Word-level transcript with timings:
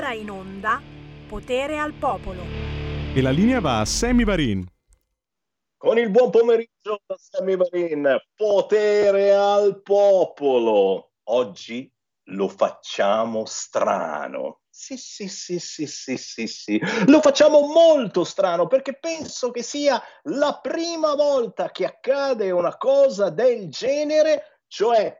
ora 0.00 0.14
in 0.14 0.30
onda 0.30 0.80
Potere 1.28 1.78
al 1.78 1.92
Popolo. 1.92 2.40
E 3.14 3.20
la 3.20 3.28
linea 3.28 3.60
va 3.60 3.80
a 3.80 3.84
Sammy 3.84 4.24
Varin. 4.24 4.66
Con 5.76 5.98
il 5.98 6.08
buon 6.08 6.30
pomeriggio 6.30 7.02
da 7.06 7.16
Sammy 7.18 7.54
Varin, 7.54 8.16
Potere 8.34 9.34
al 9.34 9.82
Popolo. 9.82 11.12
Oggi 11.24 11.92
lo 12.30 12.48
facciamo 12.48 13.44
strano. 13.44 14.60
Sì, 14.70 14.96
sì, 14.96 15.28
sì, 15.28 15.58
sì, 15.58 15.86
sì, 15.86 16.16
sì, 16.16 16.46
sì. 16.46 16.80
Lo 17.06 17.20
facciamo 17.20 17.60
molto 17.66 18.24
strano 18.24 18.68
perché 18.68 18.98
penso 18.98 19.50
che 19.50 19.62
sia 19.62 20.02
la 20.22 20.58
prima 20.62 21.14
volta 21.14 21.70
che 21.70 21.84
accade 21.84 22.50
una 22.50 22.74
cosa 22.78 23.28
del 23.28 23.68
genere, 23.68 24.60
cioè 24.66 25.14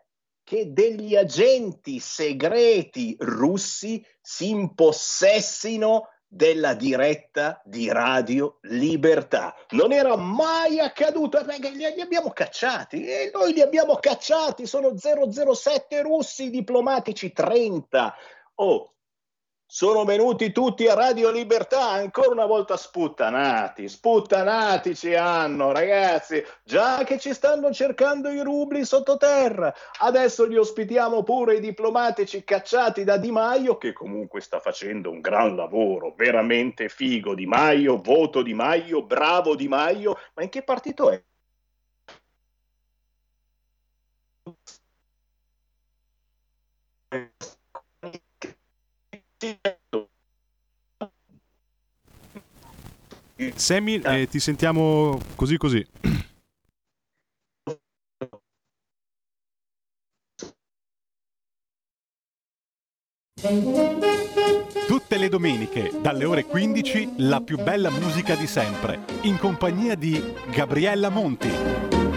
che 0.51 0.73
degli 0.73 1.14
agenti 1.14 2.01
segreti 2.01 3.14
russi 3.21 4.05
si 4.20 4.48
impossessino 4.48 6.09
della 6.27 6.74
diretta 6.74 7.62
di 7.65 7.88
Radio 7.88 8.59
Libertà. 8.62 9.55
Non 9.71 9.93
era 9.93 10.16
mai 10.16 10.80
accaduto 10.80 11.45
perché 11.45 11.71
li, 11.71 11.84
abbiamo 11.84 12.30
cacciati 12.30 13.05
e 13.05 13.30
noi 13.33 13.52
li 13.52 13.60
abbiamo 13.60 13.95
cacciati, 13.95 14.66
sono 14.66 14.93
007 14.97 16.02
russi 16.02 16.51
diplomatici 16.51 17.30
30. 17.30 18.12
Oh, 18.57 18.95
sono 19.73 20.05
venuti 20.05 20.51
tutti 20.51 20.88
a 20.88 20.95
Radio 20.95 21.30
Libertà, 21.30 21.91
ancora 21.91 22.30
una 22.30 22.45
volta 22.45 22.77
sputtanati, 22.77 23.88
sputtanati 23.88 24.96
ci 24.96 25.15
hanno, 25.15 25.70
ragazzi, 25.70 26.45
già 26.65 27.05
che 27.05 27.20
ci 27.20 27.33
stanno 27.33 27.73
cercando 27.73 28.30
i 28.30 28.43
rubli 28.43 28.84
sottoterra, 28.84 29.73
adesso 30.01 30.45
li 30.45 30.56
ospitiamo 30.56 31.23
pure 31.23 31.55
i 31.55 31.60
diplomatici 31.60 32.43
cacciati 32.43 33.05
da 33.05 33.16
Di 33.16 33.30
Maio, 33.30 33.79
che 33.79 33.93
comunque 33.93 34.41
sta 34.41 34.59
facendo 34.59 35.09
un 35.09 35.20
gran 35.20 35.55
lavoro, 35.55 36.15
veramente 36.16 36.88
figo. 36.88 37.37
Di 37.37 37.46
Maio, 37.46 38.01
voto 38.01 38.43
Di 38.43 38.54
Maio, 38.54 39.04
bravo 39.04 39.54
Di 39.54 39.68
Maio, 39.68 40.18
ma 40.35 40.43
in 40.43 40.48
che 40.48 40.65
partito 40.65 41.10
è? 41.10 41.23
Sammy, 53.55 54.01
eh, 54.05 54.29
ti 54.29 54.38
sentiamo 54.38 55.19
così 55.35 55.57
così. 55.57 55.87
Tutte 64.87 65.16
le 65.16 65.28
domeniche, 65.31 65.91
dalle 66.03 66.27
ore 66.27 66.44
15, 66.44 67.15
la 67.19 67.41
più 67.41 67.56
bella 67.56 67.88
musica 67.91 68.34
di 68.34 68.47
sempre, 68.47 68.99
in 69.22 69.38
compagnia 69.38 69.94
di 69.94 70.22
Gabriella 70.50 71.09
Monti. 71.09 72.09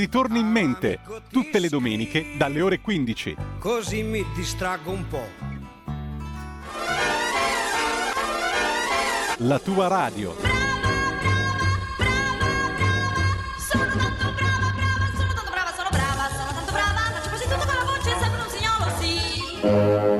Ritorni 0.00 0.38
in 0.38 0.46
mente, 0.46 0.98
tutte 1.30 1.58
le 1.58 1.68
domeniche, 1.68 2.32
dalle 2.38 2.62
ore 2.62 2.80
15. 2.80 3.36
Così 3.58 4.02
mi 4.02 4.24
distraggo 4.34 4.90
un 4.90 5.06
po'. 5.06 5.28
La 9.36 9.58
tua 9.58 9.88
radio. 9.88 10.34
Sono 13.58 13.84
tanto 13.84 14.32
brava, 14.32 14.72
brava, 14.74 15.10
sono 15.14 15.34
tanto 15.34 15.50
brava, 15.50 15.70
sono 15.76 15.90
brava, 15.90 16.30
sono 16.30 16.50
tanto 16.50 16.72
brava, 16.72 17.00
faccio 17.12 17.28
quasi 17.28 17.44
tutto 17.44 17.58
con 17.58 17.74
la 17.74 17.84
voce, 17.84 18.16
sembra 18.18 18.42
un 18.42 18.48
signolo, 18.48 18.88
sì. 19.00 20.19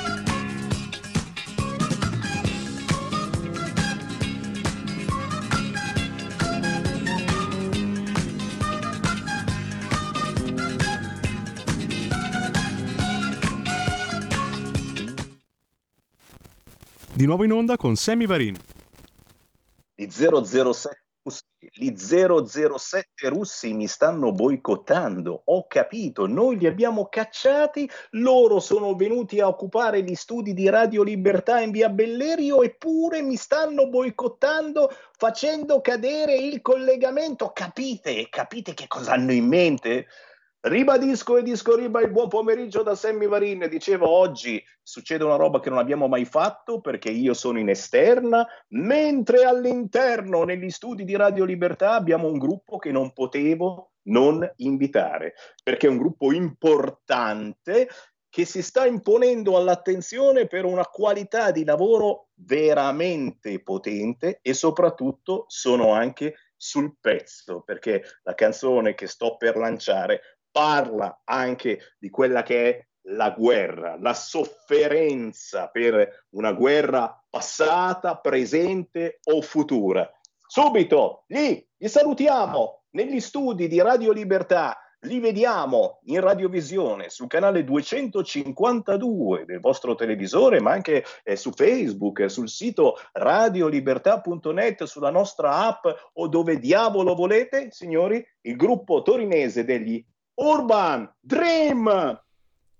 Di 17.21 17.27
nuovo 17.27 17.43
in 17.43 17.51
onda 17.51 17.77
con 17.77 17.95
Sammy 17.95 18.25
Varin. 18.25 18.57
Gli 19.93 20.09
007 20.09 20.97
russi, 21.21 21.43
gli 21.71 21.93
007 21.95 23.29
russi 23.29 23.73
mi 23.73 23.85
stanno 23.85 24.31
boicottando. 24.31 25.43
Ho 25.45 25.67
capito, 25.67 26.25
noi 26.25 26.57
li 26.57 26.65
abbiamo 26.65 27.09
cacciati, 27.09 27.87
loro 28.13 28.59
sono 28.59 28.95
venuti 28.95 29.39
a 29.39 29.47
occupare 29.47 30.01
gli 30.01 30.15
studi 30.15 30.55
di 30.55 30.67
Radio 30.67 31.03
Libertà 31.03 31.59
in 31.59 31.69
via 31.69 31.89
Bellerio 31.89 32.63
eppure 32.63 33.21
mi 33.21 33.35
stanno 33.35 33.87
boicottando 33.87 34.89
facendo 35.15 35.79
cadere 35.79 36.35
il 36.35 36.59
collegamento. 36.63 37.51
Capite? 37.53 38.29
Capite 38.31 38.73
che 38.73 38.87
cosa 38.87 39.11
hanno 39.11 39.31
in 39.31 39.45
mente? 39.45 40.07
Ribadisco 40.63 41.37
e 41.37 41.41
disco 41.41 41.75
riba 41.75 42.01
il 42.01 42.11
buon 42.11 42.27
pomeriggio 42.27 42.83
da 42.83 42.93
Sammy 42.93 43.25
Varin. 43.25 43.67
Dicevo 43.67 44.07
oggi 44.07 44.63
succede 44.83 45.23
una 45.23 45.35
roba 45.35 45.59
che 45.59 45.69
non 45.71 45.79
abbiamo 45.79 46.07
mai 46.07 46.23
fatto 46.23 46.81
perché 46.81 47.09
io 47.09 47.33
sono 47.33 47.57
in 47.57 47.67
esterna, 47.67 48.47
mentre 48.69 49.43
all'interno, 49.43 50.43
negli 50.43 50.69
studi 50.69 51.03
di 51.03 51.15
Radio 51.15 51.45
Libertà, 51.45 51.93
abbiamo 51.93 52.27
un 52.27 52.37
gruppo 52.37 52.77
che 52.77 52.91
non 52.91 53.11
potevo 53.11 53.93
non 54.03 54.47
invitare 54.57 55.33
perché 55.63 55.87
è 55.87 55.89
un 55.89 55.97
gruppo 55.97 56.31
importante 56.31 57.87
che 58.29 58.45
si 58.45 58.61
sta 58.61 58.85
imponendo 58.85 59.57
all'attenzione 59.57 60.47
per 60.47 60.65
una 60.65 60.85
qualità 60.85 61.51
di 61.51 61.63
lavoro 61.63 62.29
veramente 62.35 63.61
potente 63.61 64.39
e 64.41 64.53
soprattutto 64.53 65.45
sono 65.47 65.91
anche 65.91 66.35
sul 66.55 66.95
pezzo 66.99 67.61
perché 67.61 68.03
la 68.23 68.35
canzone 68.35 68.93
che 68.93 69.07
sto 69.07 69.35
per 69.37 69.57
lanciare 69.57 70.21
parla 70.51 71.21
anche 71.23 71.95
di 71.97 72.09
quella 72.09 72.43
che 72.43 72.69
è 72.69 72.85
la 73.05 73.31
guerra, 73.31 73.97
la 73.99 74.13
sofferenza 74.13 75.67
per 75.67 76.25
una 76.31 76.51
guerra 76.53 77.23
passata, 77.29 78.17
presente 78.17 79.19
o 79.23 79.41
futura. 79.41 80.09
Subito, 80.45 81.23
lì, 81.27 81.65
li 81.77 81.87
salutiamo 81.87 82.83
negli 82.91 83.19
studi 83.19 83.67
di 83.67 83.81
Radio 83.81 84.11
Libertà, 84.11 84.77
li 85.05 85.19
vediamo 85.19 86.01
in 86.05 86.19
radiovisione 86.19 87.09
sul 87.09 87.27
canale 87.27 87.63
252 87.63 89.45
del 89.45 89.59
vostro 89.59 89.95
televisore, 89.95 90.59
ma 90.59 90.71
anche 90.71 91.03
eh, 91.23 91.35
su 91.35 91.51
Facebook, 91.51 92.29
sul 92.29 92.49
sito 92.49 92.97
radiolibertà.net, 93.13 94.83
sulla 94.83 95.09
nostra 95.09 95.65
app 95.65 95.85
o 96.13 96.27
dove 96.27 96.59
diavolo 96.59 97.15
volete, 97.15 97.69
signori, 97.71 98.23
il 98.41 98.55
gruppo 98.55 99.01
torinese 99.01 99.63
degli 99.63 100.05
Urban 100.41 101.13
Dream. 101.19 101.85
Ciao, 101.85 102.23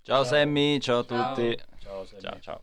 ciao 0.02 0.24
Sammy, 0.24 0.80
ciao 0.80 1.00
a 1.00 1.04
tutti. 1.04 1.58
Ciao, 1.80 2.06
Sammy. 2.06 2.22
ciao, 2.22 2.40
ciao. 2.40 2.62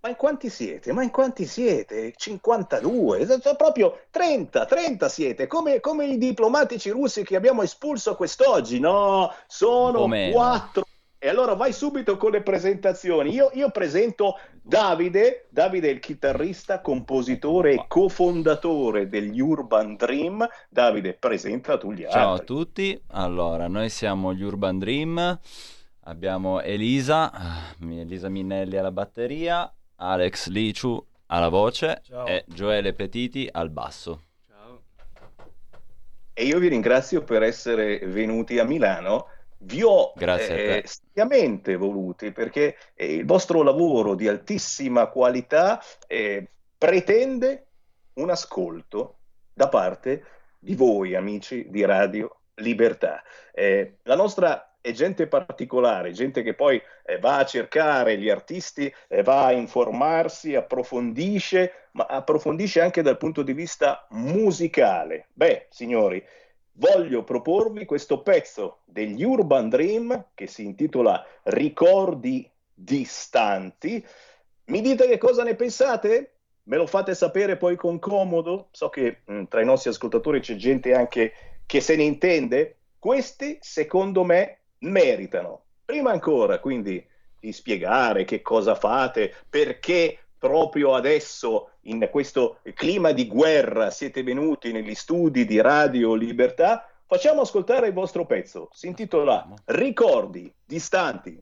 Ma 0.00 0.08
in 0.08 0.16
quanti 0.16 0.50
siete? 0.50 0.92
Ma 0.92 1.02
in 1.02 1.10
quanti 1.10 1.46
siete? 1.46 2.12
52, 2.14 3.40
cioè, 3.40 3.56
proprio 3.56 4.00
30, 4.10 4.64
30 4.66 5.08
siete, 5.08 5.46
come, 5.46 5.80
come, 5.80 6.06
i 6.06 6.18
diplomatici 6.18 6.90
russi 6.90 7.22
che 7.22 7.36
abbiamo 7.36 7.62
espulso 7.62 8.16
quest'oggi, 8.16 8.80
no? 8.80 9.32
Sono 9.46 10.08
quattro. 10.32 10.84
E 11.24 11.28
allora 11.28 11.54
vai 11.54 11.72
subito 11.72 12.16
con 12.16 12.32
le 12.32 12.42
presentazioni. 12.42 13.32
Io, 13.32 13.52
io 13.54 13.70
presento 13.70 14.40
Davide, 14.60 15.46
Davide 15.50 15.88
è 15.88 15.92
il 15.92 16.00
chitarrista, 16.00 16.80
compositore 16.80 17.74
e 17.74 17.84
cofondatore 17.86 19.08
degli 19.08 19.38
Urban 19.38 19.94
Dream. 19.94 20.44
Davide, 20.68 21.14
presenta 21.14 21.78
tu 21.78 21.92
gli 21.92 22.02
altri. 22.02 22.18
Ciao 22.18 22.32
a 22.32 22.38
tutti, 22.40 23.00
allora 23.10 23.68
noi 23.68 23.88
siamo 23.88 24.34
gli 24.34 24.42
Urban 24.42 24.80
Dream, 24.80 25.38
abbiamo 26.00 26.60
Elisa, 26.60 27.30
Elisa 27.80 28.28
Minnelli 28.28 28.76
alla 28.76 28.90
batteria, 28.90 29.72
Alex 29.94 30.48
Liciu 30.48 31.06
alla 31.26 31.48
voce 31.48 32.00
Ciao. 32.04 32.26
e 32.26 32.44
Gioele 32.48 32.94
Petiti 32.94 33.48
al 33.48 33.70
basso. 33.70 34.22
Ciao. 34.48 34.82
E 36.32 36.44
io 36.44 36.58
vi 36.58 36.66
ringrazio 36.66 37.22
per 37.22 37.44
essere 37.44 38.00
venuti 38.06 38.58
a 38.58 38.64
Milano 38.64 39.28
vi 39.64 39.82
ho 39.82 40.12
eh, 40.18 40.84
seriamente 40.84 41.76
voluti 41.76 42.32
perché 42.32 42.76
eh, 42.94 43.14
il 43.14 43.26
vostro 43.26 43.62
lavoro 43.62 44.14
di 44.14 44.28
altissima 44.28 45.06
qualità 45.06 45.80
eh, 46.06 46.48
pretende 46.76 47.66
un 48.14 48.30
ascolto 48.30 49.18
da 49.52 49.68
parte 49.68 50.24
di 50.58 50.74
voi, 50.74 51.14
amici 51.14 51.66
di 51.68 51.84
Radio 51.84 52.40
Libertà. 52.56 53.22
Eh, 53.52 53.98
la 54.02 54.16
nostra 54.16 54.76
è 54.80 54.90
gente 54.90 55.28
particolare, 55.28 56.10
gente 56.10 56.42
che 56.42 56.54
poi 56.54 56.82
eh, 57.04 57.18
va 57.18 57.38
a 57.38 57.44
cercare 57.44 58.18
gli 58.18 58.28
artisti, 58.28 58.92
eh, 59.08 59.22
va 59.22 59.46
a 59.46 59.52
informarsi, 59.52 60.56
approfondisce, 60.56 61.88
ma 61.92 62.06
approfondisce 62.06 62.80
anche 62.80 63.00
dal 63.00 63.16
punto 63.16 63.42
di 63.42 63.52
vista 63.52 64.06
musicale. 64.10 65.28
Beh, 65.32 65.68
signori, 65.70 66.22
voglio 66.74 67.24
proporvi 67.24 67.84
questo 67.84 68.22
pezzo 68.22 68.80
degli 68.84 69.22
Urban 69.22 69.68
Dream 69.68 70.28
che 70.34 70.46
si 70.46 70.64
intitola 70.64 71.24
Ricordi 71.44 72.48
distanti. 72.72 74.04
Mi 74.66 74.80
dite 74.80 75.06
che 75.06 75.18
cosa 75.18 75.42
ne 75.42 75.54
pensate? 75.54 76.36
Me 76.64 76.76
lo 76.76 76.86
fate 76.86 77.14
sapere 77.14 77.56
poi 77.56 77.76
con 77.76 77.98
comodo? 77.98 78.68
So 78.70 78.88
che 78.88 79.22
mh, 79.24 79.44
tra 79.44 79.60
i 79.60 79.64
nostri 79.64 79.90
ascoltatori 79.90 80.40
c'è 80.40 80.54
gente 80.54 80.94
anche 80.94 81.32
che 81.66 81.80
se 81.80 81.96
ne 81.96 82.04
intende. 82.04 82.76
Questi, 82.98 83.58
secondo 83.60 84.22
me, 84.22 84.60
meritano. 84.78 85.64
Prima 85.84 86.12
ancora, 86.12 86.60
quindi, 86.60 87.04
di 87.40 87.52
spiegare 87.52 88.24
che 88.24 88.40
cosa 88.40 88.76
fate, 88.76 89.34
perché 89.50 90.21
proprio 90.42 90.94
adesso, 90.94 91.68
in 91.82 92.08
questo 92.10 92.58
clima 92.74 93.12
di 93.12 93.28
guerra, 93.28 93.90
siete 93.90 94.24
venuti 94.24 94.72
negli 94.72 94.96
studi 94.96 95.44
di 95.44 95.60
Radio 95.60 96.14
Libertà, 96.14 96.90
facciamo 97.06 97.42
ascoltare 97.42 97.86
il 97.86 97.92
vostro 97.92 98.26
pezzo. 98.26 98.68
Si 98.72 98.88
intitola 98.88 99.46
Ricordi 99.66 100.52
distanti. 100.64 101.40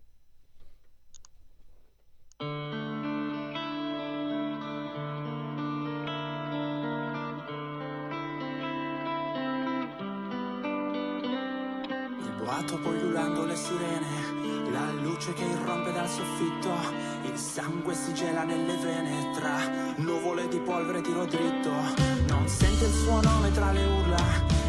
Il 12.18 12.34
boato 12.36 12.78
poi 12.80 13.00
le 13.46 13.56
sirene, 13.56 14.29
la 14.80 14.92
luce 15.02 15.32
che 15.34 15.44
irrompe 15.44 15.92
dal 15.92 16.08
soffitto, 16.08 16.70
il 17.24 17.36
sangue 17.36 17.94
si 17.94 18.14
gela 18.14 18.44
nelle 18.44 18.76
vene 18.76 19.30
tra 19.34 19.58
nuvole 19.96 20.48
di 20.48 20.58
polvere 20.58 21.02
tiro 21.02 21.26
dritto. 21.26 21.70
Non 22.28 22.48
sente 22.48 22.86
il 22.86 22.92
suo 22.92 23.20
nome 23.20 23.52
tra 23.52 23.72
le 23.72 23.84
urla 23.84 24.24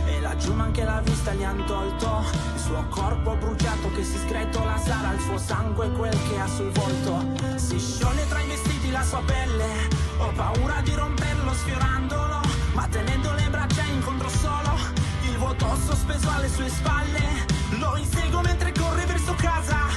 e 0.06 0.20
laggiù 0.20 0.52
anche 0.60 0.84
la 0.84 1.00
vista 1.02 1.34
gli 1.34 1.44
han 1.44 1.66
tolto. 1.66 2.24
Il 2.54 2.60
suo 2.60 2.86
corpo 2.90 3.36
bruciato 3.36 3.92
che 3.92 4.04
si 4.04 4.18
sgretola 4.18 4.78
sarà 4.78 5.14
il 5.14 5.22
suo 5.22 5.38
sangue 5.38 5.92
quel 5.92 6.18
che 6.30 6.40
ha 6.40 6.48
sul 6.48 6.72
volto. 6.72 7.26
Si 7.56 7.80
scioglie 7.80 8.28
tra 8.28 8.42
i 8.42 8.48
vestiti 8.48 8.92
la 8.92 9.04
sua 9.04 9.22
pelle, 9.26 9.88
ho 10.18 10.32
paura 10.36 10.82
di 10.82 10.94
romperlo 10.94 11.54
sfiorandolo, 11.54 12.42
ma 12.74 12.88
tenendo 12.88 13.32
le 13.34 13.48
braccia 13.50 13.84
incontro 13.84 14.28
solo 14.30 14.76
il 15.24 15.38
vuoto 15.38 15.76
sospeso 15.86 16.30
alle 16.30 16.50
sue 16.50 16.68
spalle. 16.68 17.60
Lo 17.80 17.96
inseguo 17.96 18.42
mentre 18.42 18.74
corre 18.74 19.06
verso 19.06 19.34
casa, 19.36 19.88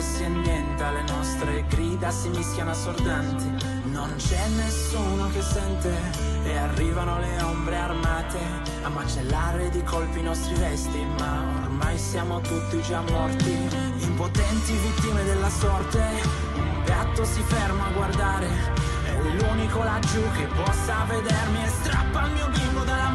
e 0.00 0.02
si 0.02 0.24
annienta, 0.24 0.90
le 0.90 1.02
nostre 1.02 1.64
grida 1.68 2.10
si 2.10 2.28
mischiano 2.28 2.70
assordanti. 2.70 3.44
Non 3.84 4.12
c'è 4.16 4.48
nessuno 4.56 5.28
che 5.30 5.42
sente 5.42 5.94
e 6.44 6.56
arrivano 6.56 7.18
le 7.18 7.42
ombre 7.42 7.76
armate 7.76 8.38
a 8.82 8.88
macellare 8.88 9.68
di 9.70 9.82
colpi 9.82 10.20
i 10.20 10.22
nostri 10.22 10.56
resti, 10.56 11.04
ma 11.18 11.44
ormai 11.64 11.98
siamo 11.98 12.40
tutti 12.40 12.80
già 12.82 13.02
morti, 13.02 13.52
impotenti 13.98 14.72
vittime 14.72 15.22
della 15.24 15.50
sorte. 15.50 15.98
Un 16.54 16.82
gatto 16.84 17.24
si 17.24 17.42
ferma 17.42 17.86
a 17.86 17.90
guardare, 17.90 18.48
è 19.04 19.20
l'unico 19.20 19.82
laggiù 19.82 20.22
che 20.32 20.46
possa 20.46 21.04
vedermi 21.06 21.64
e 21.64 21.68
strappa 21.68 22.26
il 22.26 22.32
mio 22.32 22.48
bimbo 22.48 22.84
dalla 22.84 23.09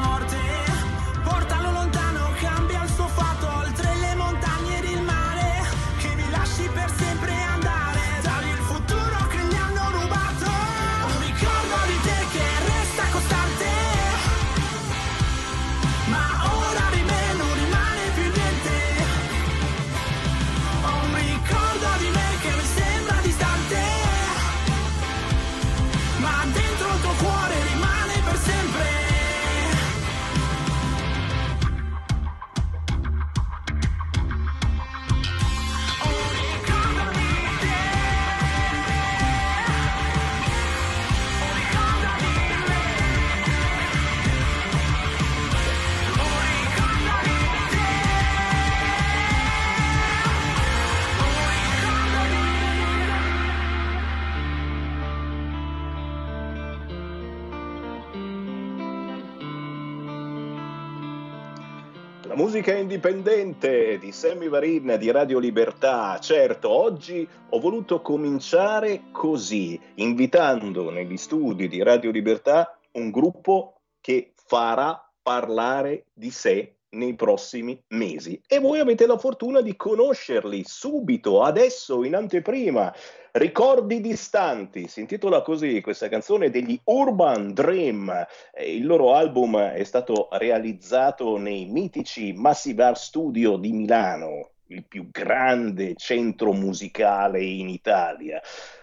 indipendente 62.95 63.97
di 63.97 64.13
Sammy 64.13 64.47
Varin 64.47 64.95
di 64.97 65.11
Radio 65.11 65.37
Libertà. 65.37 66.17
Certo, 66.19 66.69
oggi 66.69 67.27
ho 67.49 67.59
voluto 67.59 68.01
cominciare 68.01 69.03
così, 69.11 69.77
invitando 69.95 70.89
negli 70.89 71.17
studi 71.17 71.67
di 71.67 71.83
Radio 71.83 72.09
Libertà 72.09 72.79
un 72.93 73.11
gruppo 73.11 73.81
che 73.99 74.31
farà 74.33 75.11
parlare 75.21 76.05
di 76.13 76.31
sé 76.31 76.77
nei 76.91 77.15
prossimi 77.15 77.77
mesi 77.89 78.41
e 78.47 78.59
voi 78.59 78.79
avete 78.79 79.05
la 79.05 79.17
fortuna 79.17 79.59
di 79.59 79.75
conoscerli 79.75 80.63
subito, 80.65 81.41
adesso, 81.43 82.05
in 82.05 82.15
anteprima. 82.15 82.95
Ricordi 83.37 83.99
distanti, 83.99 84.87
si 84.87 85.01
intitola 85.01 85.41
così 85.41 85.81
questa 85.81 86.07
canzone 86.07 86.49
degli 86.49 86.79
Urban 86.85 87.53
Dream. 87.53 88.25
Il 88.65 88.85
loro 88.85 89.13
album 89.13 89.57
è 89.57 89.83
stato 89.83 90.29
realizzato 90.31 91.35
nei 91.35 91.65
mitici 91.65 92.31
Massive 92.31 92.83
Art 92.83 92.95
Studio 92.95 93.57
di 93.57 93.73
Milano, 93.73 94.51
il 94.67 94.85
più 94.85 95.11
grande 95.11 95.95
centro 95.97 96.53
musicale 96.53 97.43
in 97.43 97.67
Italia. 97.67 98.41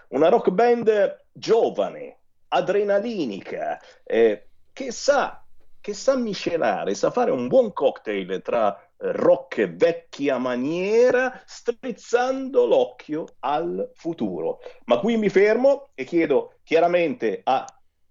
Una 0.09 0.29
rock 0.29 0.51
band 0.51 1.23
giovane, 1.31 2.17
adrenalinica, 2.49 3.79
eh, 4.03 4.49
che 4.71 4.91
sa 4.91 5.43
che 5.83 5.93
sa 5.93 6.15
miscelare, 6.15 6.93
sa 6.93 7.11
fare 7.11 7.29
un 7.29 7.49
buon 7.49 7.73
cocktail 7.73 8.41
tra 8.41 8.82
rock 9.11 9.67
vecchia 9.75 10.37
maniera, 10.37 11.41
strizzando 11.45 12.65
l'occhio 12.65 13.25
al 13.39 13.91
futuro. 13.93 14.59
Ma 14.85 14.99
qui 14.99 15.17
mi 15.17 15.29
fermo 15.29 15.89
e 15.93 16.05
chiedo 16.05 16.59
chiaramente 16.63 17.41
a 17.43 17.65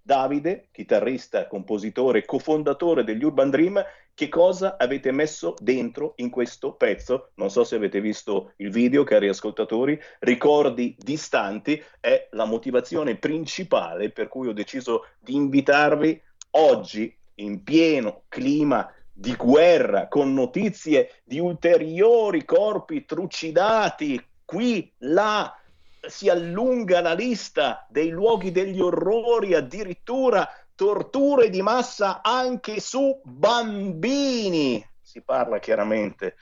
Davide, 0.04 0.68
chitarrista, 0.72 1.46
compositore, 1.46 2.24
cofondatore 2.24 3.04
degli 3.04 3.22
Urban 3.22 3.50
Dream, 3.50 3.82
che 4.14 4.28
cosa 4.28 4.76
avete 4.76 5.12
messo 5.12 5.54
dentro 5.58 6.14
in 6.16 6.28
questo 6.28 6.74
pezzo? 6.74 7.30
Non 7.36 7.50
so 7.50 7.62
se 7.64 7.76
avete 7.76 8.00
visto 8.00 8.52
il 8.56 8.70
video, 8.70 9.04
cari 9.04 9.28
ascoltatori, 9.28 9.98
ricordi 10.18 10.96
distanti 10.98 11.82
è 12.00 12.28
la 12.32 12.44
motivazione 12.44 13.16
principale 13.16 14.10
per 14.10 14.26
cui 14.28 14.48
ho 14.48 14.52
deciso 14.52 15.06
di 15.20 15.34
invitarvi 15.34 16.20
oggi 16.50 17.16
in 17.36 17.62
pieno 17.62 18.24
clima 18.28 18.92
di 19.12 19.34
guerra, 19.36 20.08
con 20.08 20.32
notizie 20.32 21.20
di 21.24 21.38
ulteriori 21.38 22.44
corpi 22.44 23.04
trucidati 23.04 24.20
qui, 24.44 24.92
là, 24.98 25.56
si 26.00 26.28
allunga 26.28 27.00
la 27.00 27.14
lista 27.14 27.86
dei 27.88 28.10
luoghi 28.10 28.50
degli 28.50 28.80
orrori, 28.80 29.54
addirittura 29.54 30.48
torture 30.74 31.48
di 31.48 31.62
massa 31.62 32.22
anche 32.22 32.80
su 32.80 33.20
bambini. 33.22 34.84
Si 35.00 35.22
parla 35.22 35.58
chiaramente 35.58 36.36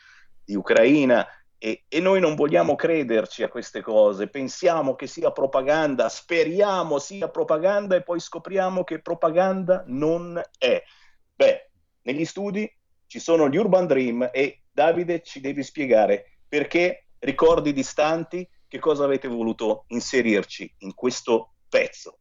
di 0.44 0.54
Ucraina 0.54 1.26
e, 1.58 1.84
e, 1.88 2.00
noi 2.00 2.20
non 2.20 2.34
vogliamo 2.36 2.74
crederci 2.74 3.42
a 3.42 3.48
queste 3.48 3.82
cose, 3.82 4.28
pensiamo 4.28 4.94
che 4.94 5.06
sia 5.06 5.30
propaganda, 5.30 6.08
speriamo 6.08 6.98
sia 6.98 7.28
propaganda 7.28 7.96
e 7.96 8.02
poi 8.02 8.18
scopriamo 8.18 8.82
che 8.82 9.00
propaganda 9.00 9.84
non 9.86 10.40
è. 10.58 10.82
Beh, 11.34 11.69
negli 12.02 12.24
studi 12.24 12.70
ci 13.06 13.18
sono 13.18 13.48
gli 13.48 13.56
Urban 13.56 13.86
Dream 13.86 14.30
e 14.32 14.62
Davide 14.70 15.22
ci 15.22 15.40
devi 15.40 15.62
spiegare 15.62 16.38
perché 16.48 17.06
ricordi 17.20 17.72
distanti, 17.72 18.48
che 18.66 18.78
cosa 18.78 19.04
avete 19.04 19.28
voluto 19.28 19.84
inserirci 19.88 20.72
in 20.78 20.94
questo 20.94 21.54
pezzo. 21.68 22.18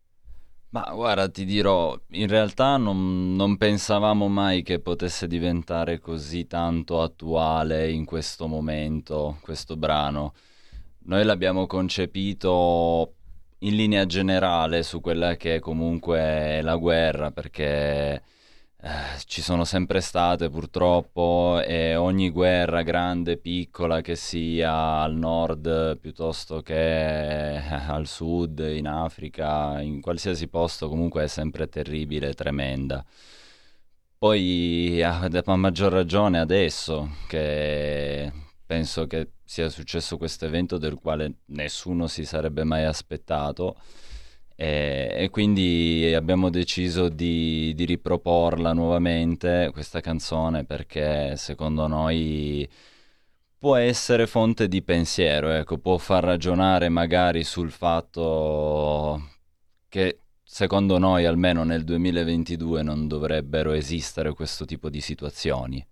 Ma 0.72 0.88
guarda, 0.94 1.30
ti 1.30 1.46
dirò, 1.46 2.00
in 2.10 2.28
realtà 2.28 2.78
non, 2.78 3.36
non, 3.36 3.58
pensavamo 3.58 4.28
mai 4.28 4.62
che 4.62 4.80
potesse 4.80 5.26
diventare 5.28 6.00
così 6.00 6.46
tanto 6.46 7.02
attuale 7.02 7.90
in 7.92 8.06
questo 8.06 8.46
momento, 8.46 9.40
questo 9.42 9.78
brano. 9.78 10.34
Noi 11.06 11.24
l'abbiamo 11.24 11.66
concepito 11.66 13.14
in 13.60 13.76
linea 13.76 14.06
generale 14.06 14.84
su 14.84 15.02
quella 15.02 15.36
che 15.38 15.56
è 15.56 15.60
comunque 15.60 16.62
la 16.62 16.76
guerra, 16.76 17.32
perché 17.32 18.22
eh, 18.82 18.90
ci 19.26 19.42
sono 19.42 19.66
sempre 19.66 20.00
state 20.00 20.50
purtroppo 20.50 21.62
e 21.66 21.96
ogni 21.98 22.30
guerra 22.30 22.82
grande, 22.82 23.36
piccola 23.38 24.00
che 24.00 24.16
sia 24.16 25.02
al 25.02 25.16
nord 25.16 25.98
piuttosto 25.98 26.62
che 26.62 27.56
eh, 27.56 27.74
al 27.88 28.08
sud, 28.08 28.60
in 28.60 28.88
Africa, 28.88 29.82
in 29.82 30.00
qualsiasi 30.00 30.48
posto 30.48 30.88
comunque 30.88 31.24
è 31.24 31.28
sempre 31.28 31.68
terribile, 31.68 32.34
tremenda. 32.34 33.04
Poi 34.18 35.02
a, 35.04 35.28
a 35.46 35.56
maggior 35.56 35.92
ragione 35.92 36.40
adesso 36.40 37.18
che 37.28 38.32
penso 38.66 39.08
che 39.08 39.32
sia 39.44 39.70
successo 39.70 40.18
questo 40.18 40.46
evento 40.46 40.78
del 40.78 40.96
quale 40.96 41.40
nessuno 41.48 42.08
si 42.08 42.24
sarebbe 42.26 42.64
mai 42.64 42.86
aspettato 42.86 43.76
e, 44.62 45.10
e 45.14 45.30
quindi 45.30 46.12
abbiamo 46.14 46.50
deciso 46.50 47.08
di, 47.08 47.74
di, 47.76 47.86
riproporla 47.86 48.74
nuovamente 48.74 49.70
questa 49.72 50.02
canzone 50.02 50.66
perché 50.66 51.38
secondo 51.38 51.88
noi 51.88 52.70
può 53.58 53.78
essere 53.78 54.28
fonte 54.28 54.68
di 54.68 54.82
pensiero, 54.82 55.52
ecco, 55.52 55.78
può 55.78 55.98
far 55.98 56.26
ragionare 56.26 56.90
magari 56.90 57.46
sul 57.46 57.72
fatto 57.72 59.30
che 59.88 60.20
secondo 60.44 60.98
noi 60.98 61.26
almeno 61.26 61.64
nel 61.64 61.86
2022 61.86 62.84
non 62.84 63.08
dovrebbero 63.08 63.72
esistere 63.72 64.34
questo 64.34 64.66
tipo 64.66 64.90
di 64.90 65.00
situazioni. 65.00 65.88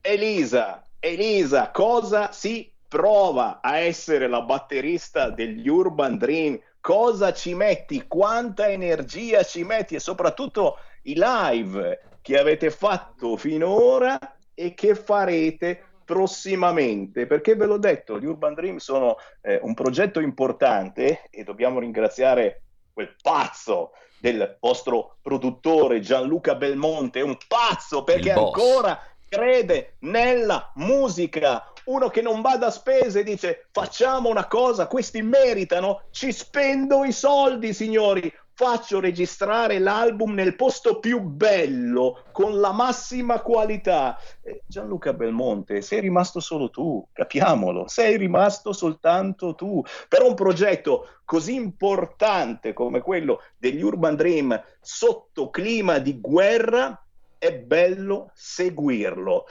Elisa, 0.02 0.86
Elisa, 1.00 1.72
cosa 1.72 2.34
si 2.34 2.70
prova 2.86 3.62
a 3.62 3.78
essere 3.78 4.28
la 4.28 4.42
batterista 4.42 5.30
degli 5.30 5.70
Urban 5.70 6.18
Dream? 6.18 6.60
Cosa 6.82 7.32
ci 7.32 7.54
metti? 7.54 8.08
Quanta 8.08 8.68
energia 8.68 9.44
ci 9.44 9.64
metti? 9.64 9.96
E 9.96 10.00
soprattutto 10.00 10.80
i 11.04 11.14
live 11.16 12.18
che 12.22 12.38
avete 12.38 12.72
fatto 12.72 13.38
finora 13.38 14.20
e 14.54 14.74
che 14.74 14.96
farete 14.96 15.91
prossimamente, 16.12 17.26
perché 17.26 17.56
ve 17.56 17.66
l'ho 17.66 17.78
detto, 17.78 18.20
gli 18.20 18.26
Urban 18.26 18.54
Dream 18.54 18.78
sono 18.80 19.16
eh, 19.40 19.62
un 19.64 19.74
progetto 19.74 20.20
importante 20.20 21.30
e 21.30 21.46
dobbiamo 21.46 21.80
ringraziare 21.80 22.64
quel 22.92 23.16
pazzo 23.22 23.92
del 24.20 24.58
vostro 24.60 25.16
produttore 25.22 26.02
Gianluca 26.02 26.56
Belmonte, 26.56 27.22
un 27.22 27.38
pazzo 27.48 28.04
perché 28.04 28.34
ancora 28.34 29.02
crede 29.30 29.96
nella 30.00 30.74
musica. 30.76 31.72
Uno 31.86 32.10
che 32.10 32.22
non 32.22 32.42
va 32.42 32.58
da 32.58 32.72
spese 32.72 33.24
dice 33.24 33.68
facciamo 33.72 34.28
una 34.28 34.48
cosa, 34.48 34.88
questi 34.88 35.22
meritano, 35.22 36.02
ci 36.12 36.34
spendo 36.34 37.06
i 37.06 37.14
soldi 37.14 37.74
signori, 37.74 38.30
faccio 38.62 39.00
registrare 39.00 39.80
l'album 39.80 40.36
nel 40.36 40.56
posto 40.56 41.00
più 41.00 41.20
bello, 41.20 42.26
con 42.32 42.60
la 42.60 42.72
massima 42.72 43.42
qualità. 43.42 44.20
Eh, 44.44 44.62
Gianluca 44.68 45.14
Belmonte, 45.14 45.82
sei 45.82 46.00
rimasto 46.00 46.40
solo 46.40 46.70
tu, 46.70 47.04
capiamolo, 47.12 47.88
sei 47.88 48.18
rimasto 48.18 48.72
soltanto 48.72 49.56
tu. 49.56 49.84
Per 50.08 50.22
un 50.22 50.36
progetto 50.36 51.08
così 51.26 51.56
importante 51.56 52.74
come 52.74 53.02
quello 53.02 53.42
degli 53.58 53.82
Urban 53.82 54.16
Dream 54.16 54.64
sotto 54.80 55.50
clima 55.50 55.98
di 55.98 56.20
guerra, 56.20 57.04
è 57.40 57.52
bello 57.58 58.30
seguirlo. 58.36 59.46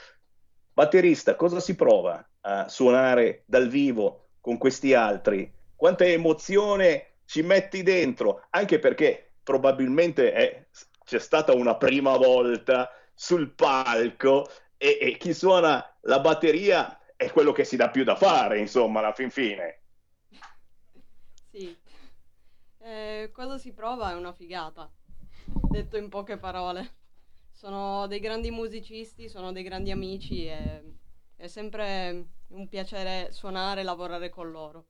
Batterista, 0.72 1.34
cosa 1.34 1.58
si 1.58 1.74
prova 1.74 2.24
a 2.42 2.68
suonare 2.68 3.42
dal 3.46 3.66
vivo 3.66 4.28
con 4.40 4.56
questi 4.56 4.94
altri? 4.94 5.52
Quanta 5.74 6.04
emozione 6.04 7.09
ci 7.30 7.42
metti 7.42 7.84
dentro, 7.84 8.44
anche 8.50 8.80
perché 8.80 9.34
probabilmente 9.44 10.32
è, 10.32 10.66
c'è 11.04 11.20
stata 11.20 11.54
una 11.54 11.76
prima 11.76 12.16
volta 12.16 12.90
sul 13.14 13.52
palco 13.52 14.50
e, 14.76 14.98
e, 15.00 15.16
chi 15.16 15.32
suona 15.32 15.96
la 16.00 16.18
batteria 16.18 16.98
è 17.14 17.30
quello 17.30 17.52
che 17.52 17.62
si 17.62 17.76
dà 17.76 17.88
più 17.88 18.02
da 18.02 18.16
fare, 18.16 18.58
insomma, 18.58 18.98
alla 18.98 19.12
fin 19.12 19.30
fine. 19.30 19.82
Sì, 21.52 21.78
eh, 22.78 23.30
quando 23.32 23.58
si 23.58 23.72
prova 23.72 24.10
è 24.10 24.14
una 24.14 24.32
figata, 24.32 24.90
detto 25.70 25.96
in 25.96 26.08
poche 26.08 26.36
parole. 26.36 26.96
Sono 27.52 28.08
dei 28.08 28.18
grandi 28.18 28.50
musicisti, 28.50 29.28
sono 29.28 29.52
dei 29.52 29.62
grandi 29.62 29.92
amici 29.92 30.46
e 30.46 30.82
è 31.36 31.46
sempre 31.46 32.24
un 32.48 32.66
piacere 32.66 33.30
suonare 33.30 33.82
e 33.82 33.84
lavorare 33.84 34.30
con 34.30 34.50
loro 34.50 34.86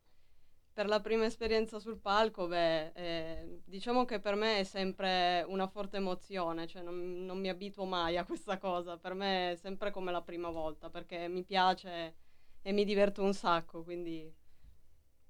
per 0.80 0.88
la 0.88 1.00
prima 1.00 1.26
esperienza 1.26 1.78
sul 1.78 1.99
palco, 1.99 2.46
beh, 2.46 2.92
eh, 2.94 3.60
diciamo 3.66 4.06
che 4.06 4.18
per 4.18 4.34
me 4.34 4.60
è 4.60 4.64
sempre 4.64 5.44
una 5.46 5.66
forte 5.66 5.99
emozione, 5.99 6.66
cioè 6.66 6.80
non, 6.80 7.26
non, 7.26 7.38
mi 7.38 7.50
abituo 7.50 7.84
mai 7.84 8.16
a 8.16 8.25
questa 8.25 8.56
cosa, 8.56 8.96
per 8.96 9.12
me 9.12 9.52
è 9.52 9.56
sempre 9.56 9.90
come 9.90 10.10
la 10.10 10.22
prima 10.22 10.49
volta, 10.49 10.88
perché 10.88 11.28
mi 11.28 11.44
piace 11.44 12.14
e 12.62 12.72
mi 12.72 12.87
diverto 12.87 13.22
un 13.22 13.34
sacco, 13.34 13.82
quindi 13.82 14.34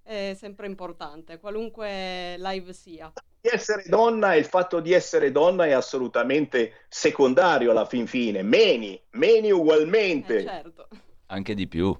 è 0.04 0.37
sempre 0.38 0.69
importante, 0.69 1.40
qualunque 1.40 2.37
live 2.38 2.73
sia. 2.73 3.12
Di 3.40 3.49
essere 3.52 3.83
donna 3.88 4.35
e 4.35 4.38
il 4.38 4.45
fatto 4.45 4.78
di 4.78 4.92
essere 4.92 5.33
donna 5.33 5.66
è 5.66 5.73
assolutamente 5.73 6.85
secondario 6.88 7.73
alla 7.73 7.87
fin 7.87 8.07
fine, 8.07 8.45
meni, 8.45 9.02
meni 9.14 9.50
ugualmente. 9.50 10.37
Eh, 10.37 10.45
certo. 10.45 10.87
Anche 11.26 11.54
di 11.54 11.66
più. 11.66 11.92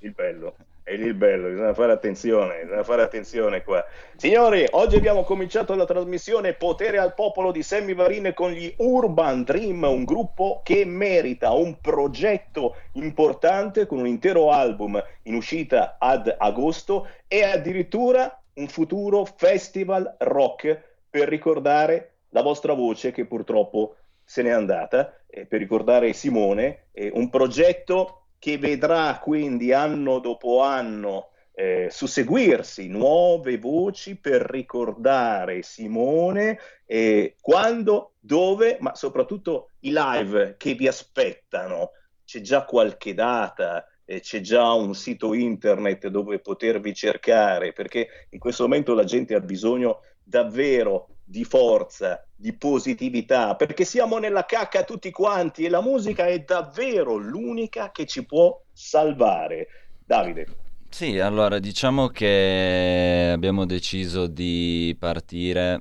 Il 0.00 0.12
bello 0.12 0.56
È 0.84 0.94
lì 0.96 1.06
il 1.06 1.14
bello, 1.14 1.48
bisogna 1.48 1.72
fare 1.72 1.92
attenzione, 1.92 2.60
bisogna 2.64 2.84
fare 2.84 3.00
attenzione 3.00 3.62
qua. 3.62 3.82
Signori, 4.16 4.66
oggi 4.72 4.96
abbiamo 4.96 5.24
cominciato 5.24 5.74
la 5.74 5.86
trasmissione 5.86 6.52
Potere 6.52 6.98
al 6.98 7.14
popolo 7.14 7.52
di 7.52 7.62
Sammy 7.62 7.94
Varin 7.94 8.32
con 8.34 8.50
gli 8.50 8.70
Urban 8.76 9.44
Dream, 9.44 9.82
un 9.84 10.04
gruppo 10.04 10.60
che 10.62 10.84
merita 10.84 11.52
un 11.52 11.80
progetto 11.80 12.76
importante 12.92 13.86
con 13.86 13.98
un 13.98 14.06
intero 14.06 14.50
album 14.50 15.02
in 15.22 15.36
uscita 15.36 15.96
ad 15.98 16.34
agosto 16.36 17.08
e 17.28 17.42
addirittura 17.42 18.42
un 18.56 18.68
futuro 18.68 19.24
festival 19.24 20.16
rock 20.18 20.78
per 21.08 21.28
ricordare 21.28 22.16
la 22.28 22.42
vostra 22.42 22.74
voce 22.74 23.10
che 23.10 23.24
purtroppo 23.24 23.96
se 24.22 24.42
n'è 24.42 24.50
andata, 24.50 25.14
eh, 25.28 25.46
per 25.46 25.60
ricordare 25.60 26.12
Simone, 26.12 26.88
eh, 26.92 27.10
un 27.14 27.30
progetto 27.30 28.23
che 28.44 28.58
vedrà 28.58 29.18
quindi 29.20 29.72
anno 29.72 30.18
dopo 30.18 30.60
anno 30.60 31.30
eh, 31.54 31.88
susseguirsi 31.90 32.88
nuove 32.88 33.56
voci 33.56 34.16
per 34.16 34.42
ricordare 34.42 35.62
Simone 35.62 36.58
eh, 36.84 37.36
quando, 37.40 38.12
dove, 38.20 38.76
ma 38.80 38.94
soprattutto 38.94 39.70
i 39.80 39.94
live 39.94 40.56
che 40.58 40.74
vi 40.74 40.86
aspettano. 40.86 41.92
C'è 42.22 42.42
già 42.42 42.66
qualche 42.66 43.14
data, 43.14 43.86
eh, 44.04 44.20
c'è 44.20 44.40
già 44.40 44.74
un 44.74 44.94
sito 44.94 45.32
internet 45.32 46.08
dove 46.08 46.38
potervi 46.38 46.92
cercare, 46.92 47.72
perché 47.72 48.26
in 48.28 48.38
questo 48.38 48.64
momento 48.64 48.92
la 48.92 49.04
gente 49.04 49.34
ha 49.34 49.40
bisogno 49.40 50.00
davvero 50.22 51.13
di 51.24 51.44
forza, 51.44 52.24
di 52.34 52.52
positività, 52.52 53.56
perché 53.56 53.84
siamo 53.84 54.18
nella 54.18 54.44
cacca 54.44 54.84
tutti 54.84 55.10
quanti 55.10 55.64
e 55.64 55.70
la 55.70 55.80
musica 55.80 56.26
è 56.26 56.40
davvero 56.40 57.16
l'unica 57.16 57.90
che 57.90 58.04
ci 58.06 58.24
può 58.24 58.60
salvare. 58.72 59.68
Davide. 60.04 60.46
Sì, 60.90 61.18
allora 61.18 61.58
diciamo 61.58 62.08
che 62.08 63.30
abbiamo 63.32 63.64
deciso 63.64 64.26
di 64.26 64.94
partire 64.98 65.74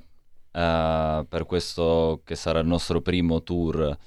uh, 0.51 1.27
per 1.27 1.45
questo 1.45 2.21
che 2.23 2.35
sarà 2.35 2.59
il 2.59 2.67
nostro 2.67 3.01
primo 3.01 3.43
tour 3.43 3.97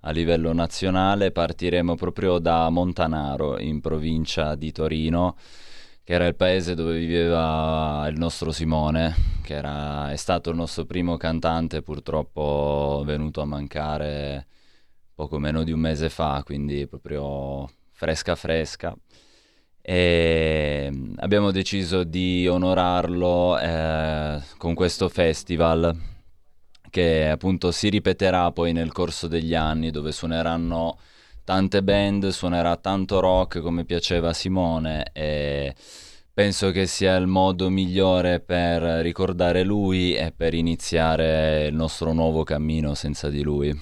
a 0.00 0.10
livello 0.10 0.52
nazionale. 0.52 1.30
Partiremo 1.30 1.94
proprio 1.94 2.38
da 2.38 2.68
Montanaro, 2.70 3.60
in 3.60 3.80
provincia 3.80 4.54
di 4.54 4.72
Torino 4.72 5.36
che 6.06 6.12
era 6.12 6.26
il 6.26 6.36
paese 6.36 6.76
dove 6.76 6.96
viveva 6.98 8.06
il 8.08 8.16
nostro 8.16 8.52
Simone, 8.52 9.12
che 9.42 9.54
era, 9.54 10.12
è 10.12 10.14
stato 10.14 10.50
il 10.50 10.56
nostro 10.56 10.84
primo 10.84 11.16
cantante, 11.16 11.82
purtroppo 11.82 13.02
venuto 13.04 13.40
a 13.40 13.44
mancare 13.44 14.46
poco 15.16 15.40
meno 15.40 15.64
di 15.64 15.72
un 15.72 15.80
mese 15.80 16.08
fa, 16.08 16.42
quindi 16.44 16.86
proprio 16.86 17.68
fresca 17.90 18.36
fresca. 18.36 18.96
E 19.82 20.92
abbiamo 21.16 21.50
deciso 21.50 22.04
di 22.04 22.46
onorarlo 22.46 23.58
eh, 23.58 24.40
con 24.58 24.74
questo 24.74 25.08
festival 25.08 25.92
che 26.88 27.28
appunto 27.28 27.72
si 27.72 27.88
ripeterà 27.88 28.52
poi 28.52 28.72
nel 28.72 28.92
corso 28.92 29.26
degli 29.26 29.56
anni 29.56 29.90
dove 29.90 30.12
suoneranno 30.12 30.98
tante 31.46 31.80
band, 31.80 32.26
suonerà 32.30 32.76
tanto 32.76 33.20
rock 33.20 33.60
come 33.60 33.84
piaceva 33.84 34.30
a 34.30 34.32
Simone 34.32 35.12
e 35.12 35.72
penso 36.34 36.72
che 36.72 36.86
sia 36.86 37.14
il 37.14 37.28
modo 37.28 37.70
migliore 37.70 38.40
per 38.40 38.82
ricordare 38.82 39.62
lui 39.62 40.16
e 40.16 40.32
per 40.36 40.54
iniziare 40.54 41.66
il 41.66 41.74
nostro 41.74 42.12
nuovo 42.12 42.42
cammino 42.42 42.94
senza 42.94 43.28
di 43.30 43.42
lui. 43.42 43.72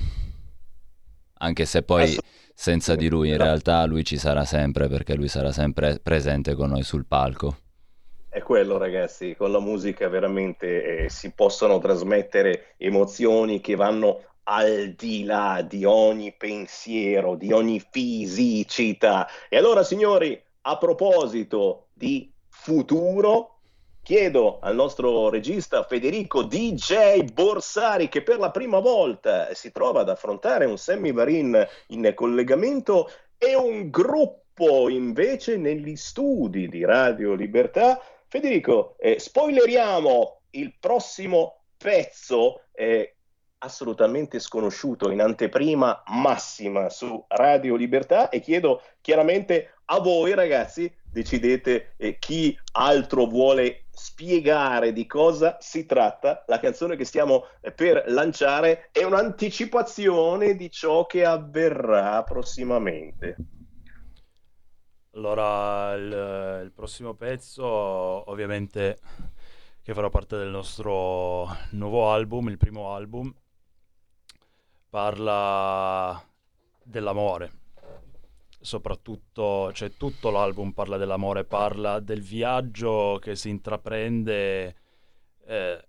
Anche 1.39 1.65
se 1.65 1.83
poi 1.83 2.15
senza 2.55 2.97
di 2.97 3.09
lui 3.09 3.31
in 3.31 3.39
realtà 3.39 3.87
lui 3.87 4.05
ci 4.05 4.19
sarà 4.19 4.45
sempre 4.45 4.87
perché 4.89 5.15
lui 5.15 5.29
sarà 5.29 5.51
sempre 5.51 5.99
presente 6.03 6.55
con 6.55 6.69
noi 6.69 6.83
sul 6.83 7.07
palco. 7.07 7.57
È 8.29 8.43
quello 8.43 8.77
ragazzi, 8.77 9.35
con 9.37 9.51
la 9.51 9.61
musica 9.61 10.07
veramente 10.09 11.05
eh, 11.05 11.09
si 11.09 11.33
possono 11.33 11.79
trasmettere 11.79 12.75
emozioni 12.77 13.63
che 13.63 13.75
vanno 13.75 14.34
al 14.45 14.95
di 14.97 15.25
là 15.25 15.63
di 15.63 15.85
ogni 15.85 16.33
pensiero, 16.33 17.35
di 17.37 17.53
ogni 17.53 17.83
fisicità. 17.91 19.29
E 19.49 19.57
allora, 19.57 19.83
signori, 19.83 20.41
a 20.63 20.79
proposito 20.79 21.89
di 21.93 22.33
futuro, 22.49 23.59
chiedo 24.03 24.59
al 24.61 24.75
nostro 24.75 25.31
regista 25.31 25.83
Federico 25.85 26.43
DJ 26.43 27.23
Borsari, 27.33 28.09
che 28.09 28.23
per 28.23 28.39
la 28.39 28.51
prima 28.51 28.79
volta 28.79 29.53
si 29.55 29.73
trova 29.73 30.01
ad 30.01 30.11
affrontare 30.11 30.67
un 30.67 30.77
Sammy 30.77 31.13
Varin 31.13 31.67
in 31.89 32.13
collegamento 32.15 33.11
e 33.39 33.55
un 33.55 33.91
gruppo 33.91 34.89
invece 34.89 35.57
negli 35.57 35.97
studi 35.97 36.69
di 36.69 36.85
Radio 36.85 37.35
Libertà. 37.35 38.01
Federico, 38.29 38.97
eh, 38.99 39.19
spoileriamo 39.19 40.41
il 40.51 40.75
prossimo 40.79 41.63
pezzo 41.77 42.63
eh, 42.73 43.14
assolutamente 43.59 44.39
sconosciuto 44.39 45.11
in 45.11 45.21
anteprima 45.21 46.03
massima 46.09 46.91
su 46.91 47.25
Radio 47.29 47.77
Libertà 47.77 48.29
e 48.29 48.41
chiedo 48.41 48.83
chiaramente 49.01 49.75
a 49.87 50.01
voi 50.01 50.35
ragazzi 50.35 50.93
decidete 51.03 51.95
eh, 51.97 52.19
chi 52.19 52.59
altro 52.73 53.27
vuole 53.27 53.85
spiegare 53.91 54.93
di 54.93 55.07
cosa 55.07 55.57
si 55.61 55.87
tratta. 55.87 56.45
La 56.49 56.59
canzone 56.59 56.97
che 56.97 57.05
stiamo 57.05 57.45
eh, 57.61 57.71
per 57.71 58.05
lanciare 58.09 58.89
è 58.91 59.05
un'anticipazione 59.05 60.57
di 60.57 60.71
ciò 60.71 61.07
che 61.07 61.25
avverrà 61.25 62.23
prossimamente. 62.25 63.37
Allora, 65.13 65.95
il, 65.95 66.63
il 66.65 66.73
prossimo 66.73 67.15
pezzo 67.15 67.65
ovviamente 67.65 68.99
che 69.83 69.95
farà 69.95 70.09
parte 70.09 70.37
del 70.37 70.49
nostro 70.49 71.47
nuovo 71.73 72.11
album, 72.11 72.49
il 72.49 72.57
primo 72.57 72.93
album, 72.93 73.33
parla 74.95 76.25
dell'amore. 76.85 77.51
Soprattutto, 78.61 79.73
cioè 79.73 79.91
tutto 79.91 80.31
l'album 80.31 80.71
parla 80.71 80.97
dell'amore, 80.97 81.43
parla 81.43 81.99
del 81.99 82.23
viaggio 82.23 83.19
che 83.21 83.35
si 83.35 83.49
intraprende 83.49 84.77
eh, 85.47 85.89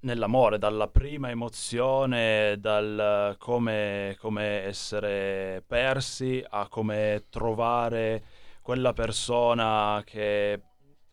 nell'amore, 0.00 0.56
dalla 0.56 0.88
prima 0.88 1.28
emozione, 1.28 2.56
dal 2.58 3.36
come, 3.38 4.16
come 4.20 4.62
essere 4.62 5.62
persi 5.66 6.42
a 6.48 6.66
come 6.68 7.26
trovare 7.28 8.24
quella 8.62 8.94
persona 8.94 10.02
che 10.02 10.62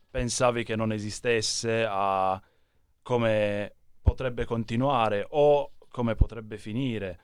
pensavi 0.09 0.63
che 0.63 0.77
non 0.77 0.93
esistesse, 0.93 1.85
a 1.85 2.41
come 3.01 3.75
potrebbe 4.01 4.45
continuare 4.45 5.27
o 5.31 5.73
come 5.89 6.15
potrebbe 6.15 6.57
finire 6.57 7.19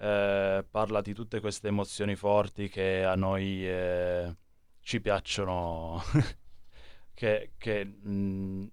eh, 0.00 0.64
parla 0.68 1.02
di 1.02 1.12
tutte 1.12 1.40
queste 1.40 1.68
emozioni 1.68 2.16
forti 2.16 2.68
che 2.68 3.04
a 3.04 3.14
noi 3.14 3.68
eh, 3.68 4.34
ci 4.80 5.00
piacciono, 5.00 6.02
che, 7.14 7.52
che 7.58 7.84
mh, 7.84 8.10
mm, 8.10 8.66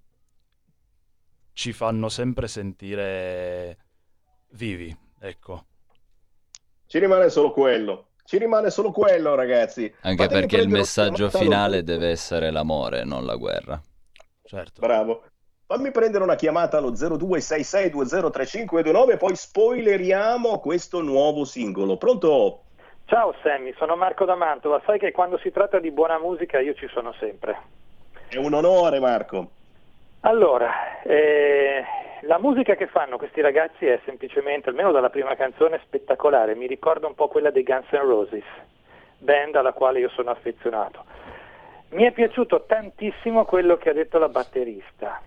ci 1.52 1.74
fanno 1.74 2.08
sempre 2.08 2.48
sentire 2.48 3.78
vivi, 4.52 4.96
ecco. 5.20 5.66
Ci 6.86 7.00
rimane 7.00 7.30
solo 7.30 7.52
quello. 7.52 8.12
Ci 8.24 8.38
rimane 8.38 8.70
solo 8.70 8.92
quello, 8.92 9.36
ragazzi. 9.36 9.94
Anche 10.02 10.24
Fatemi 10.24 10.42
perché 10.42 10.58
il 10.58 10.70
messaggio 10.70 11.30
finale 11.30 11.84
deve 11.84 12.10
essere 12.10 12.52
l'amore, 12.52 13.04
non 13.04 13.26
la 13.26 13.36
guerra. 13.36 13.82
Certo. 14.44 14.80
Bravo. 14.80 15.24
Fammi 15.70 15.92
prendere 15.92 16.24
una 16.24 16.36
chiamata 16.36 16.78
allo 16.78 16.92
0266203529 16.92 19.12
e 19.12 19.18
poi 19.18 19.36
spoileriamo 19.36 20.60
questo 20.60 21.02
nuovo 21.02 21.44
singolo. 21.44 21.98
Pronto? 21.98 22.62
Ciao 23.04 23.36
Sammy, 23.44 23.74
sono 23.74 23.98
Marco 23.98 24.24
da 24.24 24.36
Mantova. 24.36 24.82
Sai 24.86 24.98
che 24.98 25.12
quando 25.12 25.38
si 25.40 25.52
tratta 25.52 25.80
di 25.80 25.92
buona 25.92 26.20
musica 26.20 26.62
io 26.62 26.74
ci 26.74 26.88
sono 26.88 27.12
sempre. 27.20 27.58
È 28.30 28.38
un 28.38 28.54
onore 28.54 29.02
Marco. 29.02 29.50
Allora, 30.22 31.02
eh, 31.02 31.84
la 32.22 32.40
musica 32.40 32.76
che 32.76 32.88
fanno 32.88 33.18
questi 33.18 33.42
ragazzi 33.42 33.88
è 33.88 34.00
semplicemente, 34.06 34.70
almeno 34.70 34.94
dalla 34.94 35.10
prima 35.10 35.36
canzone, 35.36 35.82
spettacolare. 35.84 36.56
Mi 36.56 36.68
ricorda 36.68 37.08
un 37.08 37.14
po' 37.14 37.28
quella 37.28 37.52
dei 37.52 37.64
Guns 37.64 37.92
N' 37.92 38.08
Roses, 38.08 38.46
band 39.18 39.56
alla 39.56 39.74
quale 39.74 40.00
io 40.00 40.08
sono 40.12 40.32
affezionato. 40.32 41.04
Mi 41.90 42.06
è 42.06 42.14
piaciuto 42.14 42.64
tantissimo 42.66 43.44
quello 43.44 43.76
che 43.76 43.90
ha 43.90 43.94
detto 43.94 44.18
la 44.18 44.30
batterista 44.30 45.22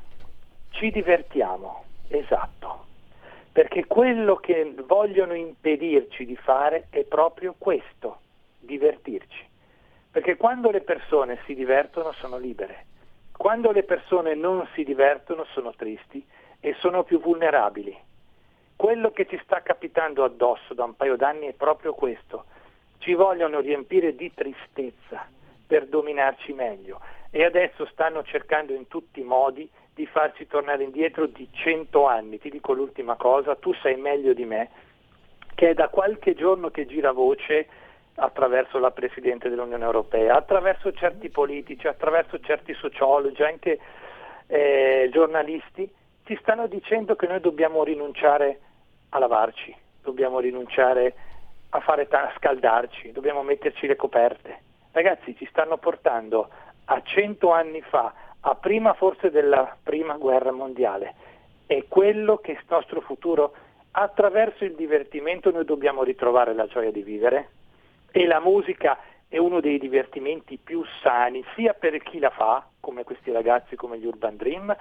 ci 0.70 0.90
divertiamo, 0.90 1.84
esatto, 2.08 2.86
perché 3.52 3.86
quello 3.86 4.36
che 4.36 4.74
vogliono 4.86 5.34
impedirci 5.34 6.24
di 6.24 6.36
fare 6.36 6.86
è 6.90 7.04
proprio 7.04 7.54
questo, 7.58 8.20
divertirci. 8.58 9.48
Perché 10.10 10.36
quando 10.36 10.70
le 10.70 10.80
persone 10.80 11.40
si 11.46 11.54
divertono 11.54 12.12
sono 12.12 12.36
libere, 12.36 12.86
quando 13.36 13.70
le 13.70 13.84
persone 13.84 14.34
non 14.34 14.66
si 14.74 14.84
divertono 14.84 15.44
sono 15.52 15.72
tristi 15.74 16.24
e 16.60 16.74
sono 16.78 17.04
più 17.04 17.20
vulnerabili. 17.20 17.96
Quello 18.76 19.10
che 19.12 19.26
ci 19.26 19.40
sta 19.42 19.62
capitando 19.62 20.24
addosso 20.24 20.74
da 20.74 20.84
un 20.84 20.94
paio 20.96 21.16
d'anni 21.16 21.46
è 21.46 21.52
proprio 21.52 21.94
questo. 21.94 22.44
Ci 22.98 23.14
vogliono 23.14 23.60
riempire 23.60 24.14
di 24.14 24.32
tristezza 24.34 25.26
per 25.66 25.86
dominarci 25.86 26.52
meglio 26.52 27.00
e 27.30 27.44
adesso 27.44 27.86
stanno 27.86 28.22
cercando 28.24 28.72
in 28.72 28.88
tutti 28.88 29.20
i 29.20 29.24
modi 29.24 29.68
di 29.94 30.06
farci 30.06 30.46
tornare 30.46 30.84
indietro 30.84 31.26
di 31.26 31.48
100 31.50 32.06
anni. 32.06 32.38
Ti 32.38 32.50
dico 32.50 32.72
l'ultima 32.72 33.16
cosa, 33.16 33.56
tu 33.56 33.72
sai 33.74 33.96
meglio 33.96 34.32
di 34.32 34.44
me 34.44 34.70
che 35.54 35.70
è 35.70 35.74
da 35.74 35.88
qualche 35.88 36.34
giorno 36.34 36.70
che 36.70 36.86
gira 36.86 37.12
voce 37.12 37.66
attraverso 38.14 38.78
la 38.78 38.90
Presidente 38.92 39.48
dell'Unione 39.48 39.84
Europea, 39.84 40.36
attraverso 40.36 40.92
certi 40.92 41.28
politici, 41.28 41.86
attraverso 41.86 42.40
certi 42.40 42.72
sociologi, 42.74 43.42
anche 43.42 43.78
eh, 44.46 45.08
giornalisti, 45.12 45.90
ci 46.24 46.36
stanno 46.40 46.66
dicendo 46.66 47.16
che 47.16 47.26
noi 47.26 47.40
dobbiamo 47.40 47.82
rinunciare 47.84 48.60
a 49.10 49.18
lavarci, 49.18 49.74
dobbiamo 50.02 50.38
rinunciare 50.38 51.14
a, 51.70 51.80
ta- 52.08 52.28
a 52.28 52.32
scaldarci, 52.36 53.12
dobbiamo 53.12 53.42
metterci 53.42 53.86
le 53.86 53.96
coperte. 53.96 54.60
Ragazzi, 54.92 55.36
ci 55.36 55.46
stanno 55.50 55.76
portando 55.76 56.48
a 56.86 57.02
cento 57.02 57.52
anni 57.52 57.80
fa, 57.82 58.12
a 58.40 58.54
prima 58.54 58.94
forse 58.94 59.30
della 59.30 59.76
prima 59.82 60.16
guerra 60.16 60.52
mondiale. 60.52 61.14
È 61.66 61.84
quello 61.88 62.38
che 62.38 62.52
è 62.52 62.54
il 62.54 62.64
nostro 62.68 63.00
futuro. 63.00 63.52
Attraverso 63.92 64.64
il 64.64 64.74
divertimento 64.74 65.50
noi 65.50 65.64
dobbiamo 65.64 66.02
ritrovare 66.02 66.54
la 66.54 66.66
gioia 66.66 66.92
di 66.92 67.02
vivere 67.02 67.50
e 68.10 68.26
la 68.26 68.40
musica 68.40 68.98
è 69.28 69.38
uno 69.38 69.60
dei 69.60 69.78
divertimenti 69.78 70.58
più 70.58 70.82
sani, 71.02 71.44
sia 71.54 71.72
per 71.72 72.02
chi 72.02 72.18
la 72.18 72.30
fa, 72.30 72.66
come 72.80 73.04
questi 73.04 73.30
ragazzi, 73.30 73.76
come 73.76 73.98
gli 73.98 74.06
Urban 74.06 74.36
Dream, 74.36 74.76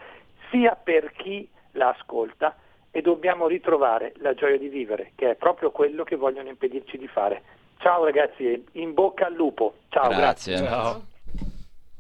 sia 0.49 0.75
per 0.75 1.11
chi 1.11 1.47
la 1.73 1.89
ascolta 1.89 2.55
e 2.91 3.01
dobbiamo 3.01 3.47
ritrovare 3.47 4.13
la 4.17 4.33
gioia 4.33 4.57
di 4.57 4.67
vivere, 4.67 5.11
che 5.15 5.31
è 5.31 5.35
proprio 5.35 5.69
quello 5.69 6.03
che 6.03 6.15
vogliono 6.15 6.49
impedirci 6.49 6.97
di 6.97 7.07
fare. 7.07 7.43
Ciao 7.77 8.03
ragazzi, 8.03 8.45
e 8.45 8.63
in 8.73 8.93
bocca 8.93 9.27
al 9.27 9.33
lupo. 9.33 9.75
Ciao, 9.89 10.09
Grazie. 10.09 10.55
grazie. 10.55 10.67
Ciao. 10.67 11.01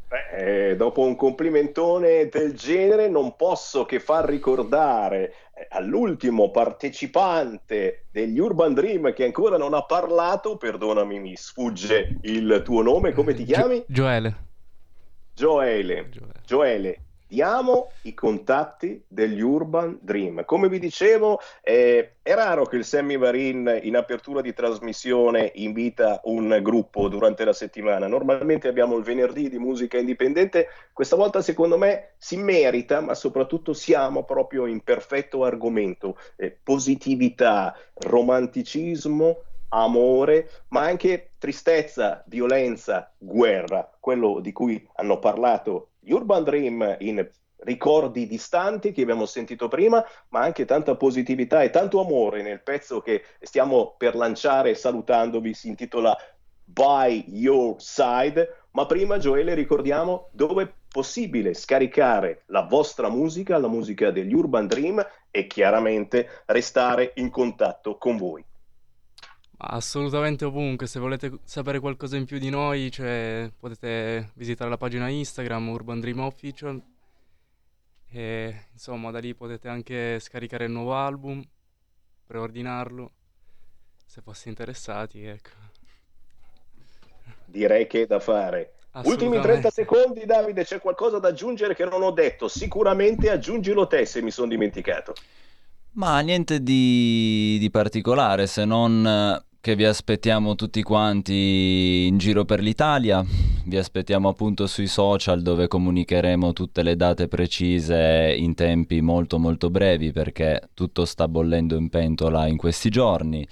Beh, 0.09 0.69
eh, 0.71 0.75
dopo 0.75 1.01
un 1.01 1.15
complimentone 1.15 2.29
del 2.29 2.55
genere 2.55 3.07
non 3.07 3.35
posso 3.35 3.85
che 3.85 3.99
far 3.99 4.25
ricordare 4.25 5.35
eh, 5.53 5.67
all'ultimo 5.69 6.49
partecipante 6.49 8.05
degli 8.09 8.39
Urban 8.39 8.73
Dream 8.73 9.13
che 9.13 9.25
ancora 9.25 9.55
non 9.57 9.75
ha 9.75 9.83
parlato, 9.83 10.57
perdonami 10.57 11.19
mi 11.19 11.35
sfugge 11.35 12.17
il 12.23 12.63
tuo 12.65 12.81
nome, 12.81 13.13
come 13.13 13.35
ti 13.35 13.43
chiami? 13.43 13.83
Gioele. 13.87 14.35
Gioele. 15.31 16.09
Gioele, 16.43 17.01
diamo 17.29 17.91
i 18.01 18.15
contatti 18.15 19.03
degli 19.07 19.39
Urban 19.39 19.99
Dream. 20.01 20.43
Come 20.45 20.67
vi 20.67 20.79
dicevo, 20.79 21.39
eh, 21.61 22.15
è 22.23 22.33
raro 22.33 22.65
che 22.65 22.75
il 22.75 22.83
Sammy 22.83 23.17
Varin 23.17 23.79
in 23.83 23.95
apertura 23.95 24.41
di 24.41 24.51
trasmissione 24.51 25.51
invita 25.55 26.21
un 26.23 26.57
gruppo 26.63 27.07
durante 27.07 27.45
la 27.45 27.53
settimana. 27.53 28.07
Normalmente 28.07 28.67
abbiamo 28.67 28.97
il 28.97 29.03
venerdì 29.03 29.47
di 29.47 29.59
musica 29.59 29.99
indipendente. 29.99 30.69
Questa 30.91 31.15
volta, 31.15 31.41
secondo 31.41 31.77
me, 31.77 32.13
si 32.17 32.35
merita, 32.35 32.99
ma 32.99 33.13
soprattutto 33.13 33.73
siamo 33.73 34.23
proprio 34.23 34.65
in 34.65 34.81
perfetto 34.81 35.43
argomento. 35.43 36.17
Eh, 36.35 36.57
positività, 36.63 37.77
romanticismo, 37.93 39.43
amore, 39.69 40.49
ma 40.69 40.81
anche 40.81 41.33
tristezza, 41.37 42.23
violenza, 42.25 43.11
guerra, 43.19 43.87
quello 43.99 44.39
di 44.39 44.51
cui 44.51 44.83
hanno 44.95 45.19
parlato 45.19 45.89
Urban 46.11 46.43
Dream 46.43 46.95
in 46.99 47.27
ricordi 47.61 48.27
distanti 48.27 48.91
che 48.91 49.01
abbiamo 49.01 49.25
sentito 49.25 49.67
prima, 49.67 50.03
ma 50.29 50.41
anche 50.41 50.65
tanta 50.65 50.95
positività 50.95 51.61
e 51.61 51.69
tanto 51.69 51.99
amore 51.99 52.41
nel 52.41 52.61
pezzo 52.61 53.01
che 53.01 53.23
stiamo 53.41 53.95
per 53.97 54.15
lanciare 54.15 54.75
salutandovi, 54.75 55.53
si 55.53 55.67
intitola 55.67 56.15
By 56.63 57.25
Your 57.27 57.75
Side, 57.81 58.63
ma 58.71 58.85
prima 58.85 59.17
Gioele 59.17 59.55
ricordiamo 59.55 60.29
dove 60.31 60.63
è 60.63 60.73
possibile 60.87 61.53
scaricare 61.53 62.43
la 62.47 62.61
vostra 62.61 63.09
musica, 63.09 63.57
la 63.57 63.67
musica 63.67 64.11
degli 64.11 64.33
Urban 64.33 64.67
Dream 64.67 65.05
e 65.31 65.47
chiaramente 65.47 66.43
restare 66.45 67.11
in 67.15 67.29
contatto 67.29 67.97
con 67.97 68.17
voi. 68.17 68.43
Assolutamente 69.61 70.45
ovunque, 70.45 70.87
se 70.87 70.99
volete 70.99 71.39
sapere 71.43 71.79
qualcosa 71.79 72.15
in 72.15 72.23
più 72.23 72.39
di 72.39 72.49
noi, 72.49 72.89
cioè, 72.89 73.51
potete 73.59 74.31
visitare 74.35 74.69
la 74.69 74.77
pagina 74.77 75.09
Instagram 75.09 75.67
Urban 75.67 75.99
Dream 75.99 76.19
Official 76.19 76.81
e 78.09 78.67
insomma 78.71 79.11
da 79.11 79.19
lì 79.19 79.35
potete 79.35 79.67
anche 79.67 80.17
scaricare 80.21 80.65
il 80.65 80.71
nuovo 80.71 80.95
album, 80.95 81.43
preordinarlo, 82.25 83.11
se 84.05 84.21
foste 84.21 84.47
interessati, 84.47 85.25
ecco. 85.25 85.49
Direi 87.43 87.85
che 87.85 88.03
è 88.03 88.05
da 88.05 88.21
fare. 88.21 88.75
Ultimi 89.03 89.41
30 89.41 89.71
secondi, 89.71 90.25
Davide, 90.25 90.63
c'è 90.63 90.79
qualcosa 90.79 91.19
da 91.19 91.27
aggiungere 91.27 91.75
che 91.75 91.83
non 91.83 92.01
ho 92.01 92.11
detto? 92.11 92.47
Sicuramente 92.47 93.29
aggiungilo 93.29 93.87
te 93.87 94.05
se 94.05 94.21
mi 94.21 94.31
sono 94.31 94.47
dimenticato. 94.47 95.13
Ma 95.91 96.21
niente 96.21 96.63
di, 96.63 97.57
di 97.59 97.69
particolare 97.69 98.47
se 98.47 98.63
non 98.63 99.05
eh, 99.05 99.48
che 99.61 99.75
vi 99.75 99.83
aspettiamo 99.83 100.55
tutti 100.55 100.81
quanti 100.83 102.05
in 102.07 102.17
giro 102.17 102.45
per 102.45 102.61
l'Italia. 102.61 103.21
Vi 103.65 103.75
aspettiamo 103.75 104.29
appunto 104.29 104.67
sui 104.67 104.87
social 104.87 105.41
dove 105.41 105.67
comunicheremo 105.67 106.53
tutte 106.53 106.81
le 106.81 106.95
date 106.95 107.27
precise 107.27 108.33
in 108.37 108.55
tempi 108.55 109.01
molto 109.01 109.37
molto 109.37 109.69
brevi 109.69 110.13
perché 110.13 110.69
tutto 110.73 111.03
sta 111.03 111.27
bollendo 111.27 111.75
in 111.75 111.89
pentola 111.89 112.47
in 112.47 112.55
questi 112.55 112.89
giorni 112.89 113.45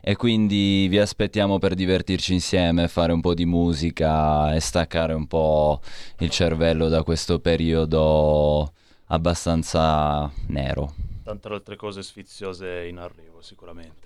e 0.00 0.16
quindi 0.16 0.88
vi 0.88 0.98
aspettiamo 0.98 1.58
per 1.60 1.74
divertirci 1.74 2.32
insieme, 2.32 2.88
fare 2.88 3.12
un 3.12 3.20
po' 3.20 3.32
di 3.32 3.46
musica 3.46 4.52
e 4.54 4.60
staccare 4.60 5.12
un 5.14 5.28
po' 5.28 5.80
il 6.18 6.30
cervello 6.30 6.88
da 6.88 7.04
questo 7.04 7.38
periodo 7.38 8.72
abbastanza 9.06 10.30
nero. 10.48 10.92
Tante 11.22 11.48
altre 11.48 11.76
cose 11.76 12.02
sfiziose 12.02 12.86
in 12.88 12.98
arrivo, 12.98 13.40
sicuramente. 13.42 14.01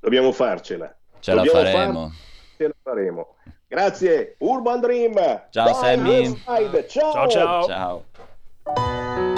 Dobbiamo 0.00 0.32
farcela. 0.32 0.94
Ce 1.20 1.32
la 1.34 1.42
Dobbiamo 1.42 1.66
faremo. 1.66 2.00
far- 2.08 2.16
Ce 2.56 2.66
la 2.66 2.74
faremo. 2.82 3.34
Grazie, 3.66 4.36
Urban 4.38 4.80
Dream. 4.80 5.14
Ciao, 5.50 5.74
Sammy. 5.74 6.34
Ciao. 6.88 7.12
Ciao, 7.12 7.28
ciao. 7.28 7.66
Ciao. 7.66 9.37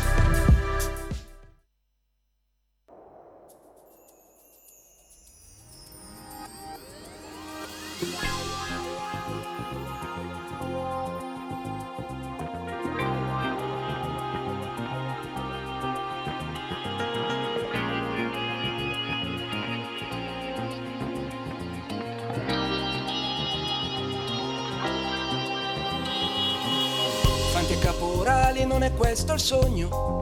Sogno. 29.41 30.19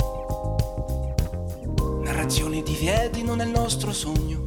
Narrazioni 2.03 2.63
di 2.63 2.73
Viedi 2.73 3.21
non 3.21 3.41
è 3.41 3.45
il 3.45 3.51
nostro 3.51 3.91
sogno. 3.91 4.41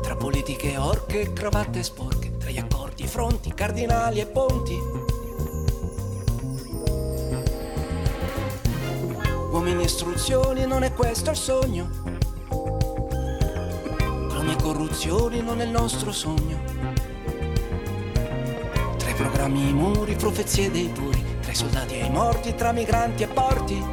Tra 0.00 0.16
politiche 0.16 0.78
orche, 0.78 1.34
cravatte 1.34 1.82
sporche, 1.82 2.36
tra 2.38 2.50
gli 2.50 2.58
accordi, 2.58 3.06
fronti, 3.06 3.52
cardinali 3.52 4.20
e 4.20 4.26
ponti. 4.26 4.78
Uomini 9.52 9.82
e 9.82 9.84
istruzioni, 9.84 10.66
non 10.66 10.82
è 10.82 10.94
questo 10.94 11.30
il 11.30 11.36
sogno. 11.36 11.90
Cloni 14.28 14.52
e 14.52 14.56
corruzioni 14.62 15.42
non 15.42 15.60
è 15.60 15.64
il 15.64 15.70
nostro 15.70 16.10
sogno. 16.10 16.58
Tra 18.96 19.10
i 19.10 19.14
programmi 19.14 19.68
i 19.68 19.72
muri, 19.74 20.14
profezie 20.14 20.70
dei 20.70 20.88
puri, 20.88 21.09
tra 21.50 21.52
i 21.52 21.54
soldati 21.54 21.94
e 21.98 22.04
i 22.04 22.10
morti, 22.10 22.54
tra 22.54 22.72
migranti 22.72 23.22
e 23.24 23.26
porti. 23.26 23.84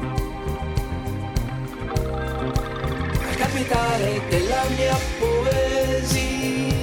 Al 3.27 3.35
capitale 3.35 4.21
della 4.29 4.63
mia 4.75 4.95
poesia, 5.19 6.73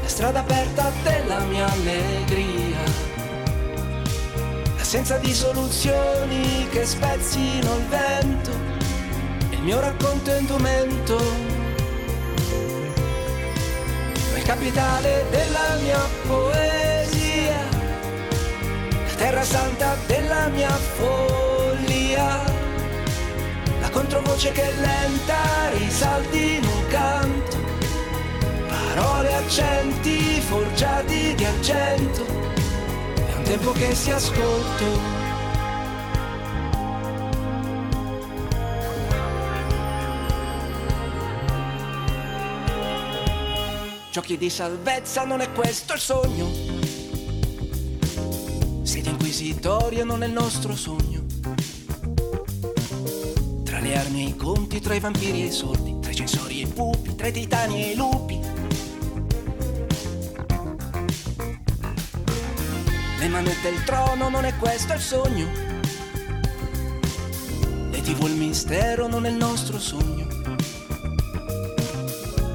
la 0.00 0.08
strada 0.08 0.40
aperta 0.40 0.92
della 1.02 1.40
mia 1.40 1.70
allegria. 1.70 3.06
L'assenza 4.76 5.18
di 5.18 5.34
soluzioni 5.34 6.66
che 6.70 6.84
spezzino 6.84 7.76
il 7.76 7.86
vento, 7.88 8.50
il 9.50 9.62
mio 9.62 9.80
racconto 9.80 10.34
indumento 10.34 11.56
capitale 14.48 15.26
della 15.28 15.76
mia 15.82 16.00
poesia, 16.26 16.87
terra 19.18 19.42
santa 19.42 19.96
della 20.06 20.46
mia 20.46 20.70
follia, 20.70 22.44
la 23.80 23.90
controvoce 23.90 24.52
che 24.52 24.72
lenta 24.76 25.70
risalti 25.72 26.54
in 26.54 26.64
un 26.64 26.86
canto, 26.86 27.56
parole 28.68 29.34
accenti 29.34 30.40
forgiati 30.40 31.34
di 31.34 31.44
argento, 31.44 32.24
è 32.24 33.34
un 33.34 33.42
tempo 33.42 33.72
che 33.72 33.92
si 33.92 34.12
ascolto. 34.12 35.16
Giochi 44.12 44.38
di 44.38 44.48
salvezza 44.48 45.24
non 45.24 45.40
è 45.40 45.50
questo 45.52 45.94
il 45.94 46.00
sogno. 46.00 46.77
Non 49.40 50.24
è 50.24 50.26
il 50.26 50.32
nostro 50.32 50.74
sogno. 50.74 51.24
Tra 53.62 53.78
le 53.78 53.96
armi 53.96 54.24
e 54.24 54.28
i 54.30 54.36
conti, 54.36 54.80
tra 54.80 54.94
i 54.94 54.98
vampiri 54.98 55.42
e 55.42 55.46
i 55.46 55.52
sordi, 55.52 55.96
tra 56.00 56.10
i 56.10 56.14
censori 56.16 56.60
e 56.60 56.64
i 56.64 56.66
pupi, 56.66 57.14
tra 57.14 57.28
i 57.28 57.32
titani 57.32 57.84
e 57.84 57.90
i 57.92 57.94
lupi. 57.94 58.40
Le 63.20 63.28
manette 63.28 63.70
del 63.70 63.84
trono 63.84 64.28
non 64.28 64.44
è 64.44 64.56
questo 64.56 64.94
il 64.94 65.00
sogno. 65.00 65.46
Le 67.90 68.00
tv 68.00 68.24
il 68.24 68.34
mistero 68.34 69.06
non 69.06 69.24
è 69.24 69.30
il 69.30 69.36
nostro 69.36 69.78
sogno. 69.78 70.26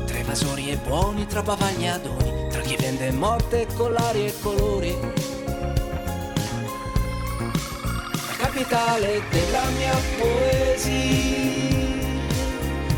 Tra 0.06 0.18
evasori 0.18 0.70
e 0.70 0.76
buoni, 0.76 1.26
tra 1.28 1.42
bavagli 1.42 1.84
e 1.84 1.88
adoni, 1.88 2.50
tra 2.50 2.60
chi 2.60 2.76
vende 2.76 3.10
morte, 3.12 3.68
collari 3.74 4.26
e 4.26 4.34
colori. 4.42 5.23
Capitale 8.54 9.20
della 9.32 9.66
mia 9.76 9.96
poesia, 10.20 10.92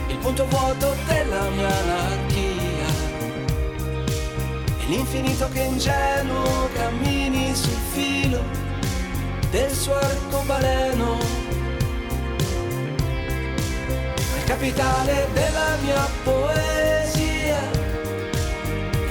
il 0.10 0.18
punto 0.20 0.46
vuoto 0.48 0.94
della 1.08 1.50
mia 1.52 1.70
anarchia, 1.70 2.88
e 4.80 4.86
l'infinito 4.88 5.48
che 5.54 5.62
ingenuo 5.62 6.70
cammini 6.74 7.56
sul 7.56 7.78
filo 7.94 8.44
del 9.50 9.72
suo 9.72 9.96
arcobaleno. 9.96 11.20
La 14.36 14.44
capitale 14.44 15.28
della 15.32 15.78
mia 15.84 16.06
poesia, 16.26 17.62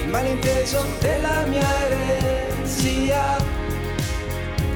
il 0.03 0.09
malinteso 0.09 0.85
della 0.99 1.43
mia 1.47 1.67
eresia, 1.87 3.63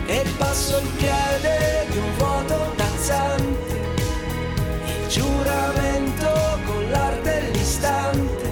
e 0.10 0.26
passo 0.40 0.80
il 0.80 0.88
piede 0.98 1.86
di 1.92 1.98
un 2.00 2.12
vuoto 2.18 2.74
danzante, 2.76 3.80
il 5.02 5.08
giuramento 5.08 6.60
con 6.66 6.90
l'arte 6.90 7.42
dell'istante, 7.42 8.50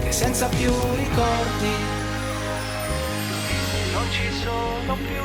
che 0.00 0.12
senza 0.12 0.46
più 0.46 0.72
ricordi. 0.94 1.74
Non 3.92 4.08
ci 4.12 4.30
sono 4.30 4.94
più 4.94 5.24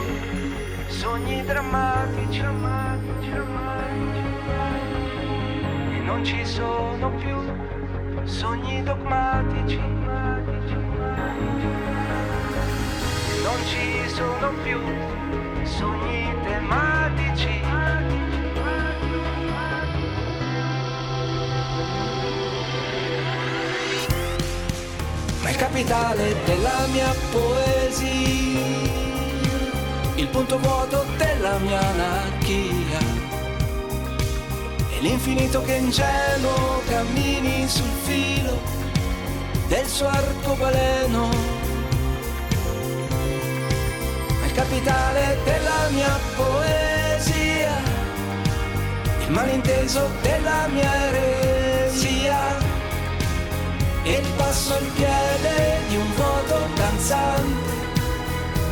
sogni 0.88 1.46
drammatici, 1.46 2.40
drammatici, 2.40 3.30
drammatici 3.30 4.24
e 5.92 6.00
non 6.06 6.26
ci 6.26 6.44
sono 6.44 7.12
più 7.18 7.38
sogni 8.24 8.82
dogmatici, 8.82 9.78
e 13.30 13.42
non 13.44 13.60
ci 13.68 14.10
sono 14.10 14.52
più 14.64 14.80
sogni 15.66 16.34
tematici. 16.44 17.62
Ma 25.42 25.50
il 25.50 25.56
capitale 25.56 26.36
della 26.46 26.88
mia 26.92 27.14
poesia, 27.32 28.60
il 30.16 30.28
punto 30.28 30.58
vuoto 30.60 31.06
della 31.18 31.58
mia 31.60 31.80
anarchia, 31.80 33.00
l'infinito 35.02 35.62
che 35.62 35.76
ingenuo 35.76 36.82
cammini 36.88 37.68
sul 37.68 37.90
filo 38.04 38.60
del 39.68 39.86
suo 39.86 40.08
arcobaleno. 40.08 41.65
Il 44.56 44.62
capitale 44.62 45.38
della 45.44 45.90
mia 45.90 46.18
poesia, 46.34 47.76
il 49.26 49.32
malinteso 49.32 50.10
della 50.22 50.68
mia 50.68 50.96
eresia. 51.10 52.38
Il 54.04 54.26
passo 54.38 54.76
al 54.76 54.86
piede 54.96 55.80
di 55.90 55.98
un 55.98 56.10
vuoto 56.16 56.68
danzante, 56.74 57.74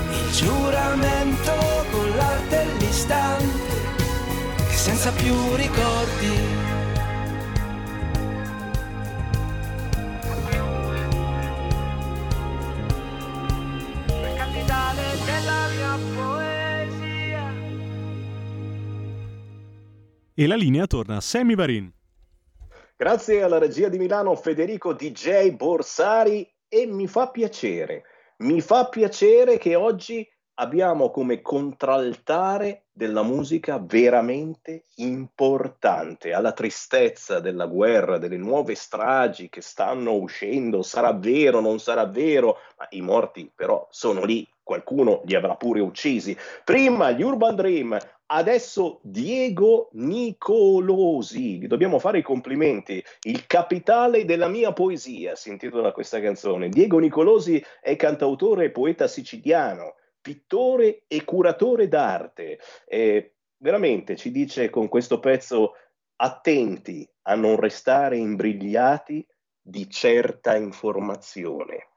il 0.10 0.32
giuramento 0.32 1.52
con 1.92 2.16
l'arte 2.16 2.60
all'istante, 2.60 3.76
che 4.70 4.76
senza 4.78 5.12
più 5.12 5.36
ricordi 5.56 6.63
E 20.36 20.48
la 20.48 20.56
linea 20.56 20.88
torna 20.88 21.18
a 21.18 21.22
Sammy 21.22 21.54
Varin. 21.54 21.94
Grazie 22.98 23.44
alla 23.44 23.60
regia 23.60 23.88
di 23.88 24.00
Milano 24.00 24.36
Federico 24.36 24.92
DJ 24.92 25.52
Borsari 25.52 26.52
e 26.68 26.88
mi 26.88 27.06
fa 27.06 27.30
piacere, 27.30 28.04
mi 28.38 28.60
fa 28.60 28.90
piacere 28.90 29.60
che 29.60 29.76
oggi 29.76 30.28
abbiamo 30.56 31.10
come 31.10 31.42
contraltare 31.42 32.84
della 32.92 33.24
musica 33.24 33.80
veramente 33.80 34.86
importante, 34.96 36.34
alla 36.34 36.52
tristezza 36.52 37.40
della 37.40 37.66
guerra, 37.66 38.20
delle 38.20 38.38
nuove 38.38 38.76
stragi 38.76 39.50
che 39.50 39.62
stanno 39.62 40.14
uscendo, 40.14 40.84
sarà 40.84 41.12
vero, 41.14 41.60
non 41.60 41.80
sarà 41.80 42.06
vero, 42.06 42.58
ma 42.78 42.86
i 42.92 43.02
morti 43.02 43.52
però 43.54 43.88
sono 43.90 44.24
lì, 44.24 44.48
qualcuno 44.62 45.22
li 45.26 45.36
avrà 45.36 45.56
pure 45.56 45.80
uccisi. 45.80 46.38
Prima 46.64 47.10
gli 47.10 47.24
Urban 47.24 47.56
Dream, 47.56 47.98
adesso 48.28 49.00
Diego 49.02 49.90
Nicolosi, 49.94 51.58
gli 51.58 51.68
dobbiamo 51.68 51.98
fare 51.98 52.20
i 52.20 52.24
complimenti, 52.24 53.04
il 53.24 53.48
capitale 53.48 54.24
della 54.24 54.48
mia 54.48 54.72
poesia, 54.72 55.36
si 55.36 55.50
intitola 55.50 55.92
questa 55.92 56.22
canzone. 56.22 56.70
Diego 56.70 57.00
Nicolosi 57.00 57.64
è 57.82 57.96
cantautore 57.96 58.66
e 58.66 58.72
poeta 58.72 59.08
siciliano 59.08 59.96
pittore 60.24 61.04
e 61.08 61.26
curatore 61.26 61.88
d'arte. 61.88 62.60
E 62.88 63.36
veramente 63.58 64.16
ci 64.16 64.32
dice 64.32 64.70
con 64.70 64.88
questo 64.88 65.20
pezzo 65.20 65.74
attenti 66.16 67.08
a 67.24 67.36
non 67.36 67.58
restare 67.58 68.18
imbrigliati 68.18 69.28
di 69.62 69.90
certa 69.90 70.56
informazione. 70.56 71.90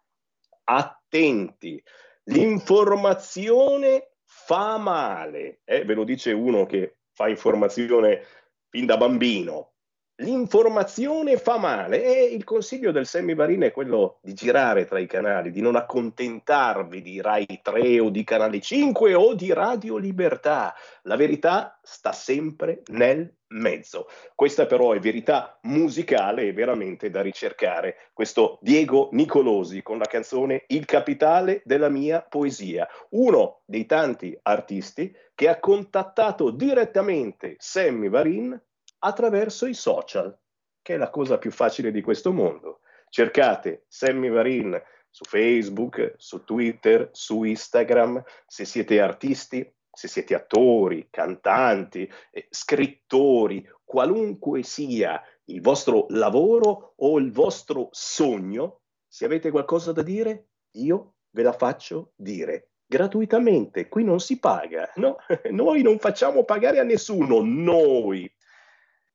Attenti, 0.65 1.83
l'informazione 2.25 4.11
fa 4.25 4.77
male, 4.77 5.61
eh? 5.65 5.85
ve 5.85 5.95
lo 5.95 6.05
dice 6.05 6.33
uno 6.33 6.67
che 6.67 6.99
fa 7.13 7.29
informazione 7.29 8.25
fin 8.69 8.87
da 8.87 8.97
bambino. 8.97 9.76
L'informazione 10.21 11.37
fa 11.37 11.59
male 11.59 12.03
e 12.03 12.25
il 12.33 12.43
consiglio 12.43 12.91
del 12.91 13.05
semivarine 13.05 13.67
è 13.67 13.71
quello 13.71 14.17
di 14.23 14.33
girare 14.33 14.87
tra 14.87 14.99
i 14.99 15.07
canali, 15.07 15.51
di 15.51 15.61
non 15.61 15.77
accontentarvi 15.77 17.03
di 17.03 17.21
Rai 17.21 17.61
3 17.63 18.01
o 18.01 18.09
di 18.09 18.25
Canale 18.25 18.59
5 18.59 19.13
o 19.13 19.35
di 19.35 19.53
Radio 19.53 19.99
Libertà. 19.99 20.75
La 21.03 21.17
verità 21.17 21.79
sta 21.83 22.13
sempre 22.13 22.81
nel 22.87 23.31
mezzo. 23.49 24.09
Questa 24.35 24.65
però 24.65 24.93
è 24.93 25.01
verità 25.01 25.59
musicale 25.65 26.45
e 26.45 26.55
veramente 26.55 27.11
da 27.11 27.21
ricercare. 27.21 27.97
Questo 28.15 28.59
Diego 28.63 29.11
Nicolosi 29.13 29.83
con 29.83 29.99
la 29.99 30.07
canzone 30.07 30.65
Il 30.69 30.87
capitale 30.87 31.61
della 31.67 31.91
mia 31.91 32.23
poesia, 32.23 32.89
uno 33.11 33.61
dei 33.67 33.85
tanti 33.85 34.35
artisti 34.45 35.15
che 35.35 35.49
ha 35.49 35.61
contattato 35.61 36.49
direttamente 36.49 37.57
Sammy 37.59 38.09
Varin 38.09 38.59
attraverso 39.07 39.67
i 39.67 39.75
social, 39.75 40.37
che 40.83 40.95
è 40.95 40.97
la 40.97 41.11
cosa 41.11 41.39
più 41.39 41.53
facile 41.53 41.93
di 41.93 42.03
questo 42.03 42.33
mondo. 42.33 42.81
Cercate 43.09 43.85
Sammy 43.87 44.29
Varin 44.29 44.81
su 45.09 45.25
Facebook, 45.25 46.15
su 46.17 46.43
Twitter, 46.45 47.09
su 47.13 47.45
Instagram, 47.45 48.23
se 48.47 48.65
siete 48.65 49.01
artisti, 49.01 49.73
se 49.91 50.09
siete 50.09 50.35
attori, 50.35 51.07
cantanti, 51.09 52.11
eh, 52.31 52.49
scrittori, 52.51 53.67
qualunque 53.85 54.63
sia 54.63 55.23
il 55.45 55.61
vostro 55.61 56.07
lavoro 56.11 56.95
o 56.97 57.19
il 57.19 57.33
vostro 57.33 57.89
sogno, 57.93 58.81
se 59.07 59.25
avete 59.25 59.51
qualcosa 59.51 59.93
da 59.93 60.03
dire, 60.03 60.49
io 60.73 61.15
ve 61.31 61.43
la 61.43 61.53
faccio 61.53 62.13
dire 62.17 62.73
gratuitamente. 62.85 63.89
Qui 63.89 64.05
non 64.05 64.21
si 64.21 64.39
paga, 64.39 64.91
no? 64.97 65.17
Noi 65.51 65.83
non 65.83 65.99
facciamo 65.99 66.45
pagare 66.45 66.79
a 66.79 66.85
nessuno, 66.85 67.41
noi 67.41 68.31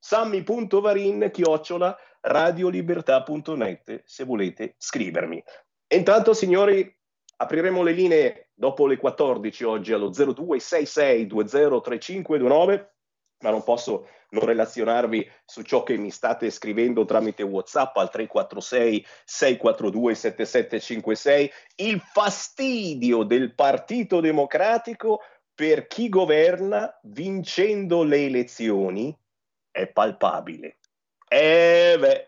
sammy.varin 0.02 1.30
chiocciola 1.32 1.96
radiolibertà.net 2.22 4.02
se 4.04 4.24
volete 4.24 4.74
scrivermi. 4.78 5.44
Intanto, 5.94 6.34
signori, 6.34 6.92
apriremo 7.38 7.84
le 7.84 7.92
linee 7.92 8.50
dopo 8.54 8.88
le 8.88 8.98
14 8.98 9.64
oggi 9.64 9.94
allo 9.94 10.10
0266203529, 10.10 12.88
ma 13.44 13.52
non 13.52 13.64
posso 13.64 14.08
non 14.32 14.46
relazionarvi 14.46 15.30
su 15.46 15.62
ciò 15.62 15.84
che 15.84 15.98
mi 15.98 16.10
state 16.10 16.50
scrivendo 16.50 17.06
tramite 17.06 17.44
WhatsApp 17.44 17.96
al 17.98 18.10
346 18.10 19.06
642 19.26 20.16
7756, 20.16 21.52
il 21.76 22.00
fastidio 22.00 23.22
del 23.24 23.54
Partito 23.54 24.20
Democratico 24.20 25.22
per 25.54 25.86
chi 25.88 26.10
governa 26.10 26.98
vincendo 27.04 28.04
le 28.04 28.26
elezioni 28.26 29.16
è 29.72 29.88
palpabile. 29.88 30.78
Eh 31.28 31.98
beh, 32.00 32.28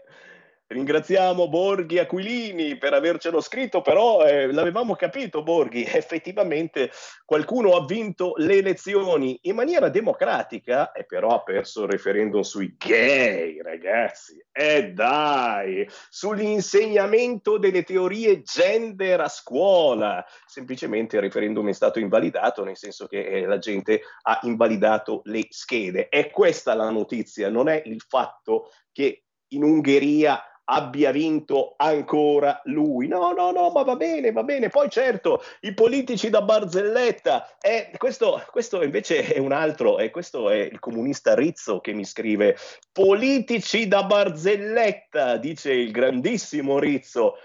ringraziamo 0.73 1.47
Borghi 1.47 1.99
Aquilini 1.99 2.77
per 2.77 2.93
avercelo 2.93 3.39
scritto, 3.39 3.81
però 3.81 4.25
eh, 4.25 4.51
l'avevamo 4.51 4.95
capito 4.95 5.43
Borghi, 5.43 5.85
effettivamente 5.87 6.91
qualcuno 7.25 7.75
ha 7.75 7.85
vinto 7.85 8.33
le 8.37 8.57
elezioni 8.57 9.39
in 9.43 9.55
maniera 9.55 9.89
democratica 9.89 10.91
e 10.91 11.05
però 11.05 11.29
ha 11.29 11.43
perso 11.43 11.83
il 11.83 11.91
referendum 11.91 12.41
sui 12.41 12.75
gay, 12.77 13.61
ragazzi. 13.61 14.43
E 14.51 14.91
dai, 14.91 15.87
sull'insegnamento 16.09 17.57
delle 17.57 17.83
teorie 17.83 18.41
gender 18.41 19.21
a 19.21 19.29
scuola. 19.29 20.25
Semplicemente 20.45 21.15
il 21.15 21.21
referendum 21.21 21.69
è 21.69 21.73
stato 21.73 21.99
invalidato, 21.99 22.63
nel 22.63 22.77
senso 22.77 23.07
che 23.07 23.23
eh, 23.23 23.45
la 23.45 23.59
gente 23.59 24.01
ha 24.23 24.39
invalidato 24.43 25.21
le 25.25 25.45
schede. 25.49 26.09
È 26.09 26.29
questa 26.29 26.73
la 26.73 26.89
notizia, 26.89 27.49
non 27.49 27.69
è 27.69 27.81
il 27.85 28.01
fatto 28.01 28.71
che 28.91 29.23
in 29.53 29.63
Ungheria 29.63 30.41
abbia 30.65 31.11
vinto 31.11 31.73
ancora 31.77 32.61
lui. 32.65 33.07
No, 33.07 33.31
no, 33.33 33.51
no, 33.51 33.69
ma 33.71 33.83
va 33.83 33.95
bene, 33.95 34.31
va 34.31 34.43
bene. 34.43 34.69
Poi 34.69 34.89
certo, 34.89 35.43
i 35.61 35.73
politici 35.73 36.29
da 36.29 36.41
barzelletta. 36.41 37.57
Eh, 37.59 37.91
questo, 37.97 38.41
questo 38.51 38.81
invece 38.83 39.33
è 39.33 39.39
un 39.39 39.51
altro, 39.51 39.99
e 39.99 40.05
eh, 40.05 40.09
questo 40.09 40.49
è 40.49 40.55
il 40.55 40.79
comunista 40.79 41.35
Rizzo 41.35 41.79
che 41.79 41.93
mi 41.93 42.05
scrive. 42.05 42.57
Politici 42.91 43.87
da 43.87 44.03
barzelletta, 44.03 45.37
dice 45.37 45.73
il 45.73 45.91
grandissimo 45.91 46.79
Rizzo. 46.79 47.35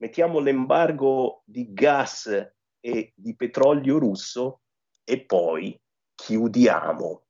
Mettiamo 0.00 0.38
l'embargo 0.38 1.42
di 1.44 1.72
gas 1.72 2.26
e 2.80 3.12
di 3.16 3.34
petrolio 3.34 3.98
russo 3.98 4.60
e 5.02 5.20
poi 5.24 5.78
chiudiamo. 6.14 7.22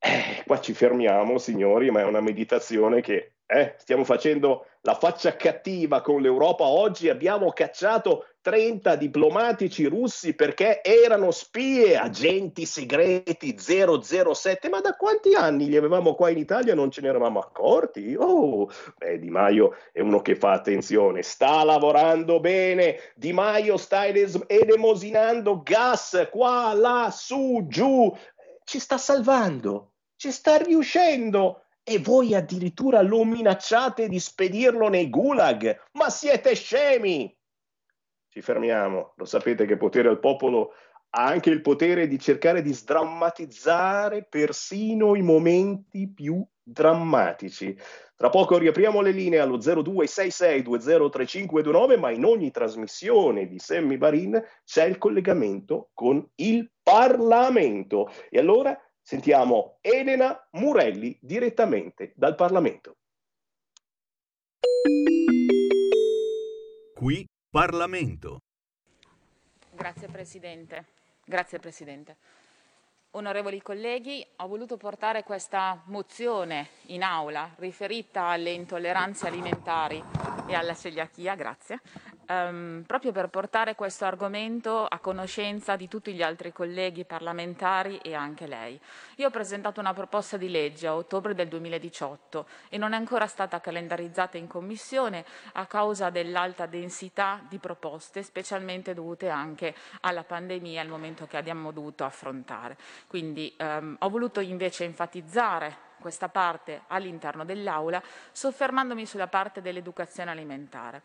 Eh, 0.00 0.42
qua 0.46 0.60
ci 0.60 0.74
fermiamo, 0.74 1.38
signori, 1.38 1.90
ma 1.90 2.00
è 2.00 2.04
una 2.04 2.20
meditazione 2.20 3.00
che 3.00 3.34
eh, 3.50 3.76
stiamo 3.78 4.04
facendo 4.04 4.66
la 4.82 4.94
faccia 4.94 5.34
cattiva 5.34 6.02
con 6.02 6.20
l'Europa. 6.20 6.64
Oggi 6.64 7.08
abbiamo 7.08 7.50
cacciato 7.50 8.26
30 8.42 8.94
diplomatici 8.96 9.86
russi 9.86 10.34
perché 10.34 10.82
erano 10.82 11.30
spie, 11.30 11.96
agenti 11.96 12.66
segreti 12.66 13.56
007. 13.58 14.68
Ma 14.68 14.80
da 14.80 14.92
quanti 14.96 15.34
anni 15.34 15.66
li 15.66 15.78
avevamo 15.78 16.14
qua 16.14 16.28
in 16.28 16.36
Italia? 16.36 16.74
Non 16.74 16.90
ce 16.90 17.00
ne 17.00 17.08
eravamo 17.08 17.38
accorti? 17.38 18.14
Oh, 18.18 18.68
beh, 18.98 19.18
Di 19.18 19.30
Maio 19.30 19.74
è 19.92 20.00
uno 20.00 20.20
che 20.20 20.36
fa 20.36 20.52
attenzione, 20.52 21.22
sta 21.22 21.64
lavorando 21.64 22.40
bene. 22.40 22.98
Di 23.14 23.32
Maio 23.32 23.78
sta 23.78 24.04
elemosinando 24.06 25.62
gas 25.62 26.28
qua, 26.30 26.74
là, 26.74 27.10
su, 27.10 27.64
giù. 27.66 28.14
Ci 28.62 28.78
sta 28.78 28.98
salvando, 28.98 29.94
ci 30.16 30.30
sta 30.30 30.58
riuscendo 30.58 31.62
e 31.88 31.98
voi 31.98 32.34
addirittura 32.34 33.00
lo 33.00 33.24
minacciate 33.24 34.08
di 34.08 34.20
spedirlo 34.20 34.88
nei 34.88 35.08
gulag. 35.08 35.84
Ma 35.92 36.10
siete 36.10 36.54
scemi! 36.54 37.34
Ci 38.28 38.42
fermiamo. 38.42 39.14
Lo 39.16 39.24
sapete 39.24 39.64
che 39.64 39.78
potere 39.78 40.08
al 40.08 40.20
popolo 40.20 40.72
ha 41.10 41.24
anche 41.24 41.48
il 41.48 41.62
potere 41.62 42.06
di 42.06 42.18
cercare 42.18 42.60
di 42.60 42.74
sdrammatizzare 42.74 44.26
persino 44.28 45.14
i 45.14 45.22
momenti 45.22 46.12
più 46.12 46.46
drammatici. 46.62 47.74
Tra 48.14 48.28
poco 48.28 48.58
riapriamo 48.58 49.00
le 49.00 49.12
linee 49.12 49.38
allo 49.38 49.56
0266203529, 49.56 51.98
ma 51.98 52.10
in 52.10 52.26
ogni 52.26 52.50
trasmissione 52.50 53.46
di 53.46 53.58
Sammy 53.58 53.96
Barin 53.96 54.38
c'è 54.64 54.84
il 54.84 54.98
collegamento 54.98 55.88
con 55.94 56.22
il 56.34 56.70
Parlamento. 56.82 58.12
E 58.28 58.38
allora 58.38 58.78
Sentiamo 59.08 59.78
Elena 59.80 60.38
Murelli 60.50 61.16
direttamente 61.22 62.12
dal 62.14 62.34
Parlamento. 62.34 62.96
Qui 66.94 67.26
Parlamento. 67.48 68.40
Grazie 69.70 70.08
Presidente. 70.08 70.84
Grazie 71.24 71.58
Presidente. 71.58 72.16
Onorevoli 73.12 73.62
colleghi, 73.62 74.22
ho 74.36 74.46
voluto 74.46 74.76
portare 74.76 75.22
questa 75.22 75.80
mozione 75.86 76.68
in 76.88 77.02
aula 77.02 77.54
riferita 77.56 78.26
alle 78.26 78.50
intolleranze 78.50 79.26
alimentari 79.26 80.04
e 80.46 80.52
alla 80.54 80.74
celiachia, 80.74 81.34
grazie, 81.34 81.80
ehm, 82.28 82.84
proprio 82.86 83.12
per 83.12 83.28
portare 83.28 83.74
questo 83.74 84.04
argomento 84.04 84.84
a 84.86 84.98
conoscenza 84.98 85.76
di 85.76 85.88
tutti 85.88 86.12
gli 86.12 86.22
altri 86.22 86.52
colleghi 86.52 87.04
parlamentari 87.04 87.98
e 87.98 88.14
anche 88.14 88.46
lei. 88.46 88.78
Io 89.16 89.26
ho 89.26 89.30
presentato 89.30 89.80
una 89.80 89.94
proposta 89.94 90.36
di 90.36 90.50
legge 90.50 90.86
a 90.86 90.94
ottobre 90.94 91.34
del 91.34 91.48
2018 91.48 92.46
e 92.68 92.76
non 92.76 92.92
è 92.92 92.96
ancora 92.96 93.26
stata 93.26 93.60
calendarizzata 93.60 94.36
in 94.36 94.46
Commissione 94.46 95.24
a 95.54 95.66
causa 95.66 96.10
dell'alta 96.10 96.66
densità 96.66 97.40
di 97.48 97.58
proposte, 97.58 98.22
specialmente 98.22 98.94
dovute 98.94 99.28
anche 99.28 99.74
alla 100.00 100.24
pandemia, 100.24 100.80
al 100.80 100.88
momento 100.88 101.26
che 101.26 101.36
abbiamo 101.36 101.72
dovuto 101.72 102.04
affrontare. 102.04 102.76
Quindi 103.06 103.54
ehm, 103.56 103.96
ho 104.00 104.08
voluto 104.08 104.40
invece 104.40 104.84
enfatizzare 104.84 105.86
questa 105.98 106.28
parte 106.28 106.82
all'interno 106.88 107.44
dell'aula, 107.44 108.02
soffermandomi 108.30 109.04
sulla 109.04 109.26
parte 109.26 109.60
dell'educazione 109.60 110.30
alimentare. 110.30 111.02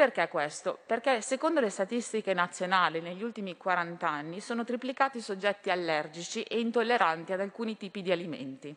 Perché 0.00 0.28
questo? 0.28 0.78
Perché 0.86 1.20
secondo 1.20 1.60
le 1.60 1.68
statistiche 1.68 2.32
nazionali 2.32 3.02
negli 3.02 3.22
ultimi 3.22 3.58
40 3.58 4.08
anni 4.08 4.40
sono 4.40 4.64
triplicati 4.64 5.18
i 5.18 5.20
soggetti 5.20 5.68
allergici 5.68 6.42
e 6.42 6.58
intolleranti 6.58 7.34
ad 7.34 7.40
alcuni 7.40 7.76
tipi 7.76 8.00
di 8.00 8.10
alimenti. 8.10 8.74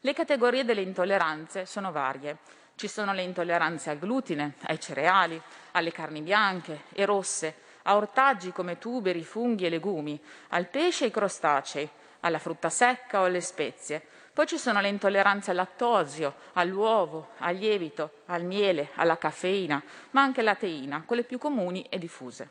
Le 0.00 0.12
categorie 0.12 0.66
delle 0.66 0.82
intolleranze 0.82 1.64
sono 1.64 1.90
varie. 1.90 2.36
Ci 2.74 2.86
sono 2.86 3.14
le 3.14 3.22
intolleranze 3.22 3.88
al 3.88 3.98
glutine, 3.98 4.56
ai 4.64 4.78
cereali, 4.78 5.40
alle 5.70 5.90
carni 5.90 6.20
bianche 6.20 6.82
e 6.92 7.06
rosse, 7.06 7.54
a 7.84 7.96
ortaggi 7.96 8.52
come 8.52 8.76
tuberi, 8.76 9.24
funghi 9.24 9.64
e 9.64 9.70
legumi, 9.70 10.22
al 10.48 10.68
pesce 10.68 11.04
e 11.04 11.06
ai 11.06 11.12
crostacei, 11.12 11.88
alla 12.20 12.38
frutta 12.38 12.68
secca 12.68 13.22
o 13.22 13.24
alle 13.24 13.40
spezie. 13.40 14.02
Poi 14.32 14.46
ci 14.46 14.56
sono 14.56 14.80
le 14.80 14.88
intolleranze 14.88 15.50
al 15.50 15.56
lattosio, 15.56 16.34
all'uovo, 16.54 17.32
al 17.38 17.54
lievito, 17.54 18.20
al 18.26 18.44
miele, 18.44 18.88
alla 18.94 19.18
caffeina, 19.18 19.82
ma 20.12 20.22
anche 20.22 20.40
alla 20.40 20.54
teina, 20.54 21.02
quelle 21.04 21.22
più 21.22 21.36
comuni 21.36 21.84
e 21.90 21.98
diffuse. 21.98 22.48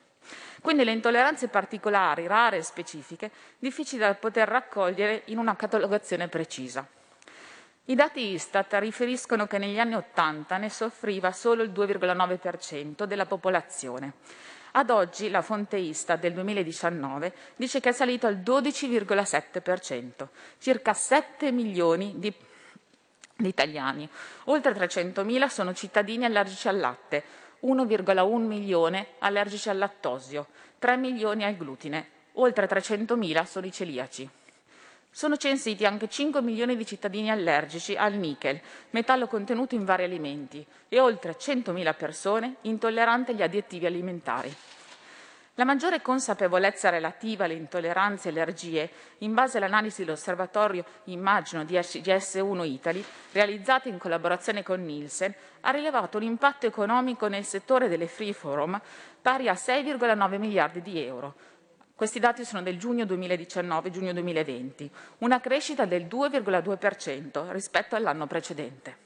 Quindi 0.62 0.84
le 0.84 0.92
intolleranze 0.92 1.48
particolari, 1.48 2.28
rare 2.28 2.58
e 2.58 2.62
specifiche, 2.62 3.32
difficili 3.58 4.00
da 4.00 4.14
poter 4.14 4.48
raccogliere 4.48 5.24
in 5.26 5.40
una 5.40 5.56
catalogazione 5.56 6.28
precisa. 6.28 6.88
I 7.86 7.96
dati 7.96 8.34
Istat 8.34 8.74
riferiscono 8.74 9.48
che 9.48 9.58
negli 9.58 9.80
anni 9.80 9.96
Ottanta 9.96 10.58
ne 10.58 10.70
soffriva 10.70 11.32
solo 11.32 11.64
il 11.64 11.72
2,9% 11.72 13.06
della 13.06 13.26
popolazione. 13.26 14.14
Ad 14.74 14.90
oggi 14.90 15.30
la 15.30 15.42
fonte 15.42 15.76
Istat 15.76 16.20
del 16.20 16.34
2019 16.34 17.34
dice 17.58 17.82
che 17.82 17.90
è 17.90 17.92
salito 17.92 18.28
al 18.28 18.38
12,7%, 18.38 20.28
circa 20.60 20.94
7 20.94 21.52
milioni 21.52 22.14
di, 22.18 22.34
di 23.36 23.48
italiani. 23.50 24.08
Oltre 24.46 24.74
300.000 24.74 25.48
sono 25.48 25.74
cittadini 25.74 26.24
allergici 26.24 26.70
al 26.70 26.80
latte, 26.80 27.24
1,1 27.64 28.38
milione 28.38 29.08
allergici 29.20 29.70
al 29.70 29.78
lattosio, 29.78 30.48
3 30.80 30.96
milioni 30.96 31.44
al 31.44 31.58
glutine, 31.58 32.08
oltre 32.34 32.66
300.000 32.68 33.44
sono 33.44 33.66
i 33.66 33.72
celiaci. 33.72 34.30
Sono 35.14 35.36
censiti 35.36 35.86
anche 35.86 36.08
5 36.08 36.42
milioni 36.42 36.78
di 36.78 36.86
cittadini 36.86 37.30
allergici 37.30 37.96
al 37.98 38.14
nickel, 38.14 38.62
metallo 38.92 39.28
contenuto 39.28 39.76
in 39.76 39.84
vari 39.84 40.06
alimenti, 40.06 40.66
e 40.88 41.02
oltre 41.02 41.36
100.000 41.38 41.96
persone 41.98 42.56
intolleranti 42.62 43.32
agli 43.32 43.42
additivi 43.42 43.86
alimentari. 43.86 44.56
La 45.56 45.66
maggiore 45.66 46.02
consapevolezza 46.02 46.90
relativa 46.90 47.44
alle 47.44 47.56
intolleranze 47.56 48.30
e 48.30 48.32
allergie, 48.32 48.90
in 49.20 49.34
base 49.34 49.58
all'analisi 49.58 50.06
dell'osservatorio 50.06 50.86
Immagino 51.04 51.66
di 51.66 51.76
SGS1 51.76 52.66
Italy, 52.66 53.04
realizzata 53.34 53.90
in 53.90 53.98
collaborazione 53.98 54.64
con 54.64 54.82
Nielsen, 54.82 55.36
ha 55.60 55.72
rilevato 55.72 56.18
un 56.18 56.24
impatto 56.24 56.68
economico 56.68 57.28
nel 57.28 57.44
settore 57.44 57.90
delle 57.90 58.08
free 58.08 58.32
forum 58.32 58.80
pari 59.22 59.50
a 59.50 59.54
6,9 59.54 60.40
miliardi 60.40 60.82
di 60.82 61.04
euro, 61.04 61.36
questi 62.02 62.18
dati 62.18 62.44
sono 62.46 62.64
del 62.64 62.80
giugno 62.80 63.06
2019-giugno 63.06 64.12
2020, 64.12 64.90
una 65.20 65.40
crescita 65.40 65.86
del 65.86 66.06
2,2% 66.06 67.52
rispetto 67.52 67.96
all'anno 67.96 68.26
precedente. 68.26 68.98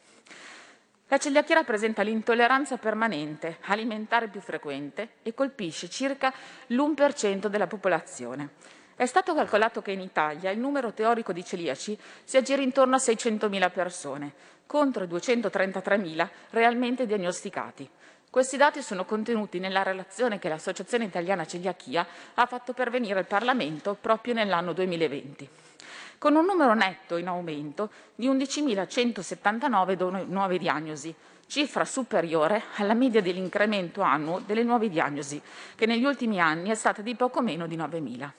La 1.09 1.17
celiachia 1.17 1.55
rappresenta 1.55 2.03
l'intolleranza 2.03 2.77
permanente 2.77 3.57
alimentare 3.63 4.29
più 4.29 4.39
frequente 4.39 5.15
e 5.23 5.33
colpisce 5.33 5.89
circa 5.89 6.33
l'1% 6.67 7.47
della 7.47 7.67
popolazione. 7.67 8.51
È 8.95 9.05
stato 9.05 9.35
calcolato 9.35 9.81
che 9.81 9.91
in 9.91 9.99
Italia 9.99 10.51
il 10.51 10.59
numero 10.59 10.93
teorico 10.93 11.33
di 11.33 11.43
celiaci 11.43 11.99
si 12.23 12.37
aggira 12.37 12.61
intorno 12.61 12.95
a 12.95 12.99
600.000 12.99 13.71
persone, 13.73 14.33
contro 14.65 15.03
i 15.03 15.07
233.000 15.07 16.29
realmente 16.51 17.05
diagnosticati. 17.05 17.89
Questi 18.35 18.57
dati 18.57 18.81
sono 18.81 19.05
contenuti 19.05 19.59
nella 19.59 19.81
relazione 19.81 20.39
che 20.39 20.49
l'Associazione 20.49 21.05
Italiana 21.05 21.45
Celiachia 21.45 22.05
ha 22.33 22.45
fatto 22.45 22.73
pervenire 22.73 23.19
al 23.19 23.27
Parlamento 23.27 23.95
proprio 23.97 24.33
nell'anno 24.33 24.73
2020, 24.73 25.47
con 26.17 26.35
un 26.35 26.43
numero 26.43 26.73
netto 26.73 27.15
in 27.15 27.29
aumento 27.29 27.89
di 28.13 28.27
11.179 28.27 30.25
nuove 30.27 30.57
diagnosi, 30.57 31.15
cifra 31.47 31.85
superiore 31.85 32.63
alla 32.75 32.93
media 32.93 33.21
dell'incremento 33.21 34.01
annuo 34.01 34.41
delle 34.45 34.63
nuove 34.63 34.89
diagnosi, 34.89 35.41
che 35.73 35.85
negli 35.85 36.03
ultimi 36.03 36.41
anni 36.41 36.71
è 36.71 36.75
stata 36.75 37.01
di 37.01 37.15
poco 37.15 37.41
meno 37.41 37.67
di 37.67 37.77
9.000. 37.77 38.29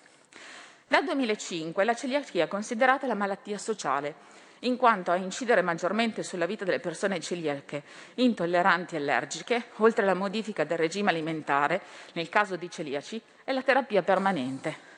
Dal 0.88 1.04
2005 1.04 1.84
la 1.84 1.94
celiachia 1.94 2.44
è 2.44 2.48
considerata 2.48 3.06
la 3.06 3.14
malattia 3.14 3.56
sociale 3.56 4.14
in 4.66 4.76
quanto 4.76 5.10
a 5.10 5.16
incidere 5.16 5.62
maggiormente 5.62 6.22
sulla 6.22 6.46
vita 6.46 6.64
delle 6.64 6.80
persone 6.80 7.20
celiache, 7.20 7.82
intolleranti 8.14 8.94
e 8.94 8.98
allergiche, 8.98 9.66
oltre 9.76 10.02
alla 10.02 10.14
modifica 10.14 10.64
del 10.64 10.78
regime 10.78 11.10
alimentare, 11.10 11.80
nel 12.12 12.28
caso 12.28 12.56
di 12.56 12.68
celiaci, 12.68 13.20
è 13.44 13.52
la 13.52 13.62
terapia 13.62 14.02
permanente. 14.02 14.94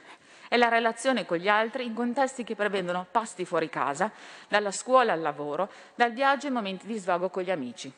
È 0.48 0.56
la 0.56 0.68
relazione 0.68 1.26
con 1.26 1.36
gli 1.36 1.48
altri 1.48 1.84
in 1.84 1.92
contesti 1.92 2.42
che 2.42 2.54
prevedono 2.54 3.06
pasti 3.10 3.44
fuori 3.44 3.68
casa, 3.68 4.10
dalla 4.48 4.72
scuola 4.72 5.12
al 5.12 5.20
lavoro, 5.20 5.70
dal 5.94 6.12
viaggio 6.12 6.46
ai 6.46 6.52
momenti 6.54 6.86
di 6.86 6.96
svago 6.96 7.28
con 7.28 7.42
gli 7.42 7.50
amici. 7.50 7.92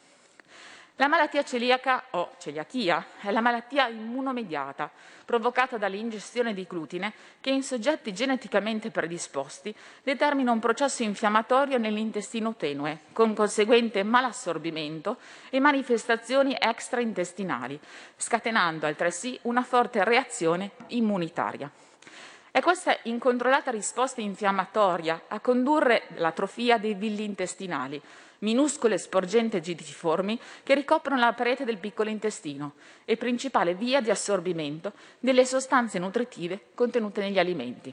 La 1.00 1.08
malattia 1.08 1.42
celiaca 1.42 2.04
o 2.10 2.32
celiachia 2.36 3.06
è 3.22 3.30
la 3.30 3.40
malattia 3.40 3.88
immunomediata 3.88 4.90
provocata 5.24 5.78
dall'ingestione 5.78 6.52
di 6.52 6.66
glutine 6.68 7.14
che 7.40 7.48
in 7.48 7.62
soggetti 7.62 8.12
geneticamente 8.12 8.90
predisposti 8.90 9.74
determina 10.02 10.52
un 10.52 10.58
processo 10.58 11.02
infiammatorio 11.02 11.78
nell'intestino 11.78 12.54
tenue 12.54 12.98
con 13.14 13.32
conseguente 13.32 14.02
malassorbimento 14.02 15.16
e 15.48 15.58
manifestazioni 15.58 16.54
extraintestinali, 16.60 17.80
scatenando 18.18 18.84
altresì 18.84 19.38
una 19.44 19.62
forte 19.62 20.04
reazione 20.04 20.72
immunitaria. 20.88 21.70
È 22.50 22.60
questa 22.60 22.94
incontrollata 23.04 23.70
risposta 23.70 24.20
infiammatoria 24.20 25.22
a 25.28 25.40
condurre 25.40 26.08
l'atrofia 26.16 26.76
dei 26.76 26.92
villi 26.92 27.24
intestinali, 27.24 28.02
minuscole 28.40 28.98
sporgenti 28.98 29.60
gitiformi 29.60 30.38
che 30.62 30.74
ricoprono 30.74 31.20
la 31.20 31.32
parete 31.32 31.64
del 31.64 31.78
piccolo 31.78 32.10
intestino 32.10 32.74
e 33.04 33.16
principale 33.16 33.74
via 33.74 34.00
di 34.00 34.10
assorbimento 34.10 34.92
delle 35.18 35.44
sostanze 35.44 35.98
nutritive 35.98 36.66
contenute 36.74 37.20
negli 37.20 37.38
alimenti. 37.38 37.92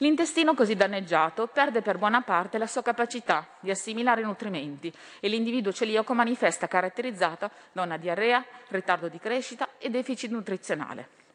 L'intestino 0.00 0.52
così 0.52 0.74
danneggiato 0.74 1.46
perde 1.46 1.80
per 1.80 1.96
buona 1.96 2.20
parte 2.20 2.58
la 2.58 2.66
sua 2.66 2.82
capacità 2.82 3.48
di 3.60 3.70
assimilare 3.70 4.20
nutrimenti 4.22 4.92
e 5.20 5.28
l'individuo 5.28 5.72
celiaco 5.72 6.12
manifesta 6.12 6.66
caratterizzata 6.66 7.50
da 7.72 7.82
una 7.82 7.96
diarrea, 7.96 8.44
ritardo 8.68 9.08
di 9.08 9.18
crescita 9.18 9.70
e 9.78 9.88
deficit 9.88 10.30
nutrizionale. 10.30 11.25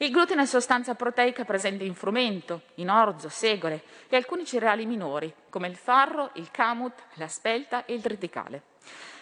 Il 0.00 0.12
glutine 0.12 0.42
è 0.42 0.46
sostanza 0.46 0.94
proteica 0.94 1.44
presente 1.44 1.82
in 1.82 1.92
frumento, 1.92 2.62
in 2.76 2.88
orzo, 2.88 3.28
segole 3.28 3.82
e 4.08 4.14
alcuni 4.14 4.44
cereali 4.44 4.86
minori, 4.86 5.34
come 5.50 5.66
il 5.66 5.74
farro, 5.74 6.30
il 6.34 6.52
camut, 6.52 7.02
la 7.14 7.26
spelta 7.26 7.84
e 7.84 7.94
il 7.94 8.00
triticale. 8.00 8.62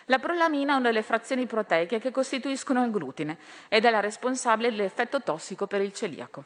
La 0.05 0.19
prolamina 0.19 0.75
è 0.75 0.77
una 0.77 0.89
delle 0.89 1.01
frazioni 1.01 1.47
proteiche 1.47 1.99
che 1.99 2.11
costituiscono 2.11 2.85
il 2.85 2.91
glutine 2.91 3.39
ed 3.69 3.87
è 3.87 3.91
la 3.91 4.01
responsabile 4.01 4.69
dell'effetto 4.69 5.23
tossico 5.23 5.67
per 5.67 5.81
il 5.81 5.95
celiaco. 5.95 6.45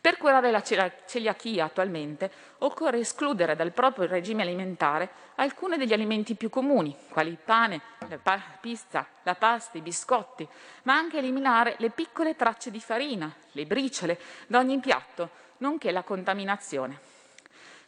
Per 0.00 0.16
curare 0.18 0.50
la 0.50 0.62
celiachia 0.62 1.64
attualmente 1.64 2.30
occorre 2.58 2.98
escludere 2.98 3.56
dal 3.56 3.72
proprio 3.72 4.06
regime 4.06 4.42
alimentare 4.42 5.08
alcuni 5.36 5.76
degli 5.76 5.92
alimenti 5.92 6.34
più 6.34 6.48
comuni, 6.48 6.96
quali 7.08 7.30
il 7.30 7.38
pane, 7.42 7.80
la 8.08 8.18
pa- 8.18 8.40
pizza, 8.60 9.06
la 9.22 9.34
pasta, 9.34 9.78
i 9.78 9.82
biscotti, 9.82 10.46
ma 10.84 10.94
anche 10.94 11.18
eliminare 11.18 11.74
le 11.78 11.90
piccole 11.90 12.36
tracce 12.36 12.70
di 12.70 12.80
farina, 12.80 13.32
le 13.52 13.66
briciole 13.66 14.18
da 14.46 14.58
ogni 14.58 14.78
piatto, 14.78 15.30
nonché 15.58 15.90
la 15.90 16.02
contaminazione. 16.02 16.98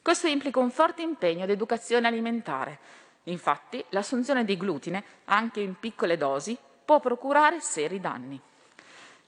Questo 0.02 0.26
implica 0.26 0.58
un 0.58 0.70
forte 0.70 1.02
impegno 1.02 1.46
di 1.46 1.52
educazione 1.52 2.08
alimentare, 2.08 2.78
Infatti, 3.28 3.84
l'assunzione 3.90 4.44
di 4.44 4.56
glutine, 4.56 5.04
anche 5.26 5.60
in 5.60 5.78
piccole 5.78 6.16
dosi, 6.16 6.56
può 6.84 6.98
procurare 6.98 7.60
seri 7.60 8.00
danni. 8.00 8.40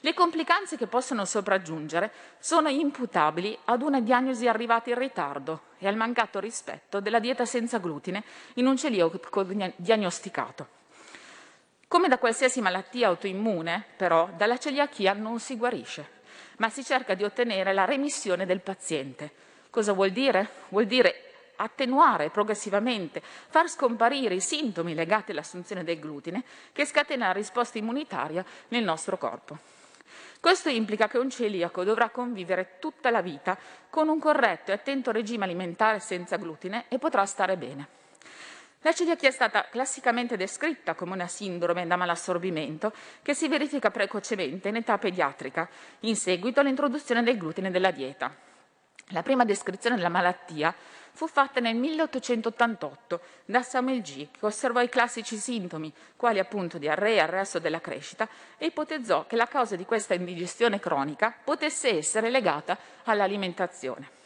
Le 0.02 0.14
complicanze 0.14 0.78
che 0.78 0.86
possono 0.86 1.26
sopraggiungere 1.26 2.10
sono 2.38 2.70
imputabili 2.70 3.58
ad 3.66 3.82
una 3.82 4.00
diagnosi 4.00 4.48
arrivata 4.48 4.88
in 4.88 4.98
ritardo 4.98 5.64
e 5.78 5.86
al 5.86 5.94
mancato 5.94 6.40
rispetto 6.40 7.00
della 7.00 7.18
dieta 7.18 7.44
senza 7.44 7.76
glutine 7.76 8.24
in 8.54 8.66
un 8.66 8.78
celiaco 8.78 9.44
diagnosticato. 9.76 10.68
Come 11.86 12.08
da 12.08 12.16
qualsiasi 12.16 12.62
malattia 12.62 13.08
autoimmune, 13.08 13.84
però, 13.96 14.30
dalla 14.34 14.56
celiachia 14.56 15.12
non 15.12 15.38
si 15.38 15.58
guarisce, 15.58 16.08
ma 16.56 16.70
si 16.70 16.82
cerca 16.82 17.12
di 17.12 17.24
ottenere 17.24 17.74
la 17.74 17.84
remissione 17.84 18.46
del 18.46 18.60
paziente. 18.60 19.30
Cosa 19.68 19.92
vuol 19.92 20.12
dire? 20.12 20.48
Vuol 20.68 20.86
dire 20.86 21.24
attenuare 21.56 22.30
progressivamente, 22.30 23.20
far 23.22 23.68
scomparire 23.68 24.34
i 24.34 24.40
sintomi 24.40 24.94
legati 24.94 25.32
all'assunzione 25.32 25.84
del 25.84 25.98
glutine 25.98 26.42
che 26.72 26.86
scatena 26.86 27.26
la 27.26 27.32
risposta 27.32 27.76
immunitaria 27.76 28.42
nel 28.68 28.82
nostro 28.82 29.18
corpo. 29.18 29.79
Questo 30.40 30.70
implica 30.70 31.06
che 31.06 31.18
un 31.18 31.28
celiaco 31.28 31.84
dovrà 31.84 32.08
convivere 32.08 32.76
tutta 32.78 33.10
la 33.10 33.20
vita 33.20 33.58
con 33.90 34.08
un 34.08 34.18
corretto 34.18 34.70
e 34.70 34.74
attento 34.74 35.10
regime 35.10 35.44
alimentare 35.44 36.00
senza 36.00 36.38
glutine 36.38 36.86
e 36.88 36.98
potrà 36.98 37.26
stare 37.26 37.58
bene. 37.58 37.86
La 38.80 38.94
celiachia 38.94 39.28
è 39.28 39.32
stata 39.32 39.68
classicamente 39.68 40.38
descritta 40.38 40.94
come 40.94 41.12
una 41.12 41.26
sindrome 41.26 41.86
da 41.86 41.96
malassorbimento 41.96 42.94
che 43.20 43.34
si 43.34 43.48
verifica 43.48 43.90
precocemente 43.90 44.68
in 44.68 44.76
età 44.76 44.96
pediatrica, 44.96 45.68
in 46.00 46.16
seguito 46.16 46.60
all'introduzione 46.60 47.22
del 47.22 47.36
glutine 47.36 47.68
nella 47.68 47.90
dieta. 47.90 48.34
La 49.10 49.22
prima 49.22 49.44
descrizione 49.44 49.96
della 49.96 50.08
malattia 50.08 50.74
fu 51.12 51.26
fatta 51.26 51.60
nel 51.60 51.74
1888 51.76 53.20
da 53.44 53.62
Samuel 53.62 54.02
G., 54.02 54.28
che 54.30 54.46
osservò 54.46 54.80
i 54.80 54.88
classici 54.88 55.36
sintomi, 55.36 55.92
quali 56.16 56.38
appunto 56.38 56.78
diarrea, 56.78 57.24
arresto 57.24 57.58
della 57.58 57.80
crescita, 57.80 58.28
e 58.56 58.66
ipotizzò 58.66 59.26
che 59.26 59.36
la 59.36 59.46
causa 59.46 59.76
di 59.76 59.84
questa 59.84 60.14
indigestione 60.14 60.78
cronica 60.78 61.34
potesse 61.42 61.96
essere 61.96 62.30
legata 62.30 62.78
all'alimentazione. 63.04 64.18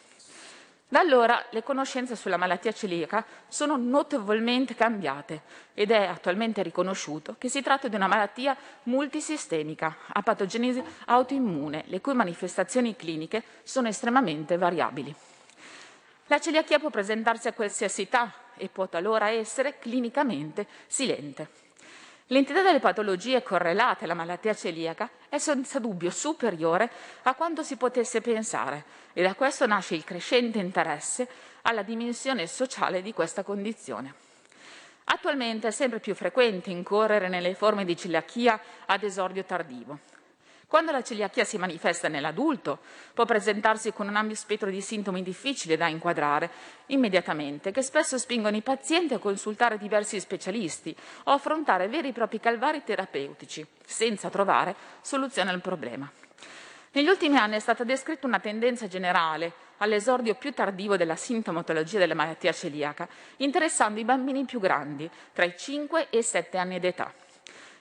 Da 0.95 1.01
allora 1.01 1.45
le 1.51 1.64
conoscenze 1.64 2.14
sulla 2.14 2.36
malattia 2.36 2.70
celiaca 2.70 3.26
sono 3.49 3.76
notevolmente 3.76 4.76
cambiate 4.76 5.42
ed 5.74 5.90
è 5.90 6.07
attualmente 6.07 6.62
riconosciuto 6.62 7.34
che 7.36 7.49
si 7.49 7.62
tratta 7.62 7.88
di 7.88 7.97
una 7.97 8.07
malattia 8.07 8.57
multisistemica 8.84 9.97
a 10.07 10.22
patogenesi 10.22 10.80
autoimmune, 11.07 11.82
le 11.86 12.01
cui 12.01 12.14
manifestazioni 12.14 12.95
cliniche 12.95 13.42
sono 13.64 13.88
estremamente 13.88 14.57
variabili. 14.57 15.12
La 16.26 16.38
celiachia 16.38 16.78
può 16.78 16.90
presentarsi 16.90 17.49
a 17.49 17.55
qualsiasi 17.55 18.03
età 18.03 18.32
e 18.57 18.68
può 18.68 18.86
talora 18.86 19.30
essere 19.30 19.80
clinicamente 19.80 20.64
silente. 20.86 21.64
L'entità 22.29 22.62
delle 22.62 22.81
patologie 22.81 23.43
correlate 23.43 24.05
alla 24.05 24.14
malattia 24.14 24.55
celiaca 24.55 25.11
è 25.29 25.37
senza 25.37 25.79
dubbio 25.79 26.11
superiore 26.11 26.91
a 27.25 27.35
quanto 27.35 27.62
si 27.62 27.77
potesse 27.77 28.22
pensare 28.22 28.85
e 29.12 29.22
da 29.22 29.35
questo 29.35 29.66
nasce 29.66 29.95
il 29.95 30.05
crescente 30.05 30.59
interesse 30.59 31.29
alla 31.62 31.83
dimensione 31.83 32.47
sociale 32.47 33.03
di 33.03 33.12
questa 33.12 33.43
condizione. 33.43 34.14
Attualmente 35.05 35.68
è 35.68 35.70
sempre 35.70 36.01
più 36.01 36.14
frequente 36.14 36.70
incorrere 36.70 37.29
nelle 37.29 37.55
forme 37.55 37.85
di 37.85 37.95
celiachia 37.95 38.59
ad 38.87 39.03
esordio 39.03 39.45
tardivo. 39.45 40.14
Quando 40.75 40.91
la 40.91 41.05
celiachia 41.05 41.45
si 41.45 41.57
manifesta 41.57 42.09
nell'adulto, 42.09 42.81
può 43.14 43.25
presentarsi 43.25 43.93
con 43.93 44.09
un 44.09 44.16
ampio 44.16 44.35
spettro 44.35 44.70
di 44.70 44.81
sintomi 44.81 45.22
difficili 45.22 45.77
da 45.77 45.87
inquadrare 45.87 46.51
immediatamente, 46.87 47.70
che 47.70 47.81
spesso 47.81 48.18
spingono 48.18 48.57
i 48.57 48.61
pazienti 48.61 49.14
a 49.14 49.20
consultare 49.20 49.79
diversi 49.79 50.18
specialisti 50.18 50.93
o 51.27 51.31
affrontare 51.31 51.87
veri 51.87 52.09
e 52.09 52.12
propri 52.12 52.41
calvari 52.41 52.83
terapeutici, 52.83 53.64
senza 53.87 54.31
trovare 54.31 54.75
soluzione 55.01 55.51
al 55.51 55.61
problema. 55.61 56.11
Negli 56.91 57.07
ultimi 57.07 57.37
anni 57.37 57.55
è 57.55 57.61
stata 57.61 57.85
descritta 57.85 58.27
una 58.27 58.41
tendenza 58.41 58.89
generale 58.89 59.53
all'esordio 59.77 60.35
più 60.35 60.53
tardivo 60.53 60.97
della 60.97 61.14
sintomatologia 61.14 62.01
della 62.01 62.16
malattia 62.16 62.51
celiaca, 62.51 63.07
interessando 63.37 64.01
i 64.01 64.05
bambini 64.05 64.45
più 64.45 64.59
grandi, 64.59 65.09
tra 65.33 65.45
i 65.45 65.55
5 65.57 66.09
e 66.11 66.18
i 66.18 66.22
7 66.25 66.59
anni 66.59 66.81
d'età. 66.81 67.22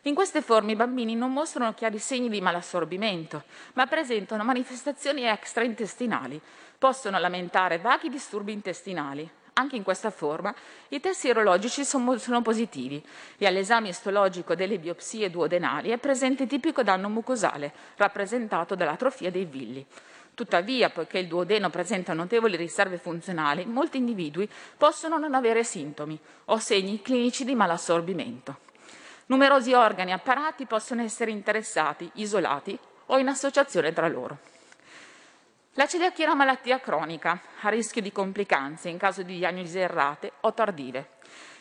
In 0.06 0.16
queste 0.16 0.41
forme 0.41 0.74
i 0.74 0.76
bambini 0.76 1.16
non 1.16 1.32
mostrano 1.32 1.74
chiari 1.74 1.97
segni 1.97 2.28
di 2.28 2.41
malassorbimento, 2.41 3.43
ma 3.76 3.88
presentano 3.88 4.43
manifestazioni 4.43 5.24
extraintestinali. 5.24 6.41
Possono 6.78 7.18
lamentare 7.20 7.78
vaghi 7.78 8.10
disturbi 8.10 8.51
intestinali. 8.51 9.30
Anche 9.54 9.78
in 9.78 9.84
questa 9.84 10.10
forma 10.12 10.54
i 10.89 10.99
test 10.99 11.22
sierologici 11.22 11.86
sono, 11.86 12.18
sono 12.18 12.41
positivi 12.41 13.01
e 13.38 13.45
all'esame 13.45 13.89
istologico 13.89 14.56
delle 14.56 14.78
biopsie 14.78 15.30
duodenali 15.30 15.91
è 15.91 15.97
presente 15.97 16.47
tipico 16.47 16.84
danno 16.84 17.08
mucosale, 17.08 17.72
rappresentato 17.95 18.76
dall'atrofia 18.76 19.32
dei 19.32 19.45
villi. 19.45 19.86
Tuttavia, 20.34 20.89
poiché 20.89 21.20
il 21.20 21.28
duodeno 21.28 21.70
presenta 21.70 22.12
notevoli 22.12 22.58
riserve 22.58 22.97
funzionali, 22.97 23.64
molti 23.66 23.99
individui 23.99 24.49
possono 24.76 25.18
non 25.18 25.34
avere 25.34 25.64
sintomi 25.64 26.20
o 26.45 26.58
segni 26.58 27.01
clinici 27.01 27.45
di 27.45 27.56
malassorbimento. 27.56 28.72
Numerosi 29.28 29.74
organi 29.74 30.11
e 30.11 30.13
apparati 30.13 30.65
possono 30.65 31.01
essere 31.01 31.32
interessati, 31.32 32.09
isolati 32.15 32.78
o 33.07 33.17
in 33.17 33.28
associazione 33.28 33.93
tra 33.93 34.07
loro. 34.07 34.38
La 35.74 35.88
celiachia 35.88 36.26
è 36.26 36.28
una 36.28 36.36
malattia 36.36 36.80
cronica, 36.80 37.41
a 37.61 37.69
rischio 37.69 38.01
di 38.01 38.11
complicanze 38.11 38.89
in 38.89 38.97
caso 38.97 39.24
di 39.24 39.38
diagnosi 39.38 39.80
errate 39.80 40.34
o 40.41 40.53
tardive. 40.53 41.09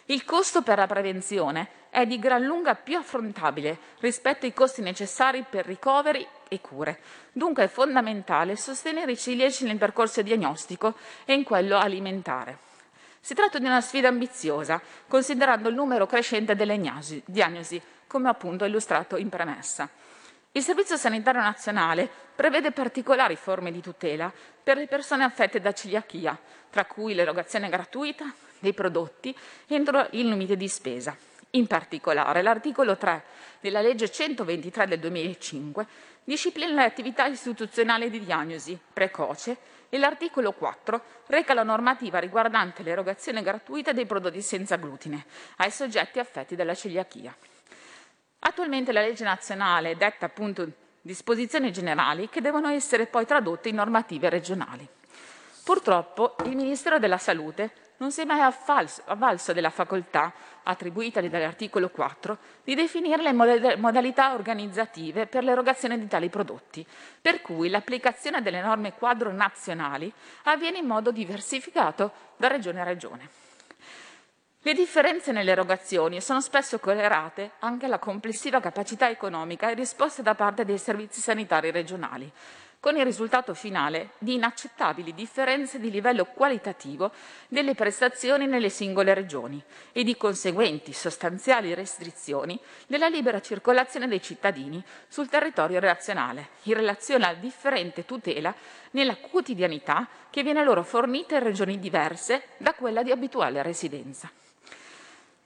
Il 0.06 0.24
costo 0.24 0.62
per 0.62 0.78
la 0.78 0.86
prevenzione 0.86 1.80
è 1.88 2.04
di 2.04 2.18
gran 2.18 2.42
lunga 2.42 2.74
più 2.74 2.98
affrontabile 2.98 3.78
rispetto 4.00 4.44
ai 4.44 4.52
costi 4.52 4.82
necessari 4.82 5.44
per 5.48 5.64
ricoveri 5.64 6.26
e 6.48 6.60
cure. 6.60 7.00
Dunque 7.32 7.64
è 7.64 7.68
fondamentale 7.68 8.56
sostenere 8.56 9.12
i 9.12 9.16
celiaci 9.16 9.64
nel 9.64 9.78
percorso 9.78 10.20
diagnostico 10.20 10.94
e 11.24 11.34
in 11.34 11.44
quello 11.44 11.78
alimentare. 11.78 12.70
Si 13.24 13.34
tratta 13.34 13.60
di 13.60 13.66
una 13.66 13.80
sfida 13.80 14.08
ambiziosa, 14.08 14.82
considerando 15.06 15.68
il 15.68 15.76
numero 15.76 16.06
crescente 16.06 16.56
delle 16.56 16.76
diagnosi, 17.24 17.80
come 18.08 18.28
appunto 18.28 18.64
illustrato 18.64 19.16
in 19.16 19.28
premessa. 19.28 19.88
Il 20.50 20.60
Servizio 20.60 20.96
Sanitario 20.96 21.40
Nazionale 21.40 22.10
prevede 22.34 22.72
particolari 22.72 23.36
forme 23.36 23.70
di 23.70 23.80
tutela 23.80 24.32
per 24.60 24.76
le 24.76 24.88
persone 24.88 25.22
affette 25.22 25.60
da 25.60 25.72
celiachia, 25.72 26.36
tra 26.68 26.84
cui 26.84 27.14
l'erogazione 27.14 27.68
gratuita 27.68 28.24
dei 28.58 28.74
prodotti 28.74 29.32
entro 29.68 30.08
il 30.10 30.26
limite 30.28 30.56
di 30.56 30.66
spesa. 30.66 31.16
In 31.50 31.68
particolare, 31.68 32.42
l'articolo 32.42 32.96
3 32.96 33.22
della 33.60 33.82
legge 33.82 34.10
123 34.10 34.88
del 34.88 34.98
2005 34.98 35.86
disciplina 36.24 36.74
le 36.74 36.84
attività 36.86 37.26
istituzionali 37.26 38.10
di 38.10 38.18
diagnosi 38.18 38.76
precoce 38.92 39.56
e 39.94 39.98
l'articolo 39.98 40.52
4 40.52 41.02
reca 41.26 41.52
la 41.52 41.64
normativa 41.64 42.18
riguardante 42.18 42.82
l'erogazione 42.82 43.42
gratuita 43.42 43.92
dei 43.92 44.06
prodotti 44.06 44.40
senza 44.40 44.76
glutine 44.76 45.26
ai 45.56 45.70
soggetti 45.70 46.18
affetti 46.18 46.56
dalla 46.56 46.72
celiachia. 46.74 47.36
Attualmente 48.38 48.90
la 48.90 49.02
legge 49.02 49.24
nazionale 49.24 49.94
detta 49.98 50.24
appunto 50.24 50.66
disposizioni 51.02 51.70
generali 51.70 52.30
che 52.30 52.40
devono 52.40 52.68
essere 52.68 53.04
poi 53.04 53.26
tradotte 53.26 53.68
in 53.68 53.74
normative 53.74 54.30
regionali. 54.30 54.88
Purtroppo 55.62 56.36
il 56.46 56.56
Ministero 56.56 56.98
della 56.98 57.18
Salute 57.18 57.72
non 57.98 58.10
si 58.10 58.22
è 58.22 58.24
mai 58.24 58.40
avvalso 58.40 59.52
della 59.52 59.68
facoltà, 59.68 60.32
attribuitagli 60.64 61.28
dall'articolo 61.28 61.88
4, 61.88 62.38
di 62.64 62.74
definire 62.74 63.22
le 63.22 63.32
modalità 63.32 64.34
organizzative 64.34 65.26
per 65.26 65.44
l'erogazione 65.44 65.98
di 65.98 66.06
tali 66.08 66.28
prodotti, 66.28 66.86
per 67.20 67.40
cui 67.40 67.68
l'applicazione 67.68 68.42
delle 68.42 68.60
norme 68.60 68.92
quadro 68.92 69.32
nazionali 69.32 70.12
avviene 70.44 70.78
in 70.78 70.86
modo 70.86 71.10
diversificato 71.10 72.12
da 72.36 72.48
regione 72.48 72.80
a 72.80 72.84
regione. 72.84 73.28
Le 74.64 74.74
differenze 74.74 75.32
nelle 75.32 75.50
erogazioni 75.50 76.20
sono 76.20 76.40
spesso 76.40 76.78
correlate 76.78 77.52
anche 77.58 77.86
alla 77.86 77.98
complessiva 77.98 78.60
capacità 78.60 79.10
economica 79.10 79.68
e 79.68 79.74
risposta 79.74 80.22
da 80.22 80.36
parte 80.36 80.64
dei 80.64 80.78
servizi 80.78 81.20
sanitari 81.20 81.72
regionali, 81.72 82.30
con 82.82 82.96
il 82.96 83.04
risultato 83.04 83.54
finale 83.54 84.10
di 84.18 84.34
inaccettabili 84.34 85.14
differenze 85.14 85.78
di 85.78 85.88
livello 85.88 86.24
qualitativo 86.24 87.12
delle 87.46 87.76
prestazioni 87.76 88.48
nelle 88.48 88.70
singole 88.70 89.14
regioni 89.14 89.62
e 89.92 90.02
di 90.02 90.16
conseguenti 90.16 90.92
sostanziali 90.92 91.74
restrizioni 91.74 92.58
della 92.88 93.06
libera 93.06 93.40
circolazione 93.40 94.08
dei 94.08 94.20
cittadini 94.20 94.82
sul 95.06 95.28
territorio 95.28 95.78
nazionale 95.78 96.48
in 96.64 96.74
relazione 96.74 97.24
alla 97.24 97.38
differente 97.38 98.04
tutela 98.04 98.52
nella 98.90 99.14
quotidianità 99.14 100.08
che 100.28 100.42
viene 100.42 100.64
loro 100.64 100.82
fornita 100.82 101.36
in 101.36 101.44
regioni 101.44 101.78
diverse 101.78 102.46
da 102.56 102.74
quella 102.74 103.04
di 103.04 103.12
abituale 103.12 103.62
residenza. 103.62 104.28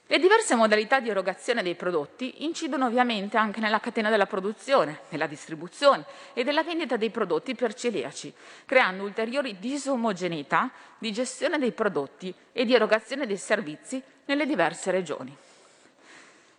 Le 0.08 0.20
diverse 0.20 0.54
modalità 0.54 1.00
di 1.00 1.08
erogazione 1.08 1.64
dei 1.64 1.74
prodotti 1.74 2.44
incidono 2.44 2.86
ovviamente 2.86 3.36
anche 3.36 3.58
nella 3.58 3.80
catena 3.80 4.08
della 4.08 4.26
produzione, 4.26 5.00
nella 5.08 5.26
distribuzione 5.26 6.04
e 6.32 6.44
della 6.44 6.62
vendita 6.62 6.96
dei 6.96 7.10
prodotti 7.10 7.56
per 7.56 7.74
celiaci, 7.74 8.32
creando 8.66 9.02
ulteriori 9.02 9.58
disomogeneità 9.58 10.70
di 10.96 11.12
gestione 11.12 11.58
dei 11.58 11.72
prodotti 11.72 12.32
e 12.52 12.64
di 12.64 12.72
erogazione 12.72 13.26
dei 13.26 13.36
servizi 13.36 14.00
nelle 14.26 14.46
diverse 14.46 14.92
regioni. 14.92 15.36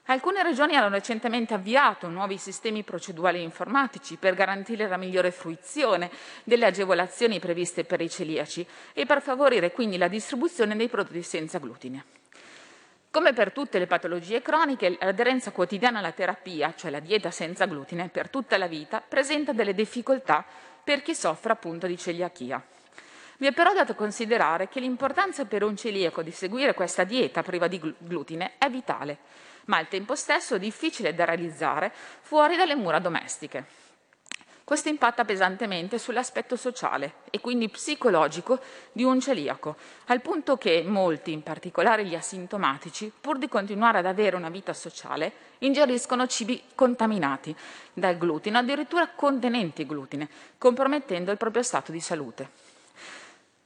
Alcune 0.08 0.44
regioni 0.44 0.76
hanno 0.76 0.90
recentemente 0.90 1.54
avviato 1.54 2.10
nuovi 2.10 2.38
sistemi 2.38 2.84
procedurali 2.84 3.42
informatici 3.42 4.18
per 4.18 4.36
garantire 4.36 4.90
la 4.90 4.98
migliore 4.98 5.32
fruizione 5.32 6.12
delle 6.44 6.66
agevolazioni 6.66 7.40
previste 7.40 7.86
per 7.86 8.02
i 8.02 8.10
celiaci 8.10 8.68
e 8.92 9.06
per 9.06 9.22
favorire 9.22 9.72
quindi 9.72 9.98
la 9.98 10.10
distribuzione 10.10 10.76
dei 10.76 10.90
prodotti 10.90 11.24
senza 11.24 11.60
glutine. 11.60 12.17
Come 13.18 13.34
per 13.34 13.52
tutte 13.52 13.80
le 13.80 13.88
patologie 13.88 14.44
croniche, 14.44 14.96
l'aderenza 15.00 15.50
quotidiana 15.50 15.98
alla 15.98 16.12
terapia, 16.12 16.76
cioè 16.78 16.92
la 16.92 17.00
dieta 17.00 17.32
senza 17.32 17.66
glutine, 17.66 18.10
per 18.10 18.30
tutta 18.30 18.60
la 18.60 18.68
vita, 18.68 19.02
presenta 19.02 19.54
delle 19.54 19.74
difficoltà 19.74 20.46
per 20.84 21.02
chi 21.02 21.16
soffre 21.16 21.52
appunto 21.52 21.88
di 21.88 21.98
celiachia. 21.98 22.64
Vi 23.38 23.48
è 23.48 23.54
però 23.54 23.74
dato 23.74 23.96
considerare 23.96 24.68
che 24.68 24.80
l'importanza 24.80 25.46
per 25.46 25.64
un 25.64 25.76
celiaco 25.76 26.22
di 26.22 26.30
seguire 26.30 26.76
questa 26.76 27.06
dieta 27.06 27.42
priva 27.42 27.68
di 27.68 27.82
glutine 27.98 28.52
è 28.60 28.70
vitale, 28.70 29.18
ma 29.66 29.78
al 29.78 29.88
tempo 29.88 30.16
stesso 30.16 30.60
difficile 30.60 31.16
da 31.16 31.26
realizzare 31.26 31.92
fuori 32.22 32.56
dalle 32.56 32.76
mura 32.76 33.00
domestiche. 33.00 33.87
Questo 34.68 34.90
impatta 34.90 35.24
pesantemente 35.24 35.98
sull'aspetto 35.98 36.58
sociale 36.58 37.20
e 37.30 37.40
quindi 37.40 37.70
psicologico 37.70 38.60
di 38.92 39.06
un 39.06 39.22
celiaco, 39.22 39.78
al 40.08 40.20
punto 40.20 40.58
che 40.58 40.84
molti, 40.86 41.32
in 41.32 41.42
particolare 41.42 42.04
gli 42.04 42.16
asintomatici, 42.16 43.10
pur 43.22 43.38
di 43.38 43.48
continuare 43.48 44.00
ad 44.00 44.06
avere 44.06 44.36
una 44.36 44.50
vita 44.50 44.74
sociale, 44.74 45.32
ingeriscono 45.60 46.28
cibi 46.28 46.62
contaminati 46.76 47.56
dal 47.94 48.18
glutine, 48.18 48.58
addirittura 48.58 49.08
contenenti 49.08 49.86
glutine, 49.86 50.28
compromettendo 50.58 51.32
il 51.32 51.38
proprio 51.38 51.64
stato 51.64 51.94
di 51.94 52.02
salute. 52.02 52.50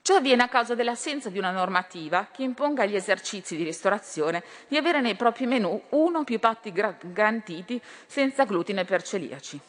Ciò 0.04 0.18
avviene 0.18 0.44
a 0.44 0.50
causa 0.50 0.76
dell'assenza 0.76 1.30
di 1.30 1.40
una 1.40 1.50
normativa 1.50 2.28
che 2.32 2.44
imponga 2.44 2.84
agli 2.84 2.96
esercizi 2.96 3.56
di 3.58 3.64
ristorazione 3.64 4.44
di 4.68 4.78
avere 4.78 5.02
nei 5.02 5.16
propri 5.16 5.48
menù 5.48 5.82
uno 5.90 6.20
o 6.20 6.24
più 6.24 6.38
piatti 6.38 6.72
garantiti 6.72 7.82
senza 8.06 8.46
glutine 8.46 8.86
per 8.86 9.02
celiaci. 9.02 9.62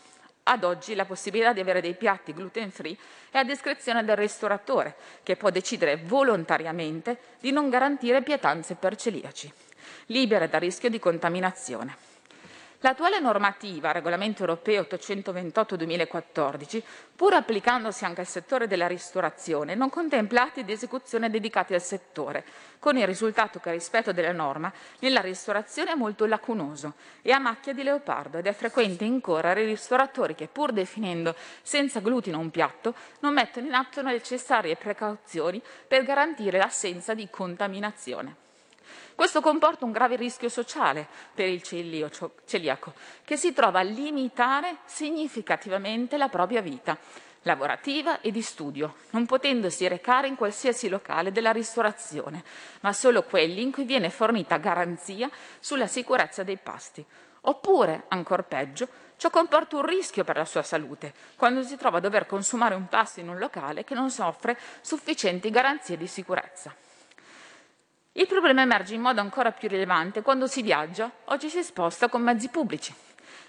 Ad 0.44 0.64
oggi 0.64 0.96
la 0.96 1.04
possibilità 1.04 1.52
di 1.52 1.60
avere 1.60 1.80
dei 1.80 1.94
piatti 1.94 2.34
gluten 2.34 2.72
free 2.72 2.96
è 3.30 3.38
a 3.38 3.44
discrezione 3.44 4.04
del 4.04 4.16
ristoratore, 4.16 4.96
che 5.22 5.36
può 5.36 5.50
decidere 5.50 5.96
volontariamente 5.96 7.18
di 7.38 7.52
non 7.52 7.70
garantire 7.70 8.22
pietanze 8.22 8.74
per 8.74 8.96
celiaci, 8.96 9.52
libere 10.06 10.48
da 10.48 10.58
rischio 10.58 10.90
di 10.90 10.98
contaminazione. 10.98 12.11
L'attuale 12.84 13.20
normativa, 13.20 13.92
Regolamento 13.92 14.40
europeo 14.40 14.82
828-2014, 14.90 16.82
pur 17.14 17.32
applicandosi 17.32 18.04
anche 18.04 18.22
al 18.22 18.26
settore 18.26 18.66
della 18.66 18.88
ristorazione, 18.88 19.76
non 19.76 19.88
contempla 19.88 20.42
atti 20.42 20.64
di 20.64 20.72
esecuzione 20.72 21.30
dedicati 21.30 21.74
al 21.74 21.80
settore, 21.80 22.44
con 22.80 22.96
il 22.96 23.06
risultato 23.06 23.60
che 23.60 23.70
rispetto 23.70 24.10
della 24.10 24.32
norma 24.32 24.72
nella 24.98 25.20
ristorazione 25.20 25.92
è 25.92 25.94
molto 25.94 26.26
lacunoso 26.26 26.94
e 27.22 27.30
a 27.30 27.38
macchia 27.38 27.72
di 27.72 27.84
leopardo 27.84 28.38
ed 28.38 28.48
è 28.48 28.52
frequente 28.52 29.04
incorrere 29.04 29.62
i 29.62 29.66
ristoratori 29.66 30.34
che, 30.34 30.48
pur 30.48 30.72
definendo 30.72 31.36
senza 31.62 32.00
glutine 32.00 32.36
un 32.36 32.50
piatto, 32.50 32.96
non 33.20 33.32
mettono 33.32 33.68
in 33.68 33.74
atto 33.74 34.02
le 34.02 34.10
necessarie 34.10 34.74
precauzioni 34.74 35.62
per 35.86 36.02
garantire 36.02 36.58
l'assenza 36.58 37.14
di 37.14 37.28
contaminazione. 37.30 38.41
Questo 39.14 39.40
comporta 39.40 39.84
un 39.84 39.92
grave 39.92 40.16
rischio 40.16 40.48
sociale 40.48 41.06
per 41.34 41.48
il 41.48 41.62
celiaco, 41.62 42.94
che 43.24 43.36
si 43.36 43.52
trova 43.52 43.80
a 43.80 43.82
limitare 43.82 44.78
significativamente 44.84 46.16
la 46.16 46.28
propria 46.28 46.60
vita 46.60 46.98
lavorativa 47.42 48.20
e 48.20 48.30
di 48.30 48.42
studio, 48.42 48.94
non 49.10 49.26
potendosi 49.26 49.88
recare 49.88 50.28
in 50.28 50.36
qualsiasi 50.36 50.88
locale 50.88 51.32
della 51.32 51.50
ristorazione, 51.50 52.44
ma 52.80 52.92
solo 52.92 53.24
quelli 53.24 53.62
in 53.62 53.72
cui 53.72 53.84
viene 53.84 54.10
fornita 54.10 54.58
garanzia 54.58 55.28
sulla 55.58 55.86
sicurezza 55.86 56.42
dei 56.42 56.58
pasti. 56.58 57.04
Oppure, 57.44 58.04
ancor 58.08 58.44
peggio, 58.44 58.86
ciò 59.16 59.28
comporta 59.30 59.76
un 59.76 59.84
rischio 59.84 60.22
per 60.22 60.36
la 60.36 60.44
sua 60.44 60.62
salute, 60.62 61.12
quando 61.34 61.62
si 61.62 61.76
trova 61.76 61.98
a 61.98 62.00
dover 62.00 62.26
consumare 62.26 62.76
un 62.76 62.86
pasto 62.86 63.18
in 63.18 63.28
un 63.28 63.38
locale 63.38 63.82
che 63.82 63.94
non 63.94 64.10
soffre 64.10 64.56
sufficienti 64.80 65.50
garanzie 65.50 65.96
di 65.96 66.06
sicurezza. 66.06 66.72
Il 68.14 68.26
problema 68.26 68.60
emerge 68.60 68.94
in 68.94 69.00
modo 69.00 69.22
ancora 69.22 69.52
più 69.52 69.68
rilevante 69.68 70.20
quando 70.20 70.46
si 70.46 70.60
viaggia 70.60 71.10
o 71.24 71.38
ci 71.38 71.48
si 71.48 71.62
sposta 71.62 72.10
con 72.10 72.20
mezzi 72.20 72.50
pubblici. 72.50 72.94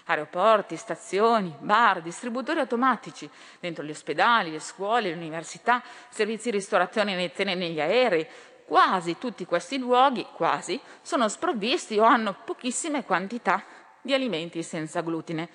Aeroporti, 0.06 0.76
stazioni, 0.76 1.54
bar, 1.58 2.00
distributori 2.00 2.60
automatici, 2.60 3.28
dentro 3.60 3.84
gli 3.84 3.90
ospedali, 3.90 4.50
le 4.50 4.60
scuole, 4.60 5.10
le 5.10 5.16
università, 5.16 5.82
servizi 6.08 6.50
di 6.50 6.56
ristorazione 6.56 7.14
nei 7.14 7.30
treni 7.30 7.52
e 7.52 7.54
negli 7.56 7.80
aerei. 7.80 8.26
Quasi 8.64 9.18
tutti 9.18 9.44
questi 9.44 9.76
luoghi, 9.76 10.26
quasi, 10.34 10.80
sono 11.02 11.28
sprovvisti 11.28 11.98
o 11.98 12.04
hanno 12.04 12.34
pochissime 12.44 13.04
quantità 13.04 13.62
di 14.00 14.14
alimenti 14.14 14.62
senza 14.62 15.02
glutine. 15.02 15.46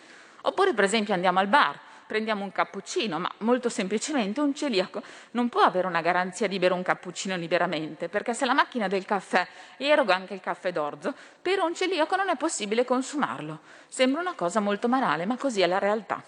Oppure, 0.42 0.76
per 0.76 0.84
esempio, 0.84 1.16
andiamo 1.16 1.40
al 1.40 1.48
bar, 1.48 1.80
prendiamo 2.10 2.44
un 2.44 2.52
cappuccino, 2.52 3.20
ma 3.20 3.32
molto 3.42 3.70
semplicemente 3.70 4.42
un 4.42 4.56
celiaco 4.56 5.04
non 5.32 5.48
può 5.48 5.62
avere 5.62 5.86
una 5.86 6.02
garanzia 6.02 6.48
di 6.48 6.58
bere 6.58 6.74
un 6.74 6.82
cappuccino 6.82 7.38
liberamente, 7.38 8.10
perché 8.10 8.34
se 8.34 8.48
la 8.48 8.56
macchina 8.56 8.88
del 8.88 9.06
caffè 9.06 9.48
eroga 9.78 10.16
anche 10.16 10.34
il 10.34 10.40
caffè 10.40 10.72
d'orzo, 10.72 11.14
per 11.40 11.60
un 11.60 11.76
celiaco 11.76 12.16
non 12.16 12.30
è 12.30 12.36
possibile 12.36 12.84
consumarlo. 12.84 13.60
Sembra 13.88 14.22
una 14.22 14.34
cosa 14.34 14.60
molto 14.60 14.88
banale, 14.88 15.28
ma 15.28 15.38
così 15.38 15.62
è 15.62 15.68
la 15.68 15.78
realtà. 15.78 16.24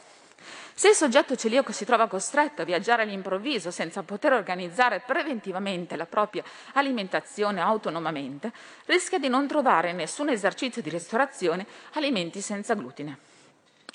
Se 0.76 0.90
il 0.90 0.94
soggetto 0.94 1.36
celiaco 1.36 1.72
si 1.72 1.84
trova 1.84 2.08
costretto 2.08 2.62
a 2.62 2.66
viaggiare 2.66 3.02
all'improvviso 3.02 3.72
senza 3.72 4.04
poter 4.04 4.34
organizzare 4.34 5.02
preventivamente 5.04 5.96
la 5.96 6.06
propria 6.06 6.44
alimentazione 6.74 7.60
autonomamente, 7.60 8.52
rischia 8.86 9.18
di 9.18 9.30
non 9.30 9.48
trovare 9.48 9.90
in 9.90 9.96
nessun 9.96 10.30
esercizio 10.30 10.84
di 10.84 10.92
ristorazione 10.92 11.66
alimenti 11.94 12.40
senza 12.40 12.76
glutine. 12.76 13.31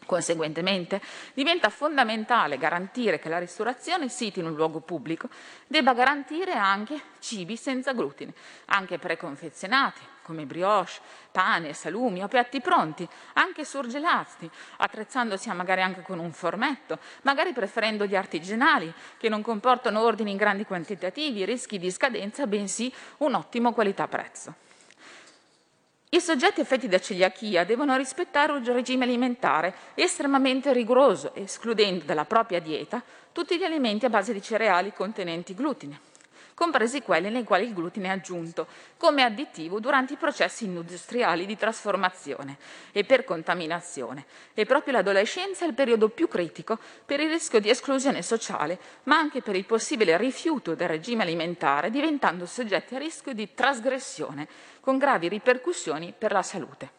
Conseguentemente, 0.07 1.03
diventa 1.35 1.69
fondamentale 1.69 2.59
garantire 2.59 3.19
che 3.19 3.29
la 3.29 3.39
ristorazione 3.39 4.09
siti 4.09 4.39
in 4.39 4.47
un 4.47 4.55
luogo 4.55 4.79
pubblico 4.79 5.29
debba 5.67 5.95
garantire 5.95 6.53
anche 6.53 7.01
cibi 7.19 7.57
senza 7.57 7.93
glutine, 7.93 8.33
anche 8.67 8.99
preconfezionati, 8.99 10.01
come 10.23 10.47
brioche, 10.47 11.01
pane, 11.33 11.73
salumi 11.73 12.23
o 12.23 12.29
piatti 12.29 12.61
pronti, 12.61 13.07
anche 13.33 13.65
surgelati, 13.65 14.49
attrezzandosi 14.77 15.51
magari 15.53 15.83
anche 15.83 16.03
con 16.03 16.21
un 16.21 16.33
formetto, 16.33 17.01
magari 17.23 17.53
preferendo 17.53 18.07
gli 18.07 18.15
artigianali, 18.15 18.93
che 19.19 19.29
non 19.29 19.43
comportano 19.43 20.03
ordini 20.03 20.31
in 20.31 20.37
grandi 20.37 20.65
quantitativi, 20.65 21.45
rischi 21.45 21.79
di 21.79 21.91
scadenza, 21.91 22.47
bensì 22.47 22.93
un 23.19 23.35
ottimo 23.35 23.73
qualità-prezzo. 23.73 24.66
I 26.17 26.21
soggetti 26.23 26.63
affetti 26.63 26.89
da 26.89 26.99
celiachia 26.99 27.67
devono 27.67 27.95
rispettare 27.95 28.51
un 28.51 28.65
regime 28.65 29.05
alimentare 29.05 29.75
estremamente 29.93 30.73
rigoroso, 30.73 31.35
escludendo 31.35 32.07
dalla 32.07 32.25
propria 32.25 32.59
dieta 32.59 33.03
tutti 33.33 33.59
gli 33.59 33.65
alimenti 33.65 34.07
a 34.07 34.09
base 34.09 34.33
di 34.33 34.41
cereali 34.41 34.95
contenenti 34.95 35.53
glutine, 35.53 36.01
compresi 36.55 37.03
quelli 37.03 37.29
nei 37.29 37.45
quali 37.45 37.67
il 37.67 37.75
glutine 37.75 38.09
è 38.09 38.13
aggiunto 38.13 38.67
come 38.97 39.25
additivo 39.25 39.79
durante 39.79 40.15
i 40.15 40.17
processi 40.17 40.65
industriali 40.65 41.45
di 41.45 41.55
trasformazione 41.55 42.57
e 42.93 43.05
per 43.05 43.25
contaminazione. 43.25 44.25
E 44.55 44.65
proprio 44.65 44.95
l'adolescenza 44.95 45.67
è 45.67 45.69
il 45.69 45.75
periodo 45.75 46.09
più 46.09 46.29
critico 46.29 46.79
per 47.05 47.21
il 47.21 47.29
rischio 47.29 47.61
di 47.61 47.69
esclusione 47.69 48.23
sociale, 48.23 48.79
ma 49.03 49.19
anche 49.19 49.43
per 49.43 49.55
il 49.55 49.67
possibile 49.67 50.17
rifiuto 50.17 50.75
del 50.75 50.89
regime 50.89 51.25
alimentare, 51.25 51.91
diventando 51.91 52.47
soggetti 52.47 52.95
a 52.95 52.99
rischio 52.99 53.35
di 53.35 53.53
trasgressione 53.53 54.49
con 54.87 54.99
gravi 54.99 55.27
ripercussioni 55.27 56.15
per 56.17 56.31
la 56.31 56.45
salute. 56.45 56.91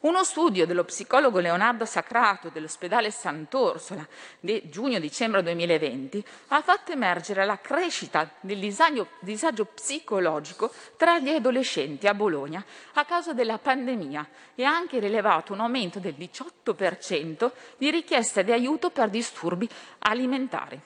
Uno 0.00 0.24
studio 0.24 0.66
dello 0.66 0.82
psicologo 0.82 1.38
Leonardo 1.38 1.84
Sacrato 1.84 2.48
dell'ospedale 2.48 3.12
Sant'Orsola 3.12 4.04
di 4.40 4.68
giugno-dicembre 4.68 5.40
2020 5.44 6.24
ha 6.48 6.62
fatto 6.62 6.90
emergere 6.90 7.46
la 7.46 7.60
crescita 7.60 8.28
del 8.40 8.58
disagio, 8.58 9.06
disagio, 9.20 9.66
psicologico 9.66 10.72
tra 10.96 11.20
gli 11.20 11.28
adolescenti 11.28 12.08
a 12.08 12.14
Bologna 12.14 12.64
a 12.94 13.04
causa 13.04 13.32
della 13.32 13.58
pandemia 13.58 14.28
e 14.56 14.64
ha 14.64 14.74
anche 14.74 14.98
rilevato 14.98 15.52
un 15.52 15.60
aumento 15.60 16.00
del 16.00 16.16
18% 16.18 17.52
di 17.78 17.88
richieste 17.88 18.42
di 18.42 18.50
aiuto 18.50 18.90
per 18.90 19.10
disturbi 19.10 19.68
alimentari. 20.00 20.80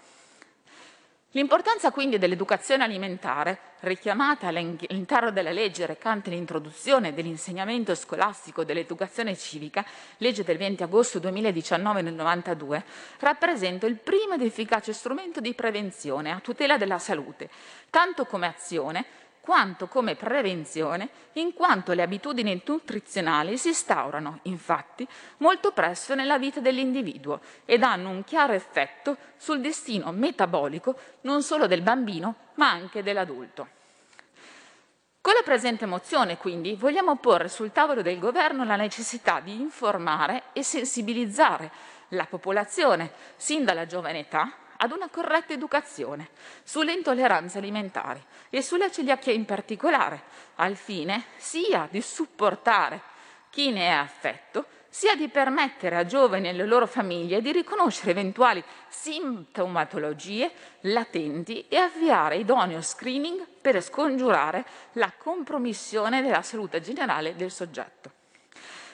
L'importanza 1.34 1.92
quindi 1.92 2.18
dell'educazione 2.18 2.82
alimentare, 2.82 3.58
richiamata 3.80 4.48
all'interno 4.48 5.30
della 5.30 5.52
legge 5.52 5.86
recante 5.86 6.28
l'introduzione 6.28 7.14
dell'insegnamento 7.14 7.94
scolastico 7.94 8.64
dell'educazione 8.64 9.36
civica, 9.36 9.84
legge 10.16 10.42
del 10.42 10.56
20 10.56 10.82
agosto 10.82 11.20
2019 11.20 12.02
nel 12.02 12.14
92, 12.14 12.84
rappresenta 13.20 13.86
il 13.86 13.94
primo 13.94 14.34
ed 14.34 14.42
efficace 14.42 14.92
strumento 14.92 15.40
di 15.40 15.54
prevenzione 15.54 16.32
a 16.32 16.40
tutela 16.40 16.76
della 16.76 16.98
salute, 16.98 17.48
tanto 17.90 18.24
come 18.24 18.48
azione 18.48 19.04
quanto 19.50 19.88
come 19.88 20.14
prevenzione, 20.14 21.08
in 21.32 21.54
quanto 21.54 21.92
le 21.92 22.02
abitudini 22.02 22.62
nutrizionali 22.64 23.58
si 23.58 23.66
instaurano, 23.66 24.38
infatti, 24.42 25.04
molto 25.38 25.72
presto 25.72 26.14
nella 26.14 26.38
vita 26.38 26.60
dell'individuo 26.60 27.40
ed 27.64 27.82
hanno 27.82 28.10
un 28.10 28.22
chiaro 28.22 28.52
effetto 28.52 29.16
sul 29.36 29.60
destino 29.60 30.12
metabolico 30.12 30.96
non 31.22 31.42
solo 31.42 31.66
del 31.66 31.82
bambino, 31.82 32.36
ma 32.54 32.70
anche 32.70 33.02
dell'adulto. 33.02 33.66
Con 35.20 35.32
la 35.34 35.42
presente 35.42 35.84
mozione, 35.84 36.36
quindi, 36.36 36.76
vogliamo 36.76 37.16
porre 37.16 37.48
sul 37.48 37.72
tavolo 37.72 38.02
del 38.02 38.20
governo 38.20 38.62
la 38.62 38.76
necessità 38.76 39.40
di 39.40 39.60
informare 39.60 40.44
e 40.52 40.62
sensibilizzare 40.62 41.72
la 42.10 42.26
popolazione, 42.26 43.10
sin 43.34 43.64
dalla 43.64 43.86
giovane 43.86 44.20
età, 44.20 44.52
ad 44.82 44.92
una 44.92 45.08
corretta 45.08 45.52
educazione 45.52 46.28
sulle 46.62 46.92
intolleranze 46.92 47.58
alimentari 47.58 48.22
e 48.48 48.62
sulla 48.62 48.90
celiachia 48.90 49.32
in 49.32 49.44
particolare, 49.44 50.22
al 50.56 50.76
fine 50.76 51.24
sia 51.36 51.86
di 51.90 52.00
supportare 52.00 53.00
chi 53.50 53.70
ne 53.70 53.88
è 53.88 53.90
affetto, 53.90 54.66
sia 54.88 55.14
di 55.14 55.28
permettere 55.28 55.96
a 55.96 56.04
giovani 56.04 56.46
e 56.46 56.50
alle 56.50 56.66
loro 56.66 56.86
famiglie 56.86 57.40
di 57.40 57.52
riconoscere 57.52 58.10
eventuali 58.10 58.62
sintomatologie 58.88 60.50
latenti 60.80 61.66
e 61.68 61.76
avviare 61.76 62.36
idoneo 62.36 62.80
screening 62.80 63.46
per 63.60 63.80
scongiurare 63.82 64.64
la 64.92 65.12
compromissione 65.16 66.22
della 66.22 66.42
salute 66.42 66.80
generale 66.80 67.36
del 67.36 67.50
soggetto. 67.50 68.19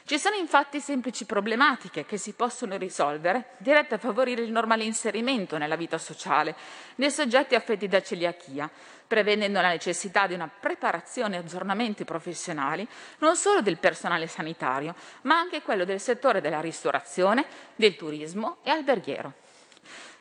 Ci 0.06 0.20
sono 0.20 0.36
infatti 0.36 0.78
semplici 0.78 1.24
problematiche 1.24 2.06
che 2.06 2.16
si 2.16 2.34
possono 2.34 2.76
risolvere 2.76 3.56
dirette 3.56 3.96
a 3.96 3.98
favorire 3.98 4.42
il 4.42 4.52
normale 4.52 4.84
inserimento 4.84 5.58
nella 5.58 5.74
vita 5.74 5.98
sociale 5.98 6.54
dei 6.94 7.10
soggetti 7.10 7.56
affetti 7.56 7.88
da 7.88 8.00
celiachia, 8.00 8.70
prevedendo 9.04 9.60
la 9.60 9.70
necessità 9.70 10.28
di 10.28 10.34
una 10.34 10.48
preparazione 10.48 11.34
e 11.34 11.38
aggiornamenti 11.40 12.04
professionali 12.04 12.86
non 13.18 13.34
solo 13.34 13.62
del 13.62 13.78
personale 13.78 14.28
sanitario, 14.28 14.94
ma 15.22 15.38
anche 15.40 15.62
quello 15.62 15.84
del 15.84 15.98
settore 15.98 16.40
della 16.40 16.60
ristorazione, 16.60 17.44
del 17.74 17.96
turismo 17.96 18.58
e 18.62 18.70
alberghiero. 18.70 19.32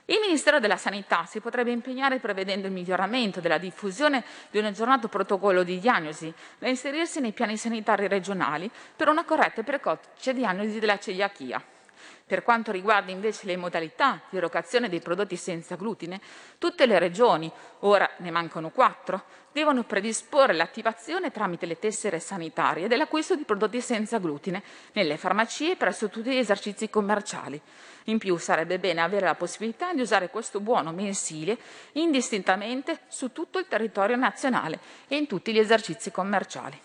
Il 0.08 0.20
Ministero 0.20 0.60
della 0.60 0.78
Sanità 0.78 1.26
si 1.26 1.40
potrebbe 1.40 1.72
impegnare 1.72 2.20
prevedendo 2.20 2.68
il 2.68 2.74
miglioramento 2.74 3.40
della 3.40 3.58
diffusione 3.58 4.24
di 4.52 4.60
un 4.60 4.66
aggiornato 4.66 5.08
protocollo 5.08 5.64
di 5.64 5.80
diagnosi 5.80 6.32
da 6.60 6.68
inserirsi 6.68 7.20
nei 7.20 7.32
piani 7.32 7.58
sanitari 7.58 8.08
regionali 8.08 8.70
per 8.96 9.08
una 9.08 9.24
corretta 9.24 9.62
e 9.62 9.64
precoce 9.64 10.34
diagnosi 10.36 10.78
della 10.78 11.00
celiachia. 11.00 11.60
Per 12.28 12.42
quanto 12.42 12.72
riguarda 12.72 13.12
invece 13.12 13.46
le 13.46 13.56
modalità 13.56 14.20
di 14.32 14.38
erogazione 14.38 14.90
dei 14.90 15.00
prodotti 15.00 15.36
senza 15.36 15.76
glutine, 15.76 16.20
tutte 16.58 16.88
le 16.88 16.98
regioni, 16.98 17.52
ora 17.82 18.10
ne 18.18 18.32
mancano 18.32 18.72
quattro, 18.72 19.26
devono 19.52 19.84
predisporre 19.84 20.54
l'attivazione 20.54 21.30
tramite 21.30 21.68
le 21.68 21.78
tessere 21.78 22.20
sanitarie 22.20 22.88
dell'acquisto 22.88 23.36
di 23.36 23.44
prodotti 23.44 23.80
senza 23.80 24.18
glutine 24.18 24.64
nelle 24.94 25.18
farmacie 25.18 25.74
e 25.74 25.76
presso 25.76 26.10
tutti 26.10 26.32
gli 26.32 26.38
esercizi 26.38 26.90
commerciali. 26.90 27.62
In 28.06 28.18
più 28.18 28.38
sarebbe 28.38 28.80
bene 28.80 29.02
avere 29.02 29.28
la 29.28 29.36
possibilità 29.36 29.94
di 29.94 30.02
usare 30.02 30.32
questo 30.32 30.60
buono 30.60 30.92
mensile 30.92 31.60
indistintamente 31.92 33.02
su 33.08 33.34
tutto 33.34 33.60
il 33.60 33.68
territorio 33.68 34.16
nazionale 34.16 34.80
e 35.08 35.16
in 35.16 35.28
tutti 35.28 35.54
gli 35.54 35.60
esercizi 35.60 36.10
commerciali. 36.10 36.82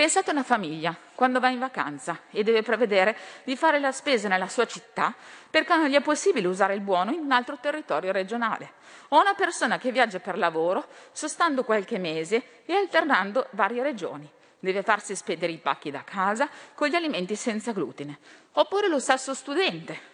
Pensate 0.00 0.30
a 0.30 0.32
una 0.32 0.44
famiglia 0.44 0.96
quando 1.14 1.40
va 1.40 1.50
in 1.50 1.58
vacanza 1.58 2.20
e 2.30 2.42
deve 2.42 2.62
prevedere 2.62 3.14
di 3.44 3.54
fare 3.54 3.78
la 3.78 3.92
spesa 3.92 4.28
nella 4.28 4.48
sua 4.48 4.66
città 4.66 5.14
perché 5.50 5.76
non 5.76 5.88
gli 5.88 5.94
è 5.94 6.00
possibile 6.00 6.48
usare 6.48 6.72
il 6.72 6.80
buono 6.80 7.10
in 7.10 7.18
un 7.18 7.30
altro 7.32 7.58
territorio 7.60 8.10
regionale. 8.10 8.72
O 9.08 9.20
una 9.20 9.34
persona 9.34 9.76
che 9.76 9.92
viaggia 9.92 10.18
per 10.18 10.38
lavoro, 10.38 10.86
sostando 11.12 11.64
qualche 11.64 11.98
mese 11.98 12.62
e 12.64 12.72
alternando 12.72 13.48
varie 13.50 13.82
regioni. 13.82 14.26
Deve 14.58 14.82
farsi 14.82 15.14
spedere 15.14 15.52
i 15.52 15.58
pacchi 15.58 15.90
da 15.90 16.02
casa 16.02 16.48
con 16.74 16.88
gli 16.88 16.94
alimenti 16.94 17.36
senza 17.36 17.72
glutine. 17.72 18.20
Oppure 18.52 18.88
lo 18.88 19.00
stesso 19.00 19.34
studente 19.34 20.09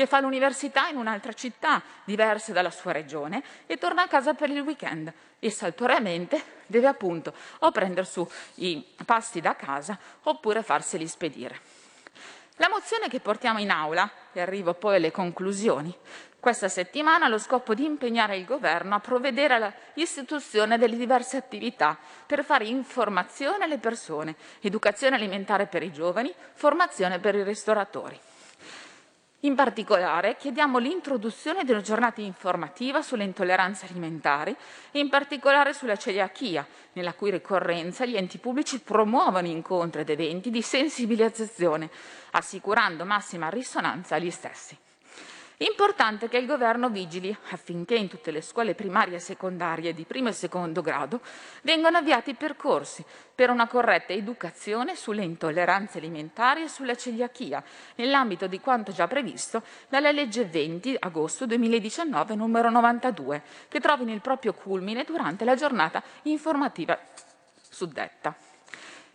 che 0.00 0.06
fa 0.06 0.20
l'università 0.20 0.88
in 0.88 0.96
un'altra 0.96 1.34
città 1.34 1.82
diversa 2.04 2.52
dalla 2.52 2.70
sua 2.70 2.90
regione 2.90 3.42
e 3.66 3.76
torna 3.76 4.04
a 4.04 4.08
casa 4.08 4.32
per 4.32 4.48
il 4.48 4.60
weekend 4.60 5.12
e 5.38 5.50
saltuariamente 5.50 6.42
deve 6.64 6.86
appunto 6.86 7.34
o 7.58 7.70
prendere 7.70 8.06
su 8.06 8.26
i 8.54 8.82
pasti 9.04 9.42
da 9.42 9.54
casa 9.56 9.98
oppure 10.22 10.62
farseli 10.62 11.06
spedire. 11.06 11.60
La 12.56 12.70
mozione 12.70 13.10
che 13.10 13.20
portiamo 13.20 13.58
in 13.58 13.70
aula, 13.70 14.10
e 14.32 14.40
arrivo 14.40 14.72
poi 14.72 14.96
alle 14.96 15.10
conclusioni, 15.10 15.94
questa 16.40 16.68
settimana 16.68 17.26
ha 17.26 17.28
lo 17.28 17.38
scopo 17.38 17.74
di 17.74 17.84
impegnare 17.84 18.38
il 18.38 18.46
governo 18.46 18.94
a 18.94 19.00
provvedere 19.00 19.54
all'istituzione 19.92 20.78
delle 20.78 20.96
diverse 20.96 21.36
attività 21.36 21.98
per 22.24 22.42
fare 22.42 22.64
informazione 22.64 23.64
alle 23.64 23.76
persone, 23.76 24.34
educazione 24.60 25.16
alimentare 25.16 25.66
per 25.66 25.82
i 25.82 25.92
giovani, 25.92 26.32
formazione 26.54 27.18
per 27.18 27.34
i 27.34 27.42
ristoratori. 27.42 28.18
In 29.44 29.54
particolare 29.54 30.36
chiediamo 30.36 30.76
l'introduzione 30.76 31.64
di 31.64 31.70
una 31.70 31.80
giornata 31.80 32.20
informativa 32.20 33.00
sulle 33.00 33.24
intolleranze 33.24 33.86
alimentari 33.88 34.54
e 34.90 34.98
in 34.98 35.08
particolare 35.08 35.72
sulla 35.72 35.96
celiachia, 35.96 36.66
nella 36.92 37.14
cui 37.14 37.30
ricorrenza 37.30 38.04
gli 38.04 38.16
enti 38.16 38.36
pubblici 38.36 38.80
promuovono 38.80 39.46
incontri 39.46 40.02
ed 40.02 40.10
eventi 40.10 40.50
di 40.50 40.60
sensibilizzazione, 40.60 41.88
assicurando 42.32 43.06
massima 43.06 43.48
risonanza 43.48 44.16
agli 44.16 44.30
stessi. 44.30 44.76
Importante 45.62 46.30
che 46.30 46.38
il 46.38 46.46
governo 46.46 46.88
vigili 46.88 47.36
affinché 47.50 47.94
in 47.94 48.08
tutte 48.08 48.30
le 48.30 48.40
scuole 48.40 48.74
primarie 48.74 49.16
e 49.16 49.20
secondarie 49.20 49.92
di 49.92 50.04
primo 50.04 50.30
e 50.30 50.32
secondo 50.32 50.80
grado 50.80 51.20
vengano 51.60 51.98
avviati 51.98 52.32
percorsi 52.32 53.04
per 53.34 53.50
una 53.50 53.66
corretta 53.66 54.14
educazione 54.14 54.96
sulle 54.96 55.22
intolleranze 55.22 55.98
alimentari 55.98 56.62
e 56.62 56.68
sulla 56.68 56.94
celiachia, 56.94 57.62
nell'ambito 57.96 58.46
di 58.46 58.58
quanto 58.58 58.90
già 58.90 59.06
previsto 59.06 59.62
dalla 59.90 60.10
legge 60.12 60.46
20 60.46 60.96
agosto 60.98 61.44
2019 61.44 62.34
numero 62.36 62.70
92, 62.70 63.42
che 63.68 63.80
trovino 63.80 64.14
il 64.14 64.22
proprio 64.22 64.54
culmine 64.54 65.04
durante 65.04 65.44
la 65.44 65.56
giornata 65.56 66.02
informativa 66.22 66.98
suddetta. 67.68 68.49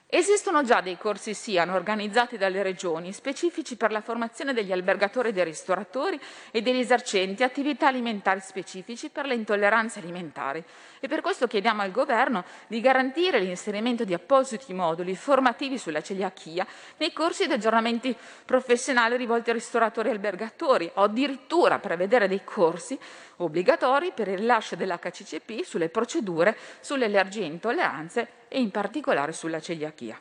Esistono 0.07 0.61
già 0.61 0.81
dei 0.81 0.99
corsi 0.99 1.33
SIAN 1.33 1.71
organizzati 1.71 2.37
dalle 2.37 2.61
regioni 2.61 3.11
specifici 3.11 3.75
per 3.75 3.91
la 3.91 4.01
formazione 4.01 4.53
degli 4.53 4.71
albergatori 4.71 5.29
e 5.29 5.33
dei 5.33 5.43
ristoratori 5.43 6.19
e 6.51 6.61
degli 6.61 6.77
esercenti 6.77 7.41
attività 7.41 7.87
alimentari 7.87 8.39
specifici 8.39 9.09
per 9.09 9.25
le 9.25 9.33
intolleranze 9.33 9.97
alimentari. 9.97 10.63
E 10.99 11.07
per 11.07 11.21
questo 11.21 11.47
chiediamo 11.47 11.81
al 11.81 11.89
governo 11.89 12.45
di 12.67 12.81
garantire 12.81 13.39
l'inserimento 13.39 14.05
di 14.05 14.13
appositi 14.13 14.73
moduli 14.73 15.15
formativi 15.15 15.79
sulla 15.79 16.03
celiachia 16.03 16.67
nei 16.97 17.11
corsi 17.11 17.47
di 17.47 17.53
aggiornamenti 17.53 18.15
professionali 18.45 19.17
rivolti 19.17 19.49
a 19.49 19.53
ristoratori 19.53 20.09
e 20.09 20.11
albergatori 20.11 20.89
o 20.93 21.01
addirittura 21.01 21.79
prevedere 21.79 22.27
dei 22.27 22.43
corsi 22.43 22.97
obbligatori 23.37 24.11
per 24.13 24.27
il 24.27 24.37
rilascio 24.37 24.75
dell'HCCP 24.75 25.63
sulle 25.63 25.89
procedure 25.89 26.55
sulle 26.79 27.05
allergie 27.05 27.41
e 27.41 27.47
intolleranze 27.47 28.27
e 28.47 28.59
in 28.59 28.71
particolare 28.71 29.33
sulla 29.33 29.59
celiachia. 29.59 30.19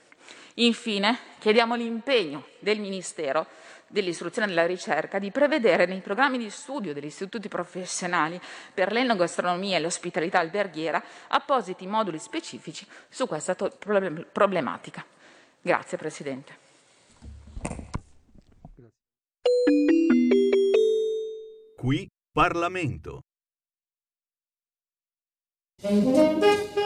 Infine, 0.54 1.18
chiediamo 1.38 1.74
l'impegno 1.74 2.46
del 2.60 2.78
Ministero 2.78 3.46
dell'istruzione 3.88 4.48
e 4.48 4.50
della 4.50 4.66
ricerca 4.66 5.18
di 5.18 5.30
prevedere 5.30 5.86
nei 5.86 6.00
programmi 6.00 6.38
di 6.38 6.50
studio 6.50 6.92
degli 6.92 7.06
istituti 7.06 7.48
professionali 7.48 8.40
per 8.72 8.92
l'enogastronomia 8.92 9.76
e 9.76 9.80
l'ospitalità 9.80 10.40
alberghiera 10.40 11.02
appositi 11.28 11.86
moduli 11.86 12.18
specifici 12.18 12.86
su 13.08 13.26
questa 13.26 13.54
problematica. 13.54 15.04
Grazie 15.60 15.96
Presidente. 15.96 16.62
Qui 21.76 22.08
Parlamento. 22.34 23.22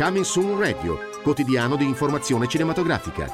Coming 0.00 0.24
Soon 0.24 0.58
Radio, 0.58 0.98
quotidiano 1.22 1.76
di 1.76 1.84
informazione 1.84 2.46
cinematografica. 2.46 3.30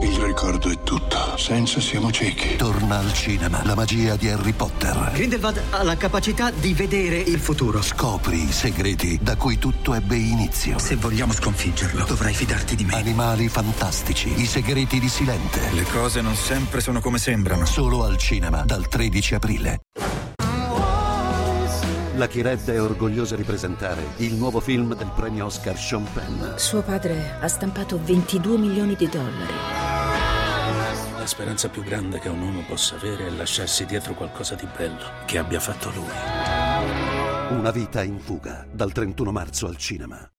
Il 0.00 0.18
ricordo 0.20 0.70
è 0.70 0.82
tutto, 0.82 1.36
senza 1.36 1.80
siamo 1.80 2.10
ciechi. 2.10 2.56
Torna 2.56 2.96
al 2.96 3.12
cinema 3.12 3.62
la 3.66 3.74
magia 3.74 4.16
di 4.16 4.30
Harry 4.30 4.54
Potter. 4.54 5.10
Grindelwald 5.12 5.60
ha 5.68 5.82
la 5.82 5.98
capacità 5.98 6.50
di 6.50 6.72
vedere 6.72 7.18
il 7.18 7.38
futuro. 7.38 7.82
Scopri 7.82 8.42
i 8.42 8.52
segreti 8.52 9.18
da 9.20 9.36
cui 9.36 9.58
tutto 9.58 9.92
ebbe 9.92 10.16
inizio. 10.16 10.78
Se 10.78 10.96
vogliamo 10.96 11.34
sconfiggerlo, 11.34 12.06
dovrai 12.06 12.32
fidarti 12.32 12.74
di 12.74 12.84
me. 12.86 12.94
Animali 12.94 13.50
fantastici, 13.50 14.40
i 14.40 14.46
segreti 14.46 14.98
di 14.98 15.10
Silente. 15.10 15.60
Le 15.72 15.84
cose 15.84 16.22
non 16.22 16.36
sempre 16.36 16.80
sono 16.80 17.02
come 17.02 17.18
sembrano. 17.18 17.66
Solo 17.66 18.04
al 18.04 18.16
cinema 18.16 18.62
dal 18.64 18.88
13 18.88 19.34
aprile. 19.34 19.80
La 22.20 22.28
Chired 22.28 22.68
è 22.68 22.78
orgogliosa 22.78 23.34
di 23.34 23.44
presentare 23.44 24.02
il 24.16 24.34
nuovo 24.34 24.60
film 24.60 24.94
del 24.94 25.10
premio 25.16 25.46
Oscar 25.46 25.78
Sean 25.78 26.04
Penn. 26.12 26.56
Suo 26.56 26.82
padre 26.82 27.38
ha 27.40 27.48
stampato 27.48 27.98
22 27.98 28.58
milioni 28.58 28.94
di 28.94 29.08
dollari. 29.08 29.54
La 31.16 31.24
speranza 31.24 31.70
più 31.70 31.82
grande 31.82 32.18
che 32.18 32.28
un 32.28 32.42
uomo 32.42 32.62
possa 32.68 32.96
avere 32.96 33.28
è 33.28 33.30
lasciarsi 33.30 33.86
dietro 33.86 34.12
qualcosa 34.12 34.54
di 34.54 34.66
bello 34.76 35.02
che 35.24 35.38
abbia 35.38 35.60
fatto 35.60 35.90
lui. 35.94 37.56
Una 37.58 37.70
vita 37.70 38.02
in 38.02 38.18
fuga 38.18 38.66
dal 38.70 38.92
31 38.92 39.32
marzo 39.32 39.66
al 39.66 39.78
cinema. 39.78 40.30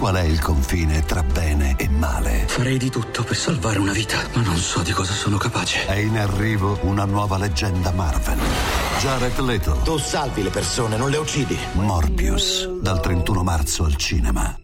Qual 0.00 0.14
è 0.14 0.22
il 0.22 0.40
confine 0.40 1.02
tra 1.02 1.22
bene 1.22 1.74
e 1.76 1.86
male? 1.90 2.46
Farei 2.46 2.78
di 2.78 2.88
tutto 2.88 3.22
per 3.22 3.36
salvare 3.36 3.78
una 3.78 3.92
vita, 3.92 4.16
ma 4.32 4.40
non 4.40 4.56
so 4.56 4.80
di 4.80 4.92
cosa 4.92 5.12
sono 5.12 5.36
capace. 5.36 5.84
È 5.84 5.96
in 5.96 6.16
arrivo 6.16 6.78
una 6.84 7.04
nuova 7.04 7.36
leggenda 7.36 7.92
Marvel. 7.92 8.38
Jared 8.98 9.38
Leto. 9.40 9.78
Tu 9.84 9.98
salvi 9.98 10.42
le 10.42 10.48
persone, 10.48 10.96
non 10.96 11.10
le 11.10 11.18
uccidi. 11.18 11.58
Morbius, 11.72 12.66
dal 12.80 12.98
31 12.98 13.42
marzo 13.42 13.84
al 13.84 13.96
cinema. 13.96 14.58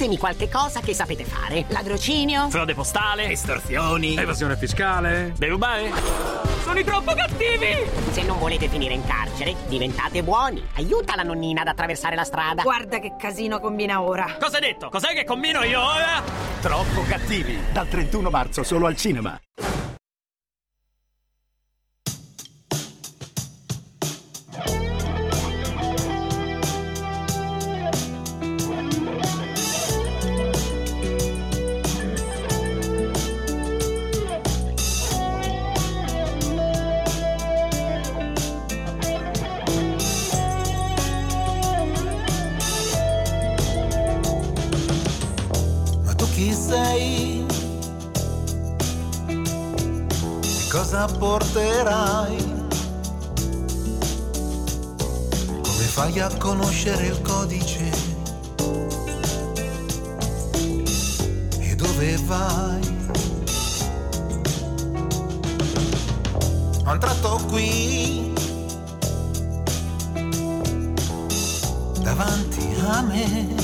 Ditemi 0.00 0.16
qualche 0.16 0.48
cosa 0.48 0.80
che 0.80 0.94
sapete 0.94 1.26
fare. 1.26 1.66
Ladrocinio? 1.68 2.48
Frode 2.48 2.72
postale? 2.72 3.28
Estorsioni? 3.32 4.16
Evasione 4.16 4.56
fiscale? 4.56 5.34
Derubare? 5.36 5.92
Sono 6.62 6.78
i 6.78 6.84
troppo 6.84 7.12
cattivi! 7.12 7.84
Se 8.10 8.22
non 8.22 8.38
volete 8.38 8.70
finire 8.70 8.94
in 8.94 9.04
carcere, 9.04 9.54
diventate 9.68 10.22
buoni. 10.22 10.66
Aiuta 10.76 11.16
la 11.16 11.22
nonnina 11.22 11.60
ad 11.60 11.66
attraversare 11.66 12.16
la 12.16 12.24
strada. 12.24 12.62
Guarda 12.62 12.98
che 12.98 13.12
casino 13.18 13.60
combina 13.60 14.00
ora. 14.00 14.38
Cosa 14.40 14.56
hai 14.56 14.62
detto? 14.62 14.88
Cos'è 14.88 15.12
che 15.12 15.24
combino 15.24 15.62
io 15.64 15.82
ora? 15.82 16.22
Troppo 16.62 17.02
cattivi. 17.06 17.58
Dal 17.70 17.86
31 17.86 18.30
marzo 18.30 18.62
solo 18.62 18.86
al 18.86 18.96
cinema. 18.96 19.38
Cosa 51.00 51.16
porterai? 51.16 52.36
Come 55.62 55.84
fai 55.88 56.20
a 56.20 56.28
conoscere 56.36 57.06
il 57.06 57.22
codice? 57.22 57.90
E 61.58 61.74
dove 61.74 62.18
vai? 62.26 62.98
Ho 66.84 66.92
entrato 66.92 67.40
qui 67.48 68.34
davanti 72.02 72.74
a 72.86 73.00
me. 73.00 73.54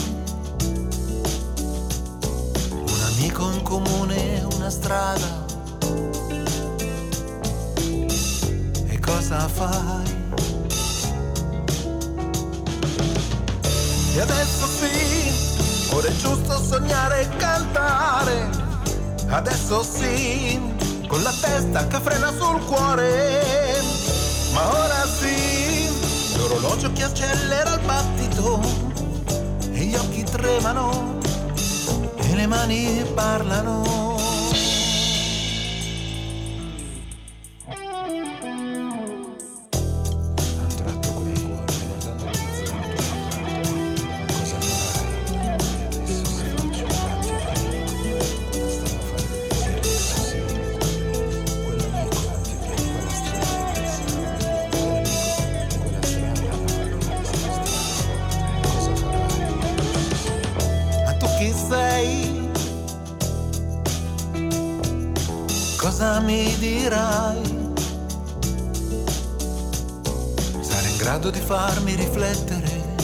Un 2.70 3.00
amico 3.14 3.50
in 3.50 3.62
comune, 3.62 4.46
una 4.54 4.70
strada. 4.70 5.45
Cosa 9.06 9.48
fai? 9.48 10.24
E 14.14 14.20
adesso 14.20 14.66
sì, 14.66 15.94
ora 15.94 16.08
è 16.08 16.16
giusto 16.16 16.62
sognare 16.62 17.20
e 17.22 17.28
cantare. 17.36 18.50
Adesso 19.28 19.82
sì, 19.82 20.60
con 21.06 21.22
la 21.22 21.32
testa 21.40 21.86
che 21.86 21.98
frena 22.00 22.32
sul 22.32 22.64
cuore. 22.64 23.82
Ma 24.52 24.68
ora 24.68 25.06
sì, 25.06 25.88
l'orologio 26.36 26.92
che 26.92 27.04
accelera 27.04 27.74
il 27.74 27.80
battito. 27.84 28.60
E 29.72 29.78
gli 29.78 29.94
occhi 29.94 30.24
tremano 30.24 31.18
e 32.16 32.34
le 32.34 32.46
mani 32.46 33.04
parlano. 33.14 34.05
Cosa 65.86 66.18
mi 66.18 66.52
dirai? 66.58 67.40
Sarai 70.60 70.90
in 70.90 70.96
grado 70.96 71.30
di 71.30 71.38
farmi 71.38 71.94
riflettere? 71.94 72.96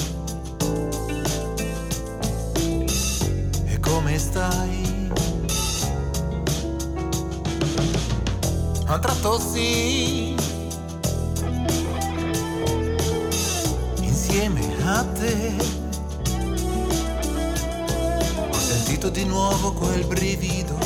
E 3.66 3.78
come 3.78 4.18
stai? 4.18 5.12
A 8.86 8.98
tratto 8.98 9.38
sì, 9.38 10.34
insieme 14.00 14.74
a 14.84 15.04
te. 15.04 15.54
Ho 18.50 18.58
sentito 18.58 19.08
di 19.08 19.24
nuovo 19.24 19.72
quel 19.72 20.04
brivido. 20.04 20.81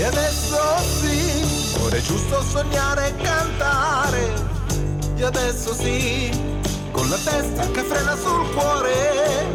E 0.00 0.04
adesso 0.04 0.56
sì, 0.98 1.76
ora 1.78 1.94
è 1.94 2.00
giusto 2.00 2.42
sognare 2.42 3.08
e 3.08 3.16
cantare. 3.16 4.32
E 5.14 5.22
adesso 5.22 5.74
sì, 5.74 6.30
con 6.90 7.06
la 7.10 7.18
testa 7.18 7.70
che 7.70 7.82
frena 7.82 8.16
sul 8.16 8.50
cuore. 8.54 9.54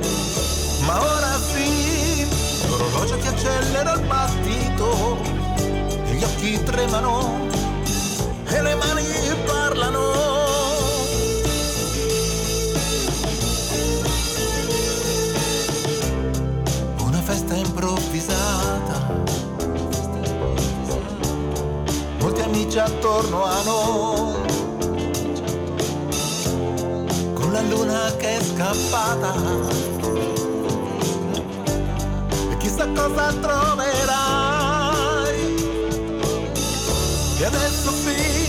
Ma 0.85 1.01
ora 1.01 1.39
sì, 1.39 2.27
l'orologio 2.67 3.17
che 3.17 3.27
accelera 3.27 3.93
il 3.93 4.05
battito. 4.05 5.17
E 6.05 6.13
gli 6.13 6.23
occhi 6.23 6.63
tremano 6.63 7.47
e 8.45 8.61
le 8.61 8.75
mani 8.75 9.14
rivolge 22.75 22.79
attorno 22.79 23.43
a 23.45 23.61
noi. 23.63 24.33
Con 27.33 27.51
la 27.51 27.61
luna 27.61 28.13
che 28.17 28.37
è 28.37 28.41
scappata. 28.41 29.33
E 32.51 32.57
chissà 32.57 32.87
cosa 32.93 33.33
troverai. 33.33 34.73
E 37.39 37.45
adesso 37.45 37.91
finisce. 37.91 38.44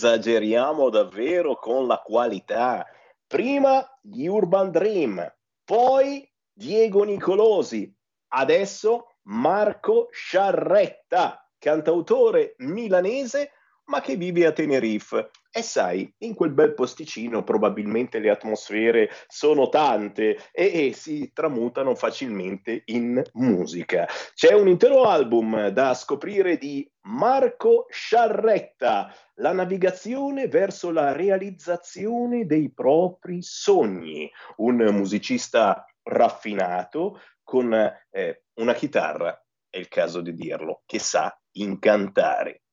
Esageriamo 0.00 0.88
davvero 0.88 1.56
con 1.56 1.86
la 1.86 1.98
qualità. 1.98 2.86
Prima 3.26 3.86
gli 4.00 4.26
Urban 4.26 4.70
Dream, 4.70 5.30
poi 5.62 6.26
Diego 6.50 7.04
Nicolosi, 7.04 7.94
adesso 8.28 9.16
Marco 9.24 10.08
Sciarretta, 10.10 11.46
cantautore 11.58 12.54
milanese 12.58 13.52
ma 13.90 14.00
che 14.00 14.16
vive 14.16 14.46
a 14.46 14.52
Tenerife. 14.52 15.30
E 15.50 15.62
sai, 15.62 16.10
in 16.18 16.34
quel 16.34 16.52
bel 16.52 16.74
posticino 16.74 17.42
probabilmente 17.42 18.20
le 18.20 18.30
atmosfere 18.30 19.10
sono 19.26 19.68
tante 19.68 20.38
e, 20.52 20.86
e 20.86 20.92
si 20.92 21.32
tramutano 21.34 21.96
facilmente 21.96 22.84
in 22.86 23.20
musica. 23.34 24.08
C'è 24.32 24.54
un 24.54 24.68
intero 24.68 25.02
album 25.02 25.68
da 25.68 25.92
scoprire 25.94 26.56
di 26.56 26.88
Marco 27.02 27.86
Sciarretta, 27.90 29.12
La 29.40 29.52
navigazione 29.52 30.48
verso 30.48 30.90
la 30.90 31.12
realizzazione 31.12 32.44
dei 32.44 32.70
propri 32.70 33.40
sogni, 33.40 34.30
un 34.56 34.76
musicista 34.92 35.82
raffinato 36.02 37.18
con 37.42 37.72
eh, 37.72 38.44
una 38.54 38.74
chitarra, 38.74 39.42
è 39.70 39.78
il 39.78 39.88
caso 39.88 40.20
di 40.20 40.34
dirlo, 40.34 40.82
che 40.84 40.98
sa 40.98 41.34
incantare. 41.52 42.64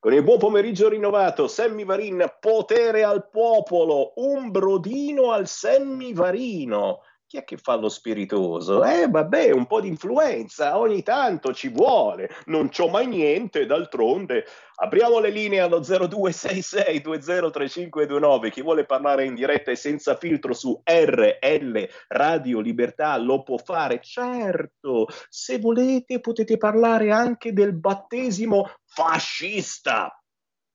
Con 0.00 0.14
il 0.14 0.22
buon 0.22 0.38
pomeriggio 0.38 0.88
rinnovato, 0.88 1.46
Sammy 1.46 1.84
Varin, 1.84 2.24
potere 2.40 3.04
al 3.04 3.28
popolo, 3.28 4.14
un 4.16 4.50
brodino 4.50 5.30
al 5.30 5.46
Sammy 5.46 6.14
Varino. 6.14 7.00
Chi 7.34 7.40
è 7.40 7.44
che 7.44 7.56
fa 7.56 7.74
lo 7.74 7.88
spiritoso? 7.88 8.84
Eh, 8.84 9.08
vabbè, 9.08 9.50
un 9.50 9.66
po' 9.66 9.80
di 9.80 9.88
influenza, 9.88 10.78
ogni 10.78 11.02
tanto 11.02 11.52
ci 11.52 11.68
vuole. 11.68 12.30
Non 12.44 12.68
c'ho 12.68 12.86
mai 12.86 13.08
niente, 13.08 13.66
d'altronde. 13.66 14.44
Apriamo 14.76 15.18
le 15.18 15.30
linee 15.30 15.58
allo 15.58 15.80
0266203529. 15.80 18.50
Chi 18.50 18.62
vuole 18.62 18.84
parlare 18.84 19.24
in 19.24 19.34
diretta 19.34 19.72
e 19.72 19.74
senza 19.74 20.14
filtro 20.14 20.54
su 20.54 20.80
RL 20.84 21.88
Radio 22.06 22.60
Libertà 22.60 23.16
lo 23.16 23.42
può 23.42 23.56
fare. 23.56 23.98
Certo, 24.00 25.08
se 25.28 25.58
volete 25.58 26.20
potete 26.20 26.56
parlare 26.56 27.10
anche 27.10 27.52
del 27.52 27.72
battesimo 27.72 28.70
fascista 28.84 30.16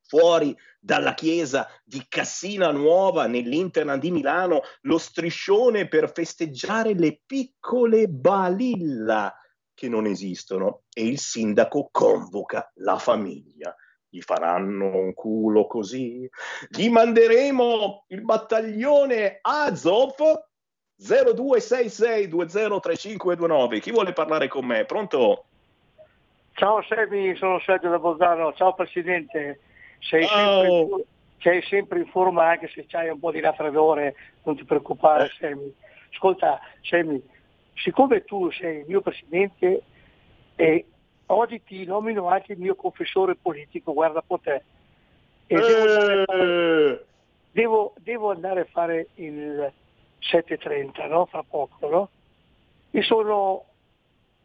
fuori 0.10 0.58
dalla 0.80 1.14
chiesa 1.14 1.70
di 1.84 2.04
Cassina 2.10 2.72
Nuova 2.72 3.28
nell'Interland 3.28 4.02
di 4.02 4.10
Milano 4.10 4.62
lo 4.82 4.98
striscione 4.98 5.88
per 5.88 6.12
festeggiare 6.12 6.96
le 6.96 7.22
piccole 7.24 8.08
balilla 8.08 9.32
che 9.76 9.88
non 9.88 10.08
esistono 10.08 10.86
e 10.92 11.06
il 11.06 11.20
sindaco 11.20 11.90
convoca 11.92 12.72
la 12.78 12.98
famiglia. 12.98 13.76
Gli 14.10 14.22
faranno 14.22 14.98
un 14.98 15.14
culo 15.14 15.68
così. 15.68 16.28
Gli 16.68 16.90
manderemo 16.90 18.06
il 18.08 18.24
battaglione 18.24 19.38
Azov 19.42 20.16
0266203529. 21.00 23.80
Chi 23.80 23.92
vuole 23.92 24.14
parlare 24.14 24.48
con 24.48 24.66
me? 24.66 24.86
Pronto? 24.86 25.44
Ciao 26.54 26.82
Semi, 26.82 27.36
sono 27.36 27.60
Sergio 27.60 27.90
da 27.90 28.00
Bolzano. 28.00 28.54
Ciao 28.54 28.74
Presidente. 28.74 29.60
Sei, 30.00 30.26
sempre, 30.26 31.06
sei 31.40 31.62
sempre 31.64 32.00
in 32.00 32.08
forma 32.08 32.48
anche 32.48 32.68
se 32.70 32.86
c'hai 32.88 33.10
un 33.10 33.20
po' 33.20 33.32
di 33.32 33.40
raffreddore, 33.40 34.16
non 34.44 34.56
ti 34.56 34.64
preoccupare 34.64 35.26
Eh. 35.26 35.32
Semi. 35.38 35.74
Ascolta 36.12 36.60
Semi, 36.82 37.22
siccome 37.76 38.24
tu 38.24 38.52
sei 38.52 38.80
il 38.80 38.86
mio 38.88 39.02
Presidente 39.02 39.84
e 40.56 40.86
oggi 41.28 41.62
ti 41.64 41.86
nomino 41.86 42.28
anche 42.28 42.54
il 42.54 42.60
mio 42.60 42.76
confessore 42.76 43.36
politico, 43.36 43.94
guarda 43.94 44.24
po' 44.26 44.40
te. 44.40 44.64
E 45.48 45.56
devo, 45.56 45.82
andare 45.82 46.22
a 46.22 46.26
fare, 46.26 47.06
devo- 47.52 47.94
devo 47.98 48.32
andare 48.32 48.62
a 48.62 48.68
fare 48.72 49.08
il 49.16 49.72
7.30, 50.20 51.08
no? 51.08 51.26
Fra 51.26 51.44
poco, 51.44 51.90
no? 51.90 52.10
E 52.92 53.02
sono 53.02 53.66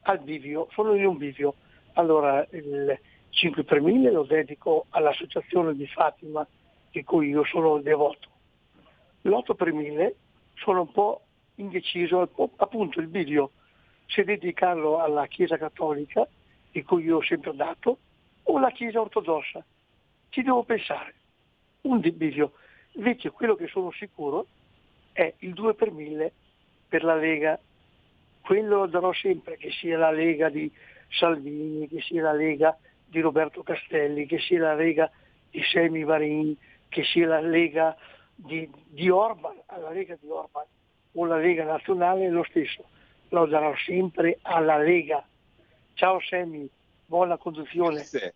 al 0.03 0.21
bivio, 0.21 0.69
sono 0.73 0.95
in 0.95 1.07
un 1.07 1.17
bivio. 1.17 1.55
Allora, 1.95 2.47
il 2.51 2.99
5 3.35 3.65
per 3.65 3.81
1000 3.81 4.11
lo 4.13 4.23
dedico 4.23 4.87
all'associazione 4.91 5.75
di 5.75 5.87
Fatima, 5.89 6.47
di 6.91 7.03
cui 7.03 7.29
io 7.29 7.45
sono 7.45 7.79
devoto. 7.79 8.29
L'8 9.23 9.55
per 9.57 9.73
1000 9.73 10.15
sono 10.55 10.83
un 10.83 10.93
po' 10.93 11.23
indeciso, 11.57 12.21
appunto 12.57 13.01
il 13.01 13.09
bivio, 13.09 13.51
se 14.07 14.23
dedicarlo 14.23 15.01
alla 15.01 15.27
Chiesa 15.27 15.57
Cattolica, 15.57 16.27
di 16.71 16.83
cui 16.85 17.05
io 17.05 17.17
ho 17.17 17.23
sempre 17.23 17.55
dato, 17.57 17.99
o 18.45 18.57
alla 18.57 18.71
Chiesa 18.71 19.01
Ortodossa. 19.01 19.65
Ci 20.29 20.43
devo 20.43 20.63
pensare. 20.63 21.15
Un 21.83 22.01
bivio. 22.01 22.53
Invece 22.93 23.31
quello 23.31 23.57
che 23.57 23.67
sono 23.67 23.91
sicuro 23.91 24.47
è 25.13 25.33
il 25.39 25.55
2 25.55 25.75
per 25.75 25.91
1000 25.91 26.33
per 26.89 27.03
la 27.03 27.17
Lega. 27.17 27.59
Quello 28.43 28.79
lo 28.79 28.87
darò 28.87 29.13
sempre, 29.13 29.57
che 29.57 29.71
sia 29.73 29.99
la 29.99 30.13
Lega 30.13 30.49
di 30.49 30.71
Salvini, 31.09 31.89
che 31.89 32.01
sia 32.01 32.23
la 32.23 32.33
Lega 32.33 32.79
di 33.15 33.21
Roberto 33.21 33.63
Castelli, 33.63 34.27
che 34.27 34.41
sia 34.41 34.61
la 34.61 34.75
Lega 34.75 35.09
di 35.49 35.63
Semi 35.63 36.03
Varin, 36.03 36.57
che 36.89 37.05
sia 37.05 37.29
la 37.29 37.41
Lega 37.41 37.97
di, 38.35 38.69
di 38.89 39.09
Orban, 39.09 39.55
alla 39.67 39.91
Lega 39.91 40.17
di 40.21 40.29
Orban 40.29 40.65
o 41.13 41.25
la 41.25 41.37
Lega 41.37 41.63
Nazionale 41.63 42.27
è 42.27 42.29
lo 42.29 42.43
stesso. 42.43 42.85
Lo 43.29 43.47
darò 43.47 43.73
sempre 43.77 44.39
alla 44.43 44.79
Lega. 44.79 45.25
Ciao 45.95 46.21
Semi, 46.21 46.69
buona 47.07 47.37
conduzione. 47.37 47.99
Grazie. 47.99 48.35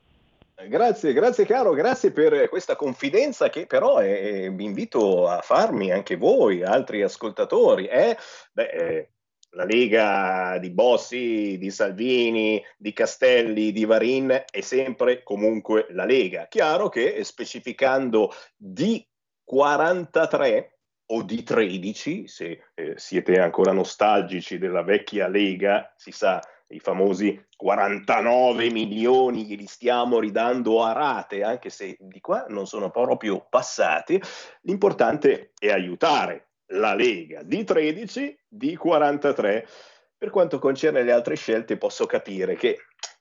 Grazie, 0.69 1.13
grazie 1.13 1.47
caro, 1.47 1.73
grazie 1.73 2.11
per 2.11 2.49
questa 2.49 2.75
confidenza 2.75 3.49
che 3.49 3.67
però 3.67 4.01
eh, 4.01 4.51
vi 4.53 4.65
invito 4.65 5.29
a 5.29 5.41
farmi 5.41 5.93
anche 5.93 6.17
voi, 6.17 6.65
altri 6.65 7.03
ascoltatori. 7.03 7.87
eh. 7.87 8.17
Beh, 8.53 8.69
eh, 8.71 9.09
la 9.51 9.65
Lega 9.65 10.59
di 10.59 10.71
Bossi, 10.71 11.57
di 11.59 11.71
Salvini, 11.71 12.63
di 12.77 12.93
Castelli, 12.93 13.73
di 13.73 13.85
Varin 13.85 14.45
è 14.51 14.61
sempre 14.61 15.23
comunque 15.23 15.87
la 15.91 16.05
Lega. 16.05 16.47
Chiaro 16.49 16.89
che 16.89 17.15
eh, 17.15 17.25
specificando 17.25 18.33
di 18.57 19.07
43 19.45 20.79
o 21.11 21.23
di 21.23 21.43
13, 21.43 22.29
se 22.29 22.65
eh, 22.75 22.95
siete 22.97 23.41
ancora 23.41 23.73
nostalgici 23.73 24.59
della 24.59 24.83
vecchia 24.83 25.29
Lega, 25.29 25.93
si 25.97 26.13
sa, 26.13 26.41
i 26.71 26.81
famosi 26.81 27.47
49 27.57 28.71
milioni 28.71 29.47
che 29.47 29.55
li 29.55 29.67
stiamo 29.67 30.21
ridando 30.21 30.85
a 30.85 30.93
rate, 30.93 31.43
anche 31.43 31.71
se 31.71 31.97
di 31.99 32.21
qua 32.21 32.45
non 32.49 32.67
sono 32.67 32.91
proprio 32.91 33.47
passati, 33.49 34.21
l'importante 34.63 35.53
è 35.59 35.71
aiutare 35.71 36.48
la 36.69 36.95
Lega 36.95 37.43
di 37.43 37.65
13, 37.65 38.39
di 38.49 38.77
43. 38.77 39.67
Per 40.17 40.31
quanto 40.31 40.59
concerne 40.59 41.03
le 41.03 41.13
altre 41.13 41.37
scelte, 41.37 41.77
posso 41.77 42.07
capire 42.07 42.57
che 42.57 42.79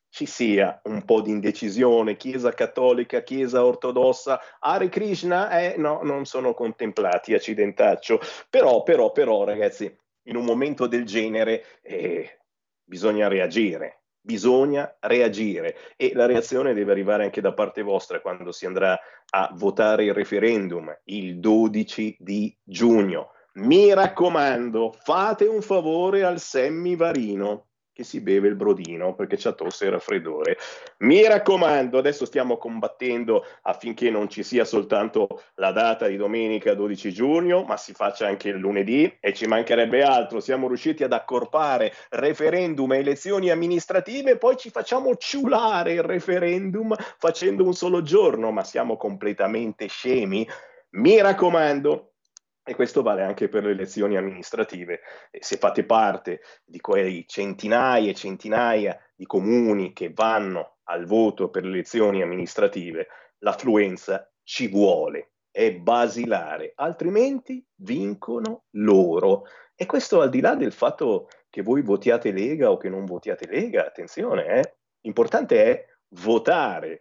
ci 0.10 0.26
sia 0.26 0.80
un 0.86 1.06
po' 1.06 1.22
di 1.22 1.30
indecisione, 1.30 2.18
Chiesa 2.18 2.52
cattolica, 2.52 3.22
Chiesa 3.22 3.64
ortodossa, 3.64 4.39
Hare 4.60 4.89
Krishna, 4.89 5.60
eh 5.60 5.76
no, 5.78 6.02
non 6.02 6.26
sono 6.26 6.54
contemplati, 6.54 7.36
accidentaccio. 7.36 8.20
Però, 8.50 8.82
però, 8.82 9.12
però, 9.12 9.43
ragazzi, 9.43 9.95
in 10.24 10.36
un 10.36 10.43
momento 10.43 10.88
del 10.88 11.06
genere 11.06 11.64
eh, 11.84 12.39
bisogna 12.84 13.28
reagire, 13.28 14.02
bisogna 14.20 14.98
reagire 15.02 15.78
e 15.95 16.12
la 16.14 16.26
reazione 16.26 16.74
deve 16.74 16.91
arrivare 16.91 17.24
anche 17.24 17.39
da 17.39 17.54
parte 17.54 17.82
vostra 17.82 18.20
quando 18.20 18.52
si 18.52 18.66
andrà 18.66 19.00
a 19.30 19.52
votare 19.54 20.06
il 20.06 20.14
referendum 20.14 20.93
il 21.06 21.39
12 21.39 22.18
di 22.20 22.58
giugno. 22.64 23.34
Mi 23.58 23.91
raccomando, 23.91 24.95
fate 25.01 25.45
un 25.45 25.64
favore 25.64 26.24
al 26.24 26.39
Semmi 26.39 26.95
Varino 26.95 27.70
che 27.91 28.03
si 28.03 28.22
beve 28.22 28.47
il 28.47 28.55
brodino 28.55 29.16
perché 29.16 29.36
c'ha 29.36 29.53
tosse 29.53 29.88
e 29.88 29.89
raffreddore. 29.89 30.58
Mi 30.99 31.26
raccomando, 31.28 31.97
adesso 31.97 32.26
stiamo 32.26 32.58
combattendo 32.58 33.43
affinché 33.64 34.12
non 34.12 34.30
ci 34.30 34.43
sia 34.43 34.64
soltanto 34.64 35.41
la 35.55 35.72
data 35.72 36.05
di 36.05 36.18
domenica 36.18 36.76
12 36.76 37.12
giugno, 37.12 37.64
ma 37.64 37.76
si 37.78 37.93
faccia 37.93 38.28
anche 38.28 38.49
il 38.49 38.58
lunedì 38.58 39.18
e 39.20 39.34
ci 39.34 39.47
mancherebbe 39.47 40.03
altro. 40.03 40.39
Siamo 40.39 40.68
riusciti 40.68 41.03
ad 41.03 41.14
accorpare 41.14 41.91
referendum 42.10 42.93
e 42.93 42.99
elezioni 42.99 43.49
amministrative 43.49 44.38
poi 44.38 44.55
ci 44.55 44.70
facciamo 44.70 45.16
ciulare 45.16 45.93
il 45.93 46.03
referendum 46.03 46.93
facendo 47.18 47.66
un 47.66 47.74
solo 47.74 48.03
giorno, 48.03 48.51
ma 48.51 48.64
siamo 48.64 48.97
completamente 48.97 49.88
scemi. 49.88 50.47
Mi 50.91 51.20
raccomando, 51.20 52.12
e 52.68 52.76
questo 52.76 53.01
vale 53.01 53.24
anche 53.24 53.47
per 53.47 53.63
le 53.63 53.72
elezioni 53.72 54.18
amministrative. 54.18 54.99
Se 55.39 55.55
fate 55.55 55.86
parte 55.86 56.41
di 56.65 56.82
quei 56.82 57.26
centinaia 57.26 58.09
e 58.09 58.13
centinaia 58.13 58.99
di 59.15 59.26
comuni 59.26 59.93
che 59.93 60.11
vanno 60.13 60.80
al 60.89 61.05
voto 61.05 61.49
per 61.49 61.63
le 61.63 61.70
elezioni 61.70 62.22
amministrative, 62.22 63.07
l'affluenza 63.38 64.30
ci 64.43 64.68
vuole, 64.68 65.32
è 65.49 65.72
basilare, 65.76 66.74
altrimenti 66.76 67.65
vincono 67.76 68.65
loro. 68.72 69.43
E 69.74 69.86
questo 69.86 70.20
al 70.20 70.30
di 70.30 70.41
là 70.41 70.55
del 70.55 70.74
fatto 70.74 71.30
che 71.49 71.61
voi 71.61 71.82
votiate 71.82 72.34
Lega 72.34 72.70
o 72.70 72.76
che 72.76 72.89
non 72.89 73.05
votiate 73.05 73.47
Lega, 73.47 73.86
attenzione, 73.86 74.45
eh? 74.45 74.76
l'importante 75.03 75.63
è 75.63 75.86
votare. 76.09 76.99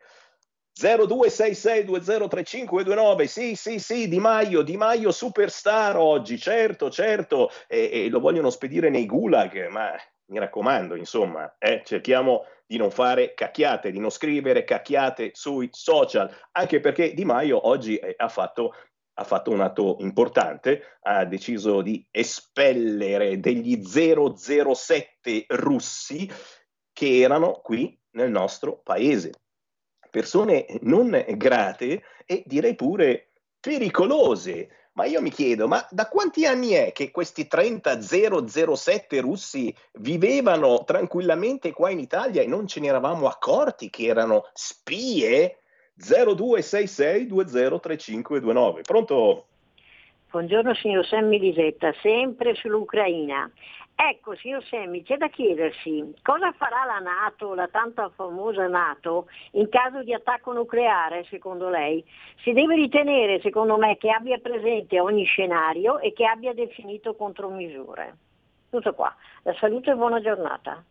0266203529 0.78 3.24
sì 3.24 3.54
sì 3.54 3.78
sì 3.78 4.08
Di 4.08 4.18
Maio 4.18 4.60
Di 4.60 4.76
Maio 4.76 5.10
superstar 5.10 5.96
oggi. 5.96 6.38
Certo 6.38 6.90
certo. 6.90 7.50
E, 7.66 7.88
e 7.92 8.10
lo 8.10 8.20
vogliono 8.20 8.50
spedire 8.50 8.90
nei 8.90 9.06
gulag 9.06 9.68
ma 9.68 9.94
mi 10.28 10.38
raccomando 10.38 10.96
insomma 10.96 11.54
eh, 11.58 11.82
cerchiamo 11.84 12.44
di 12.66 12.76
non 12.76 12.90
fare 12.90 13.32
cacchiate 13.32 13.92
di 13.92 14.00
non 14.00 14.10
scrivere 14.10 14.64
cacchiate 14.64 15.30
sui 15.32 15.70
social. 15.72 16.30
Anche 16.52 16.80
perché 16.80 17.14
Di 17.14 17.24
Maio 17.24 17.66
oggi 17.66 17.96
eh, 17.96 18.12
ha 18.16 18.28
fatto 18.28 18.74
ha 19.18 19.24
fatto 19.24 19.50
un 19.50 19.62
atto 19.62 19.96
importante, 20.00 20.98
ha 21.04 21.24
deciso 21.24 21.80
di 21.80 22.06
espellere 22.10 23.40
degli 23.40 23.82
007 23.82 25.46
russi 25.48 26.30
che 26.92 27.20
erano 27.20 27.60
qui 27.62 27.98
nel 28.10 28.30
nostro 28.30 28.78
paese 28.82 29.30
persone 30.16 30.64
non 30.80 31.26
grate 31.36 32.02
e 32.24 32.42
direi 32.46 32.74
pure 32.74 33.32
pericolose. 33.60 34.70
Ma 34.94 35.04
io 35.04 35.20
mi 35.20 35.28
chiedo, 35.28 35.68
ma 35.68 35.86
da 35.90 36.08
quanti 36.08 36.46
anni 36.46 36.70
è 36.70 36.92
che 36.92 37.10
questi 37.10 37.46
30 37.46 38.00
007 38.00 39.20
russi 39.20 39.74
vivevano 39.98 40.84
tranquillamente 40.84 41.70
qua 41.72 41.90
in 41.90 41.98
Italia 41.98 42.40
e 42.40 42.46
non 42.46 42.66
ce 42.66 42.80
ne 42.80 42.86
eravamo 42.86 43.26
accorti 43.26 43.90
che 43.90 44.06
erano 44.06 44.48
spie? 44.54 45.58
0266 45.96 47.26
203529. 47.26 48.80
Pronto? 48.80 49.46
Buongiorno 50.30 50.74
signor 50.76 51.06
Sammy 51.06 51.38
Lisetta, 51.38 51.92
sempre 52.00 52.54
sull'Ucraina. 52.54 53.50
Ecco, 53.98 54.36
signor 54.36 54.62
Semmi, 54.64 55.02
c'è 55.02 55.16
da 55.16 55.28
chiedersi 55.28 56.12
cosa 56.20 56.52
farà 56.52 56.84
la 56.84 56.98
Nato, 56.98 57.54
la 57.54 57.66
tanto 57.68 58.12
famosa 58.14 58.68
Nato, 58.68 59.26
in 59.52 59.70
caso 59.70 60.02
di 60.02 60.12
attacco 60.12 60.52
nucleare, 60.52 61.24
secondo 61.30 61.70
lei? 61.70 62.04
Si 62.42 62.52
deve 62.52 62.74
ritenere, 62.74 63.40
secondo 63.40 63.78
me, 63.78 63.96
che 63.96 64.10
abbia 64.10 64.36
presente 64.36 65.00
ogni 65.00 65.24
scenario 65.24 65.98
e 65.98 66.12
che 66.12 66.26
abbia 66.26 66.52
definito 66.52 67.16
contromisure. 67.16 68.16
Tutto 68.68 68.92
qua. 68.92 69.16
La 69.44 69.54
salute 69.54 69.92
e 69.92 69.94
buona 69.94 70.20
giornata. 70.20 70.84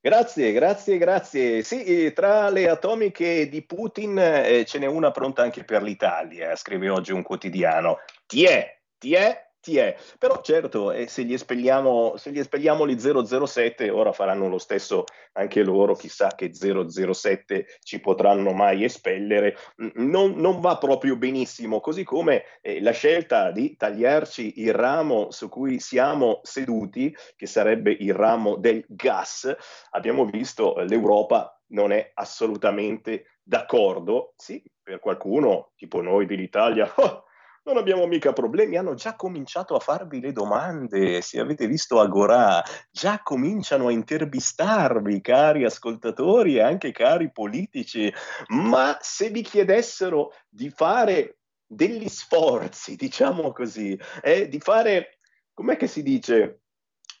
Grazie, 0.00 0.52
grazie, 0.52 0.96
grazie. 0.96 1.62
Sì, 1.62 2.12
tra 2.12 2.50
le 2.50 2.68
atomiche 2.68 3.48
di 3.48 3.62
Putin 3.62 4.16
eh, 4.16 4.64
ce 4.64 4.78
n'è 4.78 4.86
una 4.86 5.10
pronta 5.10 5.42
anche 5.42 5.64
per 5.64 5.82
l'Italia, 5.82 6.54
scrive 6.54 6.88
oggi 6.88 7.10
un 7.10 7.22
quotidiano. 7.24 7.98
Ti 8.26 8.44
è, 8.44 8.78
ti 8.96 9.14
è, 9.14 9.47
è. 9.60 9.96
Però 10.18 10.40
certo, 10.40 10.92
eh, 10.92 11.06
se, 11.08 11.24
gli 11.24 11.32
espelliamo, 11.32 12.16
se 12.16 12.30
gli 12.30 12.38
espelliamo 12.38 12.86
gli 12.86 12.98
007, 12.98 13.90
ora 13.90 14.12
faranno 14.12 14.48
lo 14.48 14.58
stesso 14.58 15.04
anche 15.32 15.62
loro, 15.62 15.94
chissà 15.94 16.28
che 16.34 16.52
007 16.52 17.66
ci 17.82 18.00
potranno 18.00 18.52
mai 18.52 18.84
espellere, 18.84 19.56
non, 19.94 20.34
non 20.36 20.60
va 20.60 20.78
proprio 20.78 21.16
benissimo, 21.16 21.80
così 21.80 22.04
come 22.04 22.44
eh, 22.60 22.80
la 22.80 22.92
scelta 22.92 23.50
di 23.50 23.76
tagliarci 23.76 24.60
il 24.62 24.72
ramo 24.72 25.30
su 25.30 25.48
cui 25.48 25.80
siamo 25.80 26.40
seduti, 26.42 27.14
che 27.36 27.46
sarebbe 27.46 27.90
il 27.90 28.14
ramo 28.14 28.56
del 28.56 28.84
gas, 28.88 29.54
abbiamo 29.90 30.24
visto 30.24 30.76
l'Europa 30.78 31.52
non 31.68 31.92
è 31.92 32.12
assolutamente 32.14 33.38
d'accordo, 33.42 34.34
sì, 34.36 34.62
per 34.82 35.00
qualcuno, 35.00 35.72
tipo 35.76 36.00
noi 36.00 36.26
dell'Italia, 36.26 36.90
oh, 36.96 37.24
non 37.68 37.76
abbiamo 37.76 38.06
mica 38.06 38.32
problemi, 38.32 38.78
hanno 38.78 38.94
già 38.94 39.14
cominciato 39.14 39.76
a 39.76 39.78
farvi 39.78 40.20
le 40.20 40.32
domande, 40.32 41.20
se 41.20 41.38
avete 41.38 41.66
visto 41.66 42.00
Agorà, 42.00 42.62
già 42.90 43.20
cominciano 43.22 43.88
a 43.88 43.92
intervistarvi, 43.92 45.20
cari 45.20 45.64
ascoltatori 45.64 46.56
e 46.56 46.62
anche 46.62 46.92
cari 46.92 47.30
politici, 47.30 48.10
ma 48.48 48.96
se 49.00 49.28
vi 49.28 49.42
chiedessero 49.42 50.32
di 50.48 50.70
fare 50.70 51.40
degli 51.66 52.08
sforzi, 52.08 52.96
diciamo 52.96 53.52
così, 53.52 53.98
eh, 54.22 54.48
di 54.48 54.60
fare, 54.60 55.18
com'è 55.52 55.76
che 55.76 55.88
si 55.88 56.02
dice, 56.02 56.62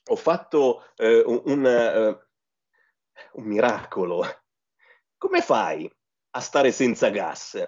ho 0.06 0.16
fatto 0.16 0.86
eh, 0.96 1.22
un, 1.26 1.42
un, 1.44 1.64
uh, 1.64 3.38
un 3.40 3.44
miracolo, 3.44 4.24
come 5.18 5.42
fai 5.42 5.90
a 6.30 6.40
stare 6.40 6.72
senza 6.72 7.10
gas? 7.10 7.62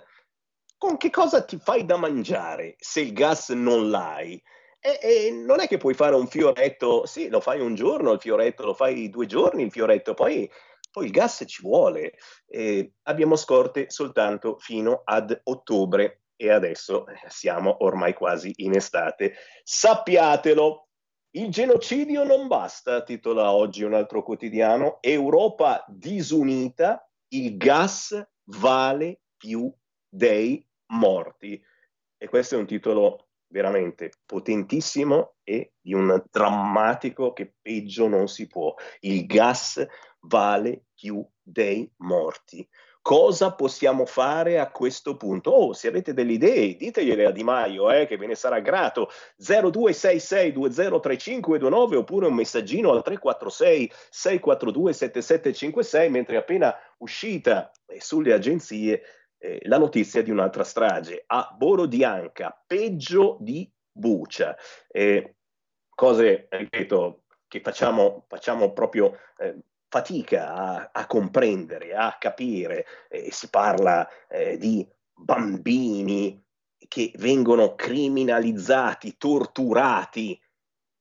Con 0.80 0.96
che 0.96 1.10
cosa 1.10 1.44
ti 1.44 1.58
fai 1.58 1.84
da 1.84 1.98
mangiare 1.98 2.76
se 2.78 3.02
il 3.02 3.12
gas 3.12 3.50
non 3.50 3.90
l'hai? 3.90 4.42
E, 4.80 4.98
e, 5.02 5.30
non 5.30 5.60
è 5.60 5.68
che 5.68 5.76
puoi 5.76 5.92
fare 5.92 6.14
un 6.14 6.26
fioretto, 6.26 7.04
sì, 7.04 7.28
lo 7.28 7.40
fai 7.40 7.60
un 7.60 7.74
giorno 7.74 8.12
il 8.12 8.18
fioretto, 8.18 8.64
lo 8.64 8.72
fai 8.72 9.10
due 9.10 9.26
giorni 9.26 9.64
il 9.64 9.70
fioretto, 9.70 10.14
poi, 10.14 10.50
poi 10.90 11.04
il 11.04 11.10
gas 11.10 11.44
ci 11.46 11.60
vuole. 11.60 12.14
E 12.46 12.94
abbiamo 13.02 13.36
scorte 13.36 13.90
soltanto 13.90 14.56
fino 14.58 15.02
ad 15.04 15.38
ottobre 15.44 16.22
e 16.34 16.50
adesso 16.50 17.06
eh, 17.08 17.18
siamo 17.28 17.84
ormai 17.84 18.14
quasi 18.14 18.50
in 18.56 18.74
estate. 18.74 19.34
Sappiatelo, 19.62 20.88
il 21.32 21.50
genocidio 21.50 22.24
non 22.24 22.46
basta, 22.46 23.02
titola 23.02 23.52
oggi 23.52 23.82
un 23.82 23.92
altro 23.92 24.22
quotidiano, 24.22 24.96
Europa 25.02 25.84
disunita, 25.88 27.06
il 27.34 27.58
gas 27.58 28.18
vale 28.44 29.20
più 29.36 29.70
dei 30.08 30.66
morti. 30.90 31.60
E 32.16 32.28
questo 32.28 32.54
è 32.54 32.58
un 32.58 32.66
titolo 32.66 33.28
veramente 33.48 34.12
potentissimo 34.24 35.34
e 35.42 35.72
di 35.80 35.94
un 35.94 36.22
drammatico 36.30 37.32
che 37.32 37.54
peggio 37.60 38.08
non 38.08 38.28
si 38.28 38.46
può. 38.46 38.74
Il 39.00 39.26
gas 39.26 39.84
vale 40.20 40.84
più 40.94 41.26
dei 41.42 41.90
morti. 41.98 42.66
Cosa 43.02 43.54
possiamo 43.54 44.04
fare 44.04 44.58
a 44.58 44.70
questo 44.70 45.16
punto? 45.16 45.50
Oh, 45.50 45.72
se 45.72 45.88
avete 45.88 46.12
delle 46.12 46.32
idee, 46.32 46.76
ditegliele 46.76 47.24
a 47.24 47.30
Di 47.30 47.42
Maio, 47.42 47.90
eh, 47.90 48.06
che 48.06 48.18
ve 48.18 48.26
ne 48.26 48.34
sarà 48.34 48.60
grato. 48.60 49.08
0266203529 49.40 51.96
oppure 51.96 52.26
un 52.26 52.34
messaggino 52.34 52.92
al 52.92 53.02
346 53.02 53.90
642 54.10 54.92
7756, 54.92 56.10
mentre 56.10 56.36
appena 56.36 56.76
uscita 56.98 57.72
sulle 57.98 58.34
agenzie 58.34 59.02
eh, 59.40 59.60
la 59.64 59.78
notizia 59.78 60.22
di 60.22 60.30
un'altra 60.30 60.64
strage 60.64 61.24
a 61.26 61.54
Borodianca, 61.56 62.62
peggio 62.66 63.38
di 63.40 63.70
Bucia. 63.90 64.56
Eh, 64.88 65.36
cose, 65.88 66.46
ripeto, 66.50 67.22
che 67.48 67.60
facciamo, 67.60 68.26
facciamo 68.28 68.72
proprio 68.72 69.16
eh, 69.38 69.56
fatica 69.88 70.54
a, 70.54 70.90
a, 70.92 71.06
comprendere, 71.06 71.94
a 71.94 72.16
capire. 72.18 72.86
si 73.30 73.48
parla 73.48 74.08
eh, 74.28 74.56
di 74.56 74.86
bambini 75.12 76.42
che 76.86 77.12
vengono 77.16 77.74
criminalizzati, 77.74 79.16
torturati. 79.16 80.40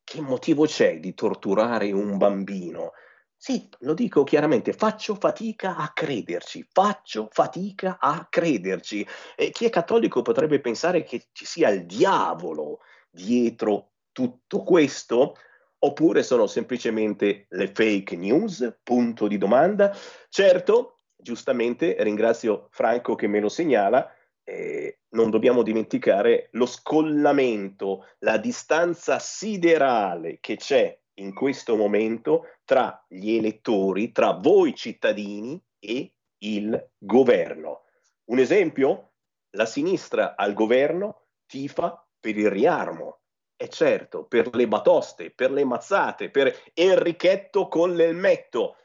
Che 0.04 0.22
motivo 0.22 0.66
c'è 0.66 1.00
di 1.00 1.14
torturare 1.14 1.92
un 1.92 2.18
bambino? 2.18 2.94
Sì, 3.42 3.70
lo 3.80 3.94
dico 3.94 4.26
chiaramente, 4.26 4.74
faccio 4.74 5.16
fatica 5.16 5.78
a 5.78 5.94
crederci, 5.94 6.68
faccio 6.74 7.30
fatica 7.32 7.98
a 7.98 8.28
crederci. 8.30 9.08
E 9.38 9.52
chi 9.52 9.64
è 9.64 9.70
cattolico 9.70 10.22
potrebbe 10.22 10.60
pensare 10.60 11.04
che 11.04 11.28
ci 11.32 11.46
sia 11.46 11.70
il 11.70 11.86
diavolo 11.86 12.80
dietro 13.10 13.92
tutto 14.12 14.62
questo, 14.64 15.38
oppure 15.80 16.22
sono 16.22 16.48
semplicemente 16.48 17.46
le 17.52 17.72
fake 17.74 18.18
news? 18.18 18.78
Punto 18.84 19.28
di 19.28 19.38
domanda. 19.38 19.96
Certo, 20.28 20.98
giustamente 21.16 21.96
ringrazio 22.00 22.68
Franco 22.72 23.16
che 23.16 23.28
me 23.28 23.40
lo 23.40 23.48
segnala, 23.48 24.14
eh, 24.44 25.00
non 25.12 25.30
dobbiamo 25.30 25.64
dimenticare 25.64 26.50
lo 26.52 26.66
scollamento, 26.66 28.06
la 28.20 28.38
distanza 28.38 29.18
siderale 29.18 30.40
che 30.42 30.58
c'è 30.58 31.00
in 31.20 31.34
questo 31.34 31.76
momento 31.76 32.46
tra 32.66 33.06
gli 33.08 33.36
elettori, 33.36 34.12
tra 34.12 34.34
voi 34.34 34.76
cittadini 34.76 35.62
e 35.80 36.14
il 36.40 36.92
governo. 36.98 37.84
Un 38.26 38.40
esempio? 38.40 39.14
La 39.52 39.66
sinistra 39.66 40.36
al 40.36 40.54
governo 40.54 41.28
tifa 41.46 42.06
per 42.20 42.38
il 42.38 42.50
riarmo, 42.50 43.22
e 43.62 43.68
certo, 43.68 44.26
per 44.26 44.56
le 44.56 44.68
batoste, 44.68 45.32
per 45.32 45.52
le 45.52 45.66
mazzate, 45.66 46.30
per 46.30 46.56
Enrichetto 46.74 47.68
con 47.68 47.94
l'elmetto. 47.94 48.78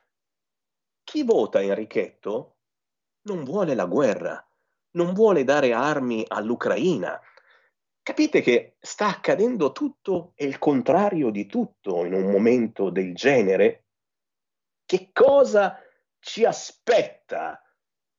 Chi 1.04 1.22
vota 1.22 1.60
Enrichetto 1.60 2.56
non 3.28 3.44
vuole 3.44 3.74
la 3.74 3.84
guerra, 3.84 4.44
non 4.92 5.12
vuole 5.12 5.44
dare 5.44 5.72
armi 5.72 6.24
all'Ucraina. 6.26 7.20
Capite 8.04 8.42
che 8.42 8.76
sta 8.80 9.06
accadendo 9.06 9.72
tutto 9.72 10.34
e 10.34 10.44
il 10.44 10.58
contrario 10.58 11.30
di 11.30 11.46
tutto 11.46 12.04
in 12.04 12.12
un 12.12 12.30
momento 12.30 12.90
del 12.90 13.14
genere? 13.14 13.86
Che 14.84 15.08
cosa 15.10 15.80
ci 16.18 16.44
aspetta? 16.44 17.62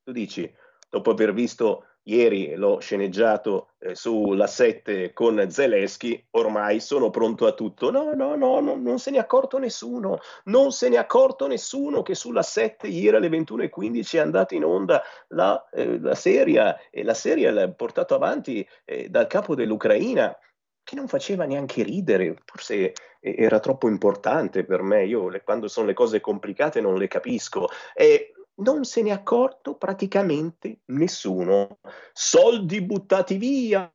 Tu 0.02 0.10
dici, 0.10 0.52
dopo 0.90 1.12
aver 1.12 1.32
visto 1.32 1.95
ieri 2.06 2.54
l'ho 2.54 2.78
sceneggiato 2.80 3.70
eh, 3.78 3.94
sulla 3.94 4.46
7 4.46 5.12
con 5.12 5.50
Zelensky, 5.50 6.26
ormai 6.32 6.80
sono 6.80 7.10
pronto 7.10 7.46
a 7.46 7.52
tutto. 7.52 7.90
No, 7.90 8.12
no, 8.14 8.34
no, 8.36 8.60
no, 8.60 8.76
non 8.76 8.98
se 8.98 9.10
ne 9.10 9.18
è 9.18 9.20
accorto 9.20 9.58
nessuno, 9.58 10.18
non 10.44 10.72
se 10.72 10.88
ne 10.88 10.96
è 10.96 10.98
accorto 10.98 11.46
nessuno 11.46 12.02
che 12.02 12.14
sulla 12.14 12.42
7 12.42 12.86
ieri 12.86 13.16
alle 13.16 13.28
21.15 13.28 14.16
è 14.16 14.18
andata 14.18 14.54
in 14.54 14.64
onda 14.64 15.02
la, 15.28 15.68
eh, 15.72 15.98
la 16.00 16.14
serie 16.14 16.88
e 16.90 17.02
la 17.02 17.14
serie 17.14 17.50
l'ha 17.50 17.70
portata 17.70 18.14
avanti 18.14 18.66
eh, 18.84 19.08
dal 19.08 19.26
capo 19.26 19.54
dell'Ucraina 19.54 20.36
che 20.82 20.94
non 20.94 21.08
faceva 21.08 21.46
neanche 21.46 21.82
ridere, 21.82 22.36
forse 22.44 22.92
era 23.18 23.58
troppo 23.58 23.88
importante 23.88 24.64
per 24.64 24.82
me, 24.82 25.04
io 25.04 25.28
le, 25.28 25.42
quando 25.42 25.66
sono 25.66 25.88
le 25.88 25.94
cose 25.94 26.20
complicate 26.20 26.80
non 26.80 26.96
le 26.96 27.08
capisco. 27.08 27.68
E 27.92 28.35
non 28.56 28.84
se 28.84 29.02
ne 29.02 29.10
è 29.10 29.12
accorto 29.12 29.76
praticamente 29.76 30.80
nessuno. 30.86 31.78
Soldi 32.12 32.82
buttati 32.82 33.36
via. 33.36 33.90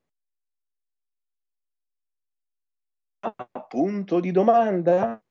Punto 3.67 4.19
di 4.19 4.31
domanda? 4.31 5.23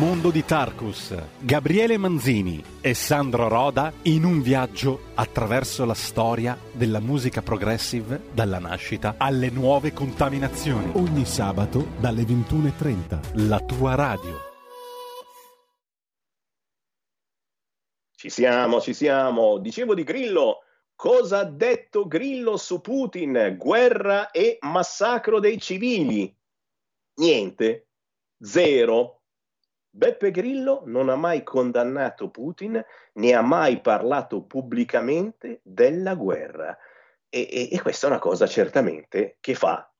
Mondo 0.00 0.30
di 0.30 0.46
Tarkus, 0.46 1.14
Gabriele 1.40 1.98
Manzini 1.98 2.64
e 2.80 2.94
Sandro 2.94 3.48
Roda 3.48 3.92
in 4.04 4.24
un 4.24 4.40
viaggio 4.40 5.10
attraverso 5.14 5.84
la 5.84 5.92
storia 5.92 6.56
della 6.72 7.00
musica 7.00 7.42
progressive 7.42 8.22
dalla 8.32 8.58
nascita 8.58 9.16
alle 9.18 9.50
nuove 9.50 9.92
contaminazioni. 9.92 10.92
Ogni 10.94 11.26
sabato 11.26 11.88
dalle 11.98 12.22
21.30, 12.22 13.46
la 13.46 13.60
tua 13.60 13.94
radio. 13.94 14.38
Ci 18.16 18.30
siamo, 18.30 18.80
ci 18.80 18.94
siamo. 18.94 19.58
Dicevo 19.58 19.94
di 19.94 20.02
Grillo. 20.02 20.60
Cosa 20.94 21.40
ha 21.40 21.44
detto 21.44 22.06
Grillo 22.06 22.56
su 22.56 22.80
Putin? 22.80 23.54
Guerra 23.58 24.30
e 24.30 24.56
massacro 24.62 25.40
dei 25.40 25.60
civili? 25.60 26.34
Niente. 27.16 27.88
Zero 28.42 29.19
Beppe 29.92 30.30
Grillo 30.30 30.82
non 30.86 31.08
ha 31.08 31.16
mai 31.16 31.42
condannato 31.42 32.30
Putin, 32.30 32.82
né 33.14 33.32
ha 33.34 33.42
mai 33.42 33.80
parlato 33.80 34.42
pubblicamente 34.42 35.60
della 35.64 36.14
guerra. 36.14 36.76
E, 37.28 37.48
e, 37.50 37.68
e, 37.72 37.80
questa 37.80 38.06
è 38.06 38.10
una 38.10 38.18
cosa 38.18 38.46
certamente 38.46 39.36
che 39.40 39.54
fa 39.54 39.90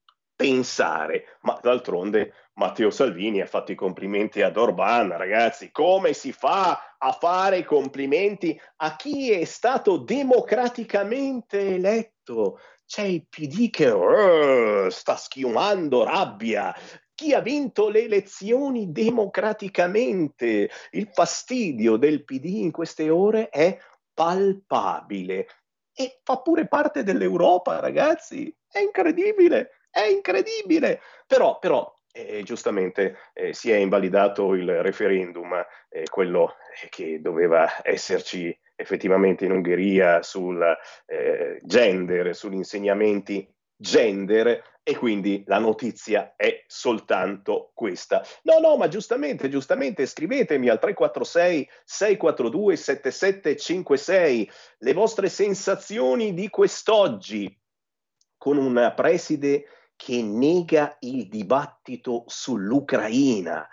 pensare, 0.40 1.36
ma 1.42 1.58
d'altronde 1.60 2.32
Matteo 2.54 2.90
Salvini 2.90 3.42
ha 3.42 3.46
fatto 3.46 3.72
i 3.72 3.74
complimenti 3.74 4.40
ad 4.42 4.56
Orban, 4.56 5.16
ragazzi, 5.16 5.70
come 5.70 6.12
si 6.12 6.32
fa 6.32 6.96
a 6.96 7.12
fare 7.12 7.58
i 7.58 7.64
complimenti 7.64 8.58
a 8.76 8.96
chi 8.96 9.32
è 9.32 9.44
stato 9.44 9.98
democraticamente 9.98 11.74
eletto? 11.74 12.58
C'è 12.86 13.02
il 13.02 13.26
PD 13.28 13.70
che 13.70 13.88
uh, 13.88 14.88
sta 14.88 15.16
schiumando 15.16 16.04
rabbia, 16.04 16.74
chi 17.20 17.34
ha 17.34 17.40
vinto 17.40 17.90
le 17.90 18.04
elezioni 18.04 18.92
democraticamente. 18.92 20.70
Il 20.92 21.10
fastidio 21.12 21.98
del 21.98 22.24
PD 22.24 22.46
in 22.46 22.70
queste 22.70 23.10
ore 23.10 23.50
è 23.50 23.78
palpabile 24.14 25.46
e 25.94 26.20
fa 26.24 26.38
pure 26.38 26.66
parte 26.66 27.02
dell'Europa, 27.02 27.78
ragazzi. 27.78 28.50
È 28.66 28.78
incredibile, 28.78 29.82
è 29.90 30.04
incredibile. 30.04 31.02
Però, 31.26 31.58
però 31.58 31.94
eh, 32.10 32.42
giustamente 32.42 33.18
eh, 33.34 33.52
si 33.52 33.70
è 33.70 33.76
invalidato 33.76 34.54
il 34.54 34.82
referendum, 34.82 35.62
eh, 35.90 36.04
quello 36.08 36.54
che 36.88 37.20
doveva 37.20 37.82
esserci 37.82 38.58
effettivamente 38.76 39.44
in 39.44 39.52
Ungheria 39.52 40.22
sul 40.22 40.64
eh, 41.04 41.60
gender, 41.64 42.34
sugli 42.34 42.54
insegnamenti 42.54 43.46
gender 43.80 44.62
e 44.82 44.96
quindi 44.96 45.42
la 45.46 45.58
notizia 45.58 46.34
è 46.36 46.64
soltanto 46.66 47.70
questa. 47.74 48.22
No, 48.42 48.58
no, 48.58 48.76
ma 48.76 48.88
giustamente, 48.88 49.48
giustamente 49.48 50.04
scrivetemi 50.04 50.68
al 50.68 50.78
346 50.78 51.68
642 51.84 52.76
7756 52.76 54.50
le 54.78 54.92
vostre 54.92 55.28
sensazioni 55.28 56.34
di 56.34 56.48
quest'oggi 56.50 57.58
con 58.36 58.56
un 58.56 58.92
preside 58.94 59.64
che 59.96 60.22
nega 60.22 60.96
il 61.00 61.28
dibattito 61.28 62.24
sull'Ucraina. 62.26 63.68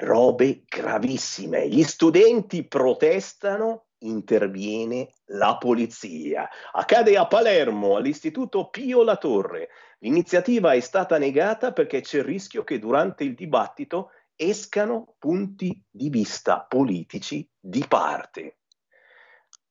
Robe 0.00 0.62
gravissime. 0.64 1.68
Gli 1.68 1.82
studenti 1.82 2.66
protestano 2.66 3.87
interviene 4.00 5.10
la 5.26 5.56
polizia. 5.56 6.48
Accade 6.72 7.16
a 7.16 7.26
Palermo, 7.26 7.96
all'Istituto 7.96 8.68
Pio 8.68 9.02
La 9.02 9.16
Torre. 9.16 9.70
L'iniziativa 10.00 10.72
è 10.72 10.80
stata 10.80 11.18
negata 11.18 11.72
perché 11.72 12.00
c'è 12.00 12.18
il 12.18 12.24
rischio 12.24 12.64
che 12.64 12.78
durante 12.78 13.24
il 13.24 13.34
dibattito 13.34 14.10
escano 14.36 15.16
punti 15.18 15.82
di 15.90 16.08
vista 16.10 16.60
politici 16.60 17.48
di 17.58 17.84
parte. 17.88 18.58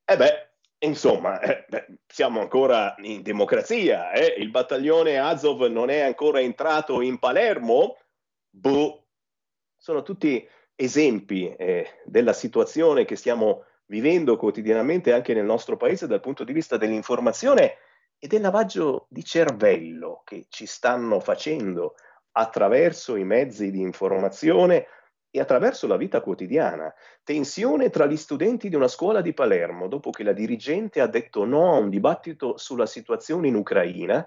E 0.04 0.18
beh, 0.18 0.52
insomma, 0.80 1.40
eh, 1.40 1.66
beh, 1.68 2.00
siamo 2.06 2.42
ancora 2.42 2.96
in 3.00 3.22
democrazia, 3.22 4.12
eh? 4.12 4.36
il 4.38 4.50
battaglione 4.50 5.18
Azov 5.18 5.64
non 5.64 5.90
è 5.90 6.02
ancora 6.02 6.42
entrato 6.42 7.02
in 7.02 7.18
Palermo? 7.18 7.98
Boh, 8.50 9.08
sono 9.78 10.02
tutti 10.04 10.48
esempi 10.76 11.50
eh, 11.56 12.02
della 12.06 12.34
situazione 12.34 13.06
che 13.06 13.16
stiamo 13.16 13.64
vivendo 13.88 14.38
quotidianamente 14.38 15.14
anche 15.14 15.34
nel 15.34 15.46
nostro 15.46 15.78
paese 15.78 16.08
dal 16.08 16.20
punto 16.20 16.44
di 16.44 16.54
vista 16.54 16.78
dell'informazione 16.78 17.78
e 18.20 18.28
del 18.28 18.42
lavaggio 18.42 19.08
di 19.10 19.24
cervello 19.24 20.22
che 20.26 20.46
ci 20.50 20.66
stanno 20.66 21.20
facendo 21.20 21.96
attraverso 22.32 23.16
i 23.16 23.24
mezzi 23.24 23.72
di 23.72 23.82
informazione 23.82 24.88
e 25.30 25.40
attraverso 25.40 25.88
la 25.88 25.98
vita 25.98 26.22
quotidiana. 26.22 26.94
Tensione 27.24 27.90
tra 27.90 28.06
gli 28.06 28.18
studenti 28.18 28.70
di 28.70 28.76
una 28.76 28.88
scuola 28.88 29.22
di 29.22 29.34
Palermo 29.34 29.88
dopo 29.88 30.10
che 30.10 30.24
la 30.24 30.34
dirigente 30.34 31.02
ha 31.02 31.08
detto 31.08 31.46
no 31.46 31.74
a 31.74 31.80
un 31.80 31.90
dibattito 31.90 32.58
sulla 32.58 32.86
situazione 32.86 33.48
in 33.48 33.56
Ucraina 33.56 34.26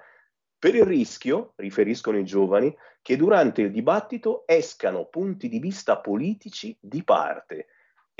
per 0.59 0.75
il 0.75 0.85
rischio, 0.85 1.55
riferiscono 1.57 2.19
i 2.19 2.25
giovani, 2.25 2.77
che 3.01 3.17
durante 3.17 3.63
il 3.63 3.71
dibattito 3.71 4.43
escano 4.47 5.07
punti 5.07 5.49
di 5.49 5.59
vista 5.59 5.99
politici 5.99 6.77
di 6.79 7.03
parte 7.03 7.67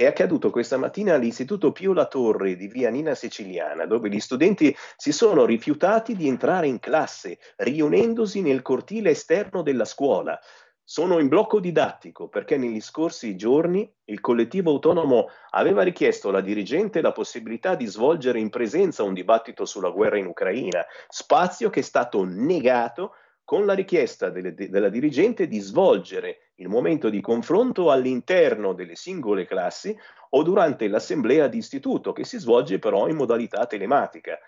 è 0.01 0.07
accaduto 0.07 0.49
questa 0.49 0.79
mattina 0.79 1.13
all'Istituto 1.13 1.73
Pio 1.73 1.93
La 1.93 2.07
Torre 2.07 2.57
di 2.57 2.69
Via 2.69 2.89
Nina 2.89 3.15
Siciliana, 3.15 3.85
dove 3.85 4.09
gli 4.09 4.19
studenti 4.19 4.75
si 4.97 5.13
sono 5.13 5.45
rifiutati 5.45 6.17
di 6.17 6.27
entrare 6.27 6.67
in 6.67 6.79
classe, 6.79 7.39
riunendosi 7.57 8.41
nel 8.41 8.63
cortile 8.63 9.11
esterno 9.11 9.61
della 9.61 9.85
scuola. 9.85 10.41
Sono 10.83 11.19
in 11.19 11.29
blocco 11.29 11.61
didattico 11.61 12.29
perché 12.29 12.57
negli 12.57 12.81
scorsi 12.81 13.37
giorni 13.37 13.93
il 14.05 14.21
collettivo 14.21 14.71
autonomo 14.71 15.29
aveva 15.51 15.83
richiesto 15.83 16.31
alla 16.31 16.41
dirigente 16.41 17.03
la 17.03 17.13
possibilità 17.13 17.75
di 17.75 17.85
svolgere 17.85 18.41
in 18.41 18.49
presenza 18.49 19.03
un 19.03 19.13
dibattito 19.13 19.67
sulla 19.67 19.91
guerra 19.91 20.17
in 20.17 20.25
Ucraina, 20.25 20.83
spazio 21.09 21.69
che 21.69 21.81
è 21.81 21.83
stato 21.83 22.25
negato 22.25 23.17
con 23.45 23.67
la 23.67 23.75
richiesta 23.75 24.31
delle, 24.31 24.55
de, 24.55 24.71
della 24.71 24.89
dirigente 24.89 25.47
di 25.47 25.59
svolgere 25.59 26.50
il 26.61 26.69
momento 26.69 27.09
di 27.09 27.21
confronto 27.21 27.91
all'interno 27.91 28.75
delle 28.75 28.95
singole 28.95 29.47
classi 29.47 29.97
o 30.31 30.43
durante 30.43 30.89
l'assemblea 30.89 31.49
di 31.49 31.59
istituto, 31.59 32.13
che 32.13 32.25
si 32.25 32.39
svolge 32.39 32.79
però 32.79 33.09
in 33.09 33.17
modalità 33.17 33.67
telematica. 33.67 34.39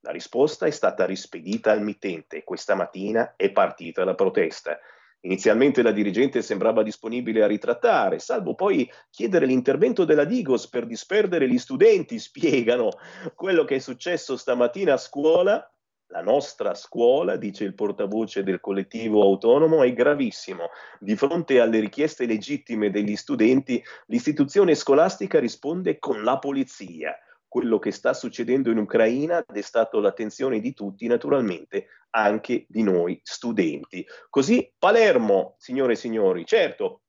La 0.00 0.10
risposta 0.10 0.66
è 0.66 0.70
stata 0.70 1.06
rispedita 1.06 1.70
al 1.70 1.82
mittente 1.82 2.44
questa 2.44 2.74
mattina 2.74 3.34
è 3.36 3.50
partita 3.50 4.04
la 4.04 4.14
protesta. 4.14 4.78
Inizialmente 5.20 5.82
la 5.82 5.92
dirigente 5.92 6.42
sembrava 6.42 6.82
disponibile 6.82 7.42
a 7.42 7.46
ritrattare, 7.46 8.18
salvo 8.18 8.54
poi 8.54 8.90
chiedere 9.08 9.46
l'intervento 9.46 10.04
della 10.04 10.24
Digos 10.24 10.68
per 10.68 10.84
disperdere 10.84 11.48
gli 11.48 11.58
studenti, 11.58 12.18
spiegano. 12.20 12.90
Quello 13.34 13.64
che 13.64 13.76
è 13.76 13.78
successo 13.78 14.36
stamattina 14.36 14.94
a 14.94 14.98
scuola 14.98 15.72
la 16.12 16.20
nostra 16.20 16.74
scuola, 16.74 17.36
dice 17.36 17.64
il 17.64 17.74
portavoce 17.74 18.42
del 18.42 18.60
collettivo 18.60 19.22
autonomo, 19.22 19.82
è 19.82 19.92
gravissimo. 19.94 20.68
Di 21.00 21.16
fronte 21.16 21.58
alle 21.58 21.80
richieste 21.80 22.26
legittime 22.26 22.90
degli 22.90 23.16
studenti, 23.16 23.82
l'istituzione 24.06 24.74
scolastica 24.74 25.40
risponde 25.40 25.98
con 25.98 26.22
la 26.22 26.38
polizia. 26.38 27.16
Quello 27.48 27.78
che 27.78 27.92
sta 27.92 28.12
succedendo 28.12 28.70
in 28.70 28.78
Ucraina 28.78 29.38
ha 29.38 29.44
destato 29.50 30.00
l'attenzione 30.00 30.60
di 30.60 30.74
tutti, 30.74 31.06
naturalmente 31.06 31.86
anche 32.10 32.66
di 32.68 32.82
noi 32.82 33.18
studenti. 33.22 34.06
Così 34.28 34.70
Palermo, 34.78 35.54
signore 35.58 35.94
e 35.94 35.96
signori, 35.96 36.44
certo, 36.44 37.02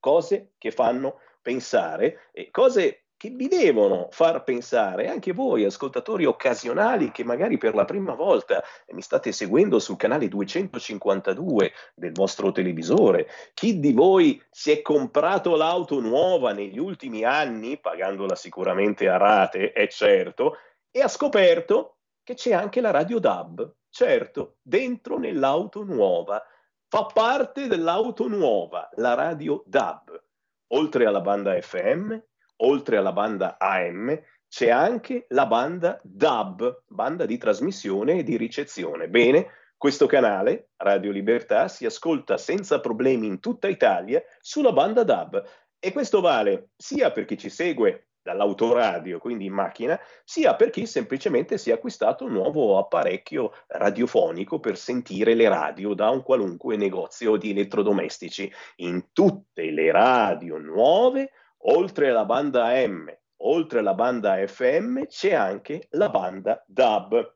cose 0.00 0.52
che 0.56 0.70
fanno 0.70 1.20
pensare 1.42 2.30
e 2.32 2.50
cose 2.50 3.05
che 3.16 3.30
vi 3.30 3.48
devono 3.48 4.08
far 4.10 4.44
pensare, 4.44 5.08
anche 5.08 5.32
voi 5.32 5.64
ascoltatori 5.64 6.26
occasionali 6.26 7.10
che 7.10 7.24
magari 7.24 7.56
per 7.56 7.74
la 7.74 7.86
prima 7.86 8.14
volta 8.14 8.62
mi 8.90 9.00
state 9.00 9.32
seguendo 9.32 9.78
sul 9.78 9.96
canale 9.96 10.28
252 10.28 11.72
del 11.94 12.12
vostro 12.12 12.52
televisore, 12.52 13.26
chi 13.54 13.80
di 13.80 13.92
voi 13.92 14.42
si 14.50 14.70
è 14.70 14.82
comprato 14.82 15.56
l'auto 15.56 15.98
nuova 16.00 16.52
negli 16.52 16.78
ultimi 16.78 17.24
anni, 17.24 17.78
pagandola 17.78 18.34
sicuramente 18.34 19.08
a 19.08 19.16
rate, 19.16 19.72
è 19.72 19.86
certo, 19.88 20.58
e 20.90 21.00
ha 21.00 21.08
scoperto 21.08 21.96
che 22.22 22.34
c'è 22.34 22.52
anche 22.52 22.82
la 22.82 22.90
radio 22.90 23.18
DAB, 23.18 23.74
certo, 23.88 24.56
dentro 24.60 25.18
nell'auto 25.18 25.84
nuova, 25.84 26.42
fa 26.86 27.06
parte 27.06 27.66
dell'auto 27.66 28.28
nuova, 28.28 28.90
la 28.96 29.14
radio 29.14 29.62
DAB, 29.64 30.22
oltre 30.68 31.06
alla 31.06 31.20
banda 31.22 31.58
FM 31.58 32.14
oltre 32.58 32.96
alla 32.96 33.12
banda 33.12 33.56
AM, 33.58 34.18
c'è 34.48 34.70
anche 34.70 35.26
la 35.30 35.46
banda 35.46 36.00
DAB, 36.02 36.84
banda 36.86 37.26
di 37.26 37.36
trasmissione 37.36 38.18
e 38.18 38.22
di 38.22 38.36
ricezione. 38.36 39.08
Bene, 39.08 39.48
questo 39.76 40.06
canale, 40.06 40.70
Radio 40.76 41.10
Libertà, 41.10 41.68
si 41.68 41.84
ascolta 41.84 42.38
senza 42.38 42.80
problemi 42.80 43.26
in 43.26 43.40
tutta 43.40 43.68
Italia 43.68 44.22
sulla 44.40 44.72
banda 44.72 45.04
DAB 45.04 45.44
e 45.78 45.92
questo 45.92 46.20
vale 46.20 46.70
sia 46.76 47.10
per 47.10 47.26
chi 47.26 47.36
ci 47.36 47.50
segue 47.50 48.06
dall'autoradio, 48.26 49.18
quindi 49.18 49.44
in 49.44 49.52
macchina, 49.52 49.98
sia 50.24 50.56
per 50.56 50.70
chi 50.70 50.84
semplicemente 50.86 51.58
si 51.58 51.70
è 51.70 51.74
acquistato 51.74 52.24
un 52.24 52.32
nuovo 52.32 52.76
apparecchio 52.78 53.52
radiofonico 53.68 54.58
per 54.58 54.76
sentire 54.76 55.34
le 55.34 55.48
radio 55.48 55.94
da 55.94 56.10
un 56.10 56.22
qualunque 56.22 56.76
negozio 56.76 57.36
di 57.36 57.50
elettrodomestici. 57.50 58.52
In 58.76 59.12
tutte 59.12 59.70
le 59.70 59.92
radio 59.92 60.58
nuove 60.58 61.30
oltre 61.68 62.10
alla 62.10 62.24
banda 62.24 62.68
M, 62.86 63.12
oltre 63.42 63.80
alla 63.80 63.94
banda 63.94 64.46
FM, 64.46 65.02
c'è 65.04 65.32
anche 65.32 65.88
la 65.90 66.08
banda 66.08 66.64
DAB. 66.66 67.34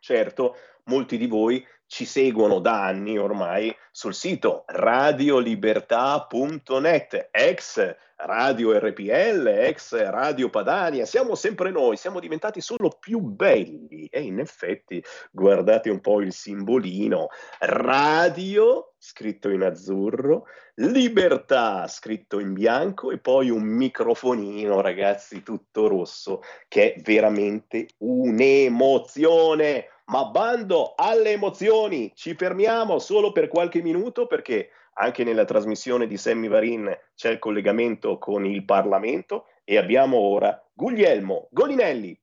Certo, 0.00 0.56
molti 0.84 1.18
di 1.18 1.26
voi 1.26 1.66
ci 1.86 2.04
seguono 2.04 2.60
da 2.60 2.84
anni 2.84 3.18
ormai 3.18 3.74
sul 3.90 4.14
sito 4.14 4.64
radiolibertà.net, 4.66 7.28
ex 7.30 7.96
Radio 8.20 8.76
RPL, 8.76 9.46
ex 9.46 9.94
Radio 9.94 10.50
Padania, 10.50 11.06
siamo 11.06 11.36
sempre 11.36 11.70
noi, 11.70 11.96
siamo 11.96 12.18
diventati 12.18 12.60
solo 12.60 12.88
più 12.98 13.20
belli. 13.20 14.08
E 14.10 14.22
in 14.22 14.40
effetti 14.40 15.00
guardate 15.30 15.88
un 15.88 16.00
po' 16.00 16.20
il 16.20 16.32
simbolino, 16.32 17.28
radio 17.60 18.94
scritto 18.98 19.50
in 19.50 19.62
azzurro, 19.62 20.46
libertà 20.74 21.86
scritto 21.86 22.40
in 22.40 22.54
bianco. 22.54 23.12
E 23.12 23.18
poi 23.18 23.50
un 23.50 23.62
microfonino 23.62 24.80
ragazzi 24.80 25.44
tutto 25.44 25.86
rosso 25.86 26.42
che 26.66 26.94
è 26.94 27.00
veramente 27.00 27.86
un'emozione. 27.98 29.90
Ma 30.06 30.24
bando 30.24 30.94
alle 30.96 31.32
emozioni, 31.32 32.10
ci 32.16 32.34
fermiamo 32.34 32.98
solo 32.98 33.30
per 33.30 33.46
qualche 33.46 33.80
minuto 33.80 34.26
perché 34.26 34.70
anche 34.98 35.24
nella 35.24 35.44
trasmissione 35.44 36.06
di 36.06 36.16
Sammy 36.16 36.48
Varin 36.48 36.92
c'è 37.14 37.30
il 37.30 37.38
collegamento 37.38 38.18
con 38.18 38.44
il 38.44 38.64
Parlamento 38.64 39.46
e 39.64 39.78
abbiamo 39.78 40.18
ora 40.18 40.60
Guglielmo 40.72 41.48
Golinelli. 41.50 42.20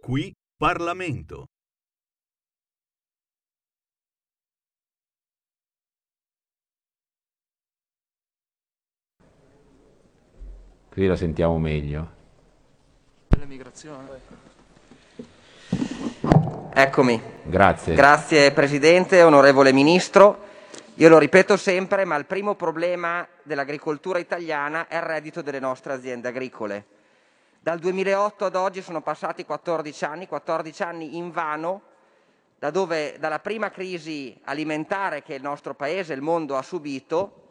Qui 0.00 0.32
Parlamento. 0.56 1.46
Qui 10.90 11.06
la 11.06 11.16
sentiamo 11.16 11.58
meglio. 11.58 12.15
Eccomi. 16.74 17.22
Grazie. 17.44 17.94
Grazie 17.94 18.50
Presidente, 18.50 19.22
onorevole 19.22 19.72
Ministro. 19.72 20.44
Io 20.94 21.08
lo 21.08 21.18
ripeto 21.18 21.56
sempre, 21.56 22.04
ma 22.04 22.16
il 22.16 22.26
primo 22.26 22.56
problema 22.56 23.26
dell'agricoltura 23.44 24.18
italiana 24.18 24.88
è 24.88 24.96
il 24.96 25.02
reddito 25.02 25.42
delle 25.42 25.60
nostre 25.60 25.92
aziende 25.92 26.26
agricole. 26.26 26.86
Dal 27.60 27.78
2008 27.78 28.46
ad 28.46 28.56
oggi 28.56 28.82
sono 28.82 29.00
passati 29.00 29.44
14 29.44 30.04
anni, 30.04 30.26
14 30.26 30.82
anni 30.82 31.16
invano, 31.16 31.82
da 32.58 32.70
dove 32.70 33.16
dalla 33.18 33.38
prima 33.38 33.70
crisi 33.70 34.36
alimentare 34.44 35.22
che 35.22 35.34
il 35.34 35.42
nostro 35.42 35.74
Paese 35.74 36.12
e 36.12 36.16
il 36.16 36.22
mondo 36.22 36.56
ha 36.56 36.62
subito 36.62 37.44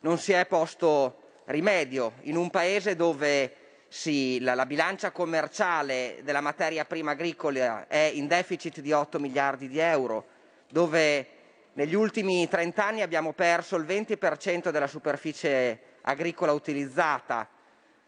non 0.00 0.18
si 0.18 0.32
è 0.32 0.44
posto 0.46 1.16
rimedio 1.46 2.12
in 2.22 2.36
un 2.36 2.50
Paese 2.50 2.94
dove 2.94 3.67
sì, 3.88 4.38
la, 4.40 4.54
la, 4.54 4.66
bilancia 4.66 5.10
commerciale 5.10 6.20
della 6.22 6.42
materia 6.42 6.84
prima 6.84 7.12
agricola 7.12 7.86
è 7.88 8.10
in 8.12 8.26
deficit 8.26 8.80
di 8.80 8.92
8 8.92 9.18
miliardi 9.18 9.66
di 9.66 9.78
euro, 9.78 10.26
dove 10.68 11.26
negli 11.72 11.94
ultimi 11.94 12.46
30 12.46 12.84
anni 12.84 13.02
abbiamo 13.02 13.32
perso 13.32 13.76
il 13.76 13.84
20% 13.84 14.70
della 14.70 14.86
superficie 14.86 15.80
agricola 16.02 16.52
utilizzata, 16.52 17.48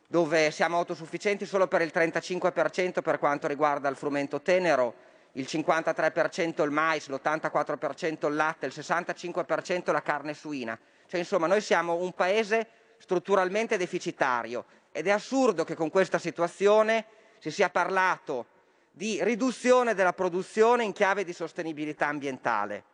dove 0.07 0.51
siamo 0.51 0.77
autosufficienti 0.77 1.47
solo 1.47 1.66
per 1.66 1.81
il 1.81 1.93
35% 1.94 3.01
per 3.01 3.19
quanto 3.19 3.47
riguarda 3.47 3.89
il 3.89 3.97
frumento 3.97 4.43
tenero, 4.43 4.94
il 5.32 5.47
53% 5.48 6.62
il 6.62 6.70
mais, 6.70 7.09
l'84% 7.09 8.28
il 8.28 8.35
latte, 8.35 8.66
il 8.66 8.73
65% 8.74 9.93
la 9.93 10.02
carne 10.02 10.35
suina. 10.35 10.78
Cioè, 11.07 11.20
insomma, 11.20 11.47
noi 11.47 11.61
siamo 11.62 11.94
un 11.94 12.12
paese 12.12 12.66
strutturalmente 12.98 13.78
deficitario 13.78 14.65
ed 14.93 15.07
è 15.07 15.11
assurdo 15.11 15.65
che 15.65 15.75
con 15.75 15.91
questa 15.91 16.19
situazione 16.19 17.05
si 17.39 17.51
sia 17.51 17.71
parlato 17.71 18.47
di 18.91 19.23
riduzione 19.23 19.95
della 19.95 20.12
produzione 20.12 20.85
in 20.85 20.93
chiave 20.93 21.25
di 21.25 21.33
sostenibilità 21.33 22.07
ambientale. 22.07 22.85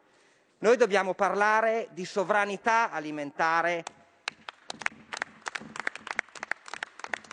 Noi 0.59 0.77
dobbiamo 0.77 1.15
parlare 1.15 1.89
di 1.91 2.05
sovranità 2.05 2.91
alimentare 2.91 3.85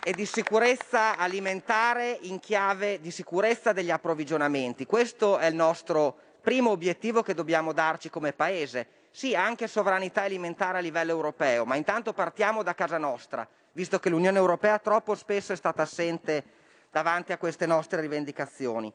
e 0.02 0.12
di 0.12 0.26
sicurezza 0.26 1.16
alimentare 1.16 2.18
in 2.22 2.38
chiave 2.38 3.00
di 3.00 3.10
sicurezza 3.10 3.72
degli 3.72 3.90
approvvigionamenti. 3.90 4.84
Questo 4.84 5.38
è 5.38 5.46
il 5.46 5.54
nostro 5.54 6.18
primo 6.42 6.70
obiettivo 6.70 7.22
che 7.22 7.32
dobbiamo 7.32 7.72
darci 7.72 8.10
come 8.10 8.34
Paese. 8.34 8.93
Sì, 9.16 9.36
anche 9.36 9.68
sovranità 9.68 10.22
alimentare 10.22 10.78
a 10.78 10.80
livello 10.80 11.12
europeo, 11.12 11.64
ma 11.64 11.76
intanto 11.76 12.12
partiamo 12.12 12.64
da 12.64 12.74
casa 12.74 12.98
nostra, 12.98 13.46
visto 13.70 14.00
che 14.00 14.08
l'Unione 14.08 14.38
Europea 14.38 14.80
troppo 14.80 15.14
spesso 15.14 15.52
è 15.52 15.56
stata 15.56 15.82
assente 15.82 16.42
davanti 16.90 17.30
a 17.30 17.38
queste 17.38 17.64
nostre 17.64 18.00
rivendicazioni. 18.00 18.92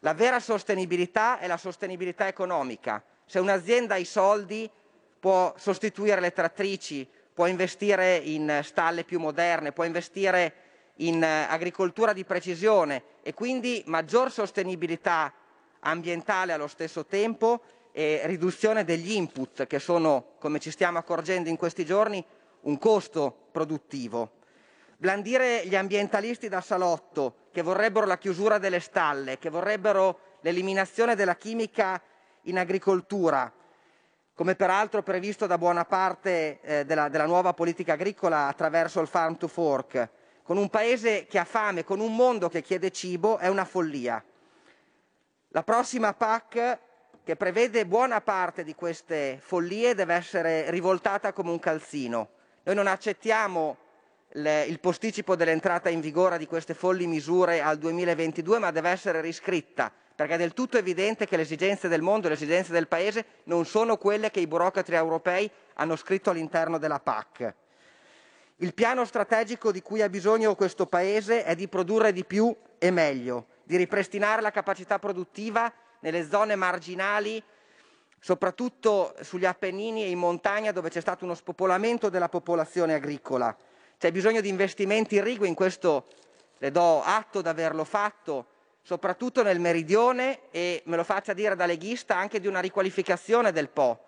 La 0.00 0.12
vera 0.12 0.40
sostenibilità 0.40 1.38
è 1.38 1.46
la 1.46 1.56
sostenibilità 1.56 2.26
economica. 2.26 3.02
Se 3.24 3.38
un'azienda 3.38 3.94
ha 3.94 3.96
i 3.96 4.04
soldi 4.04 4.70
può 5.18 5.54
sostituire 5.56 6.20
le 6.20 6.34
trattrici, 6.34 7.08
può 7.32 7.46
investire 7.46 8.16
in 8.16 8.60
stalle 8.62 9.04
più 9.04 9.18
moderne, 9.18 9.72
può 9.72 9.84
investire 9.84 10.52
in 10.96 11.24
agricoltura 11.24 12.12
di 12.12 12.24
precisione 12.26 13.02
e 13.22 13.32
quindi 13.32 13.82
maggior 13.86 14.30
sostenibilità 14.30 15.32
ambientale 15.80 16.52
allo 16.52 16.66
stesso 16.66 17.06
tempo 17.06 17.62
e 17.98 18.20
riduzione 18.24 18.84
degli 18.84 19.12
input 19.12 19.66
che 19.66 19.78
sono, 19.78 20.34
come 20.38 20.58
ci 20.58 20.70
stiamo 20.70 20.98
accorgendo 20.98 21.48
in 21.48 21.56
questi 21.56 21.86
giorni, 21.86 22.22
un 22.64 22.76
costo 22.76 23.48
produttivo. 23.50 24.32
Blandire 24.98 25.66
gli 25.66 25.74
ambientalisti 25.74 26.50
da 26.50 26.60
salotto 26.60 27.46
che 27.50 27.62
vorrebbero 27.62 28.04
la 28.04 28.18
chiusura 28.18 28.58
delle 28.58 28.80
stalle, 28.80 29.38
che 29.38 29.48
vorrebbero 29.48 30.36
l'eliminazione 30.42 31.14
della 31.14 31.36
chimica 31.36 31.98
in 32.42 32.58
agricoltura, 32.58 33.50
come 34.34 34.56
peraltro 34.56 35.02
previsto 35.02 35.46
da 35.46 35.56
buona 35.56 35.86
parte 35.86 36.60
eh, 36.60 36.84
della, 36.84 37.08
della 37.08 37.24
nuova 37.24 37.54
politica 37.54 37.94
agricola 37.94 38.46
attraverso 38.46 39.00
il 39.00 39.08
farm 39.08 39.38
to 39.38 39.48
fork, 39.48 40.06
con 40.42 40.58
un 40.58 40.68
paese 40.68 41.24
che 41.24 41.38
ha 41.38 41.46
fame, 41.46 41.82
con 41.82 42.00
un 42.00 42.14
mondo 42.14 42.50
che 42.50 42.60
chiede 42.60 42.90
cibo, 42.90 43.38
è 43.38 43.48
una 43.48 43.64
follia. 43.64 44.22
La 45.48 45.62
prossima 45.62 46.12
PAC, 46.12 46.80
che 47.26 47.34
prevede 47.34 47.86
buona 47.86 48.20
parte 48.20 48.62
di 48.62 48.76
queste 48.76 49.40
follie, 49.42 49.96
deve 49.96 50.14
essere 50.14 50.70
rivoltata 50.70 51.32
come 51.32 51.50
un 51.50 51.58
calzino. 51.58 52.28
Noi 52.62 52.76
non 52.76 52.86
accettiamo 52.86 53.76
le, 54.34 54.62
il 54.66 54.78
posticipo 54.78 55.34
dell'entrata 55.34 55.88
in 55.88 56.00
vigore 56.00 56.38
di 56.38 56.46
queste 56.46 56.72
folli 56.72 57.08
misure 57.08 57.60
al 57.60 57.78
2022, 57.78 58.60
ma 58.60 58.70
deve 58.70 58.90
essere 58.90 59.20
riscritta, 59.20 59.90
perché 60.14 60.34
è 60.34 60.38
del 60.38 60.54
tutto 60.54 60.78
evidente 60.78 61.26
che 61.26 61.34
le 61.34 61.42
esigenze 61.42 61.88
del 61.88 62.00
mondo 62.00 62.26
e 62.26 62.28
le 62.28 62.36
esigenze 62.36 62.70
del 62.70 62.86
Paese 62.86 63.24
non 63.46 63.66
sono 63.66 63.96
quelle 63.96 64.30
che 64.30 64.38
i 64.38 64.46
burocrati 64.46 64.92
europei 64.92 65.50
hanno 65.74 65.96
scritto 65.96 66.30
all'interno 66.30 66.78
della 66.78 67.00
PAC. 67.00 67.54
Il 68.58 68.72
piano 68.72 69.04
strategico 69.04 69.72
di 69.72 69.82
cui 69.82 70.00
ha 70.00 70.08
bisogno 70.08 70.54
questo 70.54 70.86
Paese 70.86 71.42
è 71.42 71.56
di 71.56 71.66
produrre 71.66 72.12
di 72.12 72.24
più 72.24 72.54
e 72.78 72.92
meglio, 72.92 73.46
di 73.64 73.76
ripristinare 73.76 74.40
la 74.40 74.52
capacità 74.52 75.00
produttiva 75.00 75.72
nelle 76.00 76.28
zone 76.28 76.54
marginali, 76.54 77.42
soprattutto 78.20 79.14
sugli 79.20 79.44
Appennini 79.44 80.02
e 80.02 80.10
in 80.10 80.18
montagna 80.18 80.72
dove 80.72 80.90
c'è 80.90 81.00
stato 81.00 81.24
uno 81.24 81.34
spopolamento 81.34 82.08
della 82.08 82.28
popolazione 82.28 82.94
agricola. 82.94 83.56
C'è 83.98 84.10
bisogno 84.12 84.40
di 84.40 84.48
investimenti 84.48 85.14
irrigui, 85.14 85.48
in 85.48 85.54
questo 85.54 86.06
le 86.58 86.70
do 86.70 87.02
atto 87.02 87.42
di 87.42 87.48
averlo 87.48 87.84
fatto, 87.84 88.46
soprattutto 88.82 89.42
nel 89.42 89.60
meridione 89.60 90.50
e, 90.50 90.82
me 90.86 90.96
lo 90.96 91.04
faccia 91.04 91.32
dire 91.32 91.56
da 91.56 91.66
leghista, 91.66 92.16
anche 92.16 92.40
di 92.40 92.46
una 92.46 92.60
riqualificazione 92.60 93.52
del 93.52 93.68
Po. 93.68 94.04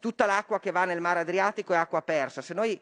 Tutta 0.00 0.26
l'acqua 0.26 0.60
che 0.60 0.70
va 0.70 0.84
nel 0.84 1.00
mare 1.00 1.20
Adriatico 1.20 1.72
è 1.72 1.76
acqua 1.76 2.02
persa. 2.02 2.40
Se 2.40 2.54
noi 2.54 2.80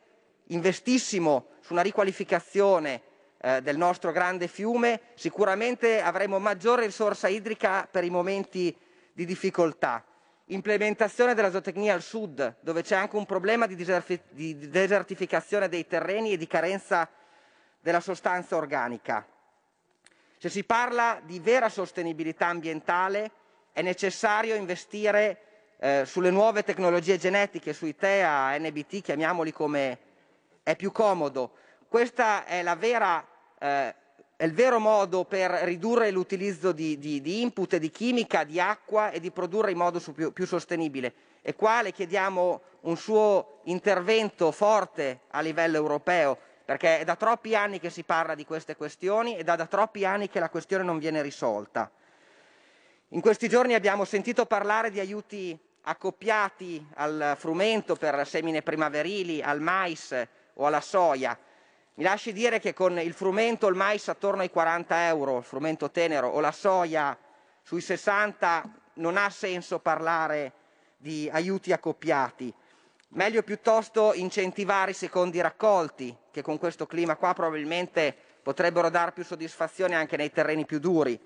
investissimo 0.49 1.49
su 1.61 1.73
una 1.73 1.83
riqualificazione 1.83 3.03
eh, 3.39 3.61
del 3.63 3.77
nostro 3.77 4.13
grande 4.13 4.49
fiume, 4.49 5.01
sicuramente 5.15 6.01
avremo 6.01 6.39
maggiore 6.39 6.87
risorsa 6.87 7.29
idrica 7.29 7.89
per 7.91 8.05
i 8.05 8.11
momenti 8.11 8.77
di 9.13 9.25
difficoltà. 9.25 10.05
Implementazione 10.47 11.35
della 11.35 11.51
zootecnia 11.51 11.95
al 11.95 12.03
sud, 12.03 12.57
dove 12.61 12.83
c'è 12.83 12.97
anche 12.97 13.17
un 13.17 13.27
problema 13.27 13.67
di, 13.67 13.75
di 14.31 14.69
desertificazione 14.69 15.69
dei 15.69 15.87
terreni 15.87 16.33
e 16.33 16.37
di 16.37 16.47
carenza 16.47 17.09
della 17.81 18.01
sostanza 18.01 18.57
organica. 18.57 19.27
Se 20.39 20.49
si 20.49 20.65
parla 20.65 21.21
di 21.25 21.41
vera 21.41 21.69
sostenibilità 21.69 22.47
ambientale 22.47 23.31
è 23.73 23.83
necessario 23.83 24.55
investire 24.55 25.41
eh, 25.79 26.05
sulle 26.07 26.31
nuove 26.31 26.63
tecnologie 26.63 27.19
genetiche, 27.19 27.73
sui 27.73 27.97
TEA, 27.97 28.57
NBT, 28.59 29.03
chiamiamoli 29.03 29.53
come 29.53 29.99
è 30.63 30.77
più 30.77 30.93
comodo. 30.93 31.53
Questo 31.97 32.21
è, 32.21 32.63
eh, 32.63 33.95
è, 34.37 34.45
il 34.45 34.53
vero 34.53 34.79
modo 34.79 35.25
per 35.25 35.51
ridurre 35.51 36.11
l'utilizzo 36.11 36.73
di, 36.73 36.99
di, 36.99 37.23
di, 37.23 37.41
input, 37.41 37.77
di 37.77 37.91
chimica, 37.91 38.45
di 38.45 38.61
acqua 38.61 39.09
e 39.09 39.19
di 39.19 39.31
produrre 39.31 39.71
in 39.71 39.79
modo 39.79 39.99
più, 40.13 40.31
più 40.31 40.47
sostenibile. 40.47 41.15
E 41.41 41.55
qua 41.55 41.81
le 41.81 41.93
chiediamo 41.93 42.61
un 42.81 42.99
suo 42.99 43.61
intervento 43.65 44.53
forte 44.53 45.21
a 45.29 45.41
livello 45.41 45.79
europeo, 45.79 46.37
perché 46.67 46.99
è 46.99 47.05
da 47.05 47.17
troppi 47.17 47.55
anni 47.55 47.81
che 47.81 47.89
si 47.89 48.03
parla 48.03 48.35
di 48.35 48.45
queste 48.45 48.77
questioni 48.77 49.35
e 49.35 49.43
da, 49.43 49.57
da 49.57 49.65
troppi 49.65 50.05
anni 50.05 50.29
che 50.29 50.39
la 50.39 50.51
questione 50.51 50.85
non 50.85 50.99
viene 50.99 51.23
risolta. 51.23 51.91
In 53.09 53.23
questi 53.23 53.49
giorni 53.49 53.73
abbiamo 53.73 54.05
sentito 54.05 54.45
parlare 54.45 54.91
di 54.91 55.01
aiuti 55.01 55.59
accoppiati 55.81 56.89
al 56.97 57.37
frumento 57.39 57.97
per 57.97 58.27
semine 58.27 58.61
primaverili, 58.61 59.41
al 59.41 59.63
mais, 59.63 60.15
o 60.57 60.67
alla 60.67 60.83
soia. 60.83 61.39
Mi 61.99 62.05
lasci 62.05 62.35
dire 62.35 62.59
che 62.59 62.75
con 62.75 62.99
il 62.99 63.15
frumento, 63.15 63.69
il 63.69 63.75
mais 63.75 64.07
attorno 64.09 64.43
ai 64.43 64.51
40 64.51 65.07
euro, 65.07 65.39
il 65.39 65.45
frumento 65.45 65.91
tenero, 65.91 66.29
o 66.29 66.41
la 66.41 66.53
soia 66.53 67.17
sui 67.63 67.81
60, 67.81 68.71
non 68.95 69.17
ha 69.17 69.31
senso 69.31 69.79
parlare 69.79 70.53
di 70.99 71.27
aiuti 71.33 71.73
accoppiati. 71.73 72.53
Meglio 73.09 73.43
piuttosto 73.43 74.13
incentivare 74.13 74.91
i 74.91 74.95
secondi 74.95 75.41
raccolti, 75.41 76.15
che 76.31 76.43
con 76.43 76.59
questo 76.59 76.87
clima 76.87 77.17
qua 77.17 77.33
probabilmente 77.33 78.15
potrebbero 78.43 78.91
dar 78.91 79.15
più 79.15 79.25
soddisfazione 79.25 79.95
anche 79.95 80.19
nei 80.19 80.31
terreni 80.31 80.67
più 80.67 80.79
duri, 80.79 81.19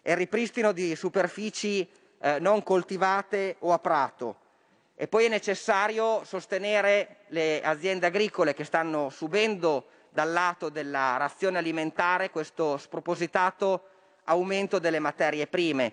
e 0.00 0.10
il 0.10 0.16
ripristino 0.16 0.72
di 0.72 0.96
superfici 0.96 1.86
eh, 2.18 2.38
non 2.38 2.62
coltivate 2.62 3.56
o 3.58 3.74
a 3.74 3.78
prato 3.78 4.46
e 5.00 5.06
poi 5.06 5.26
è 5.26 5.28
necessario 5.28 6.24
sostenere 6.24 7.18
le 7.28 7.62
aziende 7.62 8.06
agricole 8.06 8.52
che 8.52 8.64
stanno 8.64 9.10
subendo 9.10 9.86
dal 10.18 10.32
lato 10.32 10.68
della 10.68 11.16
razione 11.16 11.58
alimentare 11.58 12.30
questo 12.30 12.76
spropositato 12.76 13.84
aumento 14.24 14.80
delle 14.80 14.98
materie 14.98 15.46
prime. 15.46 15.92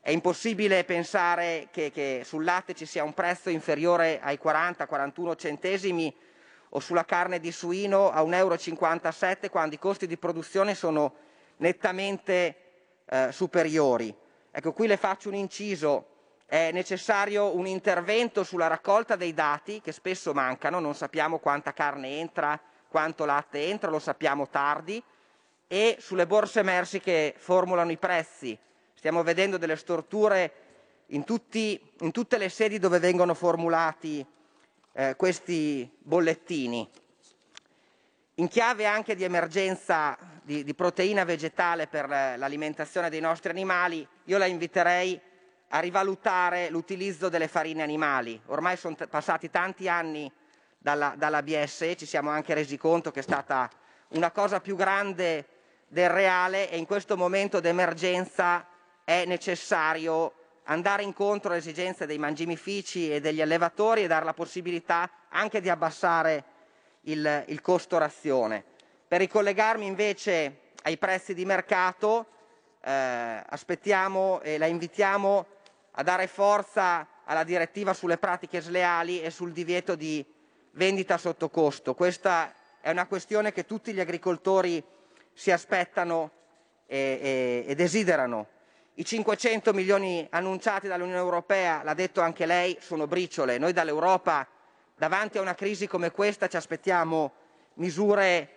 È 0.00 0.10
impossibile 0.10 0.82
pensare 0.82 1.68
che, 1.70 1.92
che 1.92 2.22
sul 2.24 2.42
latte 2.42 2.74
ci 2.74 2.84
sia 2.84 3.04
un 3.04 3.14
prezzo 3.14 3.50
inferiore 3.50 4.18
ai 4.20 4.40
40-41 4.42 5.36
centesimi 5.36 6.12
o 6.70 6.80
sulla 6.80 7.04
carne 7.04 7.38
di 7.38 7.52
suino 7.52 8.10
a 8.10 8.22
1,57 8.22 8.32
euro 8.34 9.50
quando 9.50 9.76
i 9.76 9.78
costi 9.78 10.08
di 10.08 10.16
produzione 10.16 10.74
sono 10.74 11.14
nettamente 11.58 12.56
eh, 13.04 13.28
superiori. 13.30 14.12
Ecco, 14.50 14.72
qui 14.72 14.88
le 14.88 14.96
faccio 14.96 15.28
un 15.28 15.36
inciso 15.36 16.08
è 16.44 16.72
necessario 16.72 17.54
un 17.56 17.68
intervento 17.68 18.42
sulla 18.42 18.66
raccolta 18.66 19.14
dei 19.14 19.32
dati 19.32 19.80
che 19.80 19.92
spesso 19.92 20.34
mancano, 20.34 20.80
non 20.80 20.96
sappiamo 20.96 21.38
quanta 21.38 21.72
carne 21.72 22.18
entra, 22.18 22.60
quanto 22.94 23.24
latte 23.24 23.66
entra, 23.66 23.90
lo 23.90 23.98
sappiamo 23.98 24.48
tardi, 24.48 25.02
e 25.66 25.96
sulle 25.98 26.28
borse 26.28 26.62
merci 26.62 27.00
che 27.00 27.34
formulano 27.36 27.90
i 27.90 27.96
prezzi. 27.96 28.56
Stiamo 28.94 29.24
vedendo 29.24 29.58
delle 29.58 29.74
storture 29.74 30.52
in, 31.06 31.24
tutti, 31.24 31.80
in 32.02 32.12
tutte 32.12 32.38
le 32.38 32.48
sedi 32.48 32.78
dove 32.78 33.00
vengono 33.00 33.34
formulati 33.34 34.24
eh, 34.92 35.16
questi 35.16 35.90
bollettini. 35.98 36.88
In 38.36 38.46
chiave 38.46 38.86
anche 38.86 39.16
di 39.16 39.24
emergenza 39.24 40.16
di, 40.40 40.62
di 40.62 40.74
proteina 40.74 41.24
vegetale 41.24 41.88
per 41.88 42.08
l'alimentazione 42.08 43.10
dei 43.10 43.20
nostri 43.20 43.50
animali, 43.50 44.06
io 44.26 44.38
la 44.38 44.46
inviterei 44.46 45.20
a 45.70 45.80
rivalutare 45.80 46.70
l'utilizzo 46.70 47.28
delle 47.28 47.48
farine 47.48 47.82
animali. 47.82 48.40
Ormai 48.46 48.76
sono 48.76 48.94
passati 49.10 49.50
tanti 49.50 49.88
anni 49.88 50.30
dalla, 50.84 51.14
dalla 51.16 51.42
BSE, 51.42 51.96
ci 51.96 52.04
siamo 52.04 52.28
anche 52.28 52.52
resi 52.52 52.76
conto 52.76 53.10
che 53.10 53.20
è 53.20 53.22
stata 53.22 53.70
una 54.08 54.30
cosa 54.30 54.60
più 54.60 54.76
grande 54.76 55.46
del 55.88 56.10
reale 56.10 56.68
e 56.68 56.76
in 56.76 56.84
questo 56.84 57.16
momento 57.16 57.58
d'emergenza 57.58 58.66
è 59.02 59.24
necessario 59.24 60.34
andare 60.64 61.02
incontro 61.02 61.48
alle 61.48 61.60
esigenze 61.60 62.04
dei 62.04 62.18
mangimifici 62.18 63.10
e 63.10 63.20
degli 63.20 63.40
allevatori 63.40 64.04
e 64.04 64.06
dare 64.06 64.26
la 64.26 64.34
possibilità 64.34 65.10
anche 65.30 65.62
di 65.62 65.70
abbassare 65.70 66.44
il, 67.02 67.44
il 67.46 67.62
costo 67.62 67.96
razione. 67.96 68.62
Per 69.08 69.20
ricollegarmi 69.20 69.86
invece 69.86 70.72
ai 70.82 70.98
prezzi 70.98 71.32
di 71.32 71.46
mercato, 71.46 72.26
eh, 72.82 73.42
aspettiamo 73.48 74.42
e 74.42 74.58
la 74.58 74.66
invitiamo 74.66 75.46
a 75.92 76.02
dare 76.02 76.26
forza 76.26 77.08
alla 77.24 77.42
direttiva 77.42 77.94
sulle 77.94 78.18
pratiche 78.18 78.60
sleali 78.60 79.22
e 79.22 79.30
sul 79.30 79.52
divieto 79.52 79.94
di 79.94 80.33
vendita 80.74 81.18
sotto 81.18 81.48
costo. 81.50 81.94
Questa 81.94 82.54
è 82.80 82.90
una 82.90 83.06
questione 83.06 83.52
che 83.52 83.64
tutti 83.64 83.92
gli 83.92 84.00
agricoltori 84.00 84.82
si 85.32 85.50
aspettano 85.50 86.30
e, 86.86 87.18
e, 87.20 87.64
e 87.70 87.74
desiderano. 87.74 88.48
I 88.94 89.04
500 89.04 89.72
milioni 89.72 90.26
annunciati 90.30 90.86
dall'Unione 90.86 91.18
Europea, 91.18 91.82
l'ha 91.82 91.94
detto 91.94 92.20
anche 92.20 92.46
lei, 92.46 92.76
sono 92.80 93.06
briciole. 93.06 93.58
Noi 93.58 93.72
dall'Europa, 93.72 94.46
davanti 94.96 95.38
a 95.38 95.40
una 95.40 95.54
crisi 95.54 95.88
come 95.88 96.12
questa, 96.12 96.46
ci 96.46 96.56
aspettiamo 96.56 97.32
misure 97.74 98.50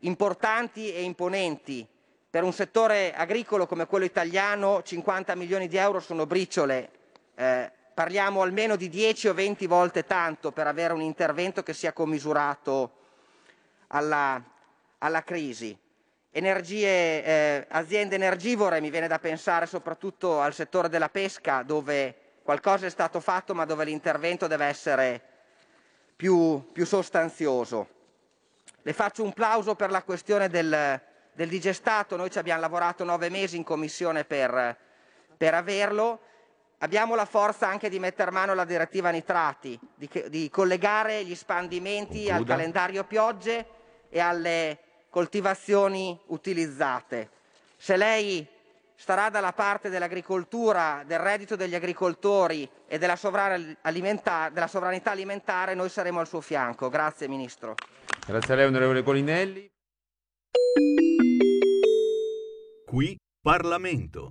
importanti 0.00 0.92
e 0.92 1.02
imponenti 1.02 1.86
per 2.30 2.44
un 2.44 2.52
settore 2.52 3.12
agricolo 3.12 3.66
come 3.66 3.86
quello 3.86 4.04
italiano 4.04 4.82
50 4.82 5.34
milioni 5.34 5.66
di 5.66 5.76
euro 5.76 5.98
sono 5.98 6.26
briciole, 6.26 6.90
eh, 7.34 7.72
parliamo 8.00 8.40
almeno 8.40 8.76
di 8.76 8.88
10 8.88 9.28
o 9.28 9.34
20 9.34 9.66
volte 9.66 10.06
tanto 10.06 10.52
per 10.52 10.66
avere 10.66 10.94
un 10.94 11.02
intervento 11.02 11.62
che 11.62 11.74
sia 11.74 11.92
commisurato 11.92 12.92
alla, 13.88 14.42
alla 14.96 15.22
crisi. 15.22 15.78
Energie, 16.30 17.22
eh, 17.22 17.66
aziende 17.68 18.14
energivore, 18.14 18.80
mi 18.80 18.88
viene 18.88 19.06
da 19.06 19.18
pensare 19.18 19.66
soprattutto 19.66 20.40
al 20.40 20.54
settore 20.54 20.88
della 20.88 21.10
pesca 21.10 21.62
dove 21.62 22.14
qualcosa 22.42 22.86
è 22.86 22.88
stato 22.88 23.20
fatto 23.20 23.54
ma 23.54 23.66
dove 23.66 23.84
l'intervento 23.84 24.46
deve 24.46 24.64
essere 24.64 25.20
più, 26.16 26.70
più 26.72 26.86
sostanzioso. 26.86 27.86
Le 28.80 28.94
faccio 28.94 29.22
un 29.22 29.34
plauso 29.34 29.74
per 29.74 29.90
la 29.90 30.02
questione 30.04 30.48
del, 30.48 30.98
del 31.34 31.48
digestato, 31.50 32.16
noi 32.16 32.30
ci 32.30 32.38
abbiamo 32.38 32.62
lavorato 32.62 33.04
nove 33.04 33.28
mesi 33.28 33.58
in 33.58 33.62
commissione 33.62 34.24
per, 34.24 34.74
per 35.36 35.52
averlo, 35.52 36.28
abbiamo 36.82 37.14
la 37.14 37.24
forza 37.24 37.68
anche 37.68 37.88
di 37.88 37.98
mettere 37.98 38.30
mano 38.30 38.52
alla 38.52 38.64
direttiva 38.64 39.10
nitrati, 39.10 39.78
di, 39.94 40.08
di 40.28 40.50
collegare 40.50 41.24
gli 41.24 41.34
spandimenti 41.34 42.24
Concluda. 42.24 42.36
al 42.36 42.44
calendario 42.44 43.04
piogge 43.04 43.66
e 44.08 44.20
alle 44.20 44.78
coltivazioni 45.08 46.18
utilizzate. 46.26 47.30
Se 47.76 47.96
lei 47.96 48.46
starà 48.94 49.30
dalla 49.30 49.52
parte 49.52 49.88
dell'agricoltura, 49.88 51.02
del 51.06 51.18
reddito 51.18 51.56
degli 51.56 51.74
agricoltori 51.74 52.68
e 52.86 52.98
della, 52.98 53.18
alimentare, 53.82 54.52
della 54.52 54.66
sovranità 54.66 55.10
alimentare, 55.10 55.74
noi 55.74 55.88
saremo 55.88 56.20
al 56.20 56.28
suo 56.28 56.40
fianco. 56.40 56.88
Grazie 56.88 57.26
Ministro. 57.28 57.74
Grazie 58.26 58.52
a 58.52 58.56
lei 58.56 58.66
onorevole 58.66 59.02
Colinelli. 59.02 59.68
Qui 62.86 63.16
Parlamento. 63.40 64.30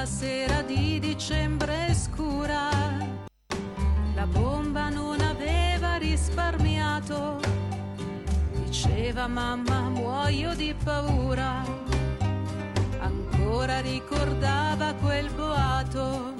la 0.00 0.06
sera 0.06 0.62
di 0.62 0.98
dicembre 0.98 1.92
scura. 1.92 2.70
La 4.14 4.26
bomba 4.26 4.88
non 4.88 5.20
aveva 5.20 5.96
risparmiato, 5.96 7.38
diceva 8.64 9.26
mamma 9.26 9.90
muoio 9.90 10.54
di 10.54 10.74
paura. 10.82 11.62
Ancora 13.00 13.80
ricordava 13.80 14.94
quel 14.94 15.28
boato 15.34 16.32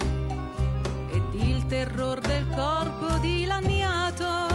ed 1.12 1.34
il 1.34 1.66
terror 1.66 2.18
del 2.20 2.46
corpo 2.56 3.18
dilaniato. 3.18 4.46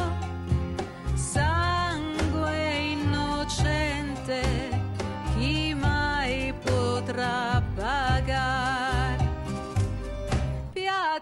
Sangue 1.14 2.74
innocente, 2.96 4.42
chi 5.38 5.76
mai 5.76 6.52
potrà 6.64 7.62
pagare? 7.76 8.55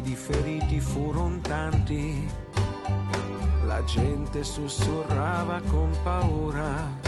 ed 0.00 0.06
i 0.06 0.16
feriti 0.16 0.80
furono 0.80 1.38
tanti, 1.42 2.26
la 3.66 3.84
gente 3.84 4.42
sussurrava 4.42 5.60
con 5.68 5.90
paura. 6.02 6.98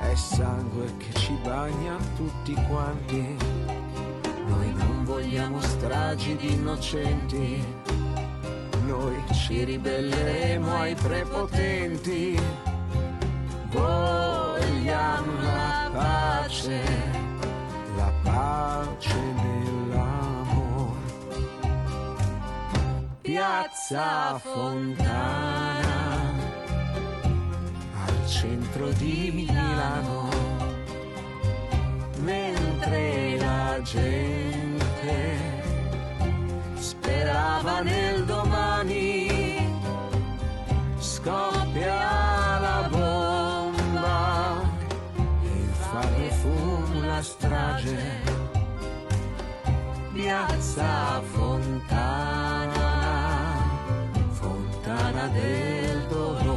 È 0.00 0.12
sangue 0.16 0.92
che 0.96 1.16
ci 1.20 1.38
bagna 1.44 1.96
tutti 2.16 2.54
quanti. 2.68 3.36
Noi 4.48 4.72
non 4.74 5.04
vogliamo 5.04 5.60
stragi 5.60 6.34
di 6.34 6.54
innocenti. 6.54 7.64
Noi 8.84 9.22
ci 9.32 9.62
ribelleremo 9.62 10.76
ai 10.76 10.94
prepotenti. 10.96 12.36
Vogliamo 13.70 15.40
la 15.40 15.90
pace 15.92 17.16
pace 18.22 19.14
nell'amor. 19.14 19.75
Piazza 23.26 24.38
Fontana, 24.38 25.82
al 28.06 28.28
centro 28.28 28.88
di 28.90 29.32
Milano, 29.34 30.28
mentre 32.20 33.36
la 33.36 33.80
gente 33.82 35.38
sperava 36.74 37.80
nel 37.80 38.24
domani, 38.26 39.76
scoppia 40.96 42.60
la 42.60 42.88
bomba, 42.88 44.60
infame 45.42 46.30
fu 46.30 47.00
la 47.00 47.20
strage. 47.20 48.22
Piazza 50.12 51.20
Fontana 51.32 52.45
del 55.28 56.06
dolore. 56.08 56.54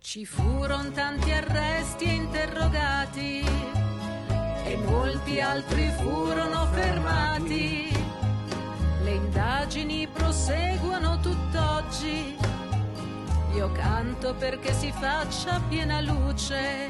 Ci 0.00 0.24
furono 0.24 0.90
tanti 0.92 1.30
arresti 1.30 2.04
e 2.04 2.12
interrogati 2.14 3.44
e 4.64 4.76
molti 4.86 5.40
altri 5.40 5.90
furono 5.98 6.66
fermati. 6.72 7.85
Le 9.06 9.12
indagini 9.12 10.08
proseguono 10.08 11.20
tutt'oggi. 11.20 12.36
Io 13.54 13.70
canto 13.70 14.34
perché 14.34 14.72
si 14.72 14.90
faccia 14.90 15.60
piena 15.68 16.00
luce. 16.00 16.88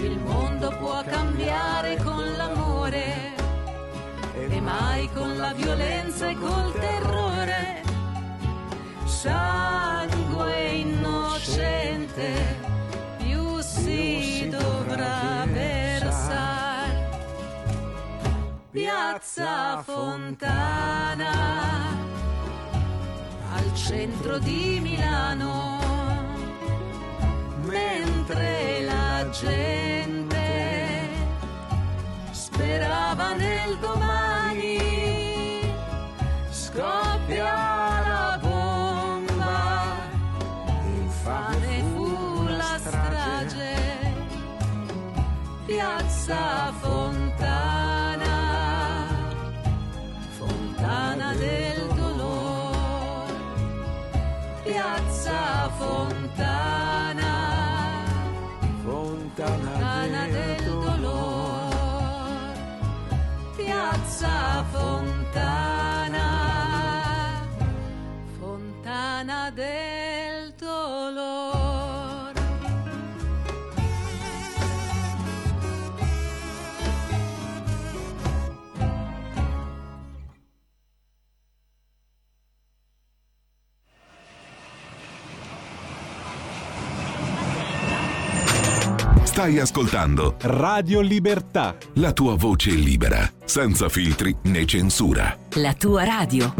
Il 0.00 0.18
mondo 0.18 0.74
può 0.78 1.04
cambiare 1.04 1.98
con 2.02 2.24
l'amore 2.38 3.34
e 4.48 4.60
mai 4.62 5.10
con 5.12 5.36
la 5.36 5.52
violenza 5.52 6.30
e 6.30 6.36
col 6.36 6.72
terrore. 6.72 7.82
Sangue 9.04 10.68
innocente 10.70 12.32
più 13.18 13.60
si 13.60 14.48
dovrà 14.48 15.33
piazza 18.74 19.80
Fontana, 19.84 21.30
al 23.54 23.72
centro 23.72 24.38
di 24.40 24.80
Milano, 24.82 25.78
mentre 27.66 28.82
la 28.82 29.28
gente 29.30 31.08
sperava 32.32 33.34
nel 33.34 33.78
domani, 33.78 35.60
scoppia 36.50 37.44
la 37.44 38.38
bomba, 38.42 39.84
infame 40.96 41.84
fu 41.94 42.42
la 42.48 42.76
strage, 42.80 43.76
piazza 45.64 46.72
Fontana, 46.80 47.23
del 51.36 51.88
dolore, 51.94 53.34
piazza 54.62 55.70
Fontana, 55.76 57.33
Stai 89.44 89.58
ascoltando 89.58 90.36
Radio 90.40 91.02
Libertà. 91.02 91.76
la 91.96 92.14
tua 92.14 92.34
voce 92.34 92.70
libera, 92.70 93.30
senza 93.44 93.90
filtri 93.90 94.34
né 94.44 94.64
censura. 94.64 95.36
La 95.56 95.74
tua 95.74 96.02
radio. 96.02 96.54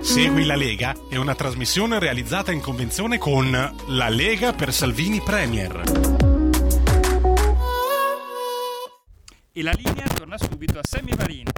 Segui 0.00 0.46
la 0.46 0.56
Lega 0.56 0.94
è 1.10 1.16
una 1.16 1.34
trasmissione 1.34 1.98
realizzata 1.98 2.52
in 2.52 2.62
convenzione 2.62 3.18
con 3.18 3.50
La 3.88 4.08
Lega 4.08 4.54
per 4.54 4.72
Salvini 4.72 5.20
Premier. 5.20 5.82
E 9.52 9.62
la 9.62 9.72
linea 9.72 10.06
torna 10.06 10.38
subito 10.38 10.78
a 10.78 10.82
Sammy 10.82 11.14
Varin. 11.14 11.50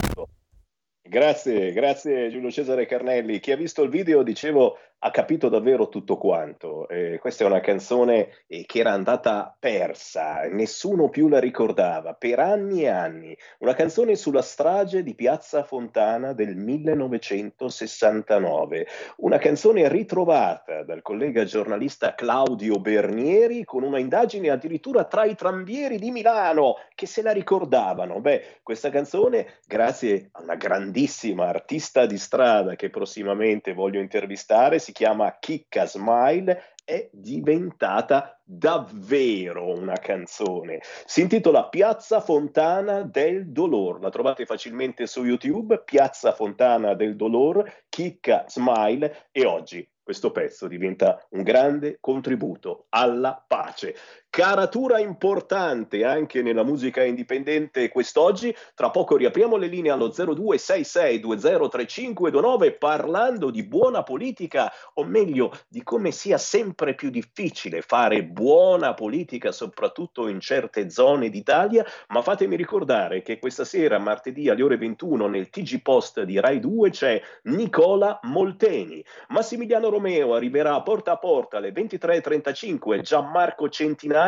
Grazie, 1.06 1.72
grazie 1.72 2.28
Giulio 2.30 2.51
Cesare 2.51 2.86
Carnelli. 2.86 3.38
Chi 3.38 3.52
ha 3.52 3.56
visto 3.56 3.84
il 3.84 3.90
video, 3.90 4.24
dicevo, 4.24 4.76
ha 5.05 5.10
capito 5.10 5.51
davvero 5.51 5.90
tutto 5.90 6.16
quanto. 6.16 6.89
Eh, 6.89 7.18
questa 7.20 7.44
è 7.44 7.47
una 7.47 7.60
canzone 7.60 8.44
eh, 8.47 8.64
che 8.64 8.78
era 8.78 8.93
andata 8.93 9.55
persa, 9.59 10.48
nessuno 10.51 11.10
più 11.10 11.28
la 11.28 11.39
ricordava 11.39 12.14
per 12.14 12.39
anni 12.39 12.85
e 12.85 12.89
anni. 12.89 13.36
Una 13.59 13.74
canzone 13.74 14.16
sulla 14.16 14.40
strage 14.40 15.02
di 15.02 15.14
Piazza 15.14 15.62
Fontana 15.62 16.32
del 16.32 16.56
1969. 16.56 18.86
Una 19.16 19.36
canzone 19.36 19.90
ritrovata 19.90 20.85
dal 20.85 21.02
collega 21.02 21.44
giornalista 21.44 22.14
Claudio 22.14 22.81
Bernieri 22.81 23.62
con 23.64 23.82
una 23.82 23.98
indagine 23.98 24.48
addirittura 24.48 25.05
tra 25.05 25.26
i 25.26 25.35
trambieri 25.35 25.98
di 25.98 26.12
Milano 26.12 26.76
che 26.94 27.05
se 27.05 27.20
la 27.20 27.32
ricordavano. 27.32 28.20
Beh, 28.20 28.60
questa 28.62 28.89
canzone, 28.89 29.59
grazie 29.66 30.31
a 30.32 30.40
una 30.40 30.55
grandissima 30.55 31.47
artista 31.47 32.06
di 32.06 32.16
strada 32.16 32.74
che 32.74 32.89
prossimamente 32.89 33.74
voglio 33.74 34.01
intervistare, 34.01 34.78
si 34.78 34.93
chiama 34.94 35.36
Chicca 35.38 35.84
Smile, 35.84 36.76
è 36.84 37.10
diventata 37.12 38.40
davvero 38.42 39.76
una 39.76 39.98
canzone. 39.98 40.80
Si 41.04 41.20
intitola 41.20 41.68
Piazza 41.68 42.20
Fontana 42.20 43.02
del 43.02 43.50
Dolor. 43.50 44.00
La 44.00 44.10
trovate 44.10 44.46
facilmente 44.46 45.06
su 45.06 45.24
YouTube, 45.24 45.82
Piazza 45.82 46.32
Fontana 46.32 46.94
del 46.94 47.16
Dolor, 47.16 47.84
Chicca 47.88 48.44
Smile 48.46 49.28
e 49.32 49.44
oggi 49.44 49.86
questo 50.04 50.32
pezzo 50.32 50.68
diventa 50.68 51.26
un 51.30 51.42
grande 51.42 51.96
contributo 51.98 52.86
alla 52.90 53.42
pace. 53.46 53.96
Caratura 54.35 54.98
importante 54.98 56.05
anche 56.05 56.43
nella 56.43 56.65
musica 56.65 57.05
indipendente 57.05 57.89
quest'oggi. 57.89 58.52
Tra 58.74 58.90
poco 58.90 59.16
riapriamo 59.16 59.55
le 59.55 59.69
linee 59.69 59.93
allo 59.93 60.09
0266203529 60.09 62.77
parlando 62.77 63.51
di 63.51 63.62
buona 63.62 64.02
politica, 64.02 64.73
o 64.94 65.05
meglio 65.05 65.56
di 65.69 65.85
come 65.85 66.11
sia 66.11 66.36
sempre 66.36 66.97
più 66.97 67.11
difficile 67.11 67.81
fare 67.81 68.24
buona 68.24 68.93
politica, 68.94 69.52
soprattutto 69.52 70.27
in 70.27 70.40
certe 70.40 70.90
zone 70.90 71.31
d'Italia. 71.31 71.86
Ma 72.09 72.20
fatemi 72.20 72.56
ricordare 72.56 73.23
che 73.23 73.39
questa 73.39 73.65
sera, 73.65 74.01
martedì 74.01 74.48
alle 74.48 74.65
ore 74.65 74.78
21, 74.78 75.28
nel 75.28 75.48
TG 75.48 75.81
Post 75.81 76.23
di 76.23 76.40
Rai 76.40 76.59
2 76.59 76.90
c'è 76.90 77.23
Nicola 77.43 78.19
Molteni. 78.23 79.01
Massimiliano 79.28 79.90
Romeo 79.90 80.35
arriverà 80.35 80.82
porta 80.82 81.12
a 81.12 81.19
porta 81.19 81.59
alle 81.59 81.70
23.35. 81.70 83.01
Gianmarco 83.01 83.69
Centinaio 83.69 84.23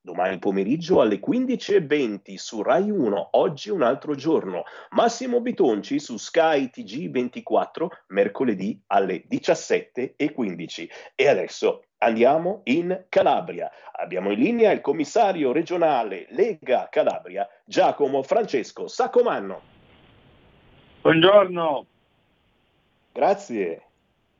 domani 0.00 0.38
pomeriggio 0.38 1.00
alle 1.00 1.20
15.20 1.20 2.34
su 2.36 2.62
Rai 2.62 2.90
1, 2.90 3.28
oggi 3.32 3.70
un 3.70 3.82
altro 3.82 4.14
giorno. 4.14 4.64
Massimo 4.90 5.40
Bitonci 5.40 5.98
su 5.98 6.16
Sky 6.16 6.70
TG24, 6.74 7.86
mercoledì 8.08 8.80
alle 8.86 9.24
17.15. 9.28 10.88
E 11.14 11.28
adesso 11.28 11.84
andiamo 11.98 12.60
in 12.64 13.04
Calabria. 13.08 13.70
Abbiamo 13.92 14.30
in 14.32 14.38
linea 14.38 14.72
il 14.72 14.80
commissario 14.80 15.52
regionale 15.52 16.26
Lega 16.30 16.88
Calabria, 16.90 17.46
Giacomo 17.64 18.22
Francesco 18.22 18.88
Saccomanno. 18.88 19.60
Buongiorno. 21.02 21.86
Grazie. 23.12 23.87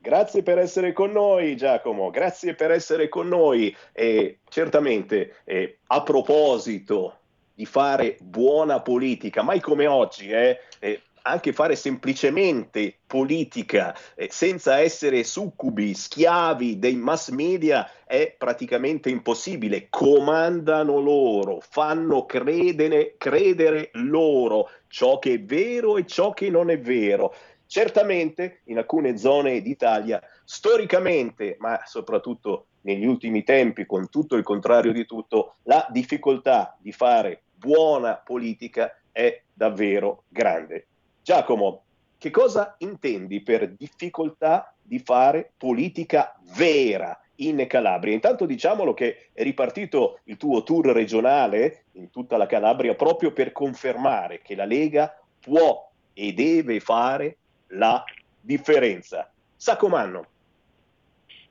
Grazie 0.01 0.43
per 0.45 0.59
essere 0.59 0.93
con 0.93 1.11
noi 1.11 1.57
Giacomo, 1.57 2.11
grazie 2.11 2.55
per 2.55 2.70
essere 2.70 3.09
con 3.09 3.27
noi 3.27 3.75
e 3.93 4.39
certamente 4.49 5.39
eh, 5.45 5.79
a 5.89 6.03
proposito 6.03 7.19
di 7.53 7.66
fare 7.66 8.16
buona 8.20 8.81
politica, 8.81 9.43
mai 9.43 9.61
come 9.61 9.89
oggi, 9.89 10.29
eh, 10.31 10.61
eh, 10.79 11.03
anche 11.23 11.53
fare 11.53 11.75
semplicemente 11.75 12.95
politica 13.07 13.95
senza 14.29 14.79
essere 14.79 15.25
succubi, 15.25 15.93
schiavi 15.93 16.79
dei 16.79 16.95
mass 16.95 17.31
media 17.31 17.91
è 18.05 18.35
praticamente 18.39 19.11
impossibile. 19.11 19.89
Comandano 19.91 21.01
loro, 21.01 21.59
fanno 21.61 22.25
credere, 22.25 23.16
credere 23.19 23.91
loro 23.95 24.70
ciò 24.87 25.19
che 25.19 25.35
è 25.35 25.41
vero 25.43 25.99
e 25.99 26.07
ciò 26.07 26.33
che 26.33 26.49
non 26.49 26.70
è 26.70 26.79
vero. 26.79 27.35
Certamente 27.70 28.61
in 28.65 28.78
alcune 28.78 29.19
zone 29.19 29.61
d'Italia, 29.61 30.23
storicamente, 30.43 31.57
ma 31.59 31.82
soprattutto 31.85 32.69
negli 32.81 33.05
ultimi 33.05 33.45
tempi, 33.45 33.85
con 33.85 34.09
tutto 34.09 34.36
il 34.36 34.43
contrario 34.43 34.90
di 34.90 35.05
tutto, 35.05 35.57
la 35.65 35.86
difficoltà 35.90 36.74
di 36.81 36.93
fare 36.93 37.43
buona 37.55 38.15
politica 38.15 38.99
è 39.12 39.43
davvero 39.53 40.23
grande. 40.28 40.86
Giacomo, 41.23 41.82
che 42.16 42.31
cosa 42.31 42.74
intendi 42.78 43.43
per 43.43 43.69
difficoltà 43.73 44.74
di 44.81 44.99
fare 44.99 45.53
politica 45.59 46.40
vera 46.57 47.20
in 47.36 47.66
Calabria? 47.69 48.15
Intanto 48.15 48.47
diciamolo 48.47 48.95
che 48.95 49.28
è 49.35 49.43
ripartito 49.43 50.20
il 50.24 50.39
tuo 50.39 50.62
tour 50.62 50.86
regionale 50.86 51.85
in 51.93 52.09
tutta 52.09 52.39
la 52.39 52.47
Calabria 52.47 52.95
proprio 52.95 53.31
per 53.35 53.53
confermare 53.53 54.40
che 54.40 54.55
la 54.55 54.65
Lega 54.65 55.20
può 55.39 55.86
e 56.15 56.32
deve 56.32 56.81
fare 56.81 57.36
la 57.69 58.05
differenza. 58.40 59.31
Saccomanno. 59.57 60.27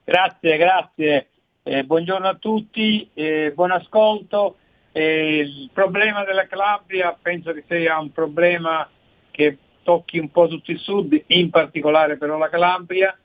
Grazie, 0.04 0.58
grazie. 0.58 1.28
Eh, 1.64 1.84
buongiorno 1.84 2.28
a 2.28 2.36
tutti, 2.36 3.10
eh, 3.14 3.52
buon 3.54 3.72
ascolto. 3.72 4.58
Eh, 4.94 5.40
il 5.40 5.70
problema 5.74 6.24
della 6.24 6.48
Calabria 6.48 7.18
penso 7.22 7.52
che 7.54 7.64
sia 7.68 8.00
un 8.00 8.12
problema 8.12 8.90
che 9.32 9.58
tocchi 9.84 10.18
un 10.18 10.32
po' 10.32 10.48
tutto 10.48 10.72
il 10.72 10.80
sud, 10.80 11.24
in 11.28 11.50
particolare 11.50 12.18
però 12.18 12.38
la 12.38 12.50
Calabria, 12.50 13.18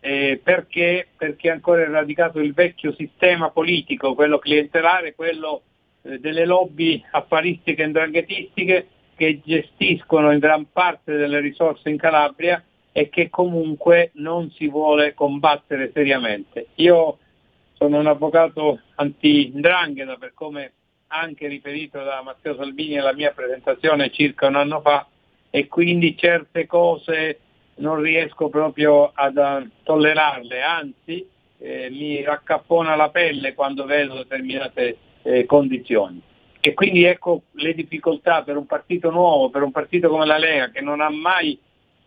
eh, 0.00 0.40
perché? 0.42 1.08
perché 1.16 1.50
ancora 1.50 1.82
è 1.82 1.88
radicato 1.88 2.40
il 2.40 2.52
vecchio 2.54 2.94
sistema 2.94 3.50
politico, 3.50 4.14
quello 4.14 4.38
clientelare, 4.38 5.14
quello 5.14 5.62
eh, 6.02 6.18
delle 6.18 6.46
lobby 6.46 7.02
affaristiche 7.10 7.82
e 7.82 7.86
ndranghetistiche 7.86 8.88
che 9.20 9.42
gestiscono 9.44 10.32
in 10.32 10.38
gran 10.38 10.72
parte 10.72 11.14
delle 11.14 11.40
risorse 11.40 11.90
in 11.90 11.98
Calabria 11.98 12.64
e 12.90 13.10
che 13.10 13.28
comunque 13.28 14.12
non 14.14 14.50
si 14.52 14.66
vuole 14.66 15.12
combattere 15.12 15.90
seriamente. 15.92 16.68
Io 16.76 17.18
sono 17.74 17.98
un 17.98 18.06
avvocato 18.06 18.80
anti-ndrangheta 18.94 20.16
per 20.16 20.32
come 20.32 20.72
anche 21.08 21.48
riferito 21.48 22.02
da 22.02 22.22
Matteo 22.22 22.54
Salvini 22.56 22.96
alla 22.96 23.12
mia 23.12 23.32
presentazione 23.32 24.10
circa 24.10 24.46
un 24.46 24.56
anno 24.56 24.80
fa 24.80 25.06
e 25.50 25.68
quindi 25.68 26.16
certe 26.16 26.64
cose 26.66 27.40
non 27.74 28.00
riesco 28.00 28.48
proprio 28.48 29.10
ad 29.12 29.68
tollerarle, 29.82 30.62
anzi 30.62 31.28
eh, 31.58 31.90
mi 31.90 32.22
raccappona 32.22 32.96
la 32.96 33.10
pelle 33.10 33.52
quando 33.52 33.84
vedo 33.84 34.14
determinate 34.14 34.96
eh, 35.24 35.44
condizioni. 35.44 36.22
E 36.60 36.74
quindi 36.74 37.04
ecco 37.04 37.42
le 37.52 37.74
difficoltà 37.74 38.42
per 38.42 38.56
un 38.56 38.66
partito 38.66 39.10
nuovo, 39.10 39.48
per 39.48 39.62
un 39.62 39.70
partito 39.70 40.08
come 40.08 40.26
la 40.26 40.36
Lega 40.36 40.70
che 40.70 40.82
non 40.82 41.00
ha 41.00 41.08
mai 41.08 41.58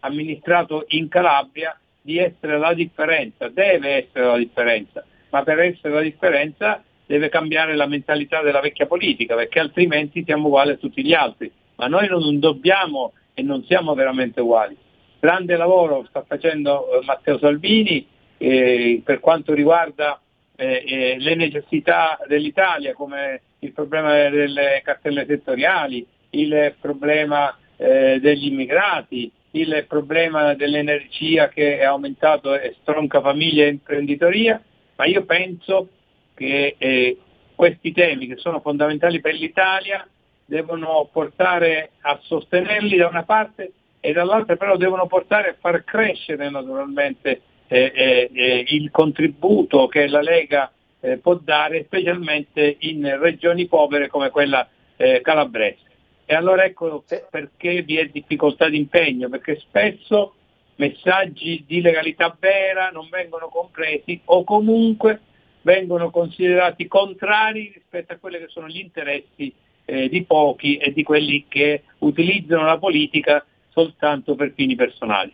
amministrato 0.01 0.85
in 0.89 1.07
Calabria, 1.07 1.77
di 2.01 2.17
essere 2.17 2.57
la 2.59 2.73
differenza, 2.73 3.47
deve 3.47 4.05
essere 4.05 4.25
la 4.25 4.37
differenza, 4.37 5.03
ma 5.29 5.41
per 5.43 5.59
essere 5.59 5.93
la 5.93 6.01
differenza 6.01 6.83
deve 7.05 7.29
cambiare 7.29 7.75
la 7.75 7.87
mentalità 7.87 8.41
della 8.41 8.59
vecchia 8.59 8.85
politica, 8.85 9.35
perché 9.35 9.59
altrimenti 9.59 10.23
siamo 10.23 10.47
uguali 10.47 10.71
a 10.71 10.77
tutti 10.77 11.03
gli 11.03 11.13
altri. 11.13 11.51
Ma 11.75 11.87
noi 11.87 12.07
non 12.07 12.39
dobbiamo 12.39 13.13
e 13.33 13.41
non 13.41 13.63
siamo 13.63 13.93
veramente 13.93 14.41
uguali. 14.41 14.77
Grande 15.19 15.55
lavoro 15.55 16.05
sta 16.09 16.23
facendo 16.27 16.99
eh, 16.99 17.05
Matteo 17.05 17.39
Salvini 17.39 18.05
eh, 18.37 19.01
per 19.03 19.19
quanto 19.19 19.53
riguarda 19.53 20.19
eh, 20.55 20.83
eh, 20.85 21.15
le 21.17 21.35
necessità 21.35 22.19
dell'Italia, 22.27 22.93
come 22.93 23.41
il 23.65 23.73
problema 23.73 24.29
delle 24.29 24.81
cartelle 24.83 25.25
settoriali, 25.25 26.05
il 26.31 26.75
problema 26.79 27.55
eh, 27.77 28.19
degli 28.19 28.47
immigrati, 28.47 29.31
il 29.51 29.85
problema 29.87 30.53
dell'energia 30.53 31.49
che 31.49 31.79
è 31.79 31.83
aumentato 31.83 32.55
e 32.55 32.75
stronca 32.81 33.21
famiglia 33.21 33.65
e 33.65 33.69
imprenditoria, 33.69 34.61
ma 34.95 35.05
io 35.05 35.23
penso 35.25 35.89
che 36.33 36.75
eh, 36.77 37.17
questi 37.55 37.91
temi 37.91 38.27
che 38.27 38.37
sono 38.37 38.59
fondamentali 38.59 39.21
per 39.21 39.35
l'Italia 39.35 40.07
devono 40.45 41.07
portare 41.11 41.91
a 42.01 42.19
sostenerli 42.21 42.97
da 42.97 43.07
una 43.07 43.23
parte 43.23 43.71
e 43.99 44.11
dall'altra 44.11 44.57
però 44.57 44.75
devono 44.75 45.07
portare 45.07 45.49
a 45.49 45.55
far 45.59 45.83
crescere 45.83 46.49
naturalmente 46.49 47.41
eh, 47.67 47.91
eh, 47.95 48.29
eh 48.33 48.65
il 48.67 48.91
contributo 48.91 49.87
che 49.87 50.07
la 50.07 50.21
Lega 50.21 50.69
eh, 51.03 51.17
può 51.17 51.35
dare 51.35 51.83
specialmente 51.83 52.77
in 52.79 53.19
regioni 53.19 53.67
povere 53.67 54.07
come 54.07 54.29
quella 54.29 54.65
eh, 54.95 55.19
calabrese. 55.21 55.81
E 56.25 56.33
allora 56.33 56.63
ecco 56.63 57.03
perché 57.29 57.81
vi 57.81 57.97
è 57.97 58.05
difficoltà 58.05 58.69
di 58.69 58.77
impegno, 58.77 59.27
perché 59.27 59.59
spesso 59.59 60.35
messaggi 60.75 61.65
di 61.67 61.81
legalità 61.81 62.35
vera 62.39 62.89
non 62.89 63.09
vengono 63.09 63.49
compresi 63.49 64.21
o 64.25 64.45
comunque 64.45 65.19
vengono 65.61 66.09
considerati 66.09 66.87
contrari 66.87 67.71
rispetto 67.73 68.13
a 68.13 68.17
quelli 68.17 68.37
che 68.37 68.47
sono 68.47 68.69
gli 68.69 68.79
interessi 68.79 69.53
eh, 69.83 70.07
di 70.07 70.23
pochi 70.23 70.77
e 70.77 70.93
di 70.93 71.03
quelli 71.03 71.45
che 71.49 71.83
utilizzano 71.99 72.63
la 72.63 72.77
politica 72.77 73.45
soltanto 73.69 74.35
per 74.35 74.53
fini 74.55 74.75
personali. 74.75 75.33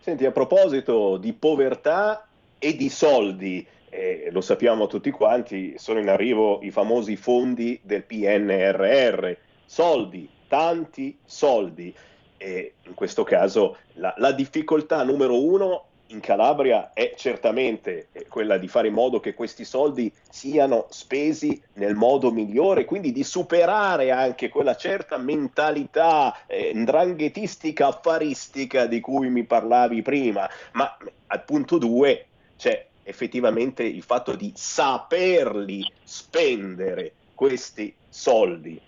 Senti, 0.00 0.26
a 0.26 0.32
proposito 0.32 1.16
di 1.16 1.32
povertà 1.32 2.28
e 2.58 2.76
di 2.76 2.90
soldi, 2.90 3.66
eh, 3.94 4.28
lo 4.32 4.40
sappiamo 4.40 4.88
tutti 4.88 5.12
quanti, 5.12 5.74
sono 5.78 6.00
in 6.00 6.08
arrivo 6.08 6.60
i 6.62 6.72
famosi 6.72 7.14
fondi 7.14 7.78
del 7.82 8.02
PNRR, 8.02 9.32
soldi, 9.64 10.28
tanti 10.48 11.16
soldi. 11.24 11.94
E 12.36 12.74
in 12.82 12.94
questo 12.94 13.22
caso 13.22 13.76
la, 13.94 14.12
la 14.18 14.32
difficoltà 14.32 15.04
numero 15.04 15.40
uno 15.40 15.84
in 16.08 16.18
Calabria 16.18 16.92
è 16.92 17.14
certamente 17.16 18.08
quella 18.28 18.58
di 18.58 18.66
fare 18.66 18.88
in 18.88 18.94
modo 18.94 19.20
che 19.20 19.32
questi 19.32 19.64
soldi 19.64 20.12
siano 20.28 20.86
spesi 20.90 21.62
nel 21.74 21.94
modo 21.94 22.32
migliore, 22.32 22.84
quindi 22.84 23.12
di 23.12 23.22
superare 23.22 24.10
anche 24.10 24.48
quella 24.48 24.74
certa 24.74 25.16
mentalità 25.18 26.36
eh, 26.46 26.72
ndranghetistica, 26.74 27.86
affaristica 27.86 28.86
di 28.86 29.00
cui 29.00 29.28
mi 29.28 29.44
parlavi 29.44 30.02
prima. 30.02 30.50
Ma 30.72 30.96
al 31.28 31.44
punto 31.44 31.78
due 31.78 32.26
c'è 32.56 32.86
effettivamente 33.04 33.84
il 33.84 34.02
fatto 34.02 34.34
di 34.34 34.50
saperli 34.54 35.84
spendere 36.02 37.12
questi 37.34 37.94
soldi. 38.08 38.80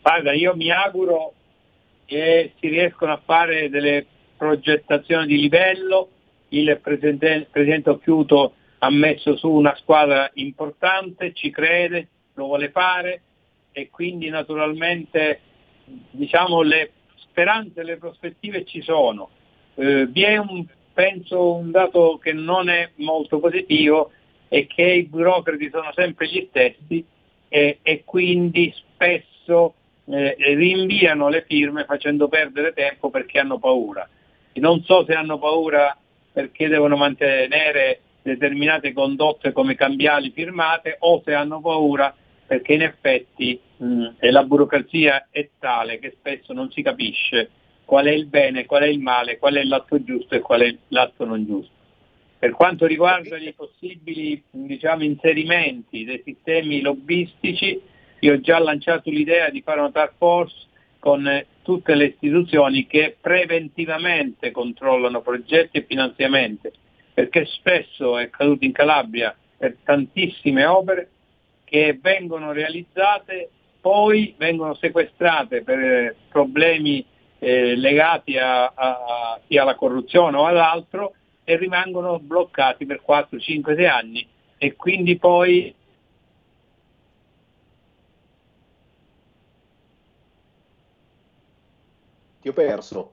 Guarda, 0.00 0.32
io 0.32 0.54
mi 0.54 0.70
auguro 0.70 1.32
che 2.04 2.52
si 2.60 2.68
riescano 2.68 3.12
a 3.12 3.22
fare 3.24 3.68
delle 3.70 4.06
progettazione 4.36 5.26
di 5.26 5.40
livello, 5.40 6.08
il 6.48 6.78
presidente, 6.80 7.48
presidente 7.50 7.90
Occhiuto 7.90 8.54
ha 8.78 8.90
messo 8.90 9.36
su 9.36 9.50
una 9.50 9.74
squadra 9.76 10.30
importante, 10.34 11.32
ci 11.32 11.50
crede, 11.50 12.08
lo 12.34 12.46
vuole 12.46 12.70
fare 12.70 13.22
e 13.72 13.88
quindi 13.90 14.28
naturalmente 14.28 15.40
diciamo, 16.10 16.62
le 16.62 16.90
speranze, 17.16 17.82
le 17.82 17.96
prospettive 17.96 18.64
ci 18.64 18.82
sono. 18.82 19.30
Eh, 19.74 20.06
vi 20.06 20.22
è 20.22 20.36
un, 20.36 20.64
penso 20.94 21.54
un 21.54 21.72
dato 21.72 22.18
che 22.22 22.32
non 22.32 22.68
è 22.68 22.90
molto 22.96 23.40
positivo 23.40 24.12
è 24.48 24.66
che 24.66 24.82
i 24.82 25.02
burocrati 25.02 25.68
sono 25.70 25.92
sempre 25.94 26.28
gli 26.28 26.46
stessi 26.48 27.04
e, 27.48 27.78
e 27.82 28.02
quindi 28.04 28.72
spesso 28.76 29.74
eh, 30.06 30.36
rinviano 30.38 31.28
le 31.28 31.44
firme 31.46 31.84
facendo 31.84 32.28
perdere 32.28 32.72
tempo 32.72 33.10
perché 33.10 33.40
hanno 33.40 33.58
paura. 33.58 34.08
Non 34.54 34.82
so 34.84 35.04
se 35.04 35.14
hanno 35.14 35.38
paura 35.38 35.96
perché 36.32 36.68
devono 36.68 36.96
mantenere 36.96 38.00
determinate 38.22 38.92
condotte 38.92 39.52
come 39.52 39.74
cambiali 39.74 40.30
firmate 40.30 40.96
o 41.00 41.20
se 41.24 41.34
hanno 41.34 41.60
paura 41.60 42.14
perché 42.46 42.74
in 42.74 42.82
effetti 42.82 43.60
mh, 43.76 44.30
la 44.30 44.44
burocrazia 44.44 45.26
è 45.30 45.48
tale 45.58 45.98
che 45.98 46.14
spesso 46.18 46.52
non 46.52 46.70
si 46.70 46.82
capisce 46.82 47.50
qual 47.84 48.06
è 48.06 48.12
il 48.12 48.26
bene, 48.26 48.66
qual 48.66 48.82
è 48.82 48.86
il 48.86 49.00
male, 49.00 49.38
qual 49.38 49.54
è 49.54 49.62
l'atto 49.62 50.02
giusto 50.02 50.34
e 50.34 50.40
qual 50.40 50.62
è 50.62 50.76
l'atto 50.88 51.24
non 51.24 51.44
giusto. 51.44 51.72
Per 52.38 52.52
quanto 52.52 52.86
riguarda 52.86 53.38
i 53.38 53.54
possibili 53.54 54.42
diciamo, 54.50 55.02
inserimenti 55.02 56.04
dei 56.04 56.20
sistemi 56.24 56.80
lobbistici, 56.80 57.80
io 58.18 58.32
ho 58.34 58.40
già 58.40 58.58
lanciato 58.58 59.10
l'idea 59.10 59.50
di 59.50 59.62
fare 59.62 59.80
una 59.80 59.90
task 59.90 60.14
force 60.18 60.66
con 60.98 61.44
tutte 61.62 61.94
le 61.94 62.06
istituzioni 62.06 62.86
che 62.86 63.16
preventivamente 63.20 64.50
controllano 64.50 65.22
progetti 65.22 65.78
e 65.78 65.84
finanziamenti, 65.88 66.70
perché 67.12 67.46
spesso 67.46 68.18
è 68.18 68.24
accaduto 68.24 68.64
in 68.64 68.72
Calabria 68.72 69.34
per 69.56 69.76
tantissime 69.82 70.64
opere 70.64 71.10
che 71.64 71.98
vengono 72.00 72.52
realizzate, 72.52 73.48
poi 73.80 74.34
vengono 74.36 74.74
sequestrate 74.74 75.62
per 75.62 76.14
problemi 76.28 77.04
eh, 77.44 77.76
legati 77.76 78.38
a, 78.38 78.72
a, 78.74 79.38
sia 79.46 79.62
alla 79.62 79.74
corruzione 79.74 80.38
o 80.38 80.46
all'altro 80.46 81.12
e 81.44 81.56
rimangono 81.58 82.18
bloccati 82.18 82.86
per 82.86 83.02
4, 83.02 83.38
5, 83.38 83.74
6 83.74 83.86
anni 83.86 84.26
e 84.56 84.74
quindi 84.76 85.18
poi 85.18 85.74
Ti 92.40 92.50
ho 92.50 92.52
perso. 92.52 93.12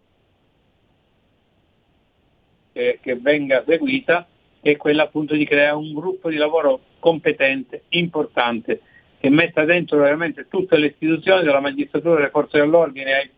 Che, 2.73 2.99
che 3.01 3.15
venga 3.15 3.63
seguita 3.65 4.27
è 4.59 4.75
quella 4.75 5.03
appunto 5.03 5.35
di 5.35 5.45
creare 5.45 5.73
un 5.75 5.93
gruppo 5.93 6.29
di 6.29 6.35
lavoro 6.35 6.81
competente, 6.99 7.83
importante, 7.89 8.81
che 9.21 9.29
metta 9.29 9.63
dentro 9.63 9.99
veramente 9.99 10.49
tutte 10.49 10.75
le 10.75 10.87
istituzioni, 10.87 11.45
dalla 11.45 11.61
magistratura, 11.61 12.17
alle 12.19 12.29
forze 12.29 12.59
dell'ordine, 12.59 13.31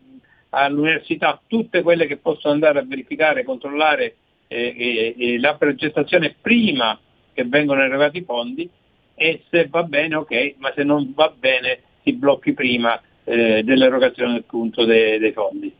all'università, 0.54 1.40
tutte 1.46 1.82
quelle 1.82 2.06
che 2.06 2.16
possono 2.16 2.54
andare 2.54 2.78
a 2.78 2.84
verificare, 2.84 3.44
controllare 3.44 4.16
eh, 4.48 5.14
eh, 5.16 5.38
la 5.38 5.56
progettazione 5.56 6.36
prima 6.40 6.98
che 7.32 7.44
vengono 7.44 7.82
erogati 7.82 8.18
i 8.18 8.24
fondi 8.24 8.68
e 9.14 9.42
se 9.50 9.66
va 9.68 9.82
bene 9.82 10.16
ok, 10.16 10.54
ma 10.58 10.72
se 10.74 10.84
non 10.84 11.12
va 11.14 11.32
bene 11.36 11.80
si 12.02 12.12
blocchi 12.12 12.52
prima 12.52 13.00
eh, 13.24 13.62
dell'erogazione 13.62 14.38
appunto 14.38 14.84
dei, 14.84 15.18
dei 15.18 15.32
fondi. 15.32 15.72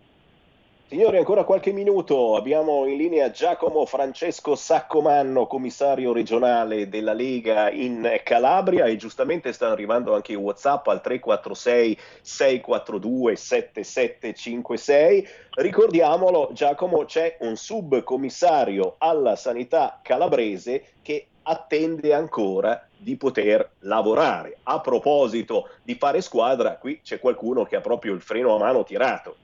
Signori, 0.95 1.19
ancora 1.19 1.43
qualche 1.43 1.73
minuto. 1.73 2.37
Abbiamo 2.37 2.87
in 2.87 2.97
linea 2.97 3.33
Giacomo 3.33 3.85
Francesco 3.85 4.55
Saccomanno, 4.55 5.49
commissario 5.49 6.12
regionale 6.12 6.89
della 6.89 7.12
Lega 7.12 7.69
in 7.69 8.21
Calabria 8.23 8.85
e 8.85 8.95
giustamente 8.95 9.53
stanno 9.53 9.73
arrivando 9.73 10.15
anche 10.15 10.31
i 10.31 10.37
WhatsApp 10.37 10.87
al 10.87 11.01
346 11.01 11.99
642 12.21 13.35
7756. 13.35 15.29
Ricordiamolo, 15.55 16.51
Giacomo, 16.53 17.05
c'è 17.05 17.39
un 17.41 17.57
subcommissario 17.57 18.95
alla 18.99 19.35
sanità 19.35 19.99
calabrese 20.01 20.93
che 21.03 21.27
attende 21.43 22.15
ancora 22.15 22.87
di 22.97 23.16
poter 23.16 23.69
lavorare. 23.81 24.59
A 24.62 24.79
proposito 24.79 25.71
di 25.83 25.97
fare 25.97 26.21
squadra, 26.21 26.77
qui 26.77 27.01
c'è 27.03 27.19
qualcuno 27.19 27.65
che 27.65 27.75
ha 27.75 27.81
proprio 27.81 28.15
il 28.15 28.21
freno 28.21 28.55
a 28.55 28.59
mano 28.59 28.85
tirato. 28.85 29.43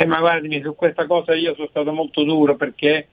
Eh, 0.00 0.06
ma 0.06 0.20
guardami, 0.20 0.62
su 0.62 0.76
questa 0.76 1.06
cosa 1.06 1.34
io 1.34 1.56
sono 1.56 1.66
stato 1.66 1.92
molto 1.92 2.22
duro 2.22 2.54
perché 2.54 3.08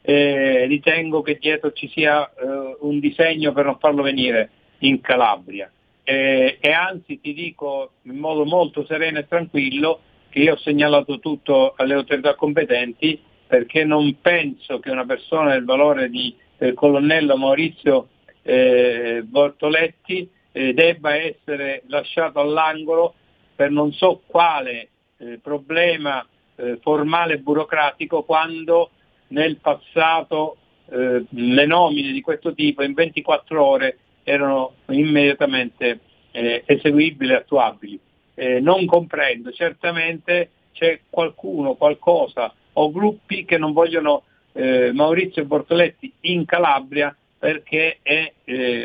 eh, 0.00 0.64
ritengo 0.64 1.20
che 1.20 1.36
dietro 1.38 1.70
ci 1.72 1.86
sia 1.88 2.26
eh, 2.28 2.76
un 2.80 2.98
disegno 2.98 3.52
per 3.52 3.66
non 3.66 3.76
farlo 3.78 4.02
venire 4.02 4.48
in 4.78 5.02
Calabria. 5.02 5.70
eh, 6.02 6.56
e 6.58 6.70
anzi 6.72 7.20
ti 7.20 7.34
dico 7.34 7.90
in 8.04 8.16
modo 8.16 8.46
molto 8.46 8.86
sereno 8.86 9.18
e 9.18 9.28
tranquillo 9.28 10.00
che 10.30 10.38
io 10.38 10.54
ho 10.54 10.56
segnalato 10.56 11.18
tutto 11.18 11.74
alle 11.76 11.92
autorità 11.92 12.34
competenti 12.34 13.20
perché 13.46 13.84
non 13.84 14.16
penso 14.22 14.80
che 14.80 14.90
una 14.90 15.04
persona 15.04 15.52
del 15.52 15.64
valore 15.66 16.08
di, 16.08 16.34
del 16.56 16.72
colonnello 16.72 17.36
Maurizio 17.36 18.08
eh, 18.42 19.22
Bortoletti 19.24 20.26
eh, 20.52 20.72
debba 20.72 21.14
essere 21.16 21.82
lasciato 21.88 22.40
all'angolo 22.40 23.12
per 23.54 23.70
non 23.70 23.92
so 23.92 24.22
quale 24.26 24.88
eh, 25.20 25.38
problema 25.42 26.26
eh, 26.56 26.78
formale 26.80 27.34
e 27.34 27.38
burocratico 27.38 28.22
quando 28.22 28.90
nel 29.28 29.56
passato 29.56 30.56
eh, 30.88 31.24
le 31.28 31.66
nomine 31.66 32.10
di 32.12 32.20
questo 32.20 32.54
tipo 32.54 32.82
in 32.82 32.94
24 32.94 33.64
ore 33.64 33.98
erano 34.22 34.74
immediatamente 34.88 36.00
eh, 36.30 36.62
eseguibili 36.66 37.32
e 37.32 37.36
attuabili. 37.36 38.00
Eh, 38.34 38.60
non 38.60 38.86
comprendo, 38.86 39.52
certamente 39.52 40.50
c'è 40.72 41.00
qualcuno, 41.10 41.74
qualcosa 41.74 42.52
o 42.74 42.90
gruppi 42.90 43.44
che 43.44 43.58
non 43.58 43.72
vogliono 43.72 44.24
Maurizio 44.52 45.44
Bortoletti 45.44 46.12
in 46.22 46.44
Calabria 46.44 47.16
perché 47.38 47.98
è 48.02 48.32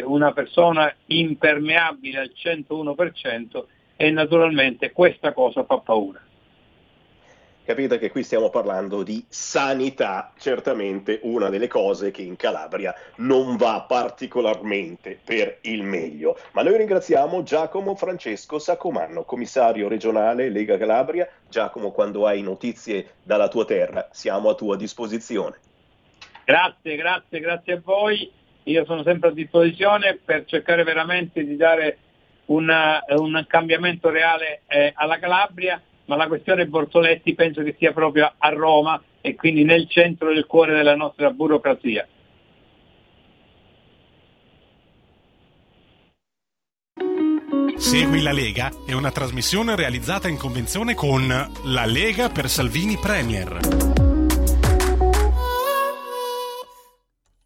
una 0.03 0.31
persona 0.31 0.93
impermeabile 1.07 2.19
al 2.19 2.31
101% 2.35 3.63
e 3.95 4.11
naturalmente 4.11 4.91
questa 4.91 5.33
cosa 5.33 5.63
fa 5.63 5.79
paura. 5.79 6.21
Capite 7.65 7.97
che 7.97 8.11
qui 8.11 8.21
stiamo 8.21 8.51
parlando 8.51 9.01
di 9.01 9.25
sanità, 9.27 10.31
certamente 10.37 11.19
una 11.23 11.49
delle 11.49 11.67
cose 11.67 12.11
che 12.11 12.21
in 12.21 12.35
Calabria 12.35 12.93
non 13.15 13.55
va 13.57 13.83
particolarmente 13.87 15.17
per 15.25 15.57
il 15.61 15.81
meglio. 15.81 16.37
Ma 16.51 16.61
noi 16.61 16.77
ringraziamo 16.77 17.41
Giacomo 17.41 17.95
Francesco 17.95 18.59
Saccomanno, 18.59 19.23
commissario 19.23 19.87
regionale 19.87 20.49
Lega 20.49 20.77
Calabria. 20.77 21.27
Giacomo, 21.49 21.89
quando 21.89 22.27
hai 22.27 22.43
notizie 22.43 23.13
dalla 23.23 23.47
tua 23.47 23.65
terra, 23.65 24.09
siamo 24.11 24.49
a 24.49 24.53
tua 24.53 24.75
disposizione. 24.75 25.57
Grazie, 26.43 26.95
grazie, 26.95 27.39
grazie 27.39 27.73
a 27.73 27.81
voi. 27.83 28.31
Io 28.65 28.85
sono 28.85 29.01
sempre 29.01 29.29
a 29.29 29.33
disposizione 29.33 30.19
per 30.23 30.45
cercare 30.45 30.83
veramente 30.83 31.43
di 31.43 31.55
dare 31.55 31.97
una, 32.45 33.03
un 33.07 33.43
cambiamento 33.47 34.11
reale 34.11 34.61
eh, 34.67 34.93
alla 34.95 35.17
Calabria 35.17 35.81
ma 36.05 36.15
la 36.15 36.27
questione 36.27 36.67
Bortoletti 36.67 37.33
penso 37.33 37.63
che 37.63 37.75
sia 37.77 37.91
proprio 37.91 38.31
a 38.37 38.49
Roma 38.49 39.01
e 39.21 39.35
quindi 39.35 39.63
nel 39.63 39.87
centro 39.89 40.33
del 40.33 40.45
cuore 40.45 40.73
della 40.73 40.95
nostra 40.95 41.31
burocrazia. 41.31 42.07
Segui 47.77 48.21
la 48.21 48.31
Lega 48.31 48.71
è 48.85 48.93
una 48.93 49.11
trasmissione 49.11 49.75
realizzata 49.75 50.27
in 50.27 50.37
convenzione 50.37 50.95
con 50.95 51.27
La 51.65 51.85
Lega 51.85 52.29
per 52.29 52.49
Salvini 52.49 52.97
Premier. 52.97 53.59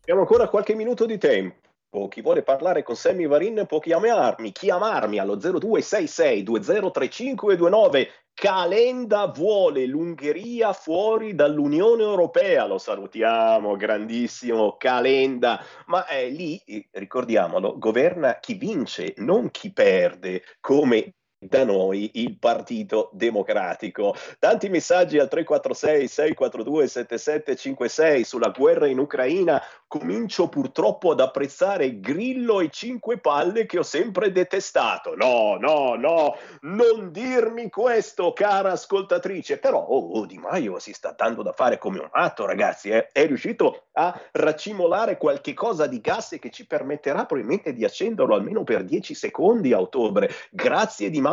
Abbiamo 0.02 0.22
ancora 0.22 0.48
qualche 0.48 0.76
minuto 0.76 1.06
di 1.06 1.18
tempo. 1.18 2.08
Chi 2.08 2.22
vuole 2.22 2.44
parlare 2.44 2.84
con 2.84 2.96
Sammy 2.96 3.26
Varin 3.26 3.66
può 3.68 3.80
chiamarmi, 3.80 4.52
chiamarmi 4.52 5.18
allo 5.18 5.36
0266 5.36 6.44
203529. 6.44 8.10
Calenda 8.40 9.26
vuole 9.26 9.86
l'Ungheria 9.86 10.72
fuori 10.72 11.36
dall'Unione 11.36 12.04
Europea, 12.04 12.66
lo 12.68 12.78
salutiamo, 12.78 13.76
grandissimo 13.76 14.78
Calenda, 14.78 15.62
ma 15.88 16.08
eh, 16.08 16.30
lì, 16.30 16.58
ricordiamolo, 16.92 17.78
governa 17.78 18.40
chi 18.40 18.54
vince, 18.54 19.14
non 19.18 19.52
chi 19.52 19.74
perde, 19.74 20.42
come 20.62 21.16
da 21.40 21.64
noi 21.64 22.12
il 22.16 22.38
Partito 22.38 23.10
Democratico. 23.14 24.14
Tanti 24.40 24.68
messaggi 24.68 25.18
al 25.18 25.30
346 25.30 26.08
642 26.08 26.88
7756 26.88 28.24
sulla 28.26 28.50
guerra 28.50 28.88
in 28.88 29.00
Ucraina. 29.00 29.62
Comincio 29.88 30.50
purtroppo 30.50 31.12
ad 31.12 31.22
apprezzare 31.22 32.00
Grillo 32.00 32.60
e 32.60 32.70
Cinque 32.70 33.20
Palle 33.20 33.66
che 33.66 33.80
ho 33.80 33.84
sempre 33.84 34.32
detestato. 34.32 35.16
No, 35.16 35.56
no, 35.58 35.96
no, 35.96 36.36
non 36.62 37.12
dirmi 37.12 37.70
questo, 37.70 38.34
cara 38.34 38.74
ascoltatrice. 38.74 39.58
Però 39.60 39.80
oh, 39.80 40.20
oh, 40.20 40.26
Di 40.26 40.38
Maio 40.38 40.78
si 40.78 40.92
sta 40.92 41.14
dando 41.18 41.42
da 41.42 41.54
fare 41.54 41.78
come 41.78 42.00
un 42.00 42.10
matto, 42.14 42.46
ragazzi. 42.46 42.90
Eh? 42.90 43.08
È 43.14 43.26
riuscito 43.26 43.86
a 43.94 44.20
racimolare 44.34 45.18
qualche 45.18 45.54
cosa 45.54 45.88
di 45.88 46.02
gas 46.02 46.36
che 46.38 46.50
ci 46.50 46.68
permetterà 46.68 47.26
probabilmente 47.26 47.74
di 47.74 47.86
accenderlo 47.86 48.36
almeno 48.36 48.66
per 48.66 48.84
10 48.84 49.16
secondi 49.16 49.72
a 49.72 49.80
ottobre. 49.80 50.30
Grazie 50.52 51.10
Di 51.10 51.22
Maio. 51.22 51.29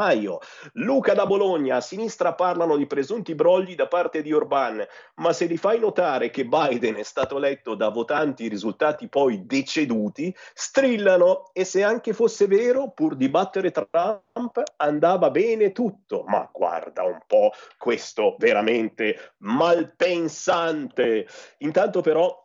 Luca 0.75 1.15
da 1.15 1.27
Bologna, 1.27 1.77
a 1.77 1.81
sinistra 1.81 2.35
parlano 2.35 2.77
di 2.77 2.87
presunti 2.87 3.35
brogli 3.35 3.75
da 3.75 3.87
parte 3.87 4.23
di 4.23 4.33
Orban, 4.33 4.87
ma 5.17 5.33
se 5.33 5.47
li 5.47 5.57
fai 5.57 5.79
notare 5.79 6.31
che 6.31 6.45
Biden 6.45 6.97
è 6.97 7.03
stato 7.03 7.39
eletto 7.39 7.75
da 7.75 7.89
votanti 7.89 8.49
risultati 8.49 9.09
poi 9.09 9.47
deceduti, 9.47 10.35
strillano 10.55 11.51
e 11.53 11.65
se 11.65 11.83
anche 11.83 12.13
fosse 12.13 12.47
vero, 12.47 12.91
pur 12.91 13.17
di 13.17 13.29
battere 13.29 13.71
Trump 13.71 14.63
andava 14.77 15.31
bene 15.31 15.73
tutto. 15.73 16.25
Ma 16.27 16.49
guarda 16.53 17.03
un 17.03 17.21
po' 17.27 17.53
questo 17.79 18.37
veramente 18.39 19.35
malpensante. 19.39 21.27
Intanto 21.59 22.01
però 22.01 22.45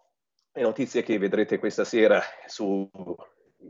le 0.53 0.61
notizie 0.61 1.03
che 1.03 1.17
vedrete 1.17 1.59
questa 1.59 1.85
sera 1.85 2.21
su 2.45 2.89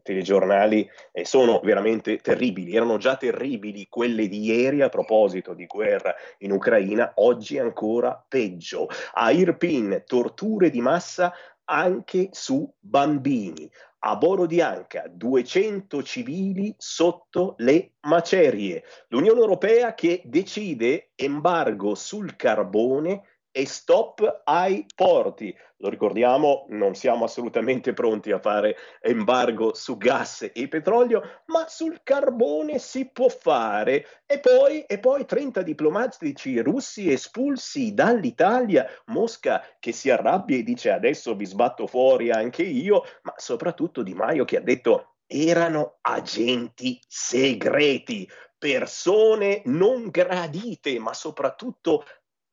telegiornali 0.02 0.90
eh, 1.12 1.26
sono 1.26 1.60
veramente 1.64 2.18
terribili, 2.18 2.76
erano 2.76 2.98
già 2.98 3.16
terribili 3.16 3.88
quelle 3.90 4.28
di 4.28 4.46
ieri 4.46 4.82
a 4.82 4.90
proposito 4.90 5.54
di 5.54 5.66
guerra 5.66 6.14
in 6.40 6.52
Ucraina, 6.52 7.12
oggi 7.16 7.58
ancora 7.58 8.24
peggio. 8.28 8.88
A 9.14 9.32
Irpin, 9.32 10.04
torture 10.06 10.70
di 10.70 10.82
massa 10.82 11.34
anche 11.66 12.30
su 12.32 12.72
bambini. 12.80 13.70
A 14.04 14.16
Borodianca 14.16 15.06
200 15.08 16.02
civili 16.02 16.74
sotto 16.76 17.54
le 17.60 17.92
macerie. 18.02 18.84
L'Unione 19.10 19.40
Europea 19.40 19.94
che 19.94 20.24
decide 20.26 21.12
embargo 21.16 21.94
sul 21.94 22.36
carbone 22.36 23.22
e 23.52 23.66
stop 23.66 24.42
ai 24.46 24.86
porti. 24.96 25.56
Lo 25.78 25.90
ricordiamo, 25.90 26.66
non 26.70 26.94
siamo 26.94 27.26
assolutamente 27.26 27.94
pronti 27.94 28.32
a 28.32 28.40
fare 28.40 28.78
embargo 29.02 29.74
su 29.74 29.98
gas 29.98 30.50
e 30.54 30.68
petrolio, 30.68 31.42
ma 31.48 31.68
sul 31.68 32.02
carbone 32.04 32.78
si 32.78 33.10
può 33.12 33.30
fare. 33.30 34.22
E 34.26 34.40
poi, 34.40 34.82
e 34.82 35.00
poi 35.00 35.26
30 35.26 35.64
diplomatici 35.64 36.60
russi 36.60 37.12
espulsi 37.12 37.94
dall'Italia, 37.94 38.88
Mosca 39.08 39.64
che 39.80 39.92
si 39.92 40.10
arrabbia 40.10 40.58
e 40.58 40.64
dice 40.64 40.92
adesso 40.92 41.36
vi 41.36 41.46
sbatto 41.46 41.88
fuori 41.88 42.30
anche 42.30 42.64
io, 42.64 43.04
ma 43.24 43.34
soprattutto 43.38 44.04
Di 44.04 44.14
Maio 44.14 44.46
che 44.46 44.58
ha 44.58 44.62
detto 44.62 45.16
erano 45.26 45.98
agenti 46.02 47.00
segreti, 47.08 48.30
persone 48.58 49.62
non 49.66 50.10
gradite, 50.10 51.00
ma 51.00 51.14
soprattutto 51.14 52.06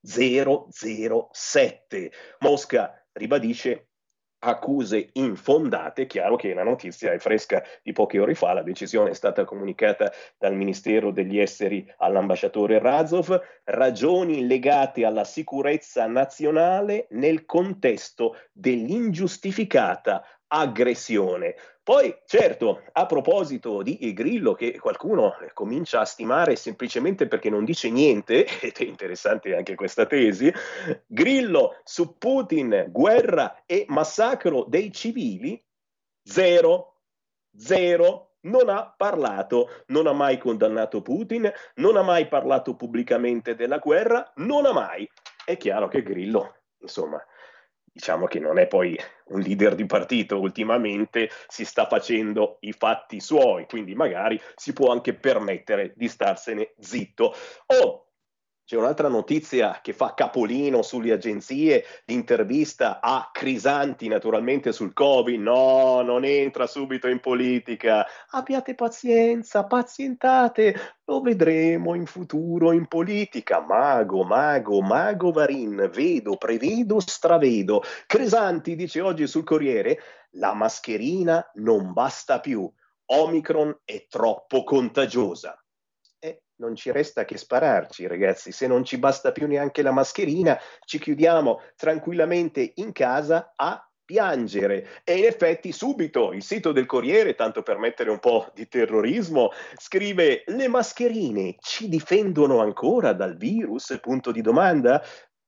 007. 0.08 2.10
Mosca 2.40 3.06
ribadisce 3.12 3.88
accuse 4.40 5.10
infondate, 5.14 6.06
chiaro 6.06 6.36
che 6.36 6.54
la 6.54 6.62
notizia 6.62 7.12
è 7.12 7.18
fresca 7.18 7.62
di 7.82 7.92
poche 7.92 8.20
ore 8.20 8.34
fa, 8.34 8.52
la 8.52 8.62
decisione 8.62 9.10
è 9.10 9.14
stata 9.14 9.44
comunicata 9.44 10.12
dal 10.38 10.54
Ministero 10.54 11.10
degli 11.10 11.38
Esteri 11.38 11.92
all'ambasciatore 11.98 12.78
Razov, 12.78 13.40
ragioni 13.64 14.46
legate 14.46 15.04
alla 15.04 15.24
sicurezza 15.24 16.06
nazionale 16.06 17.06
nel 17.10 17.44
contesto 17.44 18.36
dell'ingiustificata 18.52 20.24
aggressione. 20.46 21.56
Poi, 21.88 22.14
certo, 22.26 22.82
a 22.92 23.06
proposito 23.06 23.80
di 23.80 24.12
Grillo, 24.12 24.52
che 24.52 24.78
qualcuno 24.78 25.34
comincia 25.54 26.00
a 26.00 26.04
stimare 26.04 26.54
semplicemente 26.54 27.26
perché 27.26 27.48
non 27.48 27.64
dice 27.64 27.88
niente, 27.88 28.44
ed 28.60 28.76
è 28.76 28.84
interessante 28.84 29.56
anche 29.56 29.74
questa 29.74 30.04
tesi, 30.04 30.52
Grillo 31.06 31.80
su 31.84 32.18
Putin, 32.18 32.88
guerra 32.90 33.62
e 33.64 33.86
massacro 33.88 34.66
dei 34.68 34.92
civili, 34.92 35.58
zero, 36.22 36.96
zero, 37.56 38.34
non 38.40 38.68
ha 38.68 38.92
parlato, 38.94 39.84
non 39.86 40.06
ha 40.06 40.12
mai 40.12 40.36
condannato 40.36 41.00
Putin, 41.00 41.50
non 41.76 41.96
ha 41.96 42.02
mai 42.02 42.28
parlato 42.28 42.76
pubblicamente 42.76 43.54
della 43.54 43.78
guerra, 43.78 44.30
non 44.36 44.66
ha 44.66 44.74
mai. 44.74 45.10
È 45.42 45.56
chiaro 45.56 45.88
che 45.88 46.02
Grillo, 46.02 46.54
insomma, 46.82 47.18
diciamo 47.98 48.26
che 48.26 48.38
non 48.38 48.60
è 48.60 48.68
poi 48.68 48.96
un 49.30 49.40
leader 49.40 49.74
di 49.74 49.84
partito, 49.84 50.38
ultimamente 50.38 51.28
si 51.48 51.64
sta 51.64 51.88
facendo 51.88 52.58
i 52.60 52.72
fatti 52.72 53.18
suoi, 53.18 53.66
quindi 53.66 53.96
magari 53.96 54.40
si 54.54 54.72
può 54.72 54.92
anche 54.92 55.14
permettere 55.14 55.94
di 55.96 56.06
starsene 56.06 56.74
zitto. 56.78 57.34
Oh, 57.66 58.07
C'è 58.68 58.76
un'altra 58.76 59.08
notizia 59.08 59.78
che 59.80 59.94
fa 59.94 60.12
capolino 60.12 60.82
sulle 60.82 61.12
agenzie, 61.12 61.86
l'intervista 62.04 63.00
a 63.00 63.30
Crisanti 63.32 64.08
naturalmente 64.08 64.72
sul 64.72 64.92
Covid. 64.92 65.40
No, 65.40 66.02
non 66.02 66.22
entra 66.26 66.66
subito 66.66 67.08
in 67.08 67.18
politica. 67.18 68.04
Abbiate 68.32 68.74
pazienza, 68.74 69.64
pazientate, 69.64 70.98
lo 71.06 71.22
vedremo 71.22 71.94
in 71.94 72.04
futuro 72.04 72.72
in 72.72 72.86
politica. 72.88 73.64
Mago, 73.66 74.22
mago, 74.24 74.82
mago 74.82 75.30
Varin, 75.32 75.88
vedo, 75.90 76.36
prevedo, 76.36 77.00
stravedo. 77.00 77.82
Crisanti 78.06 78.76
dice 78.76 79.00
oggi 79.00 79.26
sul 79.26 79.44
Corriere, 79.44 79.98
la 80.32 80.52
mascherina 80.52 81.42
non 81.54 81.94
basta 81.94 82.38
più. 82.38 82.70
Omicron 83.06 83.80
è 83.86 84.04
troppo 84.10 84.62
contagiosa 84.62 85.58
non 86.58 86.74
ci 86.76 86.90
resta 86.90 87.24
che 87.24 87.36
spararci, 87.36 88.06
ragazzi. 88.06 88.52
Se 88.52 88.66
non 88.66 88.84
ci 88.84 88.98
basta 88.98 89.32
più 89.32 89.46
neanche 89.46 89.82
la 89.82 89.92
mascherina, 89.92 90.58
ci 90.84 90.98
chiudiamo 90.98 91.60
tranquillamente 91.76 92.72
in 92.76 92.92
casa 92.92 93.52
a 93.56 93.82
piangere. 94.04 95.02
E 95.04 95.18
in 95.18 95.24
effetti 95.24 95.70
subito 95.70 96.32
il 96.32 96.42
sito 96.42 96.72
del 96.72 96.86
Corriere, 96.86 97.34
tanto 97.34 97.62
per 97.62 97.78
mettere 97.78 98.10
un 98.10 98.18
po' 98.18 98.50
di 98.54 98.66
terrorismo, 98.66 99.50
scrive 99.76 100.44
le 100.46 100.68
mascherine 100.68 101.56
ci 101.58 101.88
difendono 101.88 102.60
ancora 102.60 103.12
dal 103.12 103.36
virus? 103.36 103.98
Punto 104.00 104.32
di 104.32 104.40
domanda. 104.40 105.02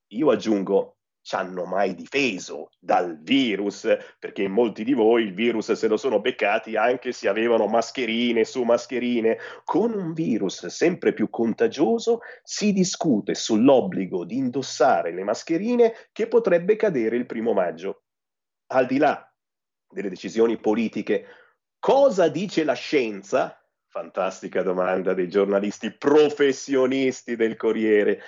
Io 0.09 0.31
aggiungo 0.31 1.00
ci 1.23 1.35
hanno 1.35 1.65
mai 1.65 1.95
difeso 1.95 2.71
dal 2.79 3.21
virus, 3.21 3.87
perché 4.19 4.49
molti 4.49 4.85
di 4.85 4.95
voi 4.95 5.25
il 5.25 5.35
virus 5.35 5.73
se 5.73 5.87
lo 5.87 5.97
sono 5.97 6.21
beccati 6.21 6.77
anche 6.77 7.13
se 7.13 7.29
avevano 7.29 7.67
mascherine 7.67 8.45
su 8.45 8.63
mascherine. 8.63 9.39
Con 9.65 9.93
un 9.93 10.13
virus 10.13 10.67
sempre 10.67 11.13
più 11.13 11.29
contagioso 11.29 12.21
si 12.43 12.73
discute 12.73 13.35
sull'obbligo 13.35 14.25
di 14.25 14.37
indossare 14.37 15.13
le 15.13 15.25
mascherine 15.25 15.95
che 16.13 16.27
potrebbe 16.27 16.77
cadere 16.77 17.17
il 17.17 17.27
primo 17.27 17.53
maggio. 17.53 18.05
Al 18.73 18.87
di 18.87 18.99
là 18.99 19.31
delle 19.89 20.09
decisioni 20.09 20.59
politiche, 20.59 21.27
cosa 21.79 22.29
dice 22.29 22.65
la 22.65 22.75
scienza? 22.75 23.55
Fantastica 23.89 24.63
domanda 24.63 25.15
dei 25.15 25.29
giornalisti 25.29 25.91
professionisti 25.91 27.35
del 27.35 27.57
Corriere. 27.57 28.23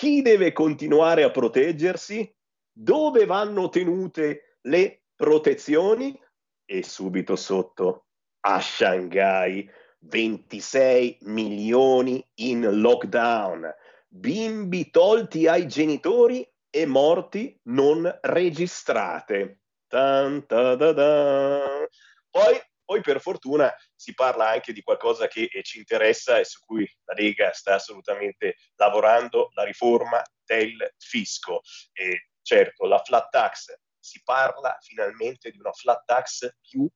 Chi 0.00 0.22
deve 0.22 0.54
continuare 0.54 1.24
a 1.24 1.30
proteggersi? 1.30 2.34
Dove 2.72 3.26
vanno 3.26 3.68
tenute 3.68 4.56
le 4.62 5.02
protezioni? 5.14 6.18
E 6.64 6.82
subito 6.82 7.36
sotto, 7.36 8.06
a 8.46 8.62
Shanghai, 8.62 9.70
26 9.98 11.18
milioni 11.24 12.26
in 12.36 12.80
lockdown, 12.80 13.70
bimbi 14.08 14.88
tolti 14.88 15.46
ai 15.46 15.68
genitori 15.68 16.50
e 16.70 16.86
morti 16.86 17.60
non 17.64 18.10
registrate. 18.22 19.60
Tan, 19.86 20.46
ta, 20.46 20.76
da, 20.76 20.92
da. 20.92 21.86
Poi 22.30 22.58
poi 22.90 23.02
per 23.02 23.20
fortuna 23.20 23.72
si 24.00 24.14
parla 24.14 24.48
anche 24.48 24.72
di 24.72 24.80
qualcosa 24.80 25.28
che 25.28 25.50
eh, 25.52 25.62
ci 25.62 25.76
interessa 25.76 26.38
e 26.38 26.46
su 26.46 26.60
cui 26.64 26.90
la 27.04 27.12
Lega 27.12 27.52
sta 27.52 27.74
assolutamente 27.74 28.56
lavorando, 28.76 29.50
la 29.52 29.62
riforma 29.62 30.22
del 30.42 30.94
fisco. 30.96 31.60
E 31.92 32.28
certo, 32.40 32.86
la 32.86 33.02
flat 33.02 33.28
tax, 33.28 33.78
si 33.98 34.22
parla 34.24 34.74
finalmente 34.80 35.50
di 35.50 35.58
una 35.58 35.72
flat 35.72 36.02
tax 36.06 36.50
più 36.62 36.88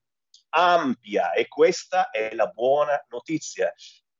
ampia 0.56 1.32
e 1.32 1.46
questa 1.46 2.08
è 2.08 2.34
la 2.34 2.46
buona 2.46 2.98
notizia. 3.10 3.70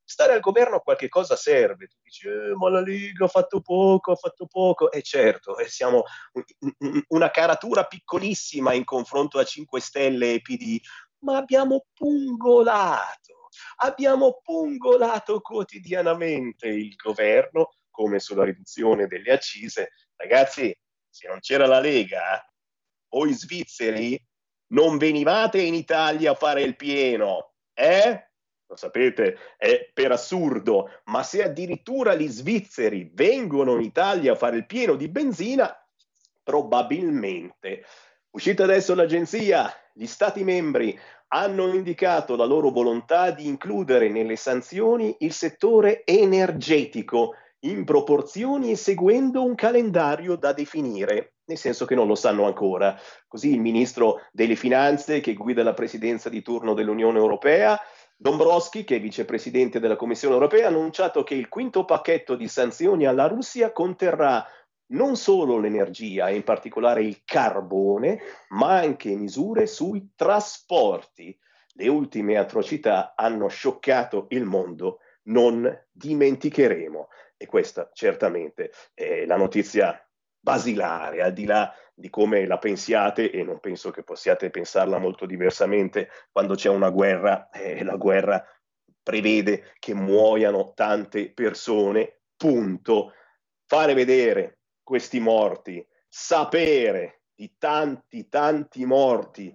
Stare 0.06 0.34
al 0.34 0.40
governo 0.40 0.80
qualche 0.80 1.08
cosa 1.08 1.36
serve, 1.36 1.86
tu 1.86 1.96
dici, 2.02 2.28
eh, 2.28 2.54
ma 2.54 2.68
la 2.68 2.82
Lega 2.82 3.24
ha 3.24 3.28
fatto 3.28 3.62
poco, 3.62 4.12
ha 4.12 4.16
fatto 4.16 4.46
poco, 4.46 4.92
e 4.92 5.00
certo, 5.00 5.56
eh, 5.56 5.68
siamo 5.68 6.02
una 7.08 7.30
caratura 7.30 7.84
piccolissima 7.86 8.74
in 8.74 8.84
confronto 8.84 9.38
a 9.38 9.44
5 9.44 9.80
Stelle 9.80 10.34
e 10.34 10.42
PD, 10.42 10.78
ma 11.24 11.38
abbiamo 11.38 11.86
pungolato, 11.92 13.48
abbiamo 13.76 14.40
pungolato 14.42 15.40
quotidianamente 15.40 16.68
il 16.68 16.94
governo, 16.94 17.70
come 17.90 18.18
sulla 18.18 18.44
riduzione 18.44 19.06
delle 19.06 19.32
accise. 19.32 19.90
Ragazzi, 20.16 20.76
se 21.08 21.28
non 21.28 21.40
c'era 21.40 21.66
la 21.66 21.80
Lega, 21.80 22.44
voi 23.08 23.32
svizzeri 23.32 24.20
non 24.68 24.98
venivate 24.98 25.60
in 25.60 25.74
Italia 25.74 26.32
a 26.32 26.36
fare 26.36 26.62
il 26.62 26.76
pieno, 26.76 27.54
eh? 27.72 28.30
Lo 28.66 28.76
sapete, 28.76 29.38
è 29.56 29.90
per 29.92 30.10
assurdo, 30.10 30.90
ma 31.04 31.22
se 31.22 31.42
addirittura 31.42 32.14
gli 32.14 32.26
svizzeri 32.26 33.10
vengono 33.12 33.76
in 33.76 33.82
Italia 33.82 34.32
a 34.32 34.36
fare 34.36 34.56
il 34.56 34.66
pieno 34.66 34.96
di 34.96 35.08
benzina, 35.08 35.72
probabilmente. 36.42 37.84
Uscita 38.30 38.64
adesso 38.64 38.94
l'agenzia, 38.94 39.72
gli 39.96 40.06
Stati 40.06 40.42
membri 40.42 40.98
hanno 41.28 41.72
indicato 41.72 42.34
la 42.34 42.44
loro 42.44 42.70
volontà 42.70 43.30
di 43.30 43.46
includere 43.46 44.08
nelle 44.08 44.34
sanzioni 44.34 45.14
il 45.20 45.32
settore 45.32 46.02
energetico 46.04 47.34
in 47.60 47.84
proporzioni 47.84 48.72
e 48.72 48.76
seguendo 48.76 49.44
un 49.44 49.54
calendario 49.54 50.34
da 50.36 50.52
definire, 50.52 51.34
nel 51.44 51.58
senso 51.58 51.84
che 51.84 51.94
non 51.94 52.08
lo 52.08 52.16
sanno 52.16 52.44
ancora. 52.44 52.98
Così 53.28 53.52
il 53.52 53.60
ministro 53.60 54.20
delle 54.32 54.56
finanze 54.56 55.20
che 55.20 55.34
guida 55.34 55.62
la 55.62 55.74
presidenza 55.74 56.28
di 56.28 56.42
turno 56.42 56.74
dell'Unione 56.74 57.18
Europea 57.18 57.80
Dombrovski, 58.16 58.84
che 58.84 58.96
è 58.96 59.00
vicepresidente 59.00 59.80
della 59.80 59.96
Commissione 59.96 60.34
europea, 60.34 60.66
ha 60.66 60.70
annunciato 60.70 61.24
che 61.24 61.34
il 61.34 61.48
quinto 61.48 61.84
pacchetto 61.84 62.36
di 62.36 62.48
sanzioni 62.48 63.06
alla 63.06 63.26
Russia 63.26 63.72
conterrà 63.72 64.46
non 64.88 65.16
solo 65.16 65.58
l'energia, 65.58 66.28
in 66.30 66.42
particolare 66.42 67.02
il 67.02 67.22
carbone, 67.24 68.20
ma 68.50 68.78
anche 68.78 69.14
misure 69.14 69.66
sui 69.66 70.12
trasporti. 70.14 71.36
Le 71.76 71.88
ultime 71.88 72.36
atrocità 72.36 73.14
hanno 73.16 73.48
scioccato 73.48 74.26
il 74.30 74.44
mondo, 74.44 75.00
non 75.24 75.86
dimenticheremo. 75.90 77.08
E 77.36 77.46
questa 77.46 77.90
certamente 77.92 78.70
è 78.92 79.24
la 79.26 79.36
notizia 79.36 79.98
basilare, 80.38 81.22
al 81.22 81.32
di 81.32 81.46
là 81.46 81.74
di 81.94 82.10
come 82.10 82.46
la 82.46 82.58
pensiate, 82.58 83.30
e 83.30 83.42
non 83.42 83.60
penso 83.60 83.90
che 83.90 84.02
possiate 84.02 84.50
pensarla 84.50 84.98
molto 84.98 85.26
diversamente, 85.26 86.10
quando 86.30 86.54
c'è 86.54 86.68
una 86.68 86.90
guerra, 86.90 87.48
eh, 87.50 87.82
la 87.82 87.96
guerra 87.96 88.44
prevede 89.02 89.72
che 89.78 89.94
muoiano 89.94 90.72
tante 90.74 91.32
persone, 91.32 92.20
punto. 92.36 93.12
Fare 93.66 93.94
vedere 93.94 94.58
questi 94.84 95.18
morti, 95.18 95.84
sapere 96.08 97.22
di 97.34 97.56
tanti, 97.58 98.28
tanti 98.28 98.84
morti 98.84 99.52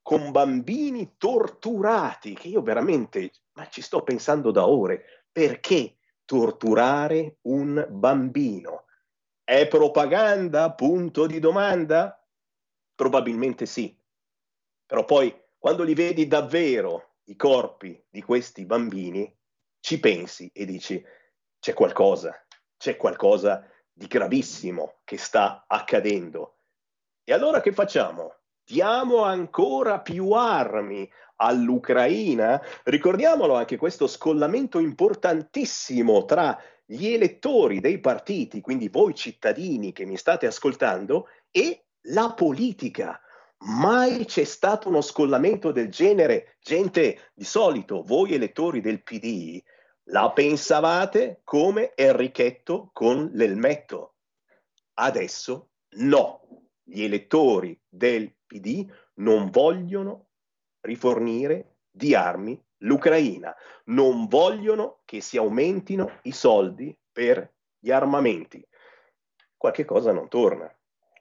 con 0.00 0.30
bambini 0.30 1.16
torturati, 1.18 2.32
che 2.34 2.48
io 2.48 2.62
veramente, 2.62 3.32
ma 3.52 3.68
ci 3.68 3.82
sto 3.82 4.02
pensando 4.02 4.50
da 4.50 4.66
ore, 4.66 5.26
perché 5.30 5.98
torturare 6.24 7.36
un 7.42 7.86
bambino? 7.90 8.86
È 9.44 9.68
propaganda? 9.68 10.72
Punto 10.72 11.26
di 11.26 11.38
domanda? 11.38 12.24
Probabilmente 12.94 13.66
sì. 13.66 13.94
Però 14.86 15.04
poi, 15.04 15.38
quando 15.58 15.82
li 15.82 15.94
vedi 15.94 16.26
davvero 16.26 17.16
i 17.24 17.36
corpi 17.36 18.02
di 18.08 18.22
questi 18.22 18.64
bambini, 18.64 19.32
ci 19.80 20.00
pensi 20.00 20.50
e 20.52 20.64
dici, 20.64 21.04
c'è 21.58 21.74
qualcosa, 21.74 22.34
c'è 22.76 22.96
qualcosa 22.96 23.69
di 23.92 24.06
gravissimo 24.06 24.98
che 25.04 25.18
sta 25.18 25.64
accadendo. 25.66 26.56
E 27.24 27.32
allora 27.32 27.60
che 27.60 27.72
facciamo? 27.72 28.34
Diamo 28.64 29.24
ancora 29.24 30.00
più 30.00 30.30
armi 30.32 31.10
all'Ucraina? 31.36 32.62
Ricordiamolo 32.84 33.54
anche 33.56 33.76
questo 33.76 34.06
scollamento 34.06 34.78
importantissimo 34.78 36.24
tra 36.24 36.60
gli 36.84 37.08
elettori 37.08 37.80
dei 37.80 38.00
partiti, 38.00 38.60
quindi 38.60 38.88
voi 38.88 39.14
cittadini 39.14 39.92
che 39.92 40.04
mi 40.04 40.16
state 40.16 40.46
ascoltando, 40.46 41.28
e 41.50 41.84
la 42.08 42.32
politica. 42.32 43.20
Mai 43.58 44.24
c'è 44.24 44.44
stato 44.44 44.88
uno 44.88 45.00
scollamento 45.00 45.70
del 45.70 45.90
genere. 45.90 46.56
Gente, 46.62 47.30
di 47.34 47.44
solito 47.44 48.02
voi 48.02 48.34
elettori 48.34 48.80
del 48.80 49.02
PD 49.02 49.62
la 50.10 50.30
pensavate 50.32 51.40
come 51.44 51.94
Enrichetto 51.94 52.90
con 52.92 53.30
l'elmetto. 53.32 54.14
Adesso 54.94 55.70
no. 55.96 56.38
Gli 56.82 57.04
elettori 57.04 57.80
del 57.88 58.34
PD 58.46 58.90
non 59.14 59.50
vogliono 59.50 60.30
rifornire 60.80 61.76
di 61.88 62.16
armi 62.16 62.60
l'Ucraina, 62.78 63.54
non 63.84 64.26
vogliono 64.26 65.02
che 65.04 65.20
si 65.20 65.36
aumentino 65.36 66.18
i 66.22 66.32
soldi 66.32 66.96
per 67.12 67.54
gli 67.78 67.92
armamenti. 67.92 68.66
Qualche 69.56 69.84
cosa 69.84 70.10
non 70.10 70.28
torna. 70.28 70.72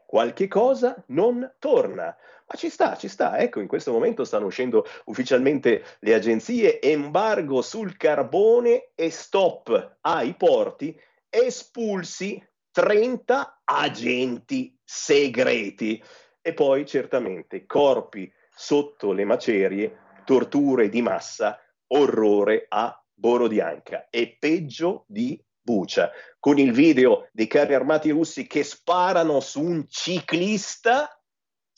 Qualche 0.07 0.48
cosa 0.48 1.03
non 1.07 1.53
torna. 1.60 2.16
Ma 2.52 2.58
ci 2.58 2.70
sta, 2.70 2.96
ci 2.96 3.08
sta. 3.08 3.38
Ecco, 3.38 3.60
in 3.60 3.68
questo 3.68 3.92
momento 3.92 4.24
stanno 4.24 4.48
uscendo 4.48 4.84
ufficialmente 5.06 5.84
le 6.00 6.14
agenzie, 6.16 6.82
embargo 6.82 7.62
sul 7.62 7.96
carbone 7.96 8.90
e 8.96 9.12
stop 9.12 9.98
ai 10.02 10.34
porti 10.34 11.00
espulsi 11.30 12.44
30 12.72 13.62
agenti 13.66 14.76
segreti 14.84 16.04
e 16.42 16.54
poi 16.54 16.88
certamente 16.88 17.68
corpi 17.68 18.32
sotto 18.50 19.12
le 19.12 19.26
macerie, 19.26 19.98
torture 20.26 20.90
di 20.90 21.04
massa, 21.04 21.60
orrore 21.88 22.66
a 22.68 23.00
Borodianca 23.14 24.08
e 24.10 24.38
peggio 24.40 25.04
di 25.08 25.40
Bucia, 25.62 26.10
con 26.40 26.58
il 26.58 26.72
video 26.72 27.28
dei 27.32 27.48
carri 27.48 27.76
armati 27.76 28.10
russi 28.10 28.48
che 28.48 28.64
sparano 28.64 29.40
su 29.40 29.62
un 29.62 29.86
ciclista. 29.88 31.19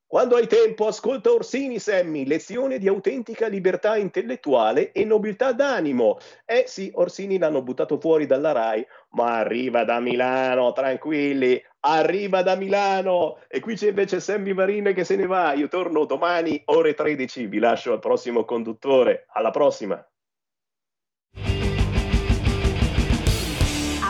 Quando 0.06 0.36
hai 0.36 0.46
tempo, 0.46 0.86
ascolta 0.86 1.32
Orsini 1.32 1.78
Semmi, 1.78 2.26
lezione 2.26 2.78
di 2.78 2.86
autentica 2.86 3.46
libertà 3.46 3.96
intellettuale 3.96 4.92
e 4.92 5.06
nobiltà 5.06 5.52
d'animo. 5.52 6.18
Eh 6.44 6.64
sì, 6.66 6.90
Orsini 6.94 7.38
l'hanno 7.38 7.62
buttato 7.62 7.98
fuori 7.98 8.26
dalla 8.26 8.52
RAI, 8.52 8.86
ma 9.12 9.38
arriva 9.38 9.84
da 9.84 10.00
Milano, 10.00 10.72
tranquilli, 10.72 11.58
arriva 11.80 12.42
da 12.42 12.56
Milano. 12.56 13.38
E 13.48 13.60
qui 13.60 13.74
c'è 13.74 13.88
invece 13.88 14.20
Sammy 14.20 14.52
Marine 14.52 14.92
che 14.92 15.04
se 15.04 15.16
ne 15.16 15.26
va. 15.26 15.54
Io 15.54 15.68
torno 15.68 16.04
domani, 16.04 16.60
ore 16.66 16.92
13. 16.92 17.46
Vi 17.46 17.58
lascio 17.58 17.92
al 17.92 17.98
prossimo 17.98 18.44
conduttore. 18.44 19.24
Alla 19.32 19.50
prossima. 19.50 20.06